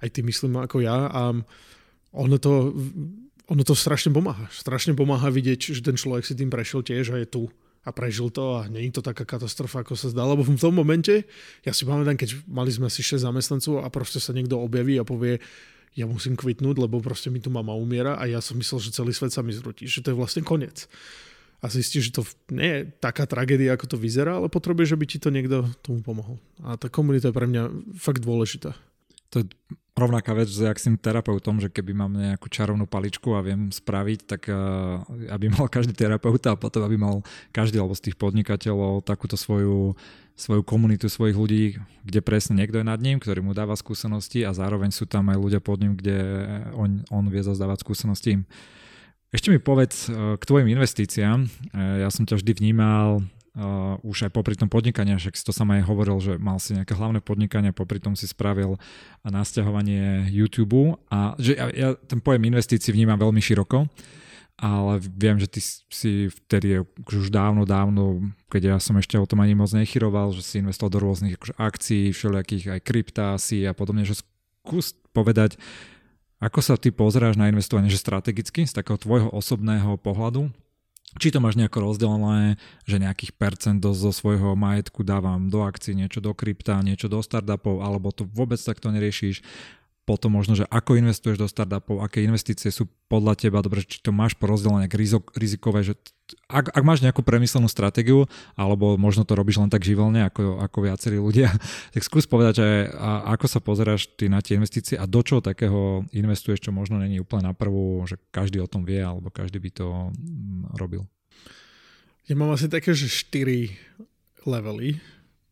aj 0.03 0.09
ty 0.11 0.27
myslím 0.27 0.59
ako 0.67 0.83
ja. 0.83 1.07
A 1.07 1.31
ono 2.17 2.37
to 2.43 2.75
ono 3.47 3.63
to 3.63 3.75
strašne 3.79 4.11
pomáha. 4.11 4.51
Strašne 4.51 4.93
pomáha 4.99 5.31
vidieť, 5.31 5.71
že 5.75 5.83
ten 5.83 5.95
človek 5.95 6.27
si 6.27 6.35
tým 6.35 6.51
prešiel 6.51 6.83
tiež 6.83 7.15
a 7.15 7.23
je 7.23 7.29
tu 7.31 7.43
a 7.87 7.95
prežil 7.95 8.35
to 8.35 8.59
a 8.59 8.67
je 8.67 8.91
to 8.91 8.99
taká 8.99 9.23
katastrofa, 9.23 9.87
ako 9.87 9.95
sa 9.95 10.11
zdá. 10.11 10.27
Lebo 10.27 10.43
v 10.43 10.59
tom 10.59 10.75
momente, 10.75 11.23
ja 11.63 11.71
si 11.71 11.87
pamätám, 11.87 12.19
keď 12.19 12.43
mali 12.51 12.75
sme 12.75 12.91
asi 12.91 13.07
6 13.07 13.23
zamestnancov 13.23 13.87
a 13.87 13.89
proste 13.95 14.19
sa 14.19 14.35
niekto 14.35 14.59
objaví 14.59 14.99
a 14.99 15.07
povie, 15.07 15.39
ja 15.95 16.05
musím 16.05 16.35
kvitnúť, 16.35 16.77
lebo 16.83 16.99
proste 16.99 17.31
mi 17.31 17.39
tu 17.39 17.49
mama 17.49 17.73
umiera 17.73 18.19
a 18.19 18.27
ja 18.27 18.43
som 18.43 18.59
myslel, 18.59 18.83
že 18.83 18.93
celý 18.93 19.15
svet 19.15 19.33
sa 19.33 19.41
mi 19.41 19.55
zrutí, 19.55 19.87
že 19.87 20.03
to 20.03 20.13
je 20.13 20.19
vlastne 20.19 20.43
koniec. 20.43 20.91
A 21.65 21.73
zistíš, 21.73 22.13
že 22.13 22.21
to 22.21 22.23
nie 22.53 22.69
je 22.69 22.81
taká 23.01 23.25
tragédia, 23.25 23.73
ako 23.73 23.97
to 23.97 23.97
vyzerá, 23.97 24.37
ale 24.37 24.53
potrebuješ, 24.53 24.93
aby 24.93 25.09
ti 25.09 25.17
to 25.17 25.33
niekto 25.33 25.65
tomu 25.81 26.05
pomohol. 26.05 26.37
A 26.61 26.77
tá 26.77 26.93
komunita 26.93 27.33
je 27.33 27.39
pre 27.39 27.49
mňa 27.49 27.97
fakt 27.97 28.21
dôležitá. 28.21 28.77
To 29.33 29.43
je 29.43 29.47
rovnaká 29.97 30.37
vec, 30.37 30.53
že 30.53 30.69
ak 30.69 30.77
som 30.77 31.01
terapeutom, 31.01 31.57
že 31.57 31.73
keby 31.73 31.97
mám 31.97 32.13
nejakú 32.13 32.53
čarovnú 32.53 32.85
paličku 32.85 33.33
a 33.33 33.41
viem 33.41 33.73
spraviť, 33.73 34.21
tak 34.29 34.53
uh, 34.53 35.01
aby 35.33 35.49
mal 35.57 35.73
každý 35.73 35.97
terapeuta 35.97 36.53
a 36.53 36.61
potom 36.61 36.85
aby 36.85 37.01
mal 37.01 37.25
každý 37.51 37.81
alebo 37.81 37.97
z 37.97 38.13
tých 38.13 38.17
podnikateľov 38.21 39.09
takúto 39.09 39.41
svoju 39.41 39.97
svoju 40.37 40.61
komunitu 40.69 41.09
svojich 41.09 41.33
ľudí, 41.33 41.65
kde 42.05 42.21
presne 42.21 42.61
niekto 42.61 42.77
je 42.77 42.85
nad 42.85 43.01
ním, 43.01 43.17
ktorý 43.17 43.41
mu 43.41 43.57
dáva 43.57 43.73
skúsenosti 43.73 44.45
a 44.45 44.53
zároveň 44.53 44.93
sú 44.93 45.09
tam 45.09 45.33
aj 45.33 45.41
ľudia 45.41 45.65
pod 45.65 45.81
ním, 45.81 45.97
kde 45.97 46.13
on, 46.77 47.01
on 47.09 47.25
vie 47.33 47.41
zazdávať 47.41 47.81
skúsenosti. 47.81 48.45
Ešte 49.33 49.49
mi 49.49 49.57
povedz 49.57 50.13
e, 50.13 50.37
k 50.37 50.43
tvojim 50.45 50.69
investíciám. 50.77 51.41
E, 51.41 51.49
ja 52.05 52.13
som 52.13 52.29
ťa 52.29 52.37
vždy 52.37 52.53
vnímal 52.53 53.25
uh, 53.57 53.97
už 54.05 54.29
aj 54.29 54.33
popri 54.37 54.55
tom 54.55 54.69
podnikaní, 54.69 55.17
však 55.17 55.35
si 55.35 55.45
to 55.45 55.51
sama 55.51 55.81
aj 55.81 55.89
hovoril, 55.89 56.21
že 56.21 56.37
mal 56.37 56.61
si 56.61 56.77
nejaké 56.77 56.93
hlavné 56.93 57.25
podnikanie, 57.25 57.73
popri 57.73 57.99
tom 57.99 58.15
si 58.15 58.29
spravil 58.29 58.77
nasťahovanie 59.25 60.29
YouTube 60.31 61.01
a 61.09 61.35
že 61.41 61.57
ja, 61.57 61.67
ja 61.73 61.89
ten 61.97 62.21
pojem 62.21 62.47
investícií 62.53 62.93
vnímam 62.93 63.19
veľmi 63.19 63.41
široko 63.41 63.89
ale 64.57 65.05
viem, 65.05 65.37
že 65.37 65.49
ty 65.53 65.61
si 65.93 66.33
vtedy 66.33 66.81
už 67.05 67.29
dávno, 67.29 67.69
dávno, 67.69 68.33
keď 68.49 68.77
ja 68.77 68.77
som 68.81 68.97
ešte 68.97 69.21
o 69.21 69.29
tom 69.29 69.45
ani 69.45 69.53
moc 69.53 69.69
nechyroval, 69.69 70.33
že 70.33 70.41
si 70.41 70.65
investoval 70.65 70.97
do 70.97 71.01
rôznych 71.05 71.37
akože, 71.37 71.55
akcií, 71.61 72.05
všelijakých 72.17 72.65
aj 72.73 72.81
kryptásí 72.81 73.69
a 73.69 73.77
podobne, 73.77 74.09
že 74.09 74.17
skús 74.65 74.97
povedať, 75.13 75.61
ako 76.41 76.61
sa 76.65 76.81
ty 76.81 76.89
pozráš 76.89 77.37
na 77.37 77.53
investovanie, 77.53 77.93
že 77.93 78.01
strategicky, 78.01 78.65
z 78.65 78.73
takého 78.73 78.97
tvojho 78.97 79.29
osobného 79.29 80.01
pohľadu, 80.01 80.49
či 81.17 81.31
to 81.31 81.39
máš 81.39 81.55
nejako 81.55 81.87
rozdelené, 81.87 82.59
že 82.85 83.01
nejakých 83.01 83.33
percent 83.39 83.81
zo 83.81 84.11
svojho 84.11 84.59
majetku 84.59 85.07
dávam 85.07 85.49
do 85.49 85.63
akcií, 85.63 85.95
niečo 85.95 86.19
do 86.19 86.35
krypta, 86.35 86.83
niečo 86.83 87.07
do 87.07 87.23
startupov, 87.23 87.81
alebo 87.81 88.11
to 88.11 88.27
vôbec 88.27 88.59
takto 88.59 88.91
neriešiš 88.91 89.41
potom 90.07 90.39
možno, 90.39 90.55
že 90.55 90.63
ako 90.71 91.03
investuješ 91.03 91.43
do 91.43 91.51
startupov, 91.51 91.99
aké 91.99 92.23
investície 92.23 92.71
sú 92.71 92.87
podľa 93.11 93.35
teba, 93.35 93.59
dobre, 93.59 93.83
či 93.83 93.99
to 93.99 94.15
máš 94.15 94.39
porozdelené 94.39 94.87
rizikové, 95.35 95.83
že 95.83 95.99
ak, 96.47 96.71
ak 96.71 96.83
máš 96.87 97.03
nejakú 97.03 97.27
premyslenú 97.27 97.67
stratégiu, 97.67 98.31
alebo 98.55 98.95
možno 98.95 99.27
to 99.27 99.35
robíš 99.35 99.59
len 99.59 99.67
tak 99.67 99.83
živelne 99.83 100.31
ako, 100.31 100.63
ako 100.63 100.79
viacerí 100.87 101.19
ľudia, 101.19 101.51
tak 101.95 102.07
skús 102.07 102.31
povedať, 102.31 102.63
že 102.63 102.69
ako 103.27 103.47
sa 103.51 103.59
pozeráš 103.59 104.07
ty 104.15 104.31
na 104.31 104.39
tie 104.39 104.55
investície 104.55 104.95
a 104.95 105.11
do 105.11 105.27
čoho 105.27 105.43
takého 105.43 106.07
investuješ, 106.15 106.63
čo 106.63 106.71
možno 106.71 107.03
není 107.03 107.19
úplne 107.19 107.51
na 107.51 107.55
prvú, 107.55 108.07
že 108.07 108.15
každý 108.31 108.63
o 108.63 108.71
tom 108.71 108.87
vie, 108.87 109.03
alebo 109.03 109.35
každý 109.35 109.59
by 109.59 109.71
to 109.75 109.87
mm, 110.15 110.79
robil. 110.79 111.03
Ja 112.31 112.39
mám 112.39 112.55
asi 112.55 112.71
také, 112.71 112.95
že 112.95 113.11
4 113.11 113.75
levely 114.47 115.03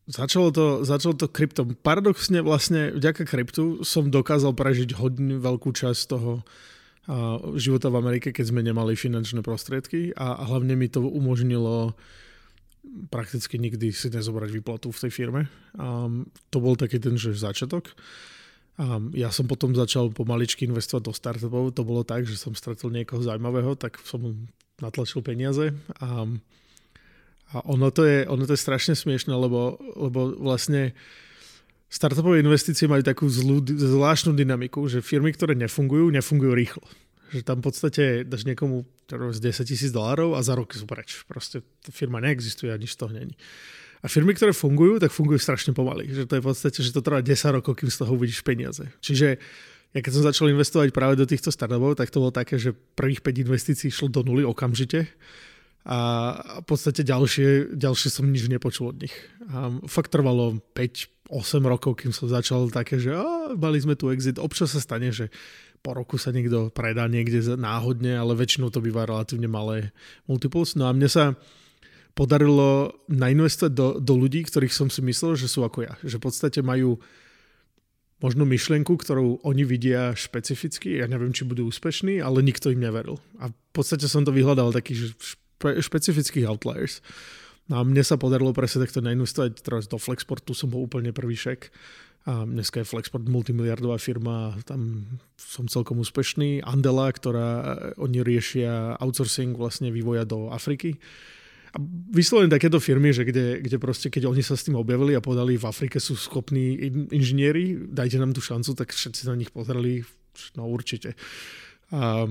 Začalo 0.05 0.53
to, 0.53 0.85
začalo 0.85 1.17
to 1.17 1.25
kryptom. 1.25 1.73
Paradoxne 1.81 2.45
vlastne 2.45 2.93
vďaka 2.93 3.25
kryptu 3.25 3.81
som 3.81 4.13
dokázal 4.13 4.53
prežiť 4.53 4.93
hodne 5.01 5.41
veľkú 5.41 5.73
časť 5.73 6.01
toho 6.05 6.45
a, 7.09 7.41
života 7.57 7.89
v 7.89 8.05
Amerike, 8.05 8.29
keď 8.29 8.53
sme 8.53 8.61
nemali 8.61 8.93
finančné 8.93 9.41
prostriedky 9.41 10.13
a, 10.13 10.37
a 10.37 10.43
hlavne 10.45 10.77
mi 10.77 10.93
to 10.93 11.01
umožnilo 11.01 11.97
prakticky 13.09 13.57
nikdy 13.57 13.89
si 13.89 14.13
nezobrať 14.13 14.53
výplatu 14.53 14.93
v 14.93 15.01
tej 15.09 15.11
firme. 15.11 15.41
A, 15.73 16.05
to 16.53 16.57
bol 16.61 16.77
taký 16.77 17.01
ten, 17.01 17.17
že 17.17 17.33
začiatok. 17.33 17.89
A 18.77 19.01
ja 19.17 19.33
som 19.33 19.49
potom 19.49 19.73
začal 19.73 20.13
pomaličky 20.13 20.69
investovať 20.69 21.01
do 21.01 21.13
startupov. 21.17 21.73
To 21.73 21.81
bolo 21.81 22.05
tak, 22.05 22.29
že 22.29 22.37
som 22.37 22.53
stretol 22.53 22.93
niekoho 22.93 23.25
zaujímavého, 23.25 23.73
tak 23.73 23.97
som 24.05 24.21
natlačil 24.77 25.23
peniaze 25.23 25.71
a 25.97 26.27
a 27.53 27.61
ono 27.69 27.93
to 27.93 28.05
je, 28.05 28.25
ono 28.25 28.43
to 28.49 28.57
je 28.57 28.61
strašne 28.61 28.97
smiešne, 28.97 29.35
lebo, 29.35 29.77
lebo 29.93 30.33
vlastne 30.41 30.97
startupové 31.85 32.41
investície 32.41 32.89
majú 32.89 33.05
takú 33.05 33.29
zlú, 33.29 33.61
zvláštnu 33.61 34.33
dynamiku, 34.33 34.89
že 34.89 35.05
firmy, 35.05 35.29
ktoré 35.31 35.53
nefungujú, 35.53 36.09
nefungujú 36.09 36.51
rýchlo. 36.57 36.85
Že 37.29 37.41
tam 37.45 37.57
v 37.61 37.65
podstate 37.69 38.03
dáš 38.25 38.45
niekomu 38.49 38.85
z 39.09 39.39
10 39.41 39.69
tisíc 39.69 39.91
dolárov 39.93 40.33
a 40.33 40.41
za 40.41 40.57
roky 40.57 40.77
sú 40.77 40.89
preč. 40.89 41.21
Proste 41.29 41.61
firma 41.93 42.17
neexistuje 42.21 42.73
a 42.73 42.77
nič 42.77 42.97
z 42.97 42.99
toho 43.05 43.11
není. 43.13 43.37
A 44.01 44.09
firmy, 44.09 44.37
ktoré 44.37 44.53
fungujú, 44.53 45.01
tak 45.01 45.09
fungujú 45.09 45.41
strašne 45.41 45.73
pomaly. 45.73 46.05
Že 46.09 46.23
to 46.29 46.33
je 46.37 46.41
v 46.41 46.47
podstate, 46.49 46.79
že 46.81 46.93
to 46.93 47.01
trvá 47.01 47.25
10 47.25 47.57
rokov, 47.57 47.73
kým 47.81 47.89
z 47.89 47.97
toho 48.05 48.11
uvidíš 48.13 48.45
peniaze. 48.45 48.85
Čiže 49.01 49.41
ja 49.95 49.99
keď 50.03 50.11
som 50.11 50.27
začal 50.27 50.51
investovať 50.51 50.91
práve 50.91 51.15
do 51.15 51.25
týchto 51.25 51.49
startupov, 51.49 51.95
tak 51.97 52.11
to 52.11 52.19
bolo 52.19 52.33
také, 52.33 52.59
že 52.59 52.75
prvých 52.75 53.23
5 53.23 53.45
investícií 53.47 53.89
šlo 53.89 54.11
do 54.11 54.21
nuly 54.27 54.43
okamžite 54.43 55.07
a 55.85 55.97
v 56.61 56.65
podstate 56.65 57.05
ďalšie, 57.05 57.77
ďalšie 57.77 58.09
som 58.09 58.25
nič 58.25 58.49
nepočul 58.49 58.89
od 58.89 59.05
nich. 59.05 59.13
A 59.53 59.69
fakt 59.85 60.09
trvalo 60.09 60.57
5-8 60.73 61.61
rokov, 61.61 62.01
kým 62.01 62.09
som 62.09 62.25
začal 62.25 62.73
také, 62.73 62.97
že 62.97 63.13
á, 63.13 63.53
mali 63.53 63.77
sme 63.77 63.93
tu 63.93 64.09
exit. 64.09 64.41
Občas 64.41 64.73
sa 64.73 64.81
stane, 64.81 65.13
že 65.13 65.29
po 65.85 65.93
roku 65.93 66.17
sa 66.17 66.33
niekto 66.33 66.73
predá 66.73 67.05
niekde 67.05 67.53
náhodne, 67.53 68.17
ale 68.17 68.33
väčšinou 68.33 68.73
to 68.73 68.81
býva 68.81 69.05
relatívne 69.05 69.45
malé 69.45 69.93
multiples. 70.25 70.73
No 70.73 70.89
a 70.89 70.91
mne 70.97 71.05
sa 71.05 71.37
podarilo 72.17 72.97
nainvestovať 73.05 73.71
do, 73.77 73.87
do 74.01 74.13
ľudí, 74.17 74.41
ktorých 74.41 74.73
som 74.73 74.89
si 74.89 75.05
myslel, 75.05 75.37
že 75.37 75.45
sú 75.45 75.61
ako 75.61 75.85
ja. 75.85 75.93
Že 76.01 76.17
v 76.17 76.25
podstate 76.25 76.59
majú 76.65 76.97
možno 78.17 78.41
myšlienku, 78.49 78.97
ktorú 78.97 79.45
oni 79.45 79.61
vidia 79.61 80.17
špecificky. 80.17 80.97
Ja 80.97 81.05
neviem, 81.05 81.29
či 81.29 81.45
budú 81.45 81.69
úspešní, 81.69 82.17
ale 82.25 82.41
nikto 82.41 82.73
im 82.73 82.81
neveril. 82.81 83.21
A 83.37 83.53
v 83.53 83.71
podstate 83.75 84.09
som 84.09 84.25
to 84.25 84.33
vyhľadal 84.33 84.73
taký, 84.73 85.13
že 85.61 85.81
špecifických 85.83 86.47
outliers. 86.47 86.99
No 87.65 87.81
a 87.81 87.81
mne 87.81 88.05
sa 88.05 88.19
podarilo 88.19 88.53
presne 88.53 88.85
takto 88.85 89.01
nainvestovať 89.01 89.65
teraz 89.65 89.89
do 89.89 89.97
Flexportu, 89.97 90.53
som 90.53 90.69
bol 90.69 90.85
úplne 90.85 91.09
prvý 91.09 91.33
šek. 91.33 91.73
A 92.25 92.41
dneska 92.41 92.81
je 92.81 92.89
Flexport 92.89 93.25
multimiliardová 93.29 94.01
firma, 94.01 94.57
tam 94.65 95.05
som 95.37 95.69
celkom 95.69 96.01
úspešný. 96.01 96.65
Andela, 96.65 97.09
ktorá 97.13 97.77
oni 98.01 98.25
riešia 98.25 98.97
outsourcing 98.97 99.53
vlastne 99.53 99.93
vývoja 99.93 100.25
do 100.25 100.49
Afriky. 100.49 100.97
A 101.75 101.77
vyslovene 102.09 102.49
takéto 102.49 102.81
firmy, 102.81 103.13
že 103.13 103.29
kde, 103.29 103.61
kde 103.61 103.77
proste, 103.77 104.09
keď 104.09 104.31
oni 104.31 104.41
sa 104.41 104.57
s 104.57 104.65
tým 104.65 104.73
objavili 104.79 105.13
a 105.13 105.21
podali 105.21 105.59
v 105.59 105.69
Afrike 105.69 106.01
sú 106.01 106.17
schopní 106.17 106.73
in, 106.81 106.95
inžinieri, 107.11 107.77
dajte 107.93 108.17
nám 108.17 108.33
tú 108.33 108.41
šancu, 108.41 108.73
tak 108.73 108.95
všetci 108.95 109.27
na 109.27 109.35
nich 109.37 109.51
pozreli, 109.53 110.01
no 110.57 110.65
určite. 110.65 111.13
A 111.93 112.25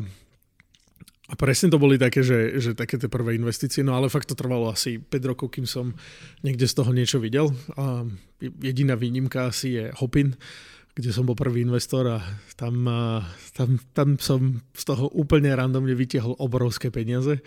a 1.24 1.32
presne 1.40 1.72
to 1.72 1.80
boli 1.80 1.96
také, 1.96 2.20
že, 2.20 2.60
že 2.60 2.76
také 2.76 3.00
tie 3.00 3.08
prvé 3.08 3.32
investície, 3.32 3.80
no 3.80 3.96
ale 3.96 4.12
fakt 4.12 4.28
to 4.28 4.36
trvalo 4.36 4.68
asi 4.68 5.00
5 5.00 5.30
rokov, 5.32 5.56
kým 5.56 5.64
som 5.64 5.96
niekde 6.44 6.68
z 6.68 6.74
toho 6.76 6.92
niečo 6.92 7.16
videl. 7.16 7.48
A 7.80 8.04
jediná 8.60 8.92
výnimka 8.92 9.48
asi 9.48 9.80
je 9.80 9.84
Hopin, 9.96 10.36
kde 10.92 11.10
som 11.16 11.24
bol 11.24 11.32
prvý 11.32 11.64
investor 11.64 12.04
a 12.06 12.20
tam, 12.60 12.84
tam, 13.56 13.80
tam 13.96 14.08
som 14.20 14.60
z 14.76 14.84
toho 14.84 15.08
úplne 15.16 15.48
randomne 15.56 15.96
vytiahol 15.96 16.36
obrovské 16.36 16.92
peniaze, 16.92 17.40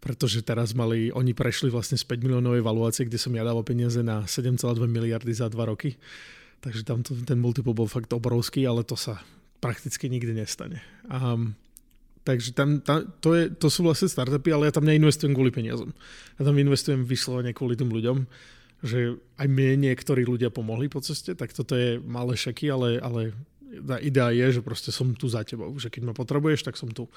pretože 0.00 0.40
teraz 0.40 0.72
mali, 0.72 1.12
oni 1.12 1.36
prešli 1.36 1.68
vlastne 1.68 2.00
z 2.00 2.08
5 2.08 2.24
miliónovej 2.24 2.64
valuácie, 2.64 3.04
kde 3.04 3.20
som 3.20 3.36
ja 3.36 3.44
dával 3.44 3.60
peniaze 3.60 4.00
na 4.00 4.24
7,2 4.24 4.72
miliardy 4.88 5.36
za 5.36 5.52
2 5.52 5.68
roky. 5.68 6.00
Takže 6.64 6.80
tam 6.80 7.04
to, 7.04 7.12
ten 7.28 7.36
multiple 7.36 7.76
bol 7.76 7.86
fakt 7.92 8.08
obrovský, 8.08 8.64
ale 8.64 8.88
to 8.88 8.96
sa 8.96 9.20
prakticky 9.60 10.08
nikdy 10.08 10.32
nestane. 10.32 10.80
A 11.12 11.36
Takže 12.28 12.52
tam, 12.52 12.84
tam 12.84 13.08
to, 13.24 13.32
je, 13.32 13.48
to 13.56 13.72
sú 13.72 13.80
vlastne 13.80 14.04
startupy, 14.04 14.52
ale 14.52 14.68
ja 14.68 14.76
tam 14.76 14.84
neinvestujem 14.84 15.32
kvôli 15.32 15.48
peniazom. 15.48 15.96
Ja 16.36 16.44
tam 16.44 16.60
investujem 16.60 17.00
vyslovene 17.08 17.56
kvôli 17.56 17.72
tým 17.72 17.88
ľuďom, 17.88 18.28
že 18.84 19.16
aj 19.40 19.48
mne 19.48 19.88
niektorí 19.88 20.28
ľudia 20.28 20.52
pomohli 20.52 20.92
po 20.92 21.00
ceste, 21.00 21.32
tak 21.32 21.56
toto 21.56 21.72
je 21.72 21.96
malé 22.04 22.36
šaky, 22.36 22.68
ale, 22.68 23.00
ale 23.00 23.32
tá 23.80 23.96
idea 23.96 24.28
je, 24.28 24.60
že 24.60 24.64
proste 24.64 24.92
som 24.92 25.16
tu 25.16 25.24
za 25.24 25.40
tebou, 25.40 25.72
že 25.80 25.88
keď 25.88 26.12
ma 26.12 26.12
potrebuješ, 26.12 26.68
tak 26.68 26.76
som 26.76 26.92
tu. 26.92 27.08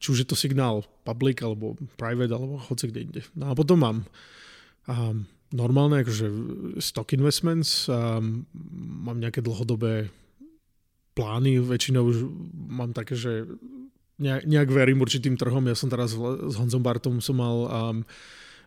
Či 0.00 0.16
už 0.16 0.18
je 0.24 0.28
to 0.32 0.36
signál 0.40 0.88
public, 1.04 1.44
alebo 1.44 1.76
private, 2.00 2.32
alebo 2.32 2.56
hoci 2.56 2.88
kde 2.88 3.00
inde. 3.04 3.20
No 3.36 3.52
a 3.52 3.56
potom 3.56 3.76
mám 3.84 3.98
um, 4.88 5.28
normálne 5.52 6.00
akože 6.00 6.26
stock 6.80 7.12
investments, 7.12 7.92
um, 7.92 8.48
mám 9.04 9.20
nejaké 9.20 9.44
dlhodobé 9.44 10.08
plány, 11.16 11.60
väčšinou 11.64 12.04
už 12.08 12.18
mám 12.72 12.92
také, 12.92 13.16
že 13.16 13.48
nejak, 14.20 14.42
nejak 14.48 14.68
verím 14.72 15.00
určitým 15.04 15.36
trhom. 15.36 15.64
Ja 15.68 15.76
som 15.76 15.92
teraz 15.92 16.16
s 16.16 16.54
Honzom 16.56 16.82
Bartom 16.82 17.20
som 17.20 17.36
mal 17.36 17.56
um, 17.66 17.96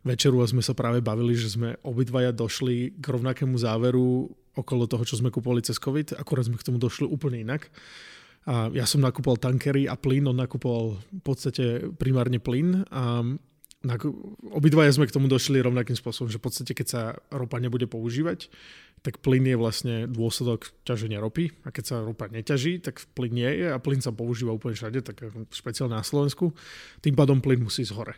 večeru 0.06 0.40
a 0.42 0.48
sme 0.48 0.64
sa 0.64 0.78
práve 0.78 1.04
bavili, 1.04 1.36
že 1.36 1.52
sme 1.54 1.76
obidvaja 1.84 2.32
došli 2.32 2.98
k 2.98 3.06
rovnakému 3.06 3.58
záveru 3.60 4.32
okolo 4.56 4.88
toho, 4.88 5.04
čo 5.08 5.20
sme 5.20 5.32
kupovali 5.32 5.64
cez 5.64 5.80
COVID, 5.80 6.20
akurát 6.20 6.48
sme 6.48 6.60
k 6.60 6.68
tomu 6.68 6.80
došli 6.80 7.08
úplne 7.08 7.44
inak. 7.44 7.72
A 8.48 8.72
ja 8.72 8.88
som 8.88 9.04
nakupoval 9.04 9.38
tankery 9.38 9.86
a 9.86 10.00
plyn, 10.00 10.26
on 10.26 10.40
nakupoval 10.40 10.98
v 10.98 11.22
podstate 11.22 11.92
primárne 12.00 12.40
plyn 12.40 12.88
a 12.90 13.22
obidvaja 14.52 14.92
sme 14.92 15.08
k 15.08 15.16
tomu 15.16 15.32
došli 15.32 15.64
rovnakým 15.64 15.96
spôsobom, 15.96 16.28
že 16.28 16.40
v 16.40 16.44
podstate 16.44 16.72
keď 16.76 16.88
sa 16.88 17.02
ropa 17.32 17.60
nebude 17.64 17.88
používať, 17.88 18.52
tak 19.00 19.24
plyn 19.24 19.48
je 19.48 19.58
vlastne 19.58 19.96
dôsledok 20.12 20.76
ťaženia 20.84 21.24
ropy 21.24 21.56
a 21.64 21.72
keď 21.72 21.84
sa 21.84 21.96
ropa 22.04 22.28
neťaží, 22.28 22.84
tak 22.84 23.00
plyn 23.16 23.32
nie 23.32 23.52
je 23.64 23.68
a 23.72 23.78
plyn 23.80 24.04
sa 24.04 24.12
používa 24.12 24.52
úplne 24.52 24.76
všade, 24.76 25.00
tak 25.02 25.24
špeciálne 25.52 25.96
na 25.96 26.04
Slovensku. 26.04 26.52
Tým 27.00 27.16
pádom 27.16 27.40
plyn 27.40 27.64
musí 27.64 27.88
ísť 27.88 27.96
hore. 27.96 28.16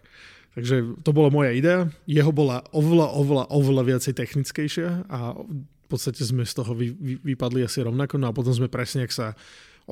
Takže 0.52 1.00
to 1.06 1.12
bola 1.16 1.32
moja 1.32 1.56
idea. 1.56 1.88
Jeho 2.10 2.34
bola 2.36 2.66
oveľa, 2.76 3.16
oveľa, 3.16 3.46
oveľa 3.54 3.84
viacej 3.88 4.14
technickejšia 4.20 5.08
a 5.08 5.38
v 5.38 5.88
podstate 5.88 6.24
sme 6.24 6.44
z 6.44 6.54
toho 6.56 6.72
vy, 6.76 6.92
vy, 6.92 7.14
vypadli 7.36 7.64
asi 7.64 7.84
rovnako. 7.84 8.20
No 8.20 8.32
a 8.32 8.36
potom 8.36 8.52
sme 8.52 8.68
presne, 8.68 9.08
ak 9.08 9.12
sa 9.16 9.36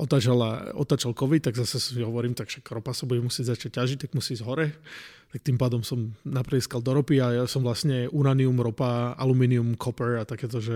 otáčala, 0.00 0.72
otáčal 0.72 1.12
COVID, 1.12 1.52
tak 1.52 1.54
zase 1.60 1.76
si 1.76 2.00
hovorím, 2.00 2.32
tak 2.32 2.48
však 2.48 2.64
ropa 2.72 2.96
sa 2.96 3.04
bude 3.04 3.20
musieť 3.20 3.52
začať 3.52 3.76
ťažiť, 3.76 3.98
tak 4.08 4.10
musí 4.16 4.32
ísť 4.32 4.44
hore. 4.48 4.72
Tak 5.30 5.46
tým 5.46 5.60
pádom 5.60 5.84
som 5.84 6.10
naprieskal 6.26 6.82
do 6.82 6.90
ropy 6.90 7.22
a 7.22 7.44
ja 7.44 7.44
som 7.46 7.62
vlastne 7.62 8.10
uranium, 8.10 8.58
ropa, 8.58 9.14
aluminium, 9.14 9.78
copper 9.78 10.18
a 10.18 10.26
takéto 10.26 10.58
že 10.58 10.74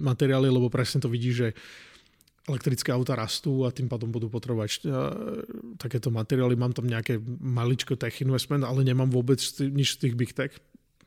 materiály, 0.00 0.48
lebo 0.48 0.72
presne 0.72 1.04
to 1.04 1.12
vidí, 1.12 1.36
že 1.36 1.52
elektrické 2.48 2.96
auta 2.96 3.12
rastú 3.12 3.68
a 3.68 3.74
tým 3.74 3.92
pádom 3.92 4.08
budú 4.08 4.32
potrebovať 4.32 4.88
takéto 5.76 6.08
materiály. 6.08 6.56
Mám 6.56 6.80
tam 6.80 6.88
nejaké 6.88 7.20
maličko 7.44 8.00
tech 8.00 8.24
investment, 8.24 8.64
ale 8.64 8.88
nemám 8.88 9.12
vôbec 9.12 9.36
nič 9.60 10.00
z 10.00 10.08
tých 10.08 10.14
big 10.16 10.32
tech. 10.32 10.56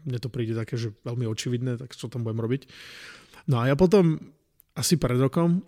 Mne 0.05 0.21
to 0.21 0.29
príde 0.29 0.53
také, 0.53 0.77
že 0.77 0.93
veľmi 1.01 1.25
očividné, 1.25 1.81
tak 1.81 1.97
čo 1.97 2.13
tam 2.13 2.21
budem 2.21 2.45
robiť. 2.45 2.69
No 3.49 3.57
a 3.57 3.73
ja 3.73 3.73
potom 3.73 4.21
asi 4.77 5.01
pred 5.01 5.17
rokom 5.17 5.65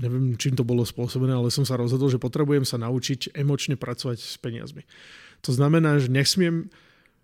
neviem, 0.00 0.36
čím 0.40 0.56
to 0.56 0.64
bolo 0.64 0.86
spôsobené, 0.86 1.36
ale 1.36 1.52
som 1.52 1.68
sa 1.68 1.76
rozhodol, 1.76 2.08
že 2.08 2.22
potrebujem 2.22 2.64
sa 2.64 2.80
naučiť 2.80 3.36
emočne 3.36 3.76
pracovať 3.76 4.18
s 4.20 4.36
peniazmi. 4.40 4.88
To 5.44 5.50
znamená, 5.52 5.98
že 6.00 6.08
nesmiem, 6.08 6.72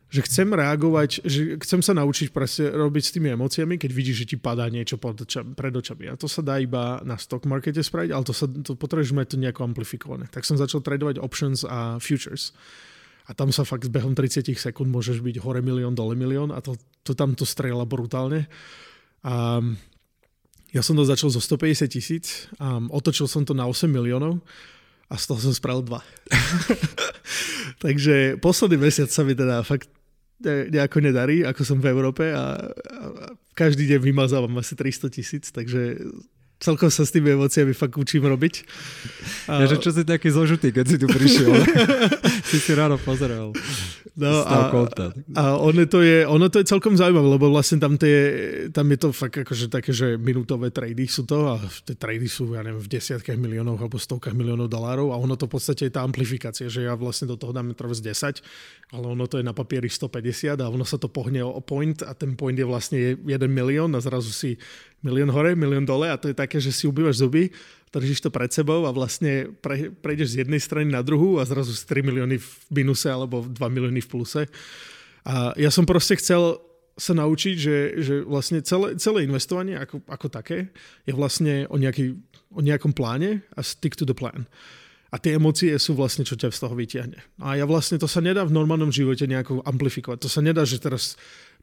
že 0.09 0.24
chcem 0.24 0.49
reagovať, 0.49 1.20
že 1.24 1.61
chcem 1.61 1.85
sa 1.85 1.93
naučiť 1.93 2.32
presne 2.32 2.73
robiť 2.73 3.03
s 3.05 3.12
tými 3.12 3.28
emóciami, 3.36 3.77
keď 3.77 3.90
vidíš, 3.93 4.16
že 4.24 4.28
ti 4.35 4.36
padá 4.40 4.65
niečo 4.73 4.97
pod 4.97 5.20
očami, 5.20 5.53
pred 5.53 5.73
očami. 5.73 6.09
A 6.09 6.16
to 6.16 6.24
sa 6.24 6.40
dá 6.40 6.57
iba 6.57 7.05
na 7.05 7.20
stock 7.20 7.45
markete 7.45 7.85
spraviť, 7.85 8.11
ale 8.16 8.24
to, 8.24 8.32
sa, 8.32 8.49
to 8.49 8.73
potrebuješ 8.73 9.12
mať 9.12 9.27
to 9.32 9.36
nejako 9.36 9.69
amplifikované. 9.69 10.24
Tak 10.32 10.49
som 10.49 10.57
začal 10.57 10.81
tradovať 10.81 11.20
options 11.20 11.61
a 11.69 12.01
futures. 12.01 12.57
A 13.28 13.36
tam 13.36 13.53
sa 13.53 13.69
fakt 13.69 13.93
behom 13.93 14.16
30 14.16 14.49
sekúnd 14.57 14.89
môžeš 14.89 15.20
byť 15.20 15.45
hore 15.45 15.61
milión, 15.61 15.93
dole 15.93 16.16
milión 16.16 16.49
a 16.49 16.65
to, 16.65 16.81
to 17.05 17.12
tam 17.12 17.36
to 17.36 17.45
strela 17.45 17.85
brutálne. 17.85 18.49
A 19.20 19.61
ja 20.73 20.85
som 20.85 20.97
to 20.97 21.05
začal 21.05 21.32
zo 21.32 21.40
150 21.40 21.89
tisíc 21.89 22.49
a 22.61 22.77
otočil 22.93 23.24
som 23.24 23.45
to 23.45 23.57
na 23.57 23.65
8 23.65 23.89
miliónov 23.89 24.40
a 25.09 25.15
z 25.16 25.24
toho 25.24 25.40
som 25.40 25.53
spravil 25.57 25.81
dva. 25.85 26.05
Takže 27.85 28.36
posledný 28.40 28.77
mesiac 28.77 29.09
sa 29.09 29.24
mi 29.24 29.32
teda 29.32 29.65
fakt 29.65 29.89
nejako 30.45 31.03
nedarí, 31.03 31.43
ako 31.43 31.62
som 31.66 31.78
v 31.82 31.90
Európe 31.90 32.31
a, 32.31 32.55
a 32.55 33.05
každý 33.59 33.90
deň 33.90 34.01
vymazávam 34.07 34.55
asi 34.62 34.78
300 34.78 35.11
tisíc, 35.11 35.45
takže 35.51 35.99
celkom 36.59 36.90
sa 36.90 37.06
s 37.06 37.14
tými 37.14 37.39
emóciami 37.39 37.70
fakt 37.70 37.94
učím 37.94 38.26
robiť. 38.26 38.55
Ja, 39.47 39.66
že 39.70 39.78
čo 39.78 39.94
si 39.94 40.02
taký 40.02 40.35
zložitý, 40.35 40.74
keď 40.74 40.85
si 40.90 40.97
tu 40.98 41.06
prišiel? 41.06 41.55
si 42.51 42.59
si 42.59 42.72
ráno 42.74 42.98
pozeral. 42.98 43.55
No 44.18 44.43
a, 44.43 44.66
a 45.39 45.43
ono, 45.62 45.86
to 45.86 46.02
je, 46.02 46.26
ono 46.26 46.51
to 46.51 46.59
je 46.59 46.66
celkom 46.66 46.98
zaujímavé, 46.98 47.39
lebo 47.39 47.55
vlastne 47.55 47.78
tam, 47.78 47.94
tie, 47.94 48.18
tam 48.74 48.90
je 48.90 48.98
to 48.98 49.09
fakt 49.14 49.47
akože 49.47 49.70
také, 49.70 49.94
že 49.94 50.18
minútové 50.18 50.74
trady 50.74 51.06
sú 51.06 51.22
to 51.22 51.55
a 51.55 51.62
tie 51.86 51.94
trady 51.94 52.26
sú, 52.26 52.59
ja 52.59 52.66
neviem, 52.66 52.82
v 52.82 52.90
desiatkách 52.90 53.39
miliónov 53.39 53.78
alebo 53.78 53.94
stovkách 53.94 54.35
miliónov 54.35 54.66
dolárov 54.66 55.14
a 55.14 55.16
ono 55.22 55.39
to 55.39 55.47
v 55.47 55.55
podstate 55.55 55.86
je 55.86 55.94
tá 55.94 56.02
amplifikácia, 56.02 56.66
že 56.66 56.90
ja 56.90 56.98
vlastne 56.98 57.30
do 57.30 57.39
toho 57.39 57.55
dáme 57.55 57.78
trvz 57.78 58.02
10, 58.02 58.43
ale 58.98 59.06
ono 59.06 59.30
to 59.30 59.39
je 59.39 59.47
na 59.47 59.55
papieri 59.55 59.86
150 59.86 60.59
a 60.59 60.66
ono 60.66 60.82
sa 60.82 60.98
to 60.98 61.06
pohne 61.06 61.39
o 61.39 61.62
point 61.62 62.02
a 62.02 62.10
ten 62.18 62.35
point 62.35 62.59
je 62.59 62.66
vlastne 62.66 62.98
1 63.22 63.22
milión 63.47 63.94
a 63.94 64.02
zrazu 64.02 64.35
si 64.35 64.59
milión 65.05 65.31
hore, 65.31 65.55
milión 65.55 65.87
dole 65.87 66.11
a 66.11 66.19
to 66.19 66.31
je 66.31 66.37
také, 66.37 66.59
že 66.59 66.75
si 66.75 66.91
ubývaš 66.91 67.23
zuby 67.23 67.55
držíš 67.93 68.29
to 68.29 68.31
pred 68.31 68.53
sebou 68.53 68.85
a 68.85 68.93
vlastne 68.93 69.49
pre, 69.65 69.89
prejdeš 69.91 70.37
z 70.37 70.39
jednej 70.45 70.61
strany 70.61 70.93
na 70.93 71.01
druhú 71.01 71.41
a 71.41 71.49
zrazu 71.49 71.73
si 71.73 71.85
3 71.89 72.05
milióny 72.05 72.37
v 72.37 72.49
minuse 72.73 73.09
alebo 73.09 73.45
2 73.45 73.57
milióny 73.57 74.05
v 74.05 74.11
pluse. 74.11 74.43
A 75.25 75.57
ja 75.57 75.70
som 75.73 75.89
proste 75.89 76.16
chcel 76.20 76.61
sa 76.99 77.15
naučiť, 77.15 77.55
že, 77.55 77.77
že 78.03 78.15
vlastne 78.27 78.59
celé, 78.61 78.99
celé 78.99 79.23
investovanie 79.25 79.79
ako, 79.79 80.03
ako 80.11 80.27
také 80.29 80.75
je 81.07 81.12
vlastne 81.15 81.65
o, 81.70 81.79
nejaký, 81.79 82.19
o 82.51 82.61
nejakom 82.61 82.91
pláne 82.91 83.47
a 83.55 83.61
stick 83.62 83.95
to 83.95 84.03
the 84.03 84.16
plan. 84.16 84.51
A 85.09 85.16
tie 85.16 85.41
emócie 85.41 85.73
sú 85.81 85.97
vlastne, 85.97 86.20
čo 86.20 86.37
ťa 86.37 86.53
z 86.53 86.61
toho 86.61 86.75
vyťahne. 86.77 87.16
A 87.41 87.57
ja 87.57 87.65
vlastne, 87.65 87.97
to 87.97 88.05
sa 88.05 88.20
nedá 88.20 88.45
v 88.45 88.53
normálnom 88.53 88.93
živote 88.93 89.25
nejako 89.25 89.65
amplifikovať. 89.65 90.20
To 90.20 90.29
sa 90.29 90.45
nedá, 90.45 90.69
že 90.69 90.77
teraz 90.77 91.16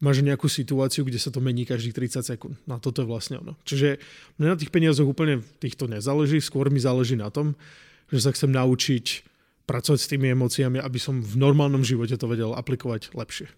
máš 0.04 0.20
nejakú 0.20 0.52
situáciu, 0.52 1.08
kde 1.08 1.20
sa 1.20 1.32
to 1.32 1.40
mení 1.40 1.64
každých 1.64 1.96
30 1.96 2.24
sekúnd. 2.24 2.56
No 2.68 2.78
a 2.78 2.80
toto 2.84 3.04
je 3.04 3.08
vlastne 3.08 3.40
ono. 3.40 3.56
Čiže 3.64 4.00
mne 4.36 4.56
na 4.56 4.60
tých 4.60 4.72
peniazoch 4.72 5.08
úplne 5.08 5.40
týchto 5.64 5.88
nezáleží, 5.88 6.44
skôr 6.44 6.68
mi 6.68 6.84
záleží 6.84 7.16
na 7.16 7.32
tom, 7.32 7.56
že 8.12 8.20
sa 8.22 8.36
chcem 8.36 8.52
naučiť 8.52 9.24
pracovať 9.66 10.00
s 10.00 10.12
tými 10.12 10.30
emóciami, 10.36 10.78
aby 10.78 11.00
som 11.02 11.24
v 11.24 11.36
normálnom 11.40 11.82
živote 11.82 12.14
to 12.20 12.30
vedel 12.30 12.54
aplikovať 12.54 13.16
lepšie. 13.18 13.50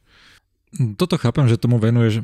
Toto 1.00 1.16
chápem, 1.16 1.48
že 1.48 1.60
tomu 1.60 1.80
venuješ 1.80 2.20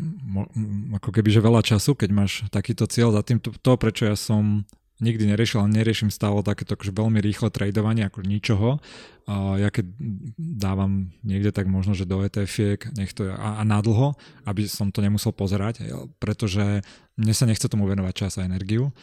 ako 0.99 1.09
keby 1.15 1.31
že 1.31 1.39
veľa 1.39 1.63
času, 1.63 1.95
keď 1.95 2.09
máš 2.11 2.43
takýto 2.51 2.83
cieľ. 2.91 3.15
Za 3.15 3.23
tým 3.23 3.39
to 3.39 3.73
prečo 3.79 4.03
ja 4.03 4.19
som 4.19 4.67
nikdy 5.03 5.27
neriešil, 5.35 5.59
ale 5.59 5.75
neriešim 5.75 6.07
stále 6.07 6.39
takéto 6.41 6.79
akože 6.79 6.95
veľmi 6.95 7.19
rýchle 7.19 7.51
tradovanie 7.51 8.07
ako 8.07 8.23
ničoho. 8.23 8.79
A 9.27 9.59
ja 9.59 9.67
keď 9.67 9.91
dávam 10.39 11.11
niekde 11.23 11.51
tak 11.51 11.67
možno, 11.67 11.91
že 11.91 12.07
do 12.07 12.23
etf 12.23 12.55
nech 12.95 13.11
to 13.11 13.27
je, 13.27 13.31
a, 13.35 13.59
a 13.59 13.63
nadlho, 13.67 14.15
aby 14.47 14.63
som 14.67 14.91
to 14.91 15.03
nemusel 15.03 15.35
pozerať, 15.35 15.83
pretože 16.23 16.83
mne 17.19 17.33
sa 17.35 17.43
nechce 17.43 17.67
tomu 17.67 17.87
venovať 17.87 18.13
čas 18.15 18.39
a 18.39 18.47
energiu. 18.47 18.95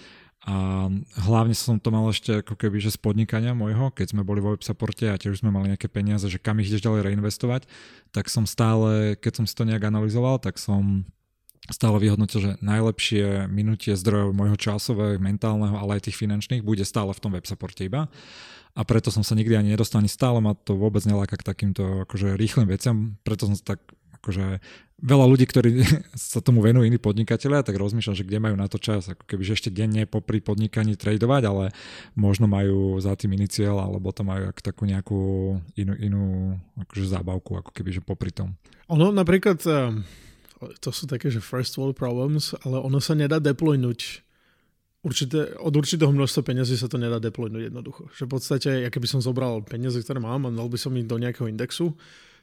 A 0.49 0.89
hlavne 1.29 1.53
som 1.53 1.77
to 1.77 1.93
mal 1.93 2.09
ešte 2.09 2.41
ako 2.41 2.57
keby, 2.57 2.81
že 2.81 2.97
z 2.97 2.99
podnikania 3.05 3.53
môjho, 3.53 3.93
keď 3.93 4.17
sme 4.17 4.25
boli 4.25 4.41
vo 4.41 4.57
websupporte 4.57 5.05
a 5.05 5.21
tiež 5.21 5.45
sme 5.45 5.53
mali 5.53 5.77
nejaké 5.77 5.93
peniaze, 5.93 6.25
že 6.33 6.41
kam 6.41 6.57
ich 6.65 6.73
ideš 6.73 6.89
ďalej 6.89 7.13
reinvestovať, 7.13 7.69
tak 8.09 8.33
som 8.33 8.49
stále, 8.49 9.21
keď 9.21 9.33
som 9.37 9.45
si 9.45 9.53
to 9.53 9.69
nejak 9.69 9.85
analyzoval, 9.85 10.41
tak 10.41 10.57
som 10.57 11.05
stále 11.69 12.01
vyhodnotil, 12.01 12.41
že 12.41 12.53
najlepšie 12.65 13.51
minutie 13.53 13.93
zdrojov 13.93 14.33
môjho 14.33 14.57
časového, 14.57 15.21
mentálneho, 15.21 15.77
ale 15.77 16.01
aj 16.01 16.09
tých 16.09 16.17
finančných 16.17 16.65
bude 16.65 16.89
stále 16.89 17.13
v 17.13 17.21
tom 17.21 17.37
web 17.37 17.45
supporte 17.45 17.85
iba. 17.85 18.09
A 18.73 18.87
preto 18.87 19.11
som 19.13 19.27
sa 19.27 19.35
nikdy 19.35 19.59
ani 19.59 19.75
nedostal, 19.75 20.01
ani 20.01 20.09
stále 20.09 20.39
ma 20.39 20.55
to 20.55 20.79
vôbec 20.79 21.03
neláka 21.05 21.37
k 21.37 21.45
takýmto 21.45 22.07
akože 22.07 22.39
rýchlym 22.39 22.71
veciam, 22.71 23.19
preto 23.27 23.51
som 23.51 23.59
sa 23.59 23.77
tak 23.77 23.83
akože 24.21 24.61
veľa 25.01 25.25
ľudí, 25.27 25.49
ktorí 25.49 25.81
sa 26.15 26.45
tomu 26.45 26.61
venujú 26.61 26.85
iní 26.85 27.01
podnikatelia, 27.01 27.65
tak 27.65 27.81
rozmýšľam, 27.81 28.17
že 28.17 28.27
kde 28.29 28.39
majú 28.39 28.57
na 28.57 28.69
to 28.69 28.77
čas, 28.77 29.09
ako 29.09 29.25
keby 29.25 29.43
že 29.43 29.57
ešte 29.57 29.71
denne 29.73 30.05
popri 30.05 30.45
podnikaní 30.45 30.95
tradovať, 30.95 31.43
ale 31.49 31.65
možno 32.15 32.47
majú 32.47 33.01
za 33.01 33.17
tým 33.17 33.35
iniciál, 33.35 33.81
alebo 33.81 34.13
to 34.13 34.23
majú 34.23 34.53
ako 34.53 34.61
takú 34.61 34.83
nejakú 34.85 35.21
inú, 35.81 35.95
inú 35.99 36.23
akože 36.79 37.11
zábavku, 37.11 37.59
ako 37.59 37.71
keby 37.73 37.91
že 37.97 38.05
popri 38.05 38.31
tom. 38.31 38.55
Ono 38.93 39.11
napríklad 39.11 39.59
ehm, 39.67 40.05
to 40.61 40.91
sú 40.93 41.09
také, 41.09 41.33
že 41.33 41.41
first 41.41 41.81
world 41.81 41.97
problems, 41.97 42.53
ale 42.65 42.77
ono 42.77 43.01
sa 43.01 43.17
nedá 43.17 43.41
deploynúť 43.41 44.21
určité, 45.01 45.57
od 45.57 45.73
určitého 45.73 46.13
množstva 46.13 46.43
peniazy 46.45 46.77
sa 46.77 46.89
to 46.89 47.01
nedá 47.01 47.17
deploynúť 47.17 47.73
jednoducho. 47.73 48.13
Že 48.13 48.23
v 48.29 48.31
podstate, 48.31 48.71
ja 48.85 48.91
keby 48.93 49.09
som 49.09 49.25
zobral 49.25 49.65
peniaze, 49.65 49.97
ktoré 50.01 50.21
mám 50.21 50.45
a 50.45 50.53
dal 50.53 50.69
by 50.69 50.77
som 50.77 50.93
ich 51.01 51.09
do 51.09 51.17
nejakého 51.17 51.49
indexu, 51.49 51.97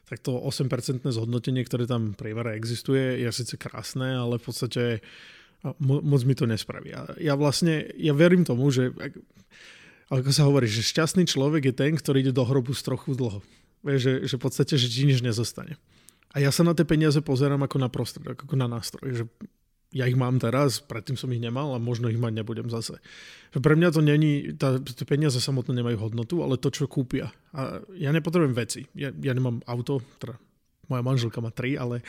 tak 0.08 0.24
to 0.24 0.34
8% 0.34 1.04
zhodnotenie, 1.04 1.62
ktoré 1.62 1.84
tam 1.84 2.16
prievere 2.16 2.56
existuje, 2.56 3.22
je 3.22 3.28
síce 3.30 3.60
krásne, 3.60 4.16
ale 4.16 4.40
v 4.40 4.44
podstate 4.44 4.82
mo- 5.78 6.00
moc 6.00 6.24
mi 6.24 6.34
to 6.34 6.48
nespraví. 6.48 6.90
Ja, 6.90 7.02
ja 7.20 7.34
vlastne, 7.36 7.86
ja 7.94 8.16
verím 8.16 8.42
tomu, 8.42 8.72
že 8.72 8.90
ako 10.08 10.32
sa 10.32 10.48
hovorí, 10.48 10.64
že 10.64 10.80
šťastný 10.80 11.28
človek 11.28 11.68
je 11.68 11.74
ten, 11.76 11.92
ktorý 11.92 12.24
ide 12.24 12.32
do 12.32 12.40
hrobu 12.48 12.72
z 12.72 12.80
trochu 12.80 13.12
dlho. 13.12 13.44
Vieš, 13.84 14.00
že, 14.00 14.12
že 14.24 14.34
v 14.40 14.42
podstate, 14.42 14.74
že 14.80 14.88
ti 14.88 15.04
nič 15.04 15.20
nezostane. 15.20 15.76
A 16.34 16.44
ja 16.44 16.52
sa 16.52 16.66
na 16.66 16.76
tie 16.76 16.84
peniaze 16.84 17.20
pozerám 17.24 17.64
ako 17.64 17.76
na 17.80 17.88
prostriedok, 17.88 18.44
ako 18.44 18.54
na 18.56 18.68
nástroj. 18.68 19.08
Že 19.12 19.24
ja 19.96 20.04
ich 20.04 20.20
mám 20.20 20.36
teraz, 20.36 20.84
predtým 20.84 21.16
som 21.16 21.32
ich 21.32 21.40
nemal 21.40 21.72
a 21.72 21.80
možno 21.80 22.12
ich 22.12 22.20
mať 22.20 22.44
nebudem 22.44 22.68
zase. 22.68 23.00
Pre 23.56 23.72
mňa 23.72 23.88
to 23.88 24.04
není, 24.04 24.52
tá, 24.52 24.76
tie 24.76 25.08
peniaze 25.08 25.40
samotné 25.40 25.80
nemajú 25.80 25.96
hodnotu, 25.96 26.44
ale 26.44 26.60
to, 26.60 26.68
čo 26.68 26.84
kúpia. 26.84 27.32
A 27.56 27.80
ja 27.96 28.12
nepotrebujem 28.12 28.52
veci. 28.52 28.84
Ja, 28.92 29.08
ja 29.08 29.32
nemám 29.32 29.64
auto, 29.64 30.04
teda 30.20 30.36
moja 30.92 31.00
manželka 31.04 31.40
má 31.40 31.48
tri, 31.48 31.76
ale 31.80 32.04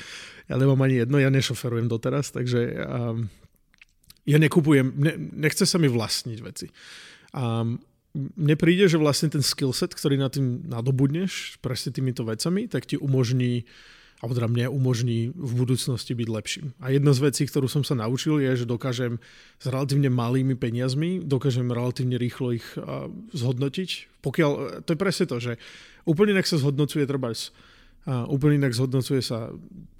ja 0.51 0.55
nemám 0.59 0.79
ani 0.83 1.03
jedno, 1.03 1.19
ja 1.19 1.31
nešoferujem 1.31 1.87
doteraz, 1.87 2.31
takže 2.35 2.79
um, 2.83 3.27
ja 4.27 4.39
nekupujem, 4.39 4.95
ne, 4.95 5.13
nechce 5.39 5.63
sa 5.63 5.79
mi 5.79 5.87
vlastniť 5.87 6.39
veci. 6.43 6.67
Um, 7.31 7.79
mne 8.15 8.55
príde, 8.57 8.89
že 8.89 8.99
vlastne 8.99 9.29
ten 9.29 9.43
skillset, 9.45 9.93
ktorý 9.93 10.17
na 10.17 10.27
tým 10.27 10.65
nadobudneš, 10.65 11.61
presne 11.63 11.93
týmito 11.93 12.25
vecami, 12.25 12.65
tak 12.65 12.89
ti 12.89 12.97
umožní 12.97 13.69
alebo 14.19 14.35
teda 14.35 14.51
mne 14.51 14.67
umožní 14.67 15.31
v 15.31 15.51
budúcnosti 15.55 16.11
byť 16.11 16.27
lepším. 16.27 16.65
A 16.83 16.91
jedna 16.91 17.15
z 17.15 17.23
vecí, 17.23 17.47
ktorú 17.47 17.71
som 17.71 17.87
sa 17.87 17.95
naučil, 17.95 18.43
je, 18.43 18.63
že 18.63 18.65
dokážem 18.67 19.15
s 19.55 19.65
relatívne 19.71 20.11
malými 20.11 20.59
peniazmi, 20.59 21.23
dokážem 21.23 21.71
relatívne 21.71 22.19
rýchlo 22.19 22.51
ich 22.51 22.67
zhodnotiť. 23.31 24.19
Pokiaľ, 24.19 24.83
to 24.83 24.89
je 24.91 24.99
presne 24.99 25.25
to, 25.25 25.39
že 25.39 25.55
úplne 26.03 26.35
inak 26.35 26.51
sa 26.51 26.59
zhodnocuje 26.59 27.07
trebárs 27.07 27.55
a 28.07 28.27
úplne 28.27 28.59
inak 28.59 28.75
zhodnocuje 28.75 29.23
sa 29.23 29.51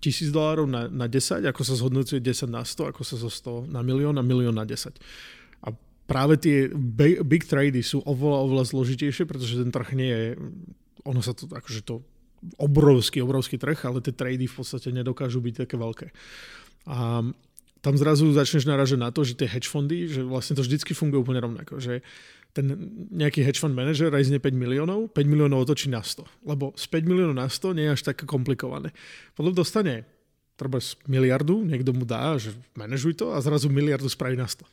1000 0.03 0.35
dolárov 0.35 0.67
na, 0.67 0.87
na 0.91 1.07
10, 1.07 1.43
ako 1.47 1.61
sa 1.63 1.75
zhodnocuje 1.79 2.19
10 2.19 2.47
na 2.51 2.63
100, 2.63 2.91
ako 2.95 3.01
sa 3.03 3.15
zo 3.19 3.31
100 3.31 3.71
na 3.71 3.83
milión 3.83 4.15
a 4.19 4.23
milión 4.23 4.55
na 4.55 4.63
10. 4.67 4.99
A 5.63 5.75
práve 6.07 6.39
tie 6.39 6.71
big, 6.71 7.23
big 7.23 7.43
trady 7.47 7.83
sú 7.83 8.03
oveľa, 8.03 8.39
oveľa 8.47 8.63
zložitejšie, 8.71 9.27
pretože 9.27 9.59
ten 9.59 9.71
trh 9.71 9.89
nie 9.95 10.11
je, 10.11 10.29
ono 11.07 11.19
sa 11.19 11.35
to, 11.35 11.51
akože 11.51 11.83
to 11.87 12.03
obrovský, 12.55 13.19
obrovský 13.21 13.59
trh, 13.59 13.77
ale 13.85 13.99
tie 14.03 14.15
trady 14.15 14.47
v 14.47 14.55
podstate 14.55 14.89
nedokážu 14.95 15.43
byť 15.43 15.67
také 15.67 15.75
veľké. 15.75 16.07
A 16.89 17.23
tam 17.79 17.95
zrazu 17.95 18.27
začneš 18.35 18.67
naražať 18.67 18.99
na 18.99 19.09
to, 19.11 19.23
že 19.23 19.39
tie 19.39 19.47
hedge 19.47 19.71
fondy, 19.71 20.11
že 20.11 20.23
vlastne 20.23 20.55
to 20.55 20.63
vždycky 20.63 20.91
funguje 20.91 21.23
úplne 21.23 21.39
rovnako, 21.39 21.79
že 21.79 22.03
ten 22.51 22.65
nejaký 23.13 23.45
hedge 23.45 23.61
fund 23.61 23.77
manager 23.77 24.09
rajzne 24.09 24.41
5 24.41 24.51
miliónov, 24.57 25.13
5 25.13 25.21
miliónov 25.29 25.69
otočí 25.69 25.87
na 25.87 26.01
100. 26.01 26.25
Lebo 26.49 26.73
z 26.73 26.85
5 26.89 27.05
miliónov 27.05 27.37
na 27.37 27.45
100 27.45 27.77
nie 27.77 27.85
je 27.87 27.93
až 27.93 28.01
tak 28.09 28.25
komplikované. 28.25 28.89
Potom 29.37 29.53
dostane 29.53 30.03
treba 30.59 30.81
miliardu, 31.07 31.63
niekto 31.63 31.95
mu 31.95 32.03
dá, 32.03 32.35
že 32.35 32.51
manažuj 32.75 33.15
to 33.15 33.31
a 33.31 33.39
zrazu 33.39 33.71
miliardu 33.71 34.09
spraví 34.11 34.35
na 34.35 34.49
100. 34.49 34.65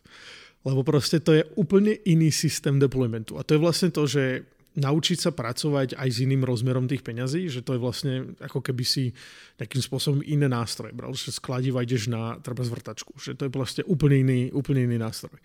Lebo 0.66 0.82
proste 0.82 1.22
to 1.22 1.30
je 1.36 1.46
úplne 1.54 1.94
iný 2.08 2.34
systém 2.34 2.80
deploymentu. 2.80 3.38
A 3.38 3.46
to 3.46 3.54
je 3.54 3.62
vlastne 3.62 3.92
to, 3.94 4.08
že 4.08 4.42
naučiť 4.76 5.18
sa 5.18 5.30
pracovať 5.32 5.96
aj 5.96 6.08
s 6.12 6.20
iným 6.20 6.44
rozmerom 6.44 6.84
tých 6.84 7.00
peňazí, 7.00 7.48
že 7.48 7.64
to 7.64 7.74
je 7.74 7.80
vlastne 7.80 8.36
ako 8.44 8.60
keby 8.60 8.84
si 8.84 9.16
nejakým 9.56 9.80
spôsobom 9.80 10.20
iné 10.20 10.46
nástroje 10.46 10.92
bral, 10.92 11.16
že 11.16 11.32
skladiva 11.32 11.80
ideš 11.80 12.12
na 12.12 12.36
treba 12.44 12.60
zvrtačku, 12.60 13.16
že 13.16 13.32
to 13.32 13.48
je 13.48 13.50
vlastne 13.56 13.82
úplne 13.88 14.20
iný, 14.20 14.40
úplne 14.52 14.84
iný 14.84 15.00
nástroj. 15.00 15.40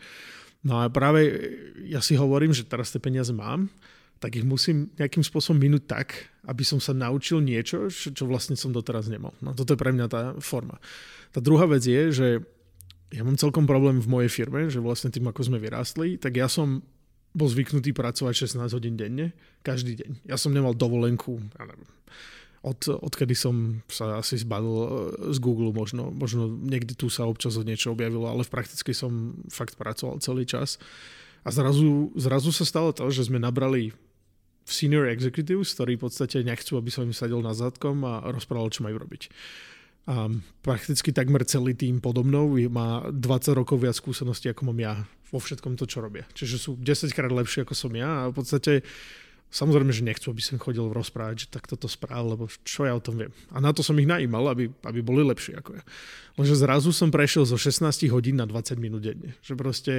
No 0.68 0.84
a 0.84 0.92
práve 0.92 1.26
ja 1.88 2.04
si 2.04 2.14
hovorím, 2.20 2.52
že 2.52 2.68
teraz 2.68 2.92
tie 2.92 3.02
peniaze 3.02 3.32
mám, 3.32 3.72
tak 4.22 4.38
ich 4.38 4.46
musím 4.46 4.94
nejakým 5.02 5.26
spôsobom 5.26 5.58
minúť 5.58 5.84
tak, 5.90 6.08
aby 6.46 6.62
som 6.62 6.78
sa 6.78 6.94
naučil 6.94 7.42
niečo, 7.42 7.90
čo 7.90 8.30
vlastne 8.30 8.54
som 8.54 8.70
doteraz 8.70 9.10
nemal. 9.10 9.34
No 9.42 9.58
toto 9.58 9.74
je 9.74 9.82
pre 9.82 9.90
mňa 9.90 10.06
tá 10.06 10.22
forma. 10.38 10.78
Tá 11.34 11.42
druhá 11.42 11.66
vec 11.66 11.82
je, 11.82 12.14
že 12.14 12.28
ja 13.10 13.26
mám 13.26 13.42
celkom 13.42 13.66
problém 13.66 13.98
v 13.98 14.12
mojej 14.12 14.30
firme, 14.30 14.70
že 14.70 14.78
vlastne 14.78 15.10
tým, 15.10 15.26
ako 15.26 15.50
sme 15.50 15.58
vyrástli, 15.58 16.22
tak 16.22 16.38
ja 16.38 16.46
som 16.46 16.86
bol 17.32 17.48
zvyknutý 17.48 17.96
pracovať 17.96 18.48
16 18.48 18.76
hodín 18.76 19.00
denne, 19.00 19.32
každý 19.64 19.96
deň. 20.00 20.12
Ja 20.28 20.36
som 20.36 20.52
nemal 20.52 20.76
dovolenku, 20.76 21.40
ja 21.56 21.64
neviem, 21.64 21.88
od, 22.62 22.78
odkedy 22.94 23.34
som 23.34 23.82
sa 23.90 24.22
asi 24.22 24.38
zbavil 24.38 24.76
e, 24.78 24.88
z 25.34 25.38
Google, 25.42 25.74
možno, 25.74 26.14
možno 26.14 26.46
niekde 26.46 26.94
tu 26.94 27.10
sa 27.10 27.26
občas 27.26 27.58
od 27.58 27.66
niečo 27.66 27.90
objavilo, 27.90 28.30
ale 28.30 28.46
v 28.46 28.54
prakticky 28.54 28.94
som 28.94 29.34
fakt 29.50 29.82
pracoval 29.82 30.22
celý 30.22 30.46
čas. 30.46 30.78
A 31.42 31.50
zrazu, 31.50 32.14
zrazu 32.14 32.54
sa 32.54 32.62
stalo 32.62 32.94
to, 32.94 33.10
že 33.10 33.34
sme 33.34 33.42
nabrali 33.42 33.98
senior 34.62 35.10
executives, 35.10 35.74
ktorí 35.74 35.98
v 35.98 36.06
podstate 36.06 36.46
nechcú, 36.46 36.78
aby 36.78 36.94
som 36.94 37.10
im 37.10 37.18
sadil 37.18 37.42
na 37.42 37.58
zadkom 37.58 38.06
a 38.06 38.30
rozprával, 38.30 38.70
čo 38.70 38.86
majú 38.86 39.02
robiť. 39.02 39.34
A 40.06 40.30
prakticky 40.62 41.10
takmer 41.10 41.42
celý 41.50 41.74
tým 41.74 41.98
podobnou 41.98 42.46
má 42.70 43.10
20 43.10 43.58
rokov 43.58 43.82
viac 43.82 43.98
skúseností, 43.98 44.54
ako 44.54 44.70
mám 44.70 44.80
ja 44.82 44.94
vo 45.32 45.40
všetkom 45.40 45.80
to, 45.80 45.88
čo 45.88 46.04
robia. 46.04 46.28
Čiže 46.36 46.56
sú 46.60 46.72
10 46.76 47.16
krát 47.16 47.32
lepšie, 47.32 47.64
ako 47.64 47.74
som 47.74 47.92
ja 47.96 48.28
a 48.28 48.30
v 48.30 48.36
podstate 48.36 48.84
Samozrejme, 49.52 49.92
že 49.92 50.08
nechcú, 50.08 50.32
aby 50.32 50.40
som 50.40 50.56
chodil 50.56 50.88
rozprávať, 50.88 51.44
že 51.44 51.48
takto 51.52 51.76
to 51.76 51.92
správ, 51.92 52.24
lebo 52.24 52.48
čo 52.64 52.88
ja 52.88 52.96
o 52.96 53.04
tom 53.04 53.20
viem. 53.20 53.36
A 53.52 53.60
na 53.60 53.76
to 53.76 53.84
som 53.84 54.00
ich 54.00 54.08
najímal, 54.08 54.48
aby, 54.48 54.72
aby 54.88 55.04
boli 55.04 55.28
lepší 55.28 55.60
ako 55.60 55.76
ja. 55.76 55.84
Lenže 56.40 56.56
zrazu 56.56 56.96
som 56.96 57.12
prešiel 57.12 57.44
zo 57.44 57.60
16 57.60 58.08
hodín 58.16 58.40
na 58.40 58.48
20 58.48 58.80
minút 58.80 59.04
denne. 59.04 59.36
Že 59.44 59.54
proste 59.60 59.94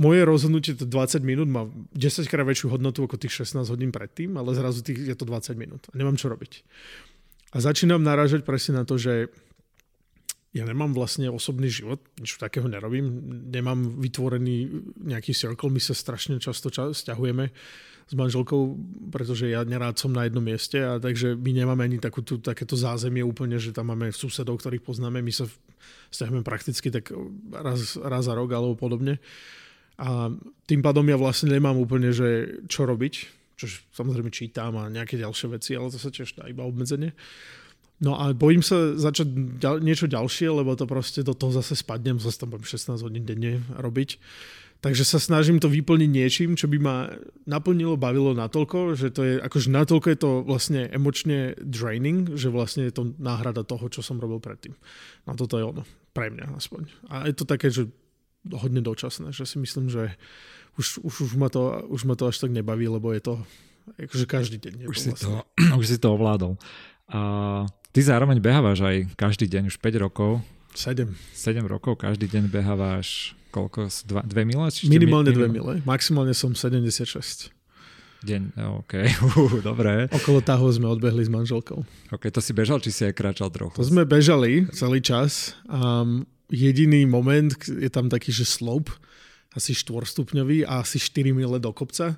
moje 0.00 0.24
rozhodnutie 0.24 0.72
to 0.72 0.88
20 0.88 1.20
minút 1.20 1.52
má 1.52 1.68
10 1.92 2.24
krát 2.32 2.48
väčšiu 2.48 2.72
hodnotu 2.72 3.04
ako 3.04 3.20
tých 3.20 3.44
16 3.44 3.68
hodín 3.68 3.92
predtým, 3.92 4.40
ale 4.40 4.56
zrazu 4.56 4.80
tých, 4.80 5.04
je 5.04 5.16
to 5.20 5.28
20 5.28 5.52
minút 5.52 5.92
a 5.92 6.00
nemám 6.00 6.16
čo 6.16 6.32
robiť. 6.32 6.64
A 7.52 7.60
začínam 7.60 8.00
narážať 8.00 8.40
presne 8.48 8.80
na 8.80 8.88
to, 8.88 8.96
že 8.96 9.28
ja 10.52 10.68
nemám 10.68 10.92
vlastne 10.92 11.32
osobný 11.32 11.72
život, 11.72 12.04
nič 12.20 12.36
takého 12.36 12.68
nerobím, 12.68 13.08
nemám 13.48 13.96
vytvorený 13.96 14.68
nejaký 15.00 15.32
circle, 15.32 15.72
my 15.72 15.80
sa 15.80 15.96
strašne 15.96 16.36
často 16.36 16.68
ča- 16.68 16.92
stiahujeme 16.92 17.48
s 18.04 18.12
manželkou, 18.12 18.76
pretože 19.08 19.48
ja 19.48 19.64
nerád 19.64 19.96
som 19.96 20.12
na 20.12 20.28
jednom 20.28 20.44
mieste 20.44 20.76
a 20.76 21.00
takže 21.00 21.32
my 21.40 21.50
nemáme 21.56 21.88
ani 21.88 21.96
takú, 21.96 22.20
tú, 22.20 22.36
takéto 22.36 22.76
zázemie 22.76 23.24
úplne, 23.24 23.56
že 23.56 23.72
tam 23.72 23.96
máme 23.96 24.12
susedov, 24.12 24.60
ktorých 24.60 24.84
poznáme, 24.84 25.24
my 25.24 25.32
sa 25.32 25.48
stiahujeme 26.12 26.44
prakticky 26.44 26.92
tak 26.92 27.08
raz, 27.48 27.96
raz 27.96 28.28
za 28.28 28.36
rok 28.36 28.52
alebo 28.52 28.76
podobne. 28.76 29.24
A 29.96 30.28
tým 30.68 30.84
pádom 30.84 31.08
ja 31.08 31.16
vlastne 31.16 31.48
nemám 31.48 31.80
úplne, 31.80 32.12
že 32.12 32.60
čo 32.68 32.84
robiť, 32.84 33.14
čo 33.56 33.72
samozrejme 33.96 34.28
čítam 34.28 34.76
a 34.76 34.92
nejaké 34.92 35.16
ďalšie 35.16 35.48
veci, 35.56 35.72
ale 35.78 35.88
to 35.88 35.96
sa 35.96 36.12
tiež 36.12 36.36
dá 36.36 36.44
iba 36.44 36.66
obmedzenie. 36.66 37.16
No 38.02 38.18
a 38.18 38.34
bojím 38.34 38.66
sa 38.66 38.98
začať 38.98 39.30
ďal, 39.62 39.78
niečo 39.78 40.10
ďalšie, 40.10 40.50
lebo 40.50 40.74
to 40.74 40.90
proste 40.90 41.22
do 41.22 41.38
toho 41.38 41.54
zase 41.54 41.78
spadnem, 41.78 42.18
zase 42.18 42.42
tam 42.42 42.50
budem 42.50 42.66
16 42.66 42.98
hodín 42.98 43.22
denne 43.22 43.62
robiť. 43.78 44.18
Takže 44.82 45.06
sa 45.06 45.22
snažím 45.22 45.62
to 45.62 45.70
vyplniť 45.70 46.10
niečím, 46.10 46.58
čo 46.58 46.66
by 46.66 46.78
ma 46.82 47.06
naplnilo, 47.46 47.94
bavilo 47.94 48.34
natoľko, 48.34 48.98
že 48.98 49.14
to 49.14 49.22
je, 49.22 49.34
akože 49.38 49.70
natoľko 49.70 50.06
je 50.10 50.18
to 50.18 50.30
vlastne 50.42 50.90
emočne 50.90 51.54
draining, 51.62 52.34
že 52.34 52.50
vlastne 52.50 52.90
je 52.90 52.94
to 52.98 53.14
náhrada 53.22 53.62
toho, 53.62 53.86
čo 53.86 54.02
som 54.02 54.18
robil 54.18 54.42
predtým. 54.42 54.74
No 55.22 55.38
toto 55.38 55.54
je 55.54 55.62
ono, 55.62 55.86
pre 56.10 56.34
mňa 56.34 56.58
aspoň. 56.58 56.90
A 57.14 57.30
je 57.30 57.34
to 57.38 57.46
také, 57.46 57.70
že 57.70 57.86
hodne 58.50 58.82
dočasné, 58.82 59.30
že 59.30 59.46
si 59.46 59.62
myslím, 59.62 59.86
že 59.86 60.18
už, 60.74 61.06
už, 61.06 61.30
už, 61.30 61.32
ma, 61.38 61.46
to, 61.46 61.86
už 61.86 62.02
ma 62.02 62.18
to 62.18 62.26
až 62.26 62.42
tak 62.42 62.50
nebaví, 62.50 62.90
lebo 62.90 63.14
je 63.14 63.22
to 63.22 63.34
akože 64.02 64.26
každý 64.26 64.58
deň. 64.58 64.90
Už, 64.90 64.98
to 64.98 65.02
si 65.02 65.10
vlastne. 65.14 65.46
to, 65.46 65.78
už 65.80 65.86
si 65.86 65.96
to 66.02 66.08
ovládol. 66.10 66.58
A 67.06 67.20
ty 67.92 68.00
zároveň 68.00 68.40
behávaš 68.40 68.82
aj 68.82 68.96
každý 69.14 69.46
deň, 69.46 69.68
už 69.68 69.76
5 69.78 70.04
rokov. 70.04 70.40
7. 70.72 71.04
7 71.36 71.60
rokov, 71.68 72.00
každý 72.00 72.26
deň 72.26 72.48
behávaš 72.48 73.36
koľko? 73.52 73.92
Dva, 74.08 74.24
dve 74.24 74.42
mile? 74.48 74.72
Čiže 74.72 74.88
Minimálne 74.88 75.30
mi, 75.30 75.36
dve 75.36 75.48
mile. 75.52 75.72
Maximálne 75.84 76.32
som 76.32 76.56
76. 76.56 77.52
Deň, 78.22 78.42
OK, 78.80 78.92
uh, 79.28 79.54
dobre. 79.60 80.08
Okolo 80.08 80.40
toho 80.40 80.72
sme 80.72 80.88
odbehli 80.88 81.26
s 81.26 81.30
manželkou. 81.30 81.84
OK, 82.14 82.24
to 82.32 82.40
si 82.40 82.56
bežal, 82.56 82.80
či 82.80 82.94
si 82.94 83.02
aj 83.04 83.14
kráčal 83.18 83.52
trochu? 83.52 83.76
To 83.76 83.84
sme 83.84 84.08
bežali 84.08 84.64
celý 84.72 85.04
čas. 85.04 85.58
Um, 85.68 86.24
jediný 86.48 87.04
moment, 87.04 87.52
je 87.68 87.90
tam 87.92 88.08
taký, 88.08 88.32
že 88.32 88.48
slope, 88.48 88.94
asi 89.52 89.76
štvorstupňový 89.76 90.64
a 90.64 90.80
asi 90.80 90.96
4 90.96 91.36
mile 91.36 91.60
do 91.60 91.70
kopca. 91.76 92.16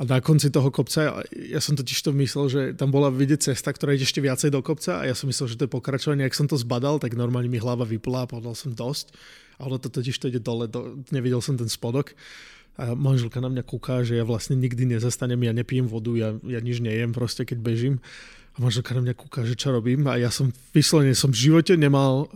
A 0.00 0.08
na 0.08 0.16
konci 0.24 0.48
toho 0.48 0.72
kopca, 0.72 1.20
ja 1.28 1.60
som 1.60 1.76
totiž 1.76 2.00
to 2.00 2.16
myslel, 2.16 2.48
že 2.48 2.60
tam 2.72 2.88
bola 2.88 3.12
vidieť 3.12 3.52
cesta, 3.52 3.68
ktorá 3.68 3.92
ide 3.92 4.08
ešte 4.08 4.24
viacej 4.24 4.48
do 4.48 4.64
kopca 4.64 5.04
a 5.04 5.04
ja 5.04 5.12
som 5.12 5.28
myslel, 5.28 5.52
že 5.52 5.60
to 5.60 5.68
je 5.68 5.76
pokračovanie. 5.76 6.24
Ak 6.24 6.32
som 6.32 6.48
to 6.48 6.56
zbadal, 6.56 6.96
tak 6.96 7.12
normálne 7.12 7.52
mi 7.52 7.60
hlava 7.60 7.84
vypla 7.84 8.24
a 8.24 8.30
povedal 8.30 8.56
som 8.56 8.72
dosť 8.72 9.12
ale 9.60 9.76
to 9.76 9.92
totiž 9.92 10.16
to 10.16 10.32
ide 10.32 10.40
dole, 10.40 10.66
do, 10.66 11.04
nevidel 11.12 11.44
som 11.44 11.60
ten 11.60 11.68
spodok. 11.68 12.16
A 12.80 12.96
manželka 12.96 13.44
na 13.44 13.52
mňa 13.52 13.60
kúka, 13.68 14.00
že 14.00 14.16
ja 14.16 14.24
vlastne 14.24 14.56
nikdy 14.56 14.96
nezastanem, 14.96 15.36
ja 15.44 15.52
nepijem 15.52 15.84
vodu, 15.84 16.16
ja, 16.16 16.32
ja 16.48 16.64
nič 16.64 16.80
nejem 16.80 17.12
proste, 17.12 17.44
keď 17.44 17.60
bežím. 17.60 18.00
A 18.56 18.64
manželka 18.64 18.96
na 18.96 19.04
mňa 19.04 19.14
kúka, 19.20 19.44
že 19.44 19.52
čo 19.52 19.68
robím. 19.76 20.08
A 20.08 20.16
ja 20.16 20.32
som 20.32 20.48
vyslovene, 20.72 21.12
som 21.12 21.28
v 21.28 21.52
živote 21.52 21.76
nemal 21.76 22.32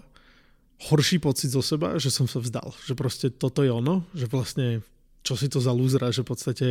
horší 0.93 1.16
pocit 1.16 1.49
zo 1.49 1.65
seba, 1.65 1.97
že 1.97 2.12
som 2.12 2.28
sa 2.28 2.45
vzdal. 2.45 2.77
Že 2.85 2.93
proste 2.93 3.27
toto 3.32 3.65
je 3.65 3.73
ono, 3.73 4.05
že 4.12 4.28
vlastne 4.28 4.85
čo 5.24 5.32
si 5.32 5.49
to 5.49 5.65
za 5.65 5.73
lúzra, 5.73 6.12
že 6.12 6.20
v 6.20 6.28
podstate 6.28 6.66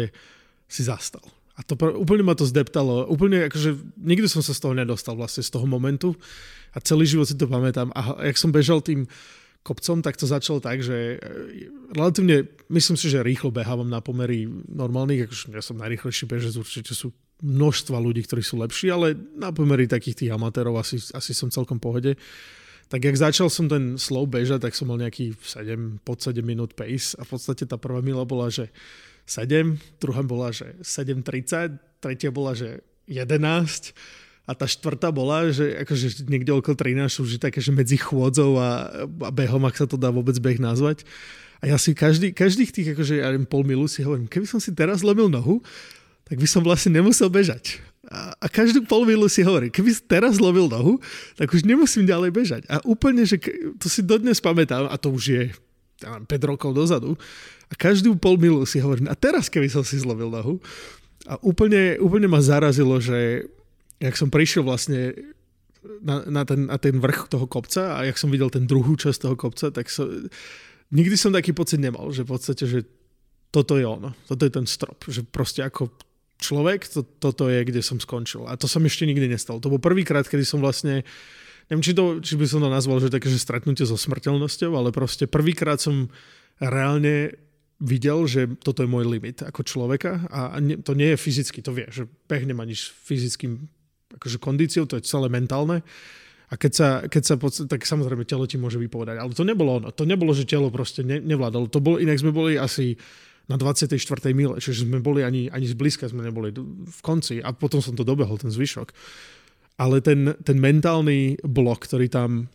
si 0.74 0.82
zastal. 0.82 1.22
A 1.54 1.62
to 1.62 1.78
úplne 1.78 2.26
ma 2.26 2.34
to 2.34 2.50
zdeptalo. 2.50 3.06
Úplne 3.06 3.45
akože 3.45 3.78
nikdy 4.02 4.26
som 4.26 4.41
sa 4.41 4.58
z 4.58 4.62
toho 4.66 4.74
nedostal 4.74 5.14
vlastne 5.14 5.45
z 5.45 5.54
toho 5.54 5.70
momentu 5.70 6.18
a 6.74 6.82
celý 6.82 7.06
život 7.06 7.30
si 7.30 7.38
to 7.38 7.45
pamätám. 7.45 7.94
A 7.94 8.26
jak 8.26 8.41
som 8.41 8.50
bežal 8.50 8.82
tým 8.82 9.06
kopcom, 9.62 10.02
tak 10.02 10.18
to 10.18 10.26
začalo 10.26 10.60
tak, 10.60 10.82
že 10.82 11.16
e, 11.16 11.18
relatívne, 11.94 12.50
myslím 12.74 12.98
si, 13.00 13.08
že 13.08 13.24
rýchlo 13.24 13.54
behávam 13.54 13.88
na 13.88 14.04
pomery 14.04 14.44
normálnych, 14.68 15.30
akože 15.30 15.56
ja 15.56 15.64
som 15.64 15.80
najrýchlejší 15.80 16.26
bežec, 16.28 16.52
určite 16.58 16.91
sú 16.91 17.16
množstva 17.40 17.95
ľudí, 17.95 18.28
ktorí 18.28 18.44
sú 18.44 18.60
lepší, 18.60 18.91
ale 18.91 19.16
na 19.16 19.56
pomery 19.56 19.88
takých 19.88 20.26
tých 20.26 20.32
amatérov 20.36 20.76
asi, 20.82 21.00
asi 21.16 21.32
som 21.32 21.48
celkom 21.48 21.80
pohode. 21.80 22.20
Tak 22.91 23.00
jak 23.00 23.16
začal 23.16 23.48
som 23.48 23.72
ten 23.72 23.95
slow 23.95 24.28
bežať, 24.28 24.68
tak 24.68 24.76
som 24.76 24.91
mal 24.91 25.00
nejaký 25.00 25.32
7, 25.40 26.04
pod 26.04 26.20
7 26.20 26.44
minút 26.44 26.76
pace 26.76 27.16
a 27.16 27.24
v 27.24 27.30
podstate 27.32 27.64
tá 27.64 27.80
prvá 27.80 28.04
mila 28.04 28.28
bola, 28.28 28.52
že 28.52 28.68
7, 29.26 29.80
druhá 30.04 30.22
bola, 30.24 30.52
že 30.52 30.76
7.30, 30.84 31.80
tretia 32.04 32.30
bola, 32.30 32.52
že 32.52 32.84
11 33.08 33.95
a 34.44 34.52
tá 34.52 34.68
štvrtá 34.68 35.16
bola, 35.16 35.48
že 35.56 35.72
akože 35.88 36.28
niekde 36.28 36.52
okolo 36.52 36.76
13 36.76 37.08
už 37.24 37.30
je 37.36 37.41
také, 37.41 37.64
že 37.64 37.72
medzi 37.72 37.95
chôdzou 37.95 38.60
a, 38.60 38.91
a 39.00 39.32
behom, 39.32 39.64
ak 39.64 39.80
sa 39.80 39.88
to 39.88 39.95
dá 39.95 40.12
vôbec 40.12 40.36
beh 40.36 40.60
nazvať. 40.60 41.08
A 41.64 41.72
ja 41.72 41.80
si 41.80 41.95
každý, 41.95 42.36
každých 42.36 42.76
tých, 42.76 42.88
akože 42.91 43.24
ja 43.24 43.32
neviem, 43.32 43.48
pol 43.48 43.64
milu 43.64 43.88
si 43.88 44.04
hovorím, 44.04 44.28
keby 44.28 44.44
som 44.44 44.60
si 44.60 44.76
teraz 44.76 45.00
lomil 45.00 45.32
nohu, 45.32 45.64
tak 46.28 46.36
by 46.36 46.48
som 46.48 46.60
vlastne 46.60 46.91
nemusel 46.91 47.32
bežať. 47.32 47.80
A, 48.12 48.36
a 48.36 48.45
každú 48.52 48.84
pol 48.84 49.08
milu 49.08 49.32
si 49.32 49.48
hovorím, 49.48 49.72
keby 49.72 49.95
si 49.95 50.04
teraz 50.04 50.44
lovil 50.44 50.68
nohu, 50.68 51.00
tak 51.40 51.56
už 51.56 51.64
nemusím 51.64 52.04
ďalej 52.04 52.32
bežať. 52.36 52.62
A 52.68 52.84
úplne, 52.84 53.24
že 53.24 53.40
to 53.80 53.88
si 53.88 54.04
dodnes 54.04 54.44
pamätám, 54.44 54.91
a 54.91 54.95
to 55.00 55.08
už 55.08 55.24
je 55.24 55.44
5 56.04 56.28
rokov 56.50 56.72
dozadu, 56.76 57.18
a 57.68 57.74
každú 57.74 58.14
pol 58.20 58.38
milu 58.38 58.68
si 58.68 58.78
hovorím, 58.78 59.10
a 59.10 59.16
teraz 59.18 59.50
keby 59.50 59.72
som 59.72 59.82
si 59.82 59.98
zlovil 59.98 60.30
nohu, 60.30 60.62
a 61.24 61.40
úplne, 61.40 61.96
úplne 62.04 62.28
ma 62.28 62.44
zarazilo, 62.44 63.00
že 63.00 63.48
jak 64.04 64.16
som 64.20 64.28
prišiel 64.28 64.68
vlastne 64.68 65.16
na, 66.04 66.24
na, 66.28 66.44
ten, 66.44 66.68
na 66.68 66.76
ten 66.76 67.00
vrch 67.00 67.32
toho 67.32 67.48
kopca 67.48 67.96
a 67.96 68.04
jak 68.04 68.20
som 68.20 68.28
videl 68.28 68.52
ten 68.52 68.68
druhú 68.68 69.00
časť 69.00 69.20
toho 69.24 69.36
kopca, 69.40 69.72
tak 69.72 69.88
so, 69.88 70.08
nikdy 70.92 71.16
som 71.16 71.32
taký 71.32 71.56
pocit 71.56 71.80
nemal, 71.80 72.12
že 72.12 72.28
v 72.28 72.30
podstate, 72.36 72.64
že 72.68 72.80
toto 73.54 73.80
je 73.80 73.86
ono, 73.88 74.12
toto 74.28 74.44
je 74.44 74.52
ten 74.52 74.68
strop, 74.68 75.00
že 75.08 75.24
proste 75.24 75.64
ako 75.64 75.92
človek, 76.44 76.90
to, 76.92 77.06
toto 77.06 77.48
je, 77.48 77.64
kde 77.64 77.80
som 77.80 78.02
skončil. 78.02 78.44
A 78.50 78.60
to 78.60 78.68
som 78.68 78.84
ešte 78.84 79.08
nikdy 79.08 79.32
nestal. 79.32 79.64
To 79.64 79.72
bol 79.72 79.80
prvýkrát, 79.80 80.28
kedy 80.28 80.44
som 80.44 80.60
vlastne, 80.60 81.08
neviem, 81.72 81.84
či, 81.84 81.94
to, 81.95 82.19
či 82.19 82.34
by 82.35 82.45
som 82.48 82.60
to 82.64 82.69
nazval, 82.72 82.99
že 82.99 83.14
také, 83.14 83.31
že 83.31 83.40
stretnutie 83.40 83.88
so 83.88 83.95
smrteľnosťou, 83.95 84.72
ale 84.73 84.90
proste 84.95 85.30
prvýkrát 85.30 85.80
som 85.80 86.11
reálne 86.60 87.35
videl, 87.84 88.23
že 88.30 88.48
toto 88.64 88.85
je 88.85 88.90
môj 88.91 89.03
limit 89.07 89.44
ako 89.44 89.65
človeka 89.68 90.23
a 90.31 90.56
to 90.60 90.95
nie 90.95 91.14
je 91.14 91.18
fyzicky, 91.19 91.60
to 91.60 91.76
vie, 91.76 91.88
že 91.91 92.07
beh 92.07 92.44
nemá 92.48 92.64
nič 92.64 92.94
fyzickým 93.03 93.68
akože 94.15 94.38
kondíciou, 94.40 94.85
to 94.85 94.95
je 94.95 95.07
celé 95.07 95.27
mentálne. 95.27 95.81
A 96.48 96.60
keď 96.60 96.72
sa, 96.72 96.88
keď 97.10 97.23
sa 97.26 97.35
tak 97.65 97.81
samozrejme 97.81 98.30
telo 98.30 98.45
ti 98.45 98.61
môže 98.61 98.77
vypovedať. 98.77 99.18
Ale 99.18 99.34
to 99.34 99.41
nebolo 99.41 99.81
ono. 99.81 99.90
To 99.90 100.06
nebolo, 100.06 100.38
že 100.38 100.45
telo 100.45 100.69
proste 100.69 101.02
ne, 101.02 101.18
nevládalo. 101.18 101.65
To 101.73 101.81
bolo, 101.81 101.98
inak 101.98 102.22
sme 102.22 102.30
boli 102.30 102.61
asi 102.61 102.94
na 103.49 103.57
24. 103.57 103.98
mile, 104.38 104.61
čiže 104.61 104.85
sme 104.85 105.02
boli 105.02 105.26
ani, 105.26 105.49
ani 105.49 105.65
zblízka 105.65 106.06
sme 106.07 106.23
neboli 106.23 106.53
v 106.53 106.99
konci 107.02 107.41
a 107.41 107.52
potom 107.52 107.81
som 107.81 107.98
to 107.98 108.06
dobehol, 108.06 108.38
ten 108.38 108.53
zvyšok. 108.53 108.94
Ale 109.84 110.00
ten, 110.00 110.32
ten 110.48 110.56
mentálny 110.56 111.44
blok, 111.44 111.84
ktorý 111.84 112.08
tam, 112.08 112.48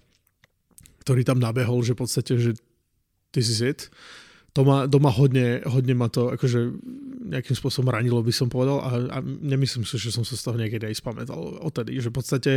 ktorý 1.04 1.28
tam 1.28 1.36
nabehol, 1.44 1.84
že 1.84 1.92
v 1.92 2.00
podstate, 2.00 2.32
že 2.40 2.56
this 3.36 3.52
is 3.52 3.60
it, 3.60 3.92
to 4.56 4.64
ma, 4.64 4.88
to 4.88 4.96
hodne, 4.96 5.60
hodne 5.68 5.92
ma 5.92 6.08
to 6.08 6.32
akože 6.32 6.72
nejakým 7.28 7.52
spôsobom 7.52 7.92
ranilo, 7.92 8.24
by 8.24 8.32
som 8.32 8.48
povedal. 8.48 8.80
A, 8.80 8.90
a 9.12 9.18
nemyslím 9.22 9.84
si, 9.84 10.00
že 10.00 10.08
som 10.08 10.24
sa 10.24 10.40
z 10.40 10.44
toho 10.48 10.56
niekedy 10.56 10.88
aj 10.88 11.04
spamätal 11.04 11.36
odtedy, 11.60 12.00
že 12.00 12.08
v 12.08 12.16
podstate 12.16 12.52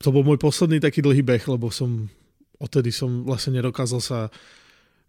to 0.00 0.08
bol 0.08 0.24
môj 0.24 0.40
posledný 0.40 0.80
taký 0.80 1.04
dlhý 1.04 1.20
beh, 1.20 1.44
lebo 1.52 1.68
som 1.68 2.08
odtedy 2.58 2.94
som 2.94 3.28
vlastne 3.28 3.60
nedokázal 3.60 4.00
sa 4.00 4.18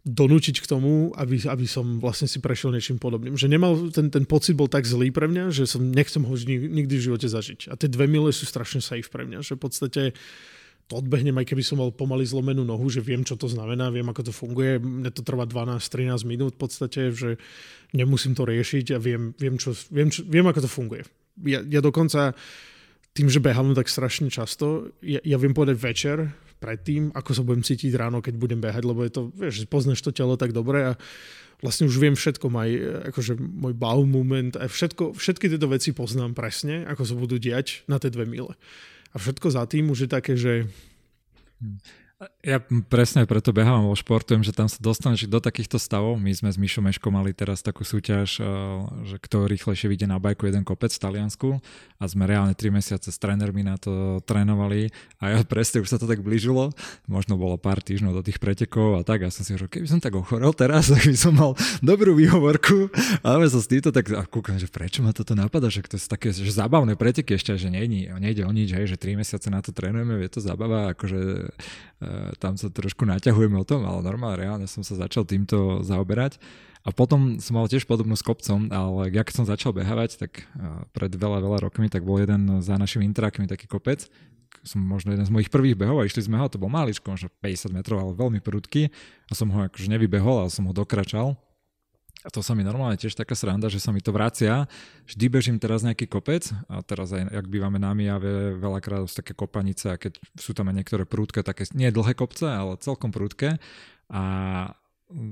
donúčiť 0.03 0.59
k 0.59 0.67
tomu, 0.67 1.15
aby, 1.15 1.39
aby 1.47 1.63
som 1.63 2.03
vlastne 2.03 2.27
si 2.27 2.43
prešiel 2.43 2.75
niečím 2.75 2.99
podobným. 2.99 3.39
Že 3.39 3.47
nemal, 3.47 3.87
ten, 3.87 4.11
ten 4.11 4.27
pocit 4.27 4.51
bol 4.51 4.67
tak 4.67 4.83
zlý 4.83 5.15
pre 5.15 5.31
mňa, 5.31 5.55
že 5.55 5.63
som 5.63 5.79
nechcem 5.79 6.27
ho 6.27 6.35
nikdy 6.35 6.93
v 6.99 7.05
živote 7.07 7.27
zažiť. 7.31 7.71
A 7.71 7.79
tie 7.79 7.87
dve 7.87 8.11
mile 8.11 8.35
sú 8.35 8.43
strašne 8.43 8.83
safe 8.83 9.07
pre 9.07 9.23
mňa, 9.23 9.39
že 9.39 9.55
v 9.55 9.63
podstate 9.63 10.01
to 10.91 10.99
odbehnem, 10.99 11.39
aj 11.39 11.47
keby 11.47 11.63
som 11.63 11.79
mal 11.79 11.95
pomaly 11.95 12.27
zlomenú 12.27 12.67
nohu, 12.67 12.91
že 12.91 12.99
viem, 12.99 13.23
čo 13.23 13.39
to 13.39 13.47
znamená, 13.47 13.87
viem, 13.87 14.03
ako 14.03 14.27
to 14.27 14.33
funguje. 14.35 14.83
Mne 14.83 15.07
to 15.15 15.23
trvá 15.23 15.47
12-13 15.47 16.27
minút 16.27 16.59
v 16.59 16.61
podstate, 16.67 17.15
že 17.15 17.39
nemusím 17.95 18.35
to 18.35 18.43
riešiť 18.43 18.91
a 18.91 18.97
viem, 18.99 19.31
viem, 19.39 19.55
čo, 19.55 19.71
viem, 19.87 20.11
čo, 20.11 20.27
viem 20.27 20.43
ako 20.43 20.67
to 20.67 20.69
funguje. 20.69 21.07
Ja, 21.47 21.63
ja 21.63 21.79
dokonca 21.79 22.35
tým, 23.15 23.31
že 23.31 23.39
behám 23.39 23.71
tak 23.71 23.87
strašne 23.87 24.27
často, 24.27 24.91
ja, 24.99 25.23
ja 25.23 25.39
viem 25.39 25.55
povedať 25.55 25.77
večer 25.79 26.17
predtým, 26.63 27.11
ako 27.11 27.31
sa 27.35 27.43
budem 27.43 27.59
cítiť 27.67 27.91
ráno, 27.99 28.23
keď 28.23 28.39
budem 28.39 28.63
behať, 28.63 28.87
lebo 28.87 29.03
je 29.03 29.11
to, 29.11 29.21
vieš, 29.35 29.67
poznáš 29.67 29.99
to 29.99 30.15
telo 30.15 30.39
tak 30.39 30.55
dobre 30.55 30.95
a 30.95 30.99
vlastne 31.59 31.91
už 31.91 31.99
viem 31.99 32.15
všetko, 32.15 32.47
aj 32.47 32.71
akože 33.11 33.35
môj 33.39 33.75
bow 33.75 34.07
moment, 34.07 34.55
a 34.55 34.71
všetko, 34.71 35.15
všetky 35.15 35.51
tieto 35.51 35.67
veci 35.67 35.91
poznám 35.91 36.31
presne, 36.35 36.87
ako 36.87 37.03
sa 37.03 37.15
budú 37.19 37.35
diať 37.35 37.83
na 37.91 37.99
tie 37.99 38.07
dve 38.07 38.23
mile. 38.23 38.55
A 39.11 39.19
všetko 39.19 39.47
za 39.51 39.63
tým 39.67 39.91
už 39.91 40.07
je 40.07 40.09
také, 40.09 40.39
že 40.39 40.67
hm. 41.59 42.02
Ja 42.43 42.59
presne 42.91 43.23
preto 43.23 43.55
behám 43.55 43.87
vo 43.87 43.95
športujem, 43.95 44.43
že 44.43 44.51
tam 44.51 44.67
sa 44.67 44.75
dostaneš 44.83 45.31
do 45.31 45.39
takýchto 45.39 45.79
stavov. 45.79 46.19
My 46.19 46.35
sme 46.35 46.51
s 46.51 46.59
Mišom 46.59 46.83
Meškom 46.83 47.15
mali 47.15 47.31
teraz 47.31 47.63
takú 47.63 47.87
súťaž, 47.87 48.39
eh, 48.39 48.45
že 49.07 49.15
kto 49.15 49.47
rýchlejšie 49.47 49.87
vyjde 49.87 50.11
na 50.11 50.19
bajku 50.19 50.51
jeden 50.51 50.67
kopec 50.67 50.91
v 50.91 50.99
Taliansku 50.99 51.49
a 51.99 52.03
sme 52.03 52.27
reálne 52.27 52.51
3 52.51 52.67
mesiace 52.67 53.15
s 53.15 53.17
trénermi 53.19 53.63
na 53.63 53.79
to 53.79 54.19
trénovali 54.27 54.91
a 55.23 55.31
ja 55.31 55.39
presne 55.47 55.79
už 55.79 55.95
sa 55.95 55.97
to 55.99 56.03
tak 56.03 56.19
blížilo. 56.19 56.75
Možno 57.07 57.39
bolo 57.39 57.55
pár 57.55 57.79
týždňov 57.79 58.19
do 58.19 58.23
tých 58.27 58.43
pretekov 58.43 58.99
a 58.99 59.07
tak 59.07 59.23
a 59.23 59.31
som 59.31 59.47
si 59.47 59.55
hovoril, 59.55 59.71
keby 59.71 59.87
som 59.87 60.03
tak 60.03 60.15
ochorel 60.19 60.51
teraz, 60.51 60.89
tak 60.93 61.07
by 61.07 61.17
som 61.17 61.39
mal 61.39 61.55
dobrú 61.79 62.11
výhovorku. 62.19 62.91
Ale 63.23 63.47
sa 63.47 63.63
s 63.63 63.71
týmto 63.71 63.95
tak 63.95 64.11
a 64.11 64.27
kúkam, 64.27 64.59
že 64.59 64.67
prečo 64.67 64.99
ma 64.99 65.15
toto 65.15 65.31
napadá, 65.31 65.71
že 65.71 65.79
to 65.87 65.95
sú 65.95 66.11
také 66.11 66.35
že 66.35 66.51
zábavné 66.51 66.99
preteky 66.99 67.39
ešte, 67.39 67.55
že 67.55 67.71
nejde, 67.71 68.19
nejde 68.19 68.43
o 68.43 68.51
nič, 68.51 68.75
hej, 68.75 68.91
že 68.91 68.99
3 68.99 69.15
mesiace 69.23 69.47
na 69.47 69.63
to 69.63 69.71
trénujeme, 69.71 70.19
je 70.27 70.31
to 70.31 70.39
zábava, 70.43 70.91
akože 70.91 71.19
tam 72.37 72.59
sa 72.59 72.67
trošku 72.69 73.03
naťahujeme 73.07 73.57
o 73.59 73.67
tom, 73.67 73.83
ale 73.83 74.03
normálne 74.03 74.41
reálne 74.41 74.67
som 74.67 74.81
sa 74.81 74.95
začal 74.95 75.27
týmto 75.27 75.83
zaoberať. 75.85 76.37
A 76.83 76.91
potom 76.91 77.39
som 77.39 77.55
mal 77.55 77.71
tiež 77.71 77.87
podobnú 77.87 78.11
s 78.19 78.27
kopcom, 78.27 78.67
ale 78.67 79.07
ja 79.15 79.23
keď 79.23 79.33
som 79.39 79.45
začal 79.47 79.71
behávať, 79.71 80.19
tak 80.19 80.43
eh, 80.43 80.83
pred 80.91 81.11
veľa, 81.15 81.39
veľa 81.39 81.59
rokmi, 81.63 81.87
tak 81.87 82.03
bol 82.03 82.19
jeden 82.19 82.59
za 82.59 82.75
našimi 82.75 83.07
intrákmi 83.07 83.47
taký 83.47 83.71
kopec, 83.71 84.11
som 84.63 84.79
možno 84.79 85.15
jeden 85.15 85.23
z 85.27 85.31
mojich 85.31 85.51
prvých 85.51 85.79
behov 85.79 86.03
a 86.03 86.07
išli 86.07 86.27
sme 86.27 86.39
ho, 86.39 86.47
to 86.51 86.61
bol 86.61 86.71
maličko, 86.71 87.15
možno 87.15 87.31
50 87.41 87.75
metrov, 87.75 87.99
ale 87.99 88.11
veľmi 88.15 88.39
prudký. 88.39 88.91
A 89.27 89.33
som 89.35 89.51
ho 89.51 89.65
akože 89.67 89.91
nevybehol, 89.91 90.47
ale 90.47 90.51
som 90.51 90.67
ho 90.67 90.73
dokračal 90.75 91.35
a 92.23 92.29
to 92.31 92.39
sa 92.39 92.55
mi 92.55 92.63
normálne 92.63 92.95
tiež 92.95 93.19
taká 93.19 93.35
sranda, 93.35 93.67
že 93.67 93.83
sa 93.83 93.91
mi 93.91 93.99
to 93.99 94.15
vracia. 94.15 94.63
Vždy 95.03 95.25
bežím 95.27 95.57
teraz 95.59 95.83
nejaký 95.83 96.07
kopec 96.07 96.47
a 96.71 96.79
teraz 96.79 97.11
aj, 97.11 97.27
ak 97.27 97.45
bývame 97.51 97.83
na 97.83 97.91
Mijave, 97.91 98.55
veľakrát 98.55 99.03
sú 99.11 99.19
také 99.19 99.35
kopanice 99.35 99.91
a 99.91 99.99
keď 99.99 100.23
sú 100.39 100.55
tam 100.55 100.71
aj 100.71 100.75
niektoré 100.79 101.03
prúdke, 101.03 101.43
také 101.43 101.67
nie 101.75 101.91
dlhé 101.91 102.15
kopce, 102.15 102.47
ale 102.47 102.79
celkom 102.79 103.11
prúdke 103.11 103.59
a 104.07 104.23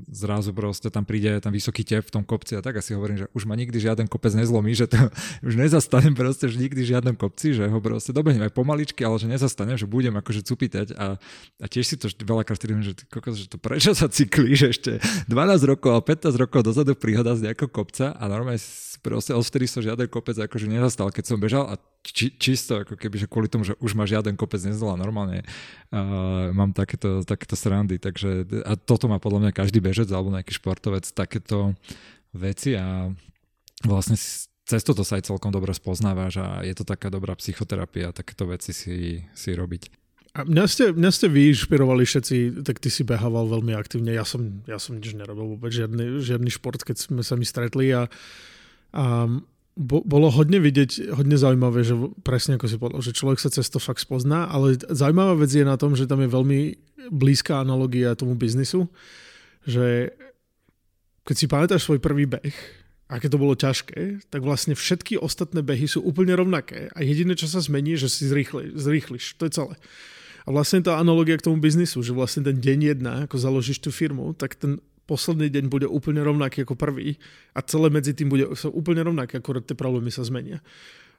zrazu 0.09 0.53
proste 0.53 0.87
tam 0.93 1.03
príde 1.03 1.41
ten 1.41 1.49
vysoký 1.49 1.81
tep 1.81 2.05
v 2.05 2.13
tom 2.13 2.23
kopci 2.23 2.57
a 2.57 2.61
tak 2.61 2.77
asi 2.77 2.93
hovorím, 2.93 3.25
že 3.25 3.27
už 3.33 3.49
ma 3.49 3.57
nikdy 3.57 3.77
žiaden 3.81 4.05
kopec 4.05 4.33
nezlomí, 4.37 4.71
že 4.77 4.85
to 4.85 4.97
už 5.47 5.57
nezastanem 5.57 6.13
proste 6.13 6.47
už 6.47 6.57
nikdy 6.57 6.85
žiadnom 6.85 7.17
kopci, 7.17 7.57
že 7.57 7.65
ho 7.65 7.79
proste 7.81 8.13
dobehnem 8.13 8.45
aj 8.45 8.53
pomaličky, 8.53 9.01
ale 9.01 9.17
že 9.17 9.27
nezastanem, 9.29 9.75
že 9.75 9.89
budem 9.89 10.13
akože 10.17 10.45
cupitať 10.45 10.93
a, 10.93 11.17
a 11.61 11.65
tiež 11.65 11.85
si 11.85 11.95
to 11.97 12.09
veľakrát 12.09 12.57
vtedy 12.57 12.73
že, 12.81 12.93
že 13.35 13.45
to 13.49 13.57
prečo 13.57 13.91
sa 13.97 14.07
že 14.11 14.67
ešte 14.69 14.91
12 15.29 15.31
rokov 15.65 15.91
a 15.97 16.01
15 16.01 16.33
rokov 16.37 16.65
dozadu 16.65 16.93
príhoda 16.93 17.33
z 17.33 17.49
nejakého 17.49 17.69
kopca 17.69 18.13
a 18.13 18.23
normálne 18.29 18.61
proste 19.01 19.33
odvtedy 19.33 19.65
som 19.65 19.81
žiaden 19.81 20.05
kopec 20.11 20.37
akože 20.37 20.69
nezastal, 20.69 21.09
keď 21.09 21.23
som 21.25 21.37
bežal 21.41 21.65
a 21.65 21.79
či, 22.01 22.33
čisto 22.33 22.81
ako 22.81 22.97
keby, 22.97 23.15
že 23.21 23.29
kvôli 23.29 23.45
tomu, 23.45 23.61
že 23.61 23.77
už 23.77 23.93
ma 23.93 24.09
žiaden 24.09 24.33
kopec 24.33 24.57
nezdala 24.65 24.97
normálne 24.97 25.45
uh, 25.93 26.49
mám 26.49 26.73
takéto, 26.73 27.21
takéto 27.21 27.53
srandy, 27.53 28.01
takže 28.01 28.43
a 28.65 28.73
toto 28.73 29.05
má 29.05 29.21
podľa 29.21 29.47
mňa 29.47 29.51
každý 29.53 29.70
bežec 29.79 30.09
alebo 30.11 30.33
nejaký 30.33 30.57
športovec 30.59 31.07
takéto 31.15 31.77
veci 32.35 32.75
a 32.75 33.07
vlastne 33.85 34.17
cez 34.71 34.81
toto 34.87 35.03
sa 35.03 35.19
aj 35.19 35.27
celkom 35.27 35.51
dobre 35.51 35.75
spoznávaš 35.75 36.39
a 36.39 36.63
je 36.63 36.75
to 36.75 36.83
taká 36.87 37.11
dobrá 37.11 37.35
psychoterapia 37.35 38.15
takéto 38.15 38.47
veci 38.47 38.71
si, 38.71 39.19
si 39.35 39.49
robiť. 39.51 40.01
A 40.31 40.47
mňa 40.47 40.63
ste, 40.63 40.85
mňa 40.95 41.11
ste 41.11 41.27
vy 41.27 41.51
inšpirovali 41.51 42.07
všetci, 42.07 42.63
tak 42.63 42.79
ty 42.79 42.87
si 42.87 43.03
behával 43.03 43.51
veľmi 43.51 43.75
aktívne, 43.75 44.15
ja 44.15 44.23
som, 44.23 44.63
ja 44.63 44.79
som 44.79 44.95
nič 44.95 45.11
nerobil 45.11 45.59
vôbec, 45.59 45.75
žiadny, 45.75 46.23
žiadny 46.23 46.47
šport, 46.47 46.79
keď 46.79 47.03
sme 47.03 47.19
sa 47.19 47.35
mi 47.35 47.43
stretli 47.43 47.91
a, 47.91 48.07
a 48.95 49.27
bo, 49.75 49.99
bolo 50.07 50.31
hodne 50.31 50.63
vidieť, 50.63 51.11
hodne 51.19 51.35
zaujímavé, 51.35 51.83
že 51.83 51.99
presne 52.23 52.55
ako 52.55 52.65
si 52.71 52.79
povedal, 52.79 53.03
že 53.03 53.11
človek 53.11 53.43
sa 53.43 53.51
cez 53.51 53.67
to 53.67 53.83
fakt 53.83 53.99
spozná, 53.99 54.47
ale 54.47 54.79
zaujímavá 54.79 55.35
vec 55.35 55.51
je 55.51 55.67
na 55.67 55.75
tom, 55.75 55.99
že 55.99 56.07
tam 56.07 56.23
je 56.23 56.31
veľmi 56.31 56.59
blízka 57.11 57.59
analogia 57.59 58.15
tomu 58.15 58.39
biznisu, 58.39 58.87
že 59.65 60.15
keď 61.25 61.35
si 61.37 61.45
pamätáš 61.45 61.85
svoj 61.85 62.01
prvý 62.01 62.25
beh, 62.25 62.55
aké 63.11 63.27
to 63.27 63.35
bolo 63.35 63.59
ťažké, 63.59 64.23
tak 64.31 64.41
vlastne 64.41 64.71
všetky 64.71 65.19
ostatné 65.19 65.59
behy 65.59 65.83
sú 65.83 65.99
úplne 65.99 66.31
rovnaké 66.31 66.87
a 66.95 67.03
jediné, 67.03 67.35
čo 67.35 67.45
sa 67.45 67.59
zmení, 67.59 67.99
že 67.99 68.07
si 68.07 68.25
zrýchli, 68.25 68.71
zrýchliš. 68.73 69.35
To 69.35 69.45
je 69.45 69.51
celé. 69.51 69.75
A 70.47 70.49
vlastne 70.49 70.81
tá 70.81 70.97
analogia 70.97 71.37
k 71.37 71.45
tomu 71.45 71.61
biznisu, 71.61 72.01
že 72.01 72.15
vlastne 72.15 72.41
ten 72.41 72.57
deň 72.57 72.79
jedna, 72.95 73.13
ako 73.29 73.37
založíš 73.37 73.83
tú 73.83 73.93
firmu, 73.93 74.33
tak 74.33 74.57
ten 74.57 74.81
posledný 75.05 75.51
deň 75.51 75.67
bude 75.67 75.85
úplne 75.91 76.23
rovnaký 76.23 76.63
ako 76.63 76.79
prvý 76.79 77.19
a 77.51 77.59
celé 77.61 77.91
medzi 77.91 78.15
tým 78.15 78.31
bude 78.31 78.47
úplne 78.71 79.03
rovnaké, 79.03 79.43
akorát 79.43 79.67
tie 79.67 79.75
problémy 79.75 80.09
sa 80.09 80.23
zmenia. 80.23 80.63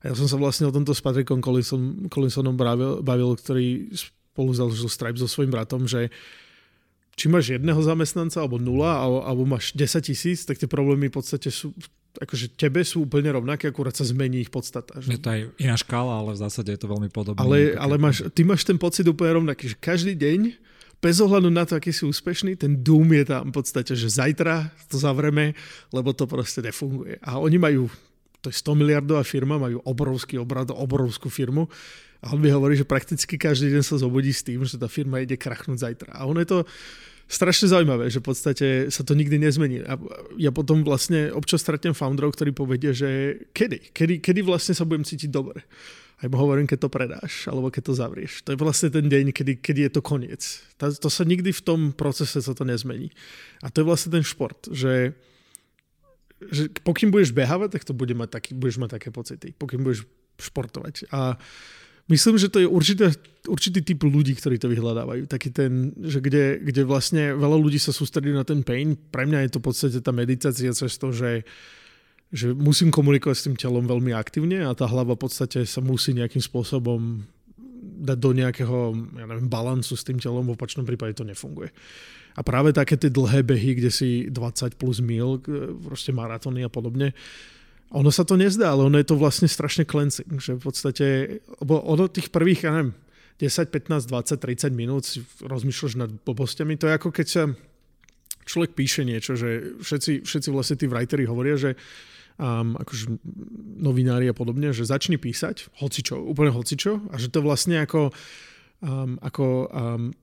A 0.00 0.10
ja 0.10 0.14
som 0.16 0.26
sa 0.26 0.40
vlastne 0.40 0.66
o 0.66 0.74
tomto 0.74 0.96
s 0.96 1.04
Patrickom 1.04 1.44
Collinson, 1.44 2.08
Collinsonom 2.08 2.56
bavil, 2.56 3.04
bavil, 3.04 3.36
ktorý 3.36 3.92
spolu 3.92 4.50
založil 4.56 4.88
Stripe 4.88 5.20
so 5.20 5.28
svojím 5.28 5.54
bratom, 5.54 5.84
že 5.84 6.08
či 7.16 7.28
máš 7.28 7.54
jedného 7.54 7.78
zamestnanca 7.84 8.40
alebo 8.40 8.56
nula, 8.56 8.96
alebo, 8.96 9.18
alebo 9.24 9.42
máš 9.44 9.76
10 9.76 10.00
tisíc, 10.00 10.48
tak 10.48 10.56
tie 10.56 10.68
problémy 10.68 11.12
v 11.12 11.16
podstate 11.20 11.52
sú 11.52 11.76
akože 12.12 12.60
tebe 12.60 12.84
sú 12.84 13.08
úplne 13.08 13.32
rovnaké, 13.32 13.72
akurát 13.72 13.96
sa 13.96 14.04
zmení 14.04 14.44
ich 14.44 14.52
podstata. 14.52 15.00
Že? 15.00 15.16
Je 15.16 15.22
to 15.22 15.32
aj 15.32 15.40
iná 15.56 15.76
škála, 15.80 16.20
ale 16.20 16.36
v 16.36 16.40
zásade 16.44 16.68
je 16.68 16.80
to 16.84 16.92
veľmi 16.92 17.08
podobné. 17.08 17.40
Ale, 17.40 17.72
ale 17.80 17.96
máš, 17.96 18.28
ty 18.36 18.44
máš 18.44 18.68
ten 18.68 18.76
pocit 18.76 19.08
úplne 19.08 19.40
rovnaký, 19.40 19.72
že 19.72 19.76
každý 19.80 20.12
deň 20.12 20.40
bez 21.02 21.18
ohľadu 21.18 21.50
na 21.50 21.66
to, 21.66 21.74
aký 21.74 21.90
si 21.90 22.06
úspešný, 22.06 22.54
ten 22.54 22.78
dům 22.78 23.16
je 23.16 23.24
tam 23.26 23.50
v 23.50 23.54
podstate, 23.58 23.96
že 23.96 24.06
zajtra 24.06 24.70
to 24.86 25.00
zavreme, 25.00 25.56
lebo 25.90 26.14
to 26.14 26.28
proste 26.30 26.62
nefunguje. 26.62 27.18
A 27.24 27.42
oni 27.42 27.58
majú, 27.58 27.90
to 28.38 28.52
je 28.52 28.56
100 28.60 28.78
miliardová 28.78 29.26
firma, 29.26 29.58
majú 29.58 29.82
obrovský 29.82 30.38
obrad, 30.38 30.70
obrovskú 30.70 31.26
firmu 31.26 31.66
a 32.22 32.30
on 32.30 32.38
mi 32.38 32.54
hovorí, 32.54 32.78
že 32.78 32.86
prakticky 32.86 33.34
každý 33.34 33.74
deň 33.74 33.82
sa 33.82 33.98
zobudí 33.98 34.30
s 34.30 34.46
tým, 34.46 34.62
že 34.62 34.78
tá 34.78 34.86
firma 34.86 35.18
ide 35.18 35.34
krachnúť 35.34 35.82
zajtra. 35.82 36.14
A 36.14 36.22
ono 36.24 36.38
je 36.38 36.48
to 36.54 36.58
strašne 37.26 37.66
zaujímavé, 37.66 38.06
že 38.14 38.22
v 38.22 38.26
podstate 38.30 38.66
sa 38.94 39.02
to 39.02 39.18
nikdy 39.18 39.42
nezmení. 39.42 39.82
A 39.82 39.98
ja 40.38 40.54
potom 40.54 40.86
vlastne 40.86 41.34
občas 41.34 41.66
stretnem 41.66 41.98
founderov, 41.98 42.38
ktorí 42.38 42.54
povedia, 42.54 42.94
že 42.94 43.42
kedy, 43.50 43.90
kedy, 43.90 44.14
kedy 44.22 44.40
vlastne 44.46 44.78
sa 44.78 44.86
budem 44.86 45.02
cítiť 45.02 45.30
dobre 45.34 45.66
aj 46.22 46.30
mu 46.30 46.38
hovorím, 46.38 46.70
keď 46.70 46.86
to 46.86 46.88
predáš, 46.88 47.32
alebo 47.50 47.66
keď 47.66 47.82
to 47.90 47.98
zavrieš. 47.98 48.32
To 48.46 48.54
je 48.54 48.58
vlastne 48.62 48.94
ten 48.94 49.10
deň, 49.10 49.34
kedy, 49.34 49.58
kedy 49.58 49.90
je 49.90 49.92
to 49.98 50.02
koniec. 50.06 50.42
To, 50.78 50.86
to 50.94 51.10
sa 51.10 51.26
nikdy 51.26 51.50
v 51.50 51.62
tom 51.66 51.90
procese 51.90 52.38
sa 52.38 52.54
to 52.54 52.62
nezmení. 52.62 53.10
A 53.58 53.74
to 53.74 53.82
je 53.82 53.88
vlastne 53.90 54.14
ten 54.14 54.22
šport, 54.22 54.70
že, 54.70 55.18
že 56.46 56.70
pokým 56.86 57.10
budeš 57.10 57.34
behávať, 57.34 57.74
tak 57.74 57.82
to 57.82 57.90
bude 57.90 58.14
mať 58.14 58.38
taký, 58.38 58.50
budeš 58.54 58.78
mať 58.78 59.02
také 59.02 59.10
pocity. 59.10 59.50
Pokým 59.50 59.82
budeš 59.82 60.06
športovať. 60.38 61.10
A 61.10 61.42
Myslím, 62.10 62.34
že 62.34 62.50
to 62.50 62.58
je 62.58 62.66
určité, 62.66 63.14
určitý 63.46 63.80
typ 63.82 64.02
ľudí, 64.02 64.34
ktorí 64.34 64.58
to 64.58 64.66
vyhľadávajú. 64.66 65.30
Taký 65.30 65.48
ten, 65.54 65.94
že 66.02 66.18
kde, 66.18 66.58
kde 66.58 66.82
vlastne 66.82 67.34
veľa 67.38 67.56
ľudí 67.58 67.78
sa 67.78 67.94
sústredí 67.94 68.34
na 68.34 68.42
ten 68.42 68.66
pain. 68.66 68.98
Pre 68.98 69.22
mňa 69.22 69.46
je 69.46 69.50
to 69.54 69.58
v 69.62 69.66
podstate 69.70 69.98
tá 70.02 70.10
meditácia 70.10 70.74
cez 70.74 70.98
to, 70.98 71.14
že, 71.14 71.46
že 72.34 72.50
musím 72.50 72.90
komunikovať 72.90 73.36
s 73.38 73.46
tým 73.46 73.56
telom 73.56 73.86
veľmi 73.86 74.10
aktívne 74.18 74.66
a 74.66 74.74
tá 74.74 74.90
hlava 74.90 75.14
v 75.14 75.22
podstate 75.22 75.62
sa 75.62 75.78
musí 75.78 76.10
nejakým 76.10 76.42
spôsobom 76.42 77.22
dať 78.02 78.18
do 78.18 78.30
nejakého 78.34 78.78
ja 79.18 79.26
neviem, 79.26 79.46
balancu 79.46 79.94
s 79.94 80.06
tým 80.06 80.18
telom, 80.18 80.46
v 80.46 80.54
opačnom 80.58 80.82
prípade 80.82 81.14
to 81.14 81.26
nefunguje. 81.26 81.70
A 82.32 82.40
práve 82.40 82.72
také 82.72 82.96
tie 82.96 83.12
dlhé 83.12 83.44
behy, 83.44 83.76
kde 83.76 83.90
si 83.92 84.10
20 84.32 84.80
plus 84.80 85.04
mil, 85.04 85.38
proste 85.84 86.10
maratóny 86.16 86.64
a 86.64 86.70
podobne, 86.72 87.12
ono 87.92 88.08
sa 88.08 88.24
to 88.24 88.40
nezdá, 88.40 88.72
ale 88.72 88.88
ono 88.88 88.96
je 88.96 89.08
to 89.08 89.20
vlastne 89.20 89.46
strašne 89.46 89.84
cleansing, 89.84 90.40
že 90.40 90.56
v 90.56 90.62
podstate, 90.64 91.06
lebo 91.60 91.80
ono 91.84 92.08
tých 92.08 92.32
prvých, 92.32 92.64
ja 92.64 92.72
neviem, 92.72 92.96
10, 93.36 93.68
15, 93.68 94.08
20, 94.08 94.38
30 94.38 94.72
minút 94.72 95.04
rozmýšľaš 95.42 95.92
nad 95.98 96.10
blbostiami, 96.10 96.78
to 96.78 96.88
je 96.88 96.96
ako 96.96 97.08
keď 97.10 97.26
sa 97.28 97.42
človek 98.46 98.72
píše 98.74 99.02
niečo, 99.04 99.36
že 99.38 99.78
všetci, 99.82 100.26
všetci 100.26 100.48
vlastne 100.50 100.76
tí 100.78 100.86
writeri 100.86 101.26
hovoria, 101.26 101.56
že 101.58 101.70
um, 102.38 102.74
akože 102.78 103.18
novinári 103.82 104.30
a 104.30 104.34
podobne, 104.36 104.74
že 104.74 104.88
začni 104.88 105.18
písať 105.18 105.74
hocičo, 105.78 106.18
úplne 106.22 106.54
hocičo 106.54 107.12
a 107.12 107.18
že 107.18 107.30
to 107.30 107.44
vlastne 107.44 107.82
ako, 107.82 108.10
um, 108.82 109.18
ako 109.22 109.46
um, 109.70 110.14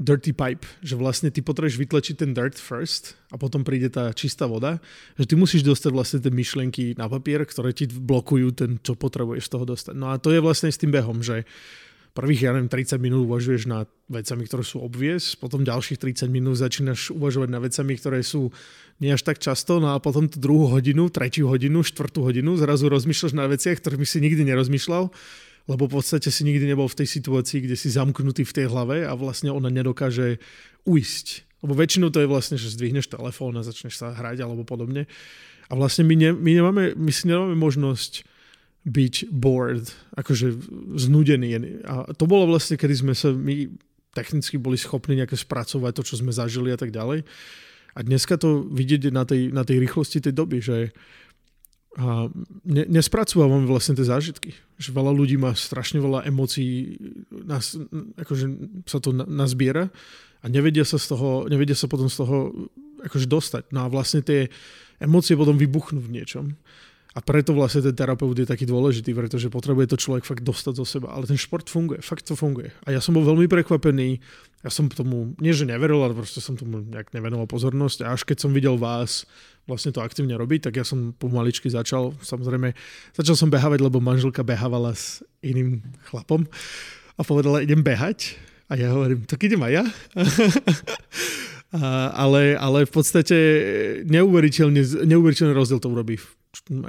dirty 0.00 0.32
pipe, 0.32 0.64
že 0.80 0.96
vlastne 0.96 1.28
ty 1.28 1.44
potrebuješ 1.44 1.76
vytlačiť 1.76 2.14
ten 2.16 2.30
dirt 2.32 2.56
first 2.56 3.14
a 3.28 3.36
potom 3.36 3.60
príde 3.62 3.92
tá 3.92 4.08
čistá 4.16 4.48
voda, 4.48 4.80
že 5.20 5.28
ty 5.28 5.34
musíš 5.36 5.62
dostať 5.62 5.90
vlastne 5.92 6.18
tie 6.24 6.32
myšlienky 6.32 6.84
na 6.96 7.06
papier, 7.12 7.44
ktoré 7.44 7.76
ti 7.76 7.86
blokujú 7.86 8.48
ten, 8.56 8.70
čo 8.80 8.96
potrebuješ 8.96 9.46
z 9.46 9.52
toho 9.52 9.64
dostať. 9.68 9.94
No 9.94 10.10
a 10.10 10.16
to 10.16 10.32
je 10.32 10.40
vlastne 10.40 10.72
s 10.72 10.80
tým 10.80 10.90
behom, 10.90 11.20
že 11.20 11.44
prvých, 12.12 12.48
ja 12.48 12.50
neviem, 12.52 12.68
30 12.68 13.00
minút 13.00 13.24
uvažuješ 13.24 13.62
nad 13.68 13.88
vecami, 14.08 14.42
ktoré 14.44 14.64
sú 14.64 14.84
obvies, 14.84 15.32
potom 15.32 15.64
ďalších 15.64 15.96
30 15.96 16.28
minút 16.28 16.60
začínaš 16.60 17.12
uvažovať 17.12 17.48
nad 17.48 17.64
vecami, 17.64 17.92
ktoré 17.96 18.20
sú 18.20 18.52
nie 19.00 19.12
až 19.12 19.24
tak 19.24 19.40
často, 19.40 19.80
no 19.80 19.96
a 19.96 20.00
potom 20.00 20.28
tú 20.28 20.36
druhú 20.36 20.68
hodinu, 20.68 21.08
tretiu 21.08 21.48
hodinu, 21.48 21.80
štvrtú 21.80 22.20
hodinu 22.20 22.60
zrazu 22.60 22.92
rozmýšľaš 22.92 23.32
na 23.32 23.48
veciach, 23.48 23.80
ktorými 23.80 24.04
si 24.04 24.20
nikdy 24.20 24.44
nerozmýšľal 24.44 25.08
lebo 25.70 25.86
v 25.86 26.02
podstate 26.02 26.28
si 26.28 26.42
nikdy 26.42 26.66
nebol 26.66 26.90
v 26.90 27.04
tej 27.04 27.08
situácii, 27.08 27.64
kde 27.64 27.76
si 27.78 27.88
zamknutý 27.92 28.42
v 28.42 28.56
tej 28.56 28.66
hlave 28.66 29.06
a 29.06 29.14
vlastne 29.14 29.54
ona 29.54 29.70
nedokáže 29.70 30.42
uísť. 30.82 31.46
Lebo 31.62 31.78
väčšinou 31.78 32.10
to 32.10 32.18
je 32.18 32.30
vlastne, 32.30 32.58
že 32.58 32.74
zdvihneš 32.74 33.06
telefón 33.06 33.54
a 33.54 33.62
začneš 33.62 34.02
sa 34.02 34.10
hrať 34.10 34.42
alebo 34.42 34.66
podobne. 34.66 35.06
A 35.70 35.78
vlastne 35.78 36.02
my, 36.02 36.14
ne, 36.18 36.30
my, 36.34 36.52
nemáme, 36.58 36.84
my 36.98 37.12
si 37.14 37.30
nemáme 37.30 37.54
možnosť 37.54 38.26
byť 38.82 39.30
bored, 39.30 39.86
akože 40.18 40.58
znudený. 40.98 41.78
A 41.86 42.10
to 42.18 42.26
bolo 42.26 42.50
vlastne, 42.50 42.74
kedy 42.74 42.94
sme 42.98 43.14
sa 43.14 43.30
my 43.30 43.70
technicky 44.12 44.58
boli 44.58 44.76
schopní 44.76 45.16
nejaké 45.16 45.38
spracovať 45.38 45.92
to, 45.94 46.02
čo 46.02 46.14
sme 46.20 46.34
zažili 46.34 46.74
a 46.74 46.78
tak 46.78 46.90
ďalej. 46.90 47.24
A 47.92 47.98
dneska 48.00 48.40
to 48.40 48.66
vidieť 48.66 49.12
na 49.12 49.22
tej, 49.22 49.52
na 49.52 49.62
tej 49.62 49.80
rýchlosti 49.80 50.18
tej 50.18 50.34
doby, 50.34 50.58
že 50.64 50.92
a 51.92 52.32
ne, 52.64 52.84
nespracovávame 52.88 53.68
vlastne 53.68 53.92
tie 53.92 54.08
zážitky. 54.08 54.56
Že 54.80 54.96
veľa 54.96 55.12
ľudí 55.12 55.36
má 55.36 55.52
strašne 55.52 56.00
veľa 56.00 56.24
emócií, 56.24 56.96
nás, 57.44 57.76
akože 58.16 58.46
sa 58.88 58.96
to 58.96 59.12
nazbiera 59.12 59.92
a 60.40 60.44
nevedia 60.48 60.88
sa, 60.88 60.96
z 60.96 61.12
toho, 61.12 61.44
nevedia 61.52 61.76
sa 61.76 61.92
potom 61.92 62.08
z 62.08 62.24
toho 62.24 62.36
akože 63.04 63.26
dostať. 63.28 63.64
No 63.76 63.84
a 63.84 63.92
vlastne 63.92 64.24
tie 64.24 64.48
emócie 65.04 65.36
potom 65.36 65.60
vybuchnú 65.60 66.00
v 66.00 66.22
niečom. 66.22 66.56
A 67.12 67.20
preto 67.20 67.52
vlastne 67.52 67.84
ten 67.84 67.92
terapeut 67.92 68.32
je 68.32 68.48
taký 68.48 68.64
dôležitý, 68.64 69.12
pretože 69.12 69.52
potrebuje 69.52 69.92
to 69.92 70.00
človek 70.00 70.24
fakt 70.24 70.40
dostať 70.40 70.74
zo 70.80 70.86
seba. 70.88 71.12
Ale 71.12 71.28
ten 71.28 71.36
šport 71.36 71.68
funguje, 71.68 72.00
fakt 72.00 72.24
to 72.24 72.32
funguje. 72.32 72.72
A 72.88 72.96
ja 72.96 73.04
som 73.04 73.12
bol 73.12 73.20
veľmi 73.20 73.52
prekvapený. 73.52 74.16
Ja 74.64 74.72
som 74.72 74.88
tomu, 74.88 75.36
nie 75.36 75.52
že 75.52 75.68
neveril, 75.68 76.00
ale 76.00 76.16
proste 76.16 76.40
som 76.40 76.56
tomu 76.56 76.80
nejak 76.80 77.12
nevenoval 77.12 77.44
pozornosť. 77.44 78.08
A 78.08 78.16
až 78.16 78.24
keď 78.24 78.48
som 78.48 78.56
videl 78.56 78.80
vás 78.80 79.28
vlastne 79.68 79.92
to 79.92 80.00
aktívne 80.00 80.40
robiť, 80.40 80.72
tak 80.72 80.80
ja 80.80 80.88
som 80.88 81.12
pomaličky 81.12 81.68
začal. 81.68 82.16
Samozrejme, 82.24 82.72
začal 83.12 83.36
som 83.36 83.52
behávať, 83.52 83.84
lebo 83.84 84.00
manželka 84.00 84.40
behávala 84.40 84.96
s 84.96 85.20
iným 85.44 85.84
chlapom 86.08 86.48
a 87.16 87.20
povedala, 87.20 87.60
idem 87.60 87.84
behať. 87.84 88.40
A 88.72 88.80
ja 88.80 88.88
hovorím, 88.88 89.28
tak 89.28 89.44
idem 89.44 89.60
aj 89.60 89.72
ja. 89.76 89.84
a, 91.76 92.08
ale, 92.24 92.56
ale 92.56 92.88
v 92.88 92.92
podstate 92.96 93.36
neuveriteľne, 94.08 95.04
neuveriteľný 95.04 95.52
rozdiel 95.52 95.76
to 95.76 95.92
urobí 95.92 96.16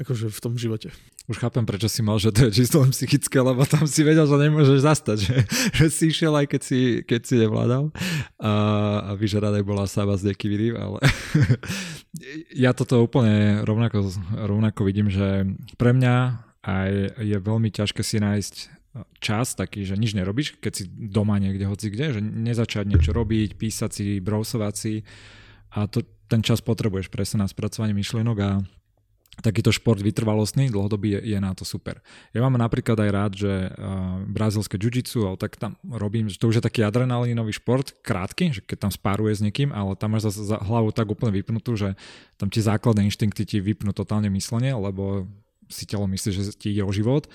akože 0.03 0.27
v 0.27 0.39
tom 0.43 0.59
živote. 0.59 0.91
Už 1.31 1.39
chápem, 1.39 1.63
prečo 1.63 1.87
si 1.87 2.03
mal, 2.03 2.19
že 2.19 2.35
to 2.35 2.51
je 2.51 2.63
čisto 2.63 2.83
len 2.83 2.91
psychické, 2.91 3.39
lebo 3.39 3.63
tam 3.63 3.87
si 3.87 4.03
vedel, 4.03 4.27
že 4.27 4.35
nemôžeš 4.35 4.79
zastať, 4.83 5.17
že, 5.23 5.35
že 5.79 5.85
si 5.87 6.11
išiel 6.11 6.35
aj 6.35 6.51
keď 6.51 6.61
si, 6.61 6.79
keď 7.07 7.21
si 7.23 7.35
nevládal 7.39 7.95
a, 8.43 8.53
a 9.07 9.11
vyžeradaj 9.15 9.63
bola 9.63 9.87
sába 9.87 10.19
z 10.19 10.35
deky 10.35 10.75
ale 10.75 10.99
ja 12.67 12.75
toto 12.75 12.99
úplne 12.99 13.63
rovnako, 13.63 14.11
rovnako 14.35 14.81
vidím, 14.83 15.07
že 15.07 15.47
pre 15.79 15.95
mňa 15.95 16.15
aj 16.63 16.91
je 17.23 17.37
veľmi 17.39 17.71
ťažké 17.71 18.03
si 18.03 18.19
nájsť 18.19 18.55
čas 19.23 19.57
taký, 19.57 19.87
že 19.87 19.97
nič 19.97 20.13
nerobíš, 20.13 20.59
keď 20.61 20.73
si 20.75 20.83
doma 20.85 21.41
niekde, 21.41 21.65
hoci 21.65 21.89
kde, 21.89 22.19
že 22.19 22.21
nezačať 22.21 22.85
niečo 22.85 23.09
robiť, 23.15 23.57
písať 23.57 23.89
si, 23.89 24.05
brousovať 24.21 24.73
si 24.75 25.01
a 25.73 25.89
to, 25.89 26.05
ten 26.29 26.45
čas 26.45 26.61
potrebuješ 26.61 27.09
presne 27.09 27.41
na 27.41 27.47
spracovanie 27.49 27.97
myšlienok 27.97 28.37
a 28.43 28.61
takýto 29.41 29.73
šport 29.73 29.97
vytrvalostný, 29.97 30.69
dlhodobý 30.69 31.17
je, 31.17 31.33
je 31.33 31.39
na 31.41 31.57
to 31.57 31.65
super. 31.65 32.03
Ja 32.37 32.45
mám 32.45 32.53
napríklad 32.59 32.99
aj 33.01 33.09
rád, 33.09 33.31
že 33.33 33.51
uh, 33.73 34.21
brazilské 34.29 34.77
jiu-jitsu, 34.77 35.25
ale 35.25 35.41
tak 35.41 35.57
tam 35.57 35.79
robím, 35.81 36.29
že 36.29 36.37
to 36.37 36.53
už 36.53 36.61
je 36.61 36.67
taký 36.67 36.85
adrenalínový 36.85 37.55
šport, 37.57 37.97
krátky, 38.05 38.53
že 38.53 38.61
keď 38.61 38.89
tam 38.89 38.91
spáruje 38.93 39.33
s 39.33 39.41
niekým, 39.41 39.73
ale 39.73 39.97
tam 39.97 40.13
máš 40.13 40.29
zase 40.29 40.53
za 40.53 40.61
hlavu 40.61 40.93
tak 40.93 41.09
úplne 41.09 41.33
vypnutú, 41.33 41.73
že 41.73 41.97
tam 42.37 42.53
ti 42.53 42.61
základné 42.61 43.09
inštinkty 43.09 43.41
ti 43.47 43.57
vypnú 43.57 43.89
totálne 43.95 44.29
myslenie, 44.29 44.77
lebo 44.77 45.25
si 45.71 45.89
telo 45.89 46.05
myslí, 46.05 46.29
že 46.29 46.43
ti 46.53 46.75
ide 46.75 46.85
o 46.85 46.93
život 46.93 47.25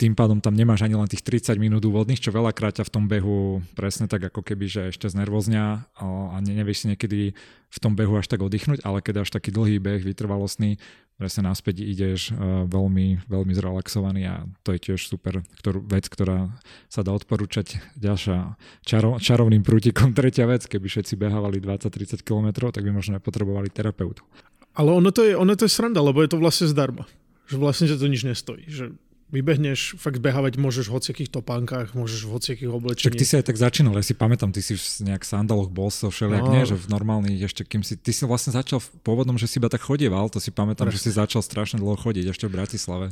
tým 0.00 0.16
pádom 0.16 0.40
tam 0.40 0.56
nemáš 0.56 0.80
ani 0.80 0.96
len 0.96 1.04
tých 1.04 1.20
30 1.20 1.60
minút 1.60 1.84
úvodných, 1.84 2.24
čo 2.24 2.32
veľakrát 2.32 2.80
ťa 2.80 2.88
v 2.88 2.94
tom 2.96 3.04
behu 3.04 3.60
presne 3.76 4.08
tak 4.08 4.32
ako 4.32 4.40
keby, 4.40 4.64
že 4.64 4.80
ešte 4.88 5.12
znervozňa 5.12 5.92
a 6.00 6.40
nevieš 6.40 6.82
si 6.82 6.86
niekedy 6.88 7.36
v 7.68 7.78
tom 7.78 7.92
behu 7.92 8.16
až 8.16 8.32
tak 8.32 8.40
oddychnúť, 8.40 8.80
ale 8.80 9.04
keď 9.04 9.28
až 9.28 9.36
taký 9.36 9.52
dlhý 9.52 9.76
beh, 9.76 10.00
vytrvalostný, 10.00 10.80
presne 11.20 11.52
naspäť 11.52 11.84
ideš 11.84 12.32
uh, 12.32 12.64
veľmi, 12.64 13.28
veľmi 13.28 13.52
zrelaxovaný 13.52 14.22
a 14.24 14.48
to 14.64 14.72
je 14.72 14.88
tiež 14.88 15.04
super 15.04 15.44
ktorú, 15.60 15.84
vec, 15.84 16.08
ktorá 16.08 16.48
sa 16.88 17.04
dá 17.04 17.12
odporúčať. 17.12 17.76
Ďalšia 18.00 18.56
čaro, 18.88 19.20
čarovným 19.20 19.60
prútikom 19.60 20.10
tretia 20.18 20.48
vec, 20.48 20.64
keby 20.64 20.88
všetci 20.88 21.20
behávali 21.20 21.60
20-30 21.60 22.24
km, 22.24 22.72
tak 22.72 22.80
by 22.80 22.90
možno 22.96 23.20
nepotrebovali 23.20 23.68
terapeutu. 23.68 24.24
Ale 24.72 24.96
ono 24.96 25.12
to, 25.12 25.28
je, 25.28 25.36
ono 25.36 25.52
to 25.52 25.68
je 25.68 25.76
sranda, 25.76 26.00
lebo 26.00 26.24
je 26.24 26.32
to 26.32 26.40
vlastne 26.40 26.64
zdarma. 26.72 27.04
Že 27.52 27.56
vlastne 27.60 27.84
to 27.92 28.08
nič 28.08 28.24
nestojí. 28.24 28.64
Že 28.64 28.96
vybehneš, 29.30 29.94
fakt 29.96 30.18
behávať 30.18 30.58
môžeš 30.58 30.90
v 30.90 30.94
hociakých 30.98 31.30
topánkach, 31.30 31.94
môžeš 31.94 32.26
v 32.26 32.30
hociakých 32.34 32.70
oblečeniach. 32.70 33.14
Tak 33.14 33.22
ty 33.22 33.26
si 33.26 33.34
aj 33.38 33.46
tak 33.46 33.58
začínal, 33.58 33.94
ja 33.94 34.04
si 34.04 34.14
pamätám, 34.18 34.50
ty 34.50 34.60
si 34.60 34.74
v 34.74 34.82
nejak 35.06 35.22
sandaloch 35.22 35.70
bol 35.70 35.88
so 35.88 36.10
všelijak, 36.10 36.44
no. 36.44 36.52
nie, 36.52 36.62
že 36.66 36.74
v 36.74 36.86
normálnych 36.90 37.38
ešte 37.46 37.62
kým 37.62 37.86
si, 37.86 37.94
ty 37.94 38.10
si 38.10 38.26
vlastne 38.26 38.50
začal 38.50 38.82
v 38.82 38.88
pôvodnom, 39.06 39.38
že 39.38 39.46
si 39.46 39.62
iba 39.62 39.70
tak 39.70 39.86
chodieval, 39.86 40.28
to 40.28 40.42
si 40.42 40.50
pamätám, 40.50 40.90
Presne. 40.90 40.98
že 40.98 41.04
si 41.06 41.10
začal 41.14 41.40
strašne 41.40 41.78
dlho 41.78 41.94
chodiť 41.94 42.34
ešte 42.34 42.50
v 42.50 42.52
Bratislave. 42.58 43.06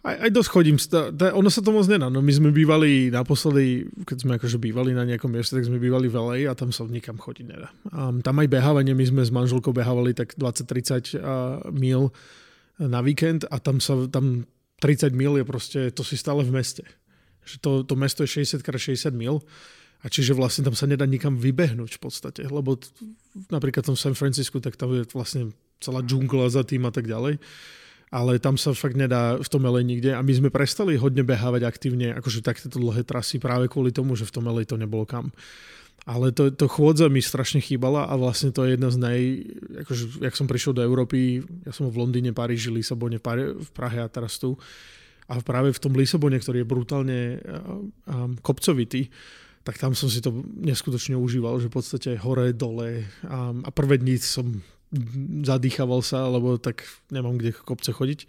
Aj, 0.00 0.16
aj 0.16 0.30
dosť 0.32 0.48
chodím, 0.48 0.76
ono 1.36 1.50
sa 1.52 1.60
to 1.60 1.76
moc 1.76 1.84
nedá, 1.84 2.08
no 2.08 2.24
my 2.24 2.32
sme 2.32 2.48
bývali 2.56 3.12
naposledy, 3.12 3.84
keď 4.08 4.16
sme 4.16 4.32
akože 4.40 4.56
bývali 4.56 4.96
na 4.96 5.04
nejakom 5.04 5.28
mieste, 5.28 5.52
tak 5.52 5.68
sme 5.68 5.76
bývali 5.76 6.08
v 6.08 6.16
LA 6.16 6.38
a 6.48 6.56
tam 6.56 6.72
sa 6.72 6.88
nikam 6.88 7.20
chodiť 7.20 7.44
nedá. 7.44 7.68
A 7.92 8.08
tam 8.24 8.40
aj 8.40 8.48
behávanie, 8.48 8.96
my 8.96 9.04
sme 9.04 9.22
s 9.22 9.28
manželkou 9.28 9.76
behávali 9.76 10.16
tak 10.16 10.40
20-30 10.40 11.20
mil 11.76 12.16
na 12.80 13.04
víkend 13.04 13.44
a 13.52 13.60
tam 13.60 13.76
sa, 13.76 14.08
tam 14.08 14.48
30 14.80 15.12
mil 15.12 15.36
je 15.36 15.44
proste, 15.44 15.80
to 15.92 16.02
si 16.02 16.16
stále 16.16 16.40
v 16.42 16.56
meste. 16.56 16.84
Že 17.44 17.56
to, 17.60 17.70
to 17.84 17.94
mesto 17.96 18.20
je 18.24 18.42
60 18.42 18.64
x 18.64 18.68
60 18.96 19.12
mil 19.12 19.44
a 20.00 20.06
čiže 20.08 20.32
vlastne 20.32 20.64
tam 20.64 20.72
sa 20.72 20.88
nedá 20.88 21.04
nikam 21.04 21.36
vybehnúť 21.36 22.00
v 22.00 22.00
podstate, 22.00 22.42
lebo 22.48 22.80
t- 22.80 22.88
napríklad 23.52 23.84
v 23.84 24.00
San 24.00 24.16
Francisku, 24.16 24.56
tak 24.64 24.80
tam 24.80 24.96
je 24.96 25.04
vlastne 25.12 25.52
celá 25.76 26.00
džungla 26.00 26.48
za 26.48 26.64
tým 26.64 26.88
a 26.88 26.92
tak 26.92 27.04
ďalej. 27.04 27.36
Ale 28.10 28.42
tam 28.42 28.58
sa 28.58 28.74
fakt 28.74 28.98
nedá 28.98 29.38
v 29.38 29.46
tom 29.46 29.62
LA 29.62 29.86
nikde 29.86 30.10
a 30.10 30.18
my 30.18 30.32
sme 30.34 30.50
prestali 30.50 30.98
hodne 30.98 31.22
behávať 31.22 31.62
aktívne, 31.62 32.10
akože 32.18 32.42
takéto 32.42 32.82
dlhé 32.82 33.06
trasy 33.06 33.38
práve 33.38 33.70
kvôli 33.70 33.94
tomu, 33.94 34.18
že 34.18 34.26
v 34.26 34.34
tom 34.34 34.50
LA 34.50 34.66
to 34.66 34.74
nebolo 34.74 35.06
kam. 35.06 35.30
Ale 36.08 36.32
to, 36.32 36.48
to 36.48 36.64
chôdza 36.64 37.12
mi 37.12 37.20
strašne 37.20 37.60
chýbala 37.60 38.08
a 38.08 38.16
vlastne 38.16 38.50
to 38.50 38.64
je 38.64 38.74
jedna 38.74 38.88
z 38.88 38.96
naj... 38.96 39.20
Akože, 39.84 40.24
jak 40.24 40.34
som 40.34 40.48
prišiel 40.48 40.72
do 40.72 40.82
Európy, 40.82 41.44
ja 41.68 41.72
som 41.76 41.92
v 41.92 42.00
Londýne, 42.00 42.32
Paríži, 42.32 42.72
Lisabone, 42.72 43.20
v 43.20 43.70
Prahe 43.76 44.00
a 44.00 44.08
teraz 44.08 44.40
tu. 44.40 44.56
A 45.28 45.38
práve 45.44 45.70
v 45.70 45.82
tom 45.82 45.92
Lisabone, 45.92 46.40
ktorý 46.40 46.64
je 46.64 46.70
brutálne 46.72 47.20
um, 48.08 48.34
kopcovitý, 48.40 49.12
tak 49.60 49.76
tam 49.76 49.92
som 49.92 50.08
si 50.08 50.24
to 50.24 50.32
neskutočne 50.56 51.14
užíval, 51.20 51.60
že 51.60 51.68
v 51.68 51.76
podstate 51.76 52.10
hore, 52.16 52.56
dole 52.56 53.04
a, 53.28 53.52
a 53.52 53.70
prvé 53.70 54.00
dní 54.00 54.16
som 54.16 54.64
zadýchaval 55.46 56.02
sa, 56.02 56.26
lebo 56.26 56.58
tak 56.58 56.82
nemám 57.12 57.38
kde 57.38 57.54
kopce 57.54 57.92
chodiť. 57.92 58.26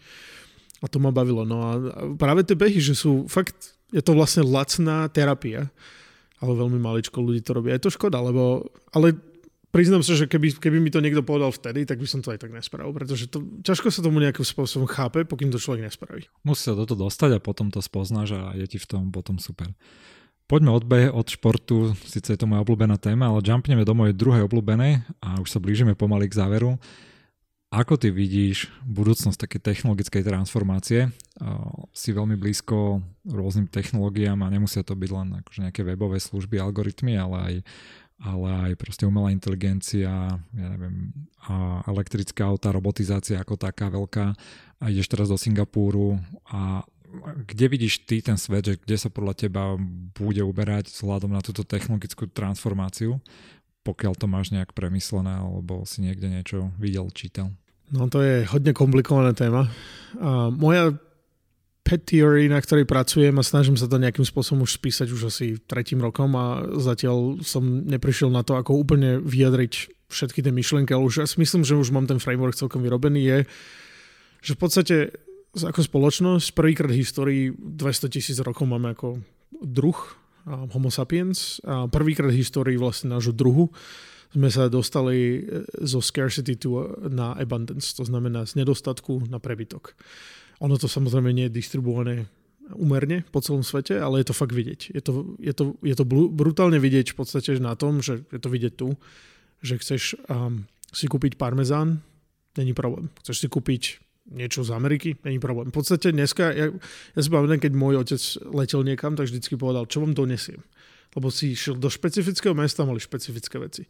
A 0.84 0.92
to 0.92 1.00
ma 1.00 1.10
bavilo. 1.10 1.48
No 1.48 1.58
a 1.66 1.72
práve 2.20 2.46
tie 2.46 2.58
behy, 2.58 2.84
že 2.84 2.94
sú 2.94 3.26
fakt 3.32 3.82
je 3.92 4.00
to 4.00 4.16
vlastne 4.16 4.48
lacná 4.48 5.06
terapia, 5.12 5.68
ale 6.42 6.52
veľmi 6.58 6.82
maličko 6.82 7.22
ľudí 7.22 7.46
to 7.46 7.56
robí. 7.56 7.70
Je 7.70 7.82
to 7.82 7.94
škoda, 7.94 8.18
lebo, 8.18 8.66
ale 8.92 9.14
priznám 9.72 10.04
sa, 10.04 10.18
že 10.18 10.28
keby, 10.28 10.60
keby 10.60 10.78
mi 10.82 10.92
to 10.92 11.00
niekto 11.00 11.24
povedal 11.24 11.54
vtedy, 11.54 11.88
tak 11.88 12.02
by 12.02 12.08
som 12.10 12.20
to 12.20 12.34
aj 12.34 12.44
tak 12.44 12.52
nespravil, 12.52 12.92
pretože 12.92 13.32
to, 13.32 13.46
ťažko 13.64 13.88
sa 13.94 14.04
tomu 14.04 14.20
nejakým 14.20 14.44
spôsobom 14.44 14.90
chápe, 14.90 15.24
pokým 15.24 15.54
to 15.54 15.62
človek 15.62 15.88
nespraví. 15.88 16.28
Musí 16.44 16.68
sa 16.68 16.76
toto 16.76 16.98
dostať 16.98 17.38
a 17.38 17.44
potom 17.44 17.72
to 17.72 17.80
spoznáš 17.80 18.36
a 18.36 18.52
je 18.58 18.68
ti 18.68 18.78
v 18.82 18.90
tom 18.90 19.14
potom 19.14 19.40
super. 19.40 19.72
Poďme 20.52 20.76
od 20.76 20.84
B, 20.84 21.08
od 21.08 21.32
športu, 21.32 21.96
síce 22.04 22.28
je 22.28 22.36
to 22.36 22.44
moja 22.44 22.68
obľúbená 22.68 23.00
téma, 23.00 23.32
ale 23.32 23.40
jumpneme 23.40 23.88
do 23.88 23.96
mojej 23.96 24.12
druhej 24.12 24.44
obľúbenej 24.52 25.00
a 25.24 25.40
už 25.40 25.48
sa 25.48 25.64
blížime 25.64 25.96
pomaly 25.96 26.28
k 26.28 26.36
záveru. 26.36 26.76
Ako 27.72 27.96
ty 27.96 28.12
vidíš 28.12 28.68
budúcnosť 28.84 29.48
také 29.48 29.56
technologickej 29.56 30.28
transformácie? 30.28 31.08
Si 31.96 32.12
veľmi 32.12 32.36
blízko 32.36 33.00
rôznym 33.24 33.72
technológiám 33.72 34.44
a 34.44 34.52
nemusia 34.52 34.84
to 34.84 34.92
byť 34.92 35.08
len 35.16 35.40
akože 35.40 35.64
nejaké 35.64 35.88
webové 35.88 36.20
služby, 36.20 36.60
algoritmy, 36.60 37.16
ale 37.16 37.38
aj, 37.40 37.56
ale 38.28 38.48
aj 38.68 38.72
proste 38.76 39.08
umelá 39.08 39.32
inteligencia, 39.32 40.36
ja 40.36 40.68
neviem, 40.68 41.16
a 41.48 41.80
elektrická 41.88 42.44
auta, 42.44 42.76
robotizácia 42.76 43.40
ako 43.40 43.56
taká 43.56 43.88
veľká. 43.88 44.36
A 44.84 44.92
ideš 44.92 45.08
teraz 45.08 45.32
do 45.32 45.40
Singapúru 45.40 46.20
a 46.52 46.84
kde 47.48 47.72
vidíš 47.72 48.04
ty 48.04 48.20
ten 48.20 48.36
svet, 48.36 48.68
že 48.68 48.84
kde 48.84 49.00
sa 49.00 49.08
podľa 49.08 49.48
teba 49.48 49.80
bude 50.12 50.44
uberať 50.44 50.92
vzhľadom 50.92 51.32
na 51.32 51.40
túto 51.40 51.64
technologickú 51.64 52.28
transformáciu, 52.28 53.24
pokiaľ 53.88 54.14
to 54.20 54.28
máš 54.28 54.52
nejak 54.52 54.76
premyslené 54.76 55.40
alebo 55.40 55.88
si 55.88 56.04
niekde 56.04 56.28
niečo 56.28 56.76
videl, 56.76 57.08
čítal? 57.16 57.56
No 57.92 58.08
to 58.08 58.24
je 58.24 58.48
hodne 58.48 58.72
komplikovaná 58.72 59.36
téma. 59.36 59.68
A 60.20 60.48
moja 60.48 60.96
pet 61.82 62.08
theory, 62.08 62.48
na 62.48 62.62
ktorej 62.62 62.88
pracujem 62.88 63.36
a 63.36 63.44
snažím 63.44 63.76
sa 63.76 63.90
to 63.90 64.00
nejakým 64.00 64.24
spôsobom 64.24 64.64
už 64.64 64.80
spísať 64.80 65.12
už 65.12 65.28
asi 65.28 65.60
tretím 65.66 66.00
rokom 66.00 66.32
a 66.40 66.64
zatiaľ 66.80 67.42
som 67.44 67.84
neprišiel 67.84 68.32
na 68.32 68.46
to, 68.46 68.56
ako 68.56 68.78
úplne 68.78 69.20
vyjadriť 69.20 69.92
všetky 70.08 70.40
tie 70.40 70.54
myšlienky, 70.54 70.92
ale 70.94 71.08
už 71.08 71.24
ja 71.24 71.28
si 71.28 71.40
myslím, 71.42 71.68
že 71.68 71.76
už 71.76 71.92
mám 71.92 72.08
ten 72.08 72.22
framework 72.22 72.56
celkom 72.56 72.84
vyrobený, 72.86 73.22
je, 73.24 73.40
že 74.44 74.52
v 74.56 74.60
podstate 74.60 74.96
ako 75.52 75.84
spoločnosť 75.84 76.56
prvýkrát 76.56 76.92
v 76.92 77.00
histórii 77.04 77.44
200 77.52 78.08
tisíc 78.08 78.38
rokov 78.40 78.64
máme 78.64 78.96
ako 78.96 79.20
druh 79.60 80.00
Homo 80.48 80.90
sapiens 80.90 81.62
a 81.68 81.86
prvýkrát 81.92 82.32
v 82.32 82.40
histórii 82.40 82.78
vlastne 82.80 83.14
nášho 83.14 83.36
druhu 83.36 83.70
sme 84.32 84.48
sa 84.48 84.72
dostali 84.72 85.44
e, 85.44 85.68
zo 85.84 86.00
scarcity 86.00 86.56
to, 86.56 86.88
na 87.12 87.36
abundance, 87.36 87.92
to 87.96 88.08
znamená 88.08 88.48
z 88.48 88.64
nedostatku 88.64 89.28
na 89.28 89.44
prebytok. 89.44 89.96
Ono 90.64 90.76
to 90.80 90.88
samozrejme 90.88 91.36
nie 91.36 91.50
je 91.52 91.58
distribuované 91.58 92.32
umerne 92.78 93.28
po 93.28 93.44
celom 93.44 93.66
svete, 93.66 94.00
ale 94.00 94.24
je 94.24 94.32
to 94.32 94.38
fakt 94.38 94.56
vidieť. 94.56 94.96
Je 94.96 95.02
to, 95.04 95.36
je 95.42 95.52
to, 95.52 95.76
je 95.84 95.96
to 95.98 96.06
brutálne 96.08 96.80
vidieť 96.80 97.12
v 97.12 97.18
podstate 97.18 97.60
na 97.60 97.76
tom, 97.76 98.00
že 98.00 98.24
je 98.32 98.40
to 98.40 98.48
vidieť 98.48 98.74
tu, 98.80 98.96
že 99.60 99.82
chceš 99.82 100.16
um, 100.32 100.64
si 100.94 101.12
kúpiť 101.12 101.36
parmezán, 101.36 102.00
není 102.56 102.72
problém. 102.72 103.12
Chceš 103.26 103.38
si 103.44 103.48
kúpiť 103.52 104.00
niečo 104.32 104.64
z 104.64 104.72
Ameriky, 104.72 105.18
není 105.28 105.42
problém. 105.42 105.74
V 105.74 105.84
podstate 105.84 106.16
dneska, 106.16 106.54
ja, 106.56 106.72
ja 107.18 107.20
si 107.20 107.28
pamätám, 107.28 107.60
keď 107.60 107.74
môj 107.76 108.00
otec 108.00 108.22
letel 108.56 108.82
niekam, 108.88 109.18
tak 109.20 109.28
vždycky 109.28 109.60
povedal, 109.60 109.90
čo 109.90 110.00
vám 110.00 110.16
donesiem 110.16 110.64
lebo 111.12 111.28
si 111.28 111.52
išiel 111.52 111.76
do 111.76 111.92
špecifického 111.92 112.56
mesta, 112.56 112.88
mali 112.88 113.04
špecifické 113.04 113.60
veci. 113.60 113.84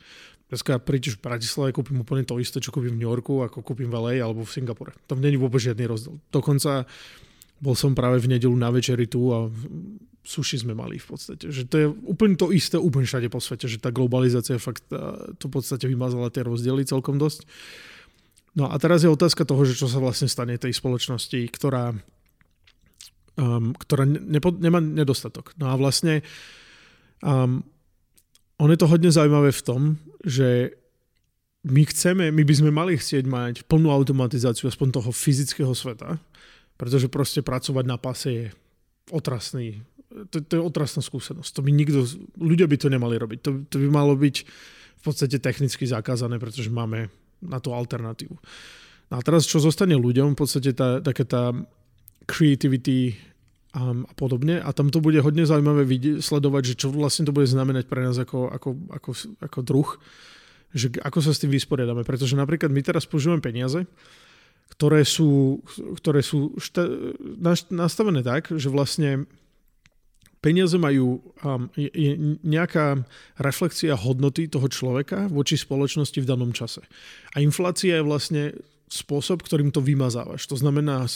Dneska 0.51 0.83
prídeš 0.83 1.15
v 1.15 1.31
Bratislave, 1.31 1.71
kúpim 1.71 1.95
úplne 2.03 2.27
to 2.27 2.35
isté, 2.35 2.59
čo 2.59 2.75
kúpim 2.75 2.91
v 2.91 2.99
New 2.99 3.07
Yorku, 3.07 3.39
ako 3.39 3.63
kúpim 3.63 3.87
v 3.87 3.95
LA 3.95 4.13
alebo 4.19 4.43
v 4.43 4.51
Singapore. 4.51 4.91
Tam 5.07 5.23
není 5.23 5.39
vôbec 5.39 5.63
žiadny 5.63 5.87
rozdiel. 5.87 6.19
Dokonca 6.27 6.83
bol 7.63 7.71
som 7.71 7.95
práve 7.95 8.19
v 8.19 8.35
nedelu 8.35 8.51
na 8.59 8.67
večeri 8.67 9.07
tu 9.07 9.31
a 9.31 9.47
suši 10.27 10.67
sme 10.67 10.75
mali 10.75 10.99
v 10.99 11.07
podstate. 11.07 11.47
Že 11.47 11.63
to 11.71 11.75
je 11.79 11.87
úplne 12.03 12.35
to 12.35 12.51
isté 12.51 12.75
úplne 12.75 13.07
všade 13.07 13.31
po 13.31 13.39
svete, 13.39 13.71
že 13.71 13.79
tá 13.79 13.95
globalizácia 13.95 14.59
fakt 14.59 14.83
to 15.39 15.45
v 15.47 15.53
podstate 15.55 15.87
vymazala 15.87 16.27
tie 16.27 16.43
rozdiely 16.43 16.83
celkom 16.83 17.15
dosť. 17.15 17.47
No 18.51 18.67
a 18.67 18.75
teraz 18.75 19.07
je 19.07 19.09
otázka 19.09 19.47
toho, 19.47 19.63
že 19.63 19.79
čo 19.79 19.87
sa 19.87 20.03
vlastne 20.03 20.27
stane 20.27 20.59
tej 20.59 20.75
spoločnosti, 20.75 21.47
ktorá, 21.47 21.95
um, 23.39 23.71
ktorá 23.71 24.03
nepo, 24.03 24.51
nemá 24.51 24.83
nedostatok. 24.83 25.55
No 25.55 25.71
a 25.71 25.79
vlastne 25.79 26.27
Um, 27.21 27.61
on 28.61 28.69
je 28.69 28.77
to 28.77 28.85
hodne 28.85 29.09
zaujímavé 29.09 29.49
v 29.49 29.65
tom, 29.65 29.81
že 30.21 30.77
my 31.65 31.81
chceme, 31.89 32.29
my 32.29 32.43
by 32.45 32.53
sme 32.53 32.69
mali 32.69 32.93
chcieť 32.93 33.25
mať 33.25 33.65
plnú 33.65 33.89
automatizáciu 33.89 34.69
aspoň 34.69 35.01
toho 35.01 35.09
fyzického 35.09 35.73
sveta, 35.73 36.21
pretože 36.77 37.09
proste 37.09 37.41
pracovať 37.41 37.85
na 37.89 37.97
pase 37.97 38.29
je 38.29 38.45
otrasný, 39.09 39.81
to, 40.29 40.43
to 40.45 40.53
je 40.57 40.61
otrasná 40.61 41.01
skúsenosť. 41.01 41.49
To 41.57 41.61
by 41.65 41.71
nikto, 41.73 42.05
ľudia 42.37 42.67
by 42.67 42.77
to 42.77 42.87
nemali 42.91 43.15
robiť. 43.17 43.39
To, 43.47 43.51
to 43.65 43.75
by 43.81 43.87
malo 43.87 44.13
byť 44.13 44.35
v 44.99 45.01
podstate 45.01 45.41
technicky 45.41 45.87
zakázané, 45.87 46.37
pretože 46.37 46.69
máme 46.69 47.09
na 47.41 47.57
to 47.57 47.73
alternatívu. 47.73 48.35
No 49.09 49.13
a 49.17 49.21
teraz, 49.25 49.49
čo 49.49 49.57
zostane 49.57 49.97
ľuďom, 49.97 50.35
v 50.35 50.39
podstate 50.39 50.75
tá, 50.77 51.01
taká 51.01 51.25
tá 51.25 51.43
creativity, 52.29 53.17
a, 53.71 53.95
a 53.95 54.13
podobne. 54.19 54.59
A 54.59 54.69
tam 54.75 54.91
to 54.91 54.99
bude 54.99 55.19
hodne 55.23 55.47
zaujímavé 55.47 55.87
vidieť, 55.87 56.19
sledovať, 56.19 56.75
že 56.75 56.79
čo 56.85 56.87
vlastne 56.91 57.27
to 57.27 57.35
bude 57.35 57.47
znamenať 57.47 57.87
pre 57.87 58.03
nás 58.03 58.19
ako, 58.19 58.51
ako, 58.51 58.69
ako, 58.91 59.09
ako 59.39 59.59
druh, 59.63 59.89
že 60.71 60.87
ako 60.99 61.19
sa 61.23 61.31
s 61.31 61.41
tým 61.43 61.51
vysporiadame. 61.51 62.03
Pretože 62.03 62.35
napríklad 62.35 62.71
my 62.71 62.81
teraz 62.83 63.07
používame 63.07 63.43
peniaze, 63.43 63.87
ktoré 64.75 65.03
sú, 65.03 65.59
ktoré 65.99 66.23
sú 66.23 66.55
šta, 66.59 66.87
nastavené 67.71 68.23
tak, 68.23 68.51
že 68.55 68.71
vlastne 68.71 69.27
peniaze 70.41 70.75
majú 70.75 71.21
um, 71.45 71.69
je, 71.77 71.87
je 71.91 72.11
nejaká 72.41 73.05
reflexia 73.37 73.93
hodnoty 73.93 74.49
toho 74.49 74.65
človeka 74.67 75.29
voči 75.29 75.55
spoločnosti 75.55 76.17
v 76.17 76.27
danom 76.27 76.51
čase. 76.51 76.81
A 77.37 77.45
inflácia 77.45 78.01
je 78.01 78.07
vlastne 78.07 78.43
spôsob, 78.91 79.45
ktorým 79.45 79.71
to 79.71 79.79
vymazávaš. 79.79 80.49
To 80.51 80.57
znamená, 80.59 81.07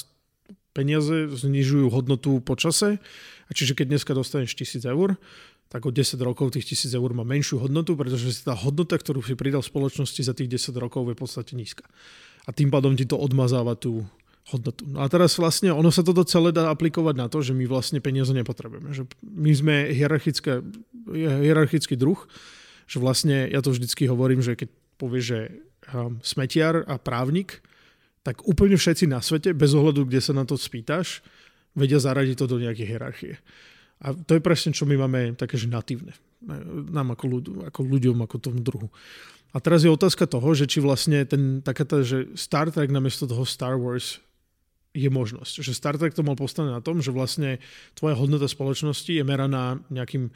peniaze 0.75 1.31
znižujú 1.31 1.87
hodnotu 1.87 2.43
po 2.43 2.59
čase. 2.59 2.99
A 3.47 3.51
čiže 3.55 3.79
keď 3.79 3.95
dneska 3.95 4.11
dostaneš 4.11 4.59
1000 4.59 4.83
eur, 4.91 5.15
tak 5.71 5.87
o 5.87 5.91
10 5.91 6.19
rokov 6.21 6.53
tých 6.53 6.75
1000 6.75 6.99
eur 6.99 7.09
má 7.15 7.23
menšiu 7.23 7.63
hodnotu, 7.63 7.95
pretože 7.95 8.43
tá 8.43 8.53
hodnota, 8.53 8.99
ktorú 8.99 9.23
si 9.23 9.33
pridal 9.39 9.63
v 9.63 9.71
spoločnosti 9.71 10.21
za 10.21 10.35
tých 10.35 10.59
10 10.59 10.75
rokov 10.77 11.07
je 11.09 11.15
v 11.15 11.21
podstate 11.23 11.55
nízka. 11.55 11.87
A 12.45 12.53
tým 12.53 12.69
pádom 12.69 12.93
ti 12.93 13.07
to 13.07 13.17
odmazáva 13.17 13.73
tú 13.73 14.05
hodnotu. 14.53 14.85
No 14.85 15.01
a 15.01 15.09
teraz 15.09 15.41
vlastne 15.41 15.73
ono 15.73 15.89
sa 15.89 16.05
toto 16.05 16.21
celé 16.21 16.53
dá 16.53 16.69
aplikovať 16.69 17.15
na 17.17 17.25
to, 17.25 17.41
že 17.41 17.57
my 17.57 17.65
vlastne 17.65 17.97
peniaze 17.97 18.29
nepotrebujeme. 18.29 18.93
Že 18.93 19.09
my 19.25 19.51
sme 19.57 19.75
hierarchický 21.41 21.95
druh, 21.97 22.19
že 22.85 23.01
vlastne 23.01 23.49
ja 23.49 23.65
to 23.65 23.73
vždycky 23.73 24.05
hovorím, 24.05 24.45
že 24.45 24.53
keď 24.53 24.69
povieš, 25.01 25.25
že 25.25 25.39
um, 25.89 26.21
smetiar 26.21 26.85
a 26.85 27.01
právnik, 27.01 27.65
tak 28.25 28.41
úplne 28.49 28.73
všetci 28.73 29.05
na 29.05 29.21
svete, 29.21 29.53
bez 29.53 29.77
ohľadu, 29.77 30.09
kde 30.09 30.17
sa 30.17 30.33
na 30.33 30.49
to 30.49 30.57
spýtaš, 30.57 31.21
vedia 31.77 32.01
zaradiť 32.01 32.35
to 32.41 32.45
do 32.49 32.57
nejakej 32.57 32.87
hierarchie. 32.89 33.33
A 34.01 34.17
to 34.17 34.35
je 34.35 34.41
presne, 34.41 34.73
čo 34.73 34.89
my 34.89 34.97
máme 34.97 35.37
také, 35.37 35.61
že 35.61 35.69
natívne. 35.69 36.17
Nám 36.89 37.13
ako, 37.13 37.25
ľud, 37.29 37.45
ako 37.69 37.79
ľuďom, 37.85 38.17
ako 38.25 38.35
tomu 38.41 38.59
druhu. 38.65 38.89
A 39.55 39.61
teraz 39.63 39.85
je 39.85 39.93
otázka 39.93 40.27
toho, 40.27 40.51
že 40.51 40.67
či 40.67 40.83
vlastne 40.83 41.23
ten, 41.23 41.63
taká 41.63 41.87
tá, 41.87 42.03
že 42.03 42.27
Star 42.35 42.73
Trek 42.73 42.91
namiesto 42.91 43.23
toho 43.23 43.47
Star 43.47 43.79
Wars 43.79 44.19
je 44.91 45.07
možnosť. 45.07 45.63
Že 45.63 45.71
Star 45.71 45.95
Trek 45.95 46.11
to 46.11 46.27
mal 46.27 46.35
postavené 46.35 46.75
na 46.75 46.83
tom, 46.83 46.99
že 46.99 47.15
vlastne 47.15 47.63
tvoja 47.95 48.19
hodnota 48.19 48.51
spoločnosti 48.51 49.07
je 49.07 49.23
meraná 49.23 49.79
nejakým, 49.87 50.27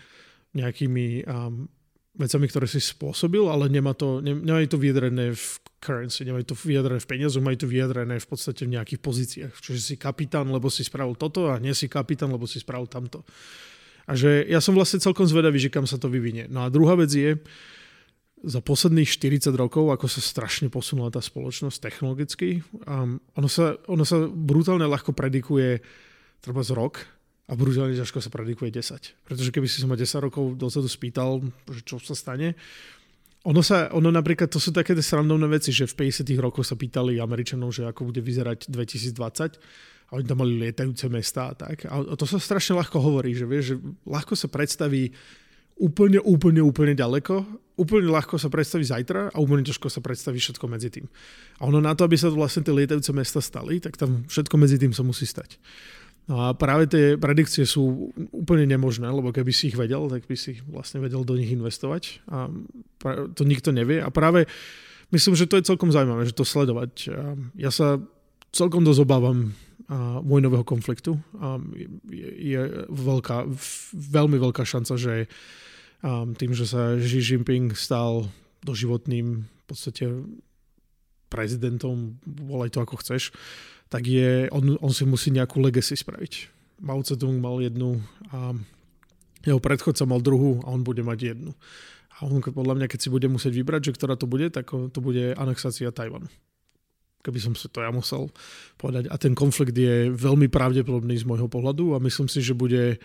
nejakými 0.56 1.28
um, 1.28 1.68
vecami, 2.16 2.45
ktoré 2.48 2.68
si 2.68 2.80
spôsobil, 2.80 3.44
ale 3.44 3.68
nemá 3.68 3.91
to, 3.91 4.24
ne, 4.24 4.36
nemajú 4.36 4.68
to 4.72 4.78
vyjadrené 4.80 5.36
v 5.36 5.45
currency, 5.80 6.27
nemajú 6.27 6.51
to 6.51 6.56
vyjadrené 6.56 6.99
v 6.99 7.10
peniazoch, 7.10 7.43
majú 7.43 7.57
to 7.60 7.68
vyjadrené 7.68 8.15
v 8.19 8.27
podstate 8.27 8.68
v 8.68 8.76
nejakých 8.76 9.01
pozíciách. 9.01 9.53
Čiže 9.56 9.80
si 9.80 9.95
kapitán, 9.95 10.51
lebo 10.51 10.68
si 10.68 10.84
spravil 10.84 11.15
toto 11.15 11.49
a 11.49 11.57
nie 11.57 11.72
si 11.72 11.88
kapitán, 11.88 12.30
lebo 12.30 12.45
si 12.45 12.60
spravil 12.60 12.91
tamto. 12.91 13.23
A 14.06 14.18
že 14.18 14.43
ja 14.47 14.60
som 14.60 14.76
vlastne 14.76 14.99
celkom 14.99 15.26
zvedavý, 15.26 15.61
že 15.61 15.72
kam 15.72 15.88
sa 15.88 15.95
to 15.95 16.11
vyvinie. 16.11 16.51
No 16.51 16.65
a 16.65 16.73
druhá 16.73 16.99
vec 16.99 17.10
je, 17.14 17.39
za 18.39 18.64
posledných 18.64 19.11
40 19.11 19.51
rokov, 19.51 19.91
ako 19.91 20.07
sa 20.07 20.23
strašne 20.23 20.72
posunula 20.72 21.11
tá 21.11 21.19
spoločnosť 21.19 21.76
technologicky, 21.76 22.64
um, 22.88 23.19
ono, 23.35 23.49
sa, 23.51 23.76
ono 23.91 24.07
sa 24.07 24.31
brutálne 24.31 24.88
ľahko 24.88 25.11
predikuje 25.11 25.84
treba 26.39 26.64
z 26.64 26.72
rok, 26.72 27.03
a 27.49 27.57
brutálne 27.57 27.97
ťažko 27.97 28.22
sa 28.22 28.30
predikuje 28.30 28.69
10. 28.69 29.26
Pretože 29.26 29.49
keby 29.49 29.65
si 29.65 29.81
sa 29.81 29.89
ma 29.89 29.97
10 29.97 30.06
rokov 30.22 30.53
dozadu 30.53 30.85
spýtal, 30.85 31.41
že 31.65 31.81
čo 31.81 31.97
sa 31.97 32.14
stane, 32.14 32.53
ono 33.48 33.61
sa, 33.64 33.88
ono 33.95 34.11
napríklad, 34.11 34.52
to 34.52 34.60
sú 34.60 34.76
také 34.76 34.91
srandovné 34.99 35.48
veci, 35.48 35.72
že 35.72 35.88
v 35.88 36.11
50 36.11 36.28
rokoch 36.44 36.68
sa 36.68 36.76
pýtali 36.76 37.24
Američanov, 37.24 37.72
že 37.72 37.88
ako 37.88 38.11
bude 38.11 38.20
vyzerať 38.20 38.68
2020 38.68 39.56
a 40.10 40.11
oni 40.18 40.26
tam 40.28 40.44
mali 40.44 40.60
lietajúce 40.60 41.07
mesta 41.07 41.48
a 41.48 41.53
tak. 41.56 41.88
A 41.88 42.03
to 42.20 42.26
sa 42.28 42.41
strašne 42.41 42.76
ľahko 42.76 42.99
hovorí, 42.99 43.32
že 43.38 43.48
vieš, 43.48 43.64
že 43.72 43.76
ľahko 44.03 44.34
sa 44.36 44.52
predstaví 44.52 45.16
úplne, 45.80 46.20
úplne, 46.20 46.60
úplne 46.60 46.91
ďaleko, 46.91 47.45
úplne 47.80 48.11
ľahko 48.11 48.36
sa 48.36 48.52
predstaví 48.52 48.84
zajtra 48.84 49.32
a 49.32 49.38
úplne 49.40 49.64
ťažko 49.64 49.88
sa 49.88 50.03
predstaví 50.03 50.36
všetko 50.36 50.66
medzi 50.68 50.91
tým. 50.91 51.07
A 51.64 51.70
ono 51.72 51.80
na 51.80 51.95
to, 51.95 52.03
aby 52.03 52.20
sa 52.20 52.28
vlastne 52.28 52.68
tie 52.68 52.76
lietajúce 52.76 53.16
mesta 53.16 53.40
stali, 53.40 53.80
tak 53.80 53.95
tam 53.95 54.28
všetko 54.28 54.56
medzi 54.60 54.76
tým 54.76 54.91
sa 54.91 55.07
musí 55.07 55.24
stať. 55.24 55.56
No 56.28 56.46
a 56.46 56.54
práve 56.54 56.86
tie 56.86 57.18
predikcie 57.18 57.66
sú 57.66 58.14
úplne 58.36 58.68
nemožné, 58.68 59.10
lebo 59.10 59.34
keby 59.34 59.50
si 59.50 59.72
ich 59.72 59.78
vedel, 59.80 60.10
tak 60.12 60.30
by 60.30 60.36
si 60.38 60.62
vlastne 60.70 61.02
vedel 61.02 61.26
do 61.26 61.34
nich 61.34 61.50
investovať. 61.50 62.22
A 62.30 62.52
to 63.34 63.48
nikto 63.48 63.74
nevie. 63.74 63.98
A 64.04 64.14
práve 64.14 64.46
myslím, 65.10 65.34
že 65.34 65.50
to 65.50 65.58
je 65.58 65.66
celkom 65.66 65.90
zaujímavé, 65.90 66.30
že 66.30 66.38
to 66.38 66.46
sledovať. 66.46 67.10
Ja 67.58 67.74
sa 67.74 67.98
celkom 68.54 68.86
dosť 68.86 69.02
obávam 69.10 69.58
vojnového 70.22 70.62
konfliktu. 70.62 71.18
Je, 72.14 72.30
je 72.54 72.62
veľká, 72.94 73.50
veľmi 73.94 74.38
veľká 74.38 74.62
šanca, 74.62 74.94
že 75.02 75.26
tým, 76.38 76.52
že 76.54 76.66
sa 76.70 76.94
Xi 77.02 77.26
Jinping 77.26 77.74
stal 77.74 78.30
doživotným 78.62 79.50
v 79.50 79.64
podstate 79.66 80.06
prezidentom, 81.30 82.18
volaj 82.26 82.74
to 82.74 82.82
ako 82.82 83.02
chceš, 83.02 83.34
tak 83.90 84.06
je, 84.06 84.45
on, 84.53 84.78
on 84.80 84.94
si 84.94 85.03
musí 85.03 85.34
nejakú 85.34 85.57
legacy 85.57 85.98
spraviť. 85.98 86.48
Mao 86.80 87.02
Zedong 87.02 87.41
mal 87.41 87.60
jednu 87.60 87.99
a 88.32 88.56
jeho 89.44 89.60
predchodca 89.60 90.06
mal 90.06 90.22
druhú 90.22 90.61
a 90.64 90.72
on 90.72 90.86
bude 90.86 91.02
mať 91.02 91.36
jednu. 91.36 91.52
A 92.20 92.28
on 92.28 92.40
podľa 92.44 92.76
mňa, 92.76 92.88
keď 92.88 92.99
si 92.99 93.10
bude 93.10 93.28
musieť 93.32 93.56
vybrať, 93.56 93.91
že 93.91 93.95
ktorá 93.95 94.14
to 94.20 94.28
bude, 94.28 94.52
tak 94.52 94.70
to 94.70 94.99
bude 94.99 95.36
anexácia 95.40 95.90
Tajvanu. 95.90 96.28
Keby 97.20 97.40
som 97.40 97.53
si 97.56 97.68
to 97.68 97.84
ja 97.84 97.91
musel 97.91 98.32
povedať. 98.80 99.11
A 99.11 99.16
ten 99.20 99.36
konflikt 99.36 99.76
je 99.76 100.07
veľmi 100.11 100.48
pravdepodobný 100.48 101.20
z 101.20 101.28
môjho 101.28 101.52
pohľadu 101.52 101.95
a 101.95 102.03
myslím 102.03 102.32
si, 102.32 102.40
že 102.40 102.56
bude 102.56 102.99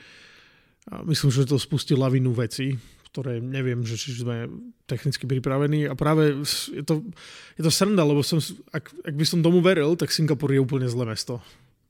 myslím, 1.09 1.31
že 1.33 1.49
to 1.49 1.57
spustí 1.57 1.97
lavinu 1.97 2.31
veci, 2.37 2.77
ktoré 3.15 3.39
neviem, 3.39 3.87
že 3.87 3.95
či 3.95 4.11
sme 4.11 4.51
technicky 4.91 5.23
pripravení 5.23 5.87
a 5.87 5.95
práve 5.95 6.43
je 6.75 6.83
to, 6.83 7.07
je 7.55 7.63
to 7.63 7.71
sranda, 7.71 8.03
lebo 8.03 8.27
som, 8.27 8.43
ak, 8.75 8.91
ak 8.91 9.15
by 9.15 9.23
som 9.23 9.39
tomu 9.39 9.63
veril, 9.63 9.95
tak 9.95 10.11
Singapur 10.11 10.51
je 10.51 10.59
úplne 10.59 10.91
zlé 10.91 11.15
mesto, 11.15 11.39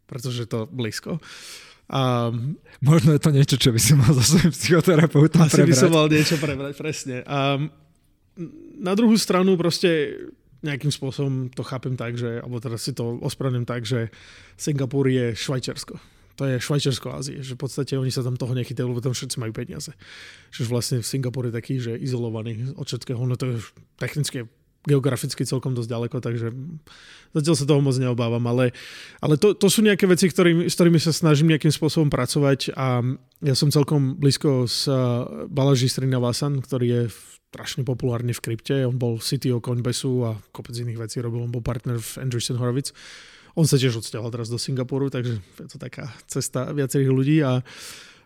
pretože 0.04 0.44
je 0.44 0.48
to 0.52 0.68
blízko. 0.68 1.16
A, 1.88 2.28
Možno 2.84 3.16
je 3.16 3.24
to 3.24 3.32
niečo, 3.32 3.56
čo 3.56 3.72
by 3.72 3.80
si 3.80 3.96
mal 3.96 4.12
so 4.12 4.20
svojím 4.20 4.52
psychoterapeutom 4.52 5.48
asi 5.48 5.64
prebrať. 5.64 5.72
Asi 5.72 5.80
by 5.80 5.80
som 5.80 5.92
mal 5.96 6.06
niečo 6.12 6.36
prebrať, 6.36 6.72
presne. 6.76 7.16
A 7.24 7.56
na 8.76 8.92
druhú 8.92 9.16
stranu 9.16 9.56
proste 9.56 10.12
nejakým 10.60 10.92
spôsobom 10.92 11.48
to 11.48 11.64
chápem 11.64 11.96
tak, 11.96 12.20
že, 12.20 12.44
alebo 12.44 12.60
teraz 12.60 12.84
si 12.84 12.92
to 12.92 13.16
ospravedlňujem 13.24 13.68
tak, 13.68 13.88
že 13.88 14.12
Singapur 14.60 15.08
je 15.08 15.32
Švajčiarsko 15.32 16.13
to 16.34 16.42
je 16.50 16.58
Švajčiarsko 16.58 17.08
Ázie, 17.14 17.38
že 17.40 17.54
v 17.54 17.60
podstate 17.62 17.94
oni 17.94 18.10
sa 18.10 18.26
tam 18.26 18.34
toho 18.34 18.54
nechytajú, 18.58 18.90
lebo 18.90 19.02
tam 19.02 19.14
všetci 19.14 19.38
majú 19.38 19.54
peniaze. 19.54 19.94
Že 20.50 20.62
vlastne 20.66 20.96
v 20.98 21.06
Singapur 21.06 21.46
je 21.46 21.54
taký, 21.54 21.78
že 21.78 21.94
izolovaný 21.94 22.74
od 22.74 22.86
všetkého, 22.86 23.22
no 23.22 23.38
to 23.38 23.54
je 23.54 23.56
technicky 23.98 24.50
geograficky 24.84 25.48
celkom 25.48 25.72
dosť 25.72 25.88
ďaleko, 25.88 26.16
takže 26.20 26.52
zatiaľ 27.32 27.54
sa 27.56 27.64
toho 27.64 27.80
moc 27.80 27.96
neobávam, 27.96 28.44
ale, 28.44 28.76
ale 29.24 29.40
to, 29.40 29.56
to 29.56 29.72
sú 29.72 29.80
nejaké 29.80 30.04
veci, 30.04 30.28
ktorý, 30.28 30.68
s 30.68 30.76
ktorými 30.76 31.00
sa 31.00 31.10
snažím 31.10 31.56
nejakým 31.56 31.72
spôsobom 31.72 32.12
pracovať 32.12 32.76
a 32.76 33.00
ja 33.40 33.54
som 33.56 33.72
celkom 33.72 34.20
blízko 34.20 34.68
s 34.68 34.84
Balaji 35.48 35.88
Srinivasan, 35.88 36.60
ktorý 36.60 36.86
je 36.86 37.02
strašne 37.48 37.86
populárny 37.86 38.36
v 38.36 38.44
krypte, 38.44 38.84
on 38.84 39.00
bol 39.00 39.16
CTO 39.22 39.64
Coinbase 39.64 40.10
a 40.26 40.36
kopec 40.52 40.76
iných 40.76 41.00
vecí 41.00 41.24
robil, 41.24 41.48
on 41.48 41.54
bol 41.54 41.64
partner 41.64 41.96
v 41.96 42.10
Andreessen 42.20 42.60
Horowitz 42.60 42.92
on 43.54 43.66
sa 43.66 43.78
tiež 43.78 44.02
odsťahoval 44.02 44.34
teraz 44.34 44.50
do 44.50 44.58
Singapuru, 44.58 45.10
takže 45.10 45.38
je 45.38 45.68
to 45.70 45.78
taká 45.78 46.10
cesta 46.26 46.74
viacerých 46.74 47.10
ľudí 47.10 47.38
a, 47.46 47.62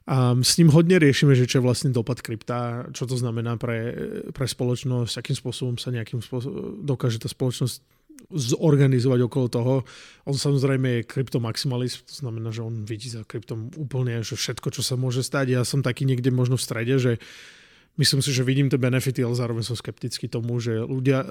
a 0.08 0.16
s 0.40 0.56
ním 0.56 0.72
hodne 0.72 0.96
riešime, 0.96 1.36
že 1.36 1.44
čo 1.44 1.60
je 1.60 1.66
vlastne 1.68 1.92
dopad 1.92 2.24
krypta, 2.24 2.88
čo 2.96 3.04
to 3.04 3.16
znamená 3.16 3.60
pre, 3.60 3.92
pre 4.32 4.48
spoločnosť, 4.48 5.20
akým 5.20 5.36
spôsobom 5.36 5.76
sa 5.76 5.92
nejakým 5.92 6.24
spôsobom 6.24 6.80
dokáže 6.80 7.20
tá 7.20 7.28
spoločnosť 7.28 7.98
zorganizovať 8.34 9.20
okolo 9.24 9.46
toho. 9.46 9.74
On 10.26 10.34
samozrejme 10.34 11.00
je 11.00 11.08
kryptomaximalist, 11.08 12.02
to 12.08 12.14
znamená, 12.18 12.50
že 12.50 12.66
on 12.66 12.82
vidí 12.82 13.08
za 13.08 13.22
kryptom 13.22 13.70
úplne, 13.78 14.20
že 14.26 14.34
všetko, 14.34 14.74
čo 14.74 14.82
sa 14.82 14.98
môže 14.98 15.22
stať. 15.22 15.54
Ja 15.54 15.62
som 15.62 15.86
taký 15.86 16.02
niekde 16.02 16.34
možno 16.34 16.58
v 16.58 16.66
strede, 16.66 16.98
že 16.98 17.12
myslím 17.96 18.20
si, 18.20 18.34
že 18.34 18.42
vidím 18.42 18.68
tie 18.68 18.80
benefity, 18.80 19.22
ale 19.22 19.38
zároveň 19.38 19.64
som 19.64 19.78
skeptický 19.78 20.26
tomu, 20.26 20.58
že 20.58 20.82
ľudia... 20.82 21.24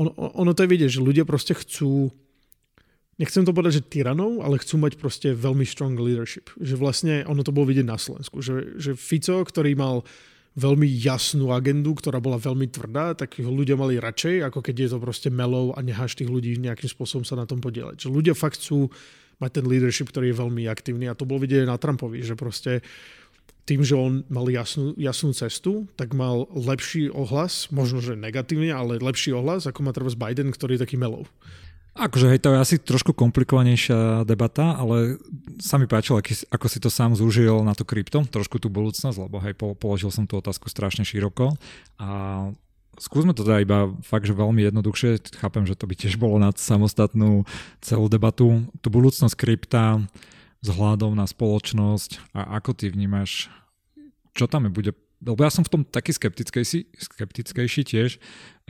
On, 0.00 0.08
ono 0.16 0.50
to 0.56 0.64
je 0.64 0.72
vidieť, 0.72 0.90
že 0.98 1.04
ľudia 1.04 1.28
proste 1.28 1.52
chcú 1.54 2.10
nechcem 3.20 3.44
to 3.44 3.52
povedať, 3.52 3.84
že 3.84 3.88
tyranov, 3.92 4.40
ale 4.40 4.56
chcú 4.56 4.80
mať 4.80 4.96
proste 4.96 5.36
veľmi 5.36 5.68
strong 5.68 6.00
leadership. 6.00 6.48
Že 6.56 6.74
vlastne 6.80 7.14
ono 7.28 7.44
to 7.44 7.52
bolo 7.52 7.68
vidieť 7.68 7.84
na 7.84 8.00
Slovensku. 8.00 8.40
Že, 8.40 8.80
že 8.80 8.96
Fico, 8.96 9.44
ktorý 9.44 9.76
mal 9.76 10.00
veľmi 10.58 10.88
jasnú 10.88 11.54
agendu, 11.54 11.94
ktorá 11.94 12.18
bola 12.18 12.40
veľmi 12.40 12.66
tvrdá, 12.72 13.14
tak 13.14 13.38
ho 13.38 13.52
ľudia 13.52 13.78
mali 13.78 14.02
radšej, 14.02 14.50
ako 14.50 14.58
keď 14.64 14.74
je 14.74 14.88
to 14.90 14.98
proste 14.98 15.28
melov 15.30 15.76
a 15.76 15.84
necháš 15.84 16.18
tých 16.18 16.32
ľudí 16.32 16.58
nejakým 16.58 16.90
spôsobom 16.90 17.22
sa 17.22 17.38
na 17.38 17.46
tom 17.46 17.62
podielať. 17.62 18.02
Že 18.02 18.08
ľudia 18.10 18.34
fakt 18.34 18.58
chcú 18.58 18.90
mať 19.38 19.50
ten 19.62 19.64
leadership, 19.70 20.10
ktorý 20.10 20.34
je 20.34 20.40
veľmi 20.40 20.66
aktívny 20.66 21.06
a 21.06 21.14
to 21.14 21.28
bolo 21.28 21.46
vidieť 21.46 21.70
na 21.70 21.78
Trumpovi, 21.78 22.26
že 22.26 22.34
proste 22.34 22.82
tým, 23.64 23.86
že 23.86 23.94
on 23.94 24.26
mal 24.26 24.50
jasnú, 24.50 24.98
jasnú 24.98 25.30
cestu, 25.30 25.86
tak 25.94 26.10
mal 26.10 26.50
lepší 26.50 27.06
ohlas, 27.14 27.70
možno, 27.70 28.02
že 28.02 28.18
negatívny, 28.18 28.74
ale 28.74 28.98
lepší 28.98 29.30
ohlas, 29.30 29.70
ako 29.70 29.86
má 29.86 29.94
teraz 29.94 30.18
Biden, 30.18 30.50
ktorý 30.50 30.74
je 30.74 30.82
taký 30.82 30.98
melov. 30.98 31.30
Akože 31.90 32.30
hej, 32.30 32.38
to 32.38 32.54
je 32.54 32.62
asi 32.62 32.76
trošku 32.78 33.10
komplikovanejšia 33.12 34.22
debata, 34.22 34.78
ale 34.78 35.18
sa 35.58 35.74
mi 35.74 35.90
páčilo, 35.90 36.22
ako 36.22 36.66
si 36.70 36.78
to 36.78 36.86
sám 36.86 37.18
zúžil 37.18 37.66
na 37.66 37.74
to 37.74 37.82
krypto, 37.82 38.22
trošku 38.30 38.62
tú 38.62 38.70
budúcnosť, 38.70 39.18
lebo 39.18 39.42
hej, 39.42 39.58
položil 39.58 40.14
som 40.14 40.24
tú 40.24 40.38
otázku 40.38 40.70
strašne 40.70 41.02
široko. 41.02 41.58
A 41.98 42.08
skúsme 42.94 43.34
to 43.34 43.42
teda 43.42 43.66
iba 43.66 43.90
fakt, 44.06 44.24
že 44.24 44.38
veľmi 44.38 44.62
jednoduchšie, 44.70 45.34
chápem, 45.42 45.66
že 45.66 45.74
to 45.74 45.90
by 45.90 45.94
tiež 45.98 46.14
bolo 46.14 46.38
na 46.38 46.54
samostatnú 46.54 47.42
celú 47.82 48.06
debatu, 48.06 48.70
tú 48.78 48.88
budúcnosť 48.88 49.34
krypta 49.34 49.98
vzhľadom 50.62 51.18
na 51.18 51.26
spoločnosť 51.26 52.36
a 52.36 52.60
ako 52.60 52.70
ty 52.76 52.92
vnímaš, 52.92 53.50
čo 54.36 54.46
tam 54.46 54.70
bude 54.70 54.94
lebo 55.20 55.44
ja 55.44 55.52
som 55.52 55.60
v 55.60 55.72
tom 55.72 55.82
taký 55.84 56.16
skeptickejší, 56.16 56.96
skeptickejší 56.96 57.82
tiež, 57.84 58.10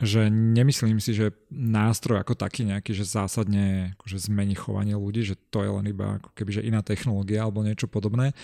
že 0.03 0.21
nemyslím 0.31 0.99
si, 0.99 1.15
že 1.15 1.31
nástroj 1.55 2.19
ako 2.19 2.35
taký 2.35 2.67
nejaký, 2.67 2.91
že 2.91 3.07
zásadne 3.07 3.95
akože 4.01 4.19
zmení 4.27 4.59
chovanie 4.59 4.99
ľudí, 4.99 5.23
že 5.23 5.39
to 5.55 5.63
je 5.63 5.71
len 5.71 5.87
iba 5.87 6.19
ako 6.19 6.35
keby 6.35 6.51
že 6.59 6.67
iná 6.67 6.83
technológia 6.83 7.47
alebo 7.47 7.63
niečo 7.63 7.87
podobné 7.87 8.35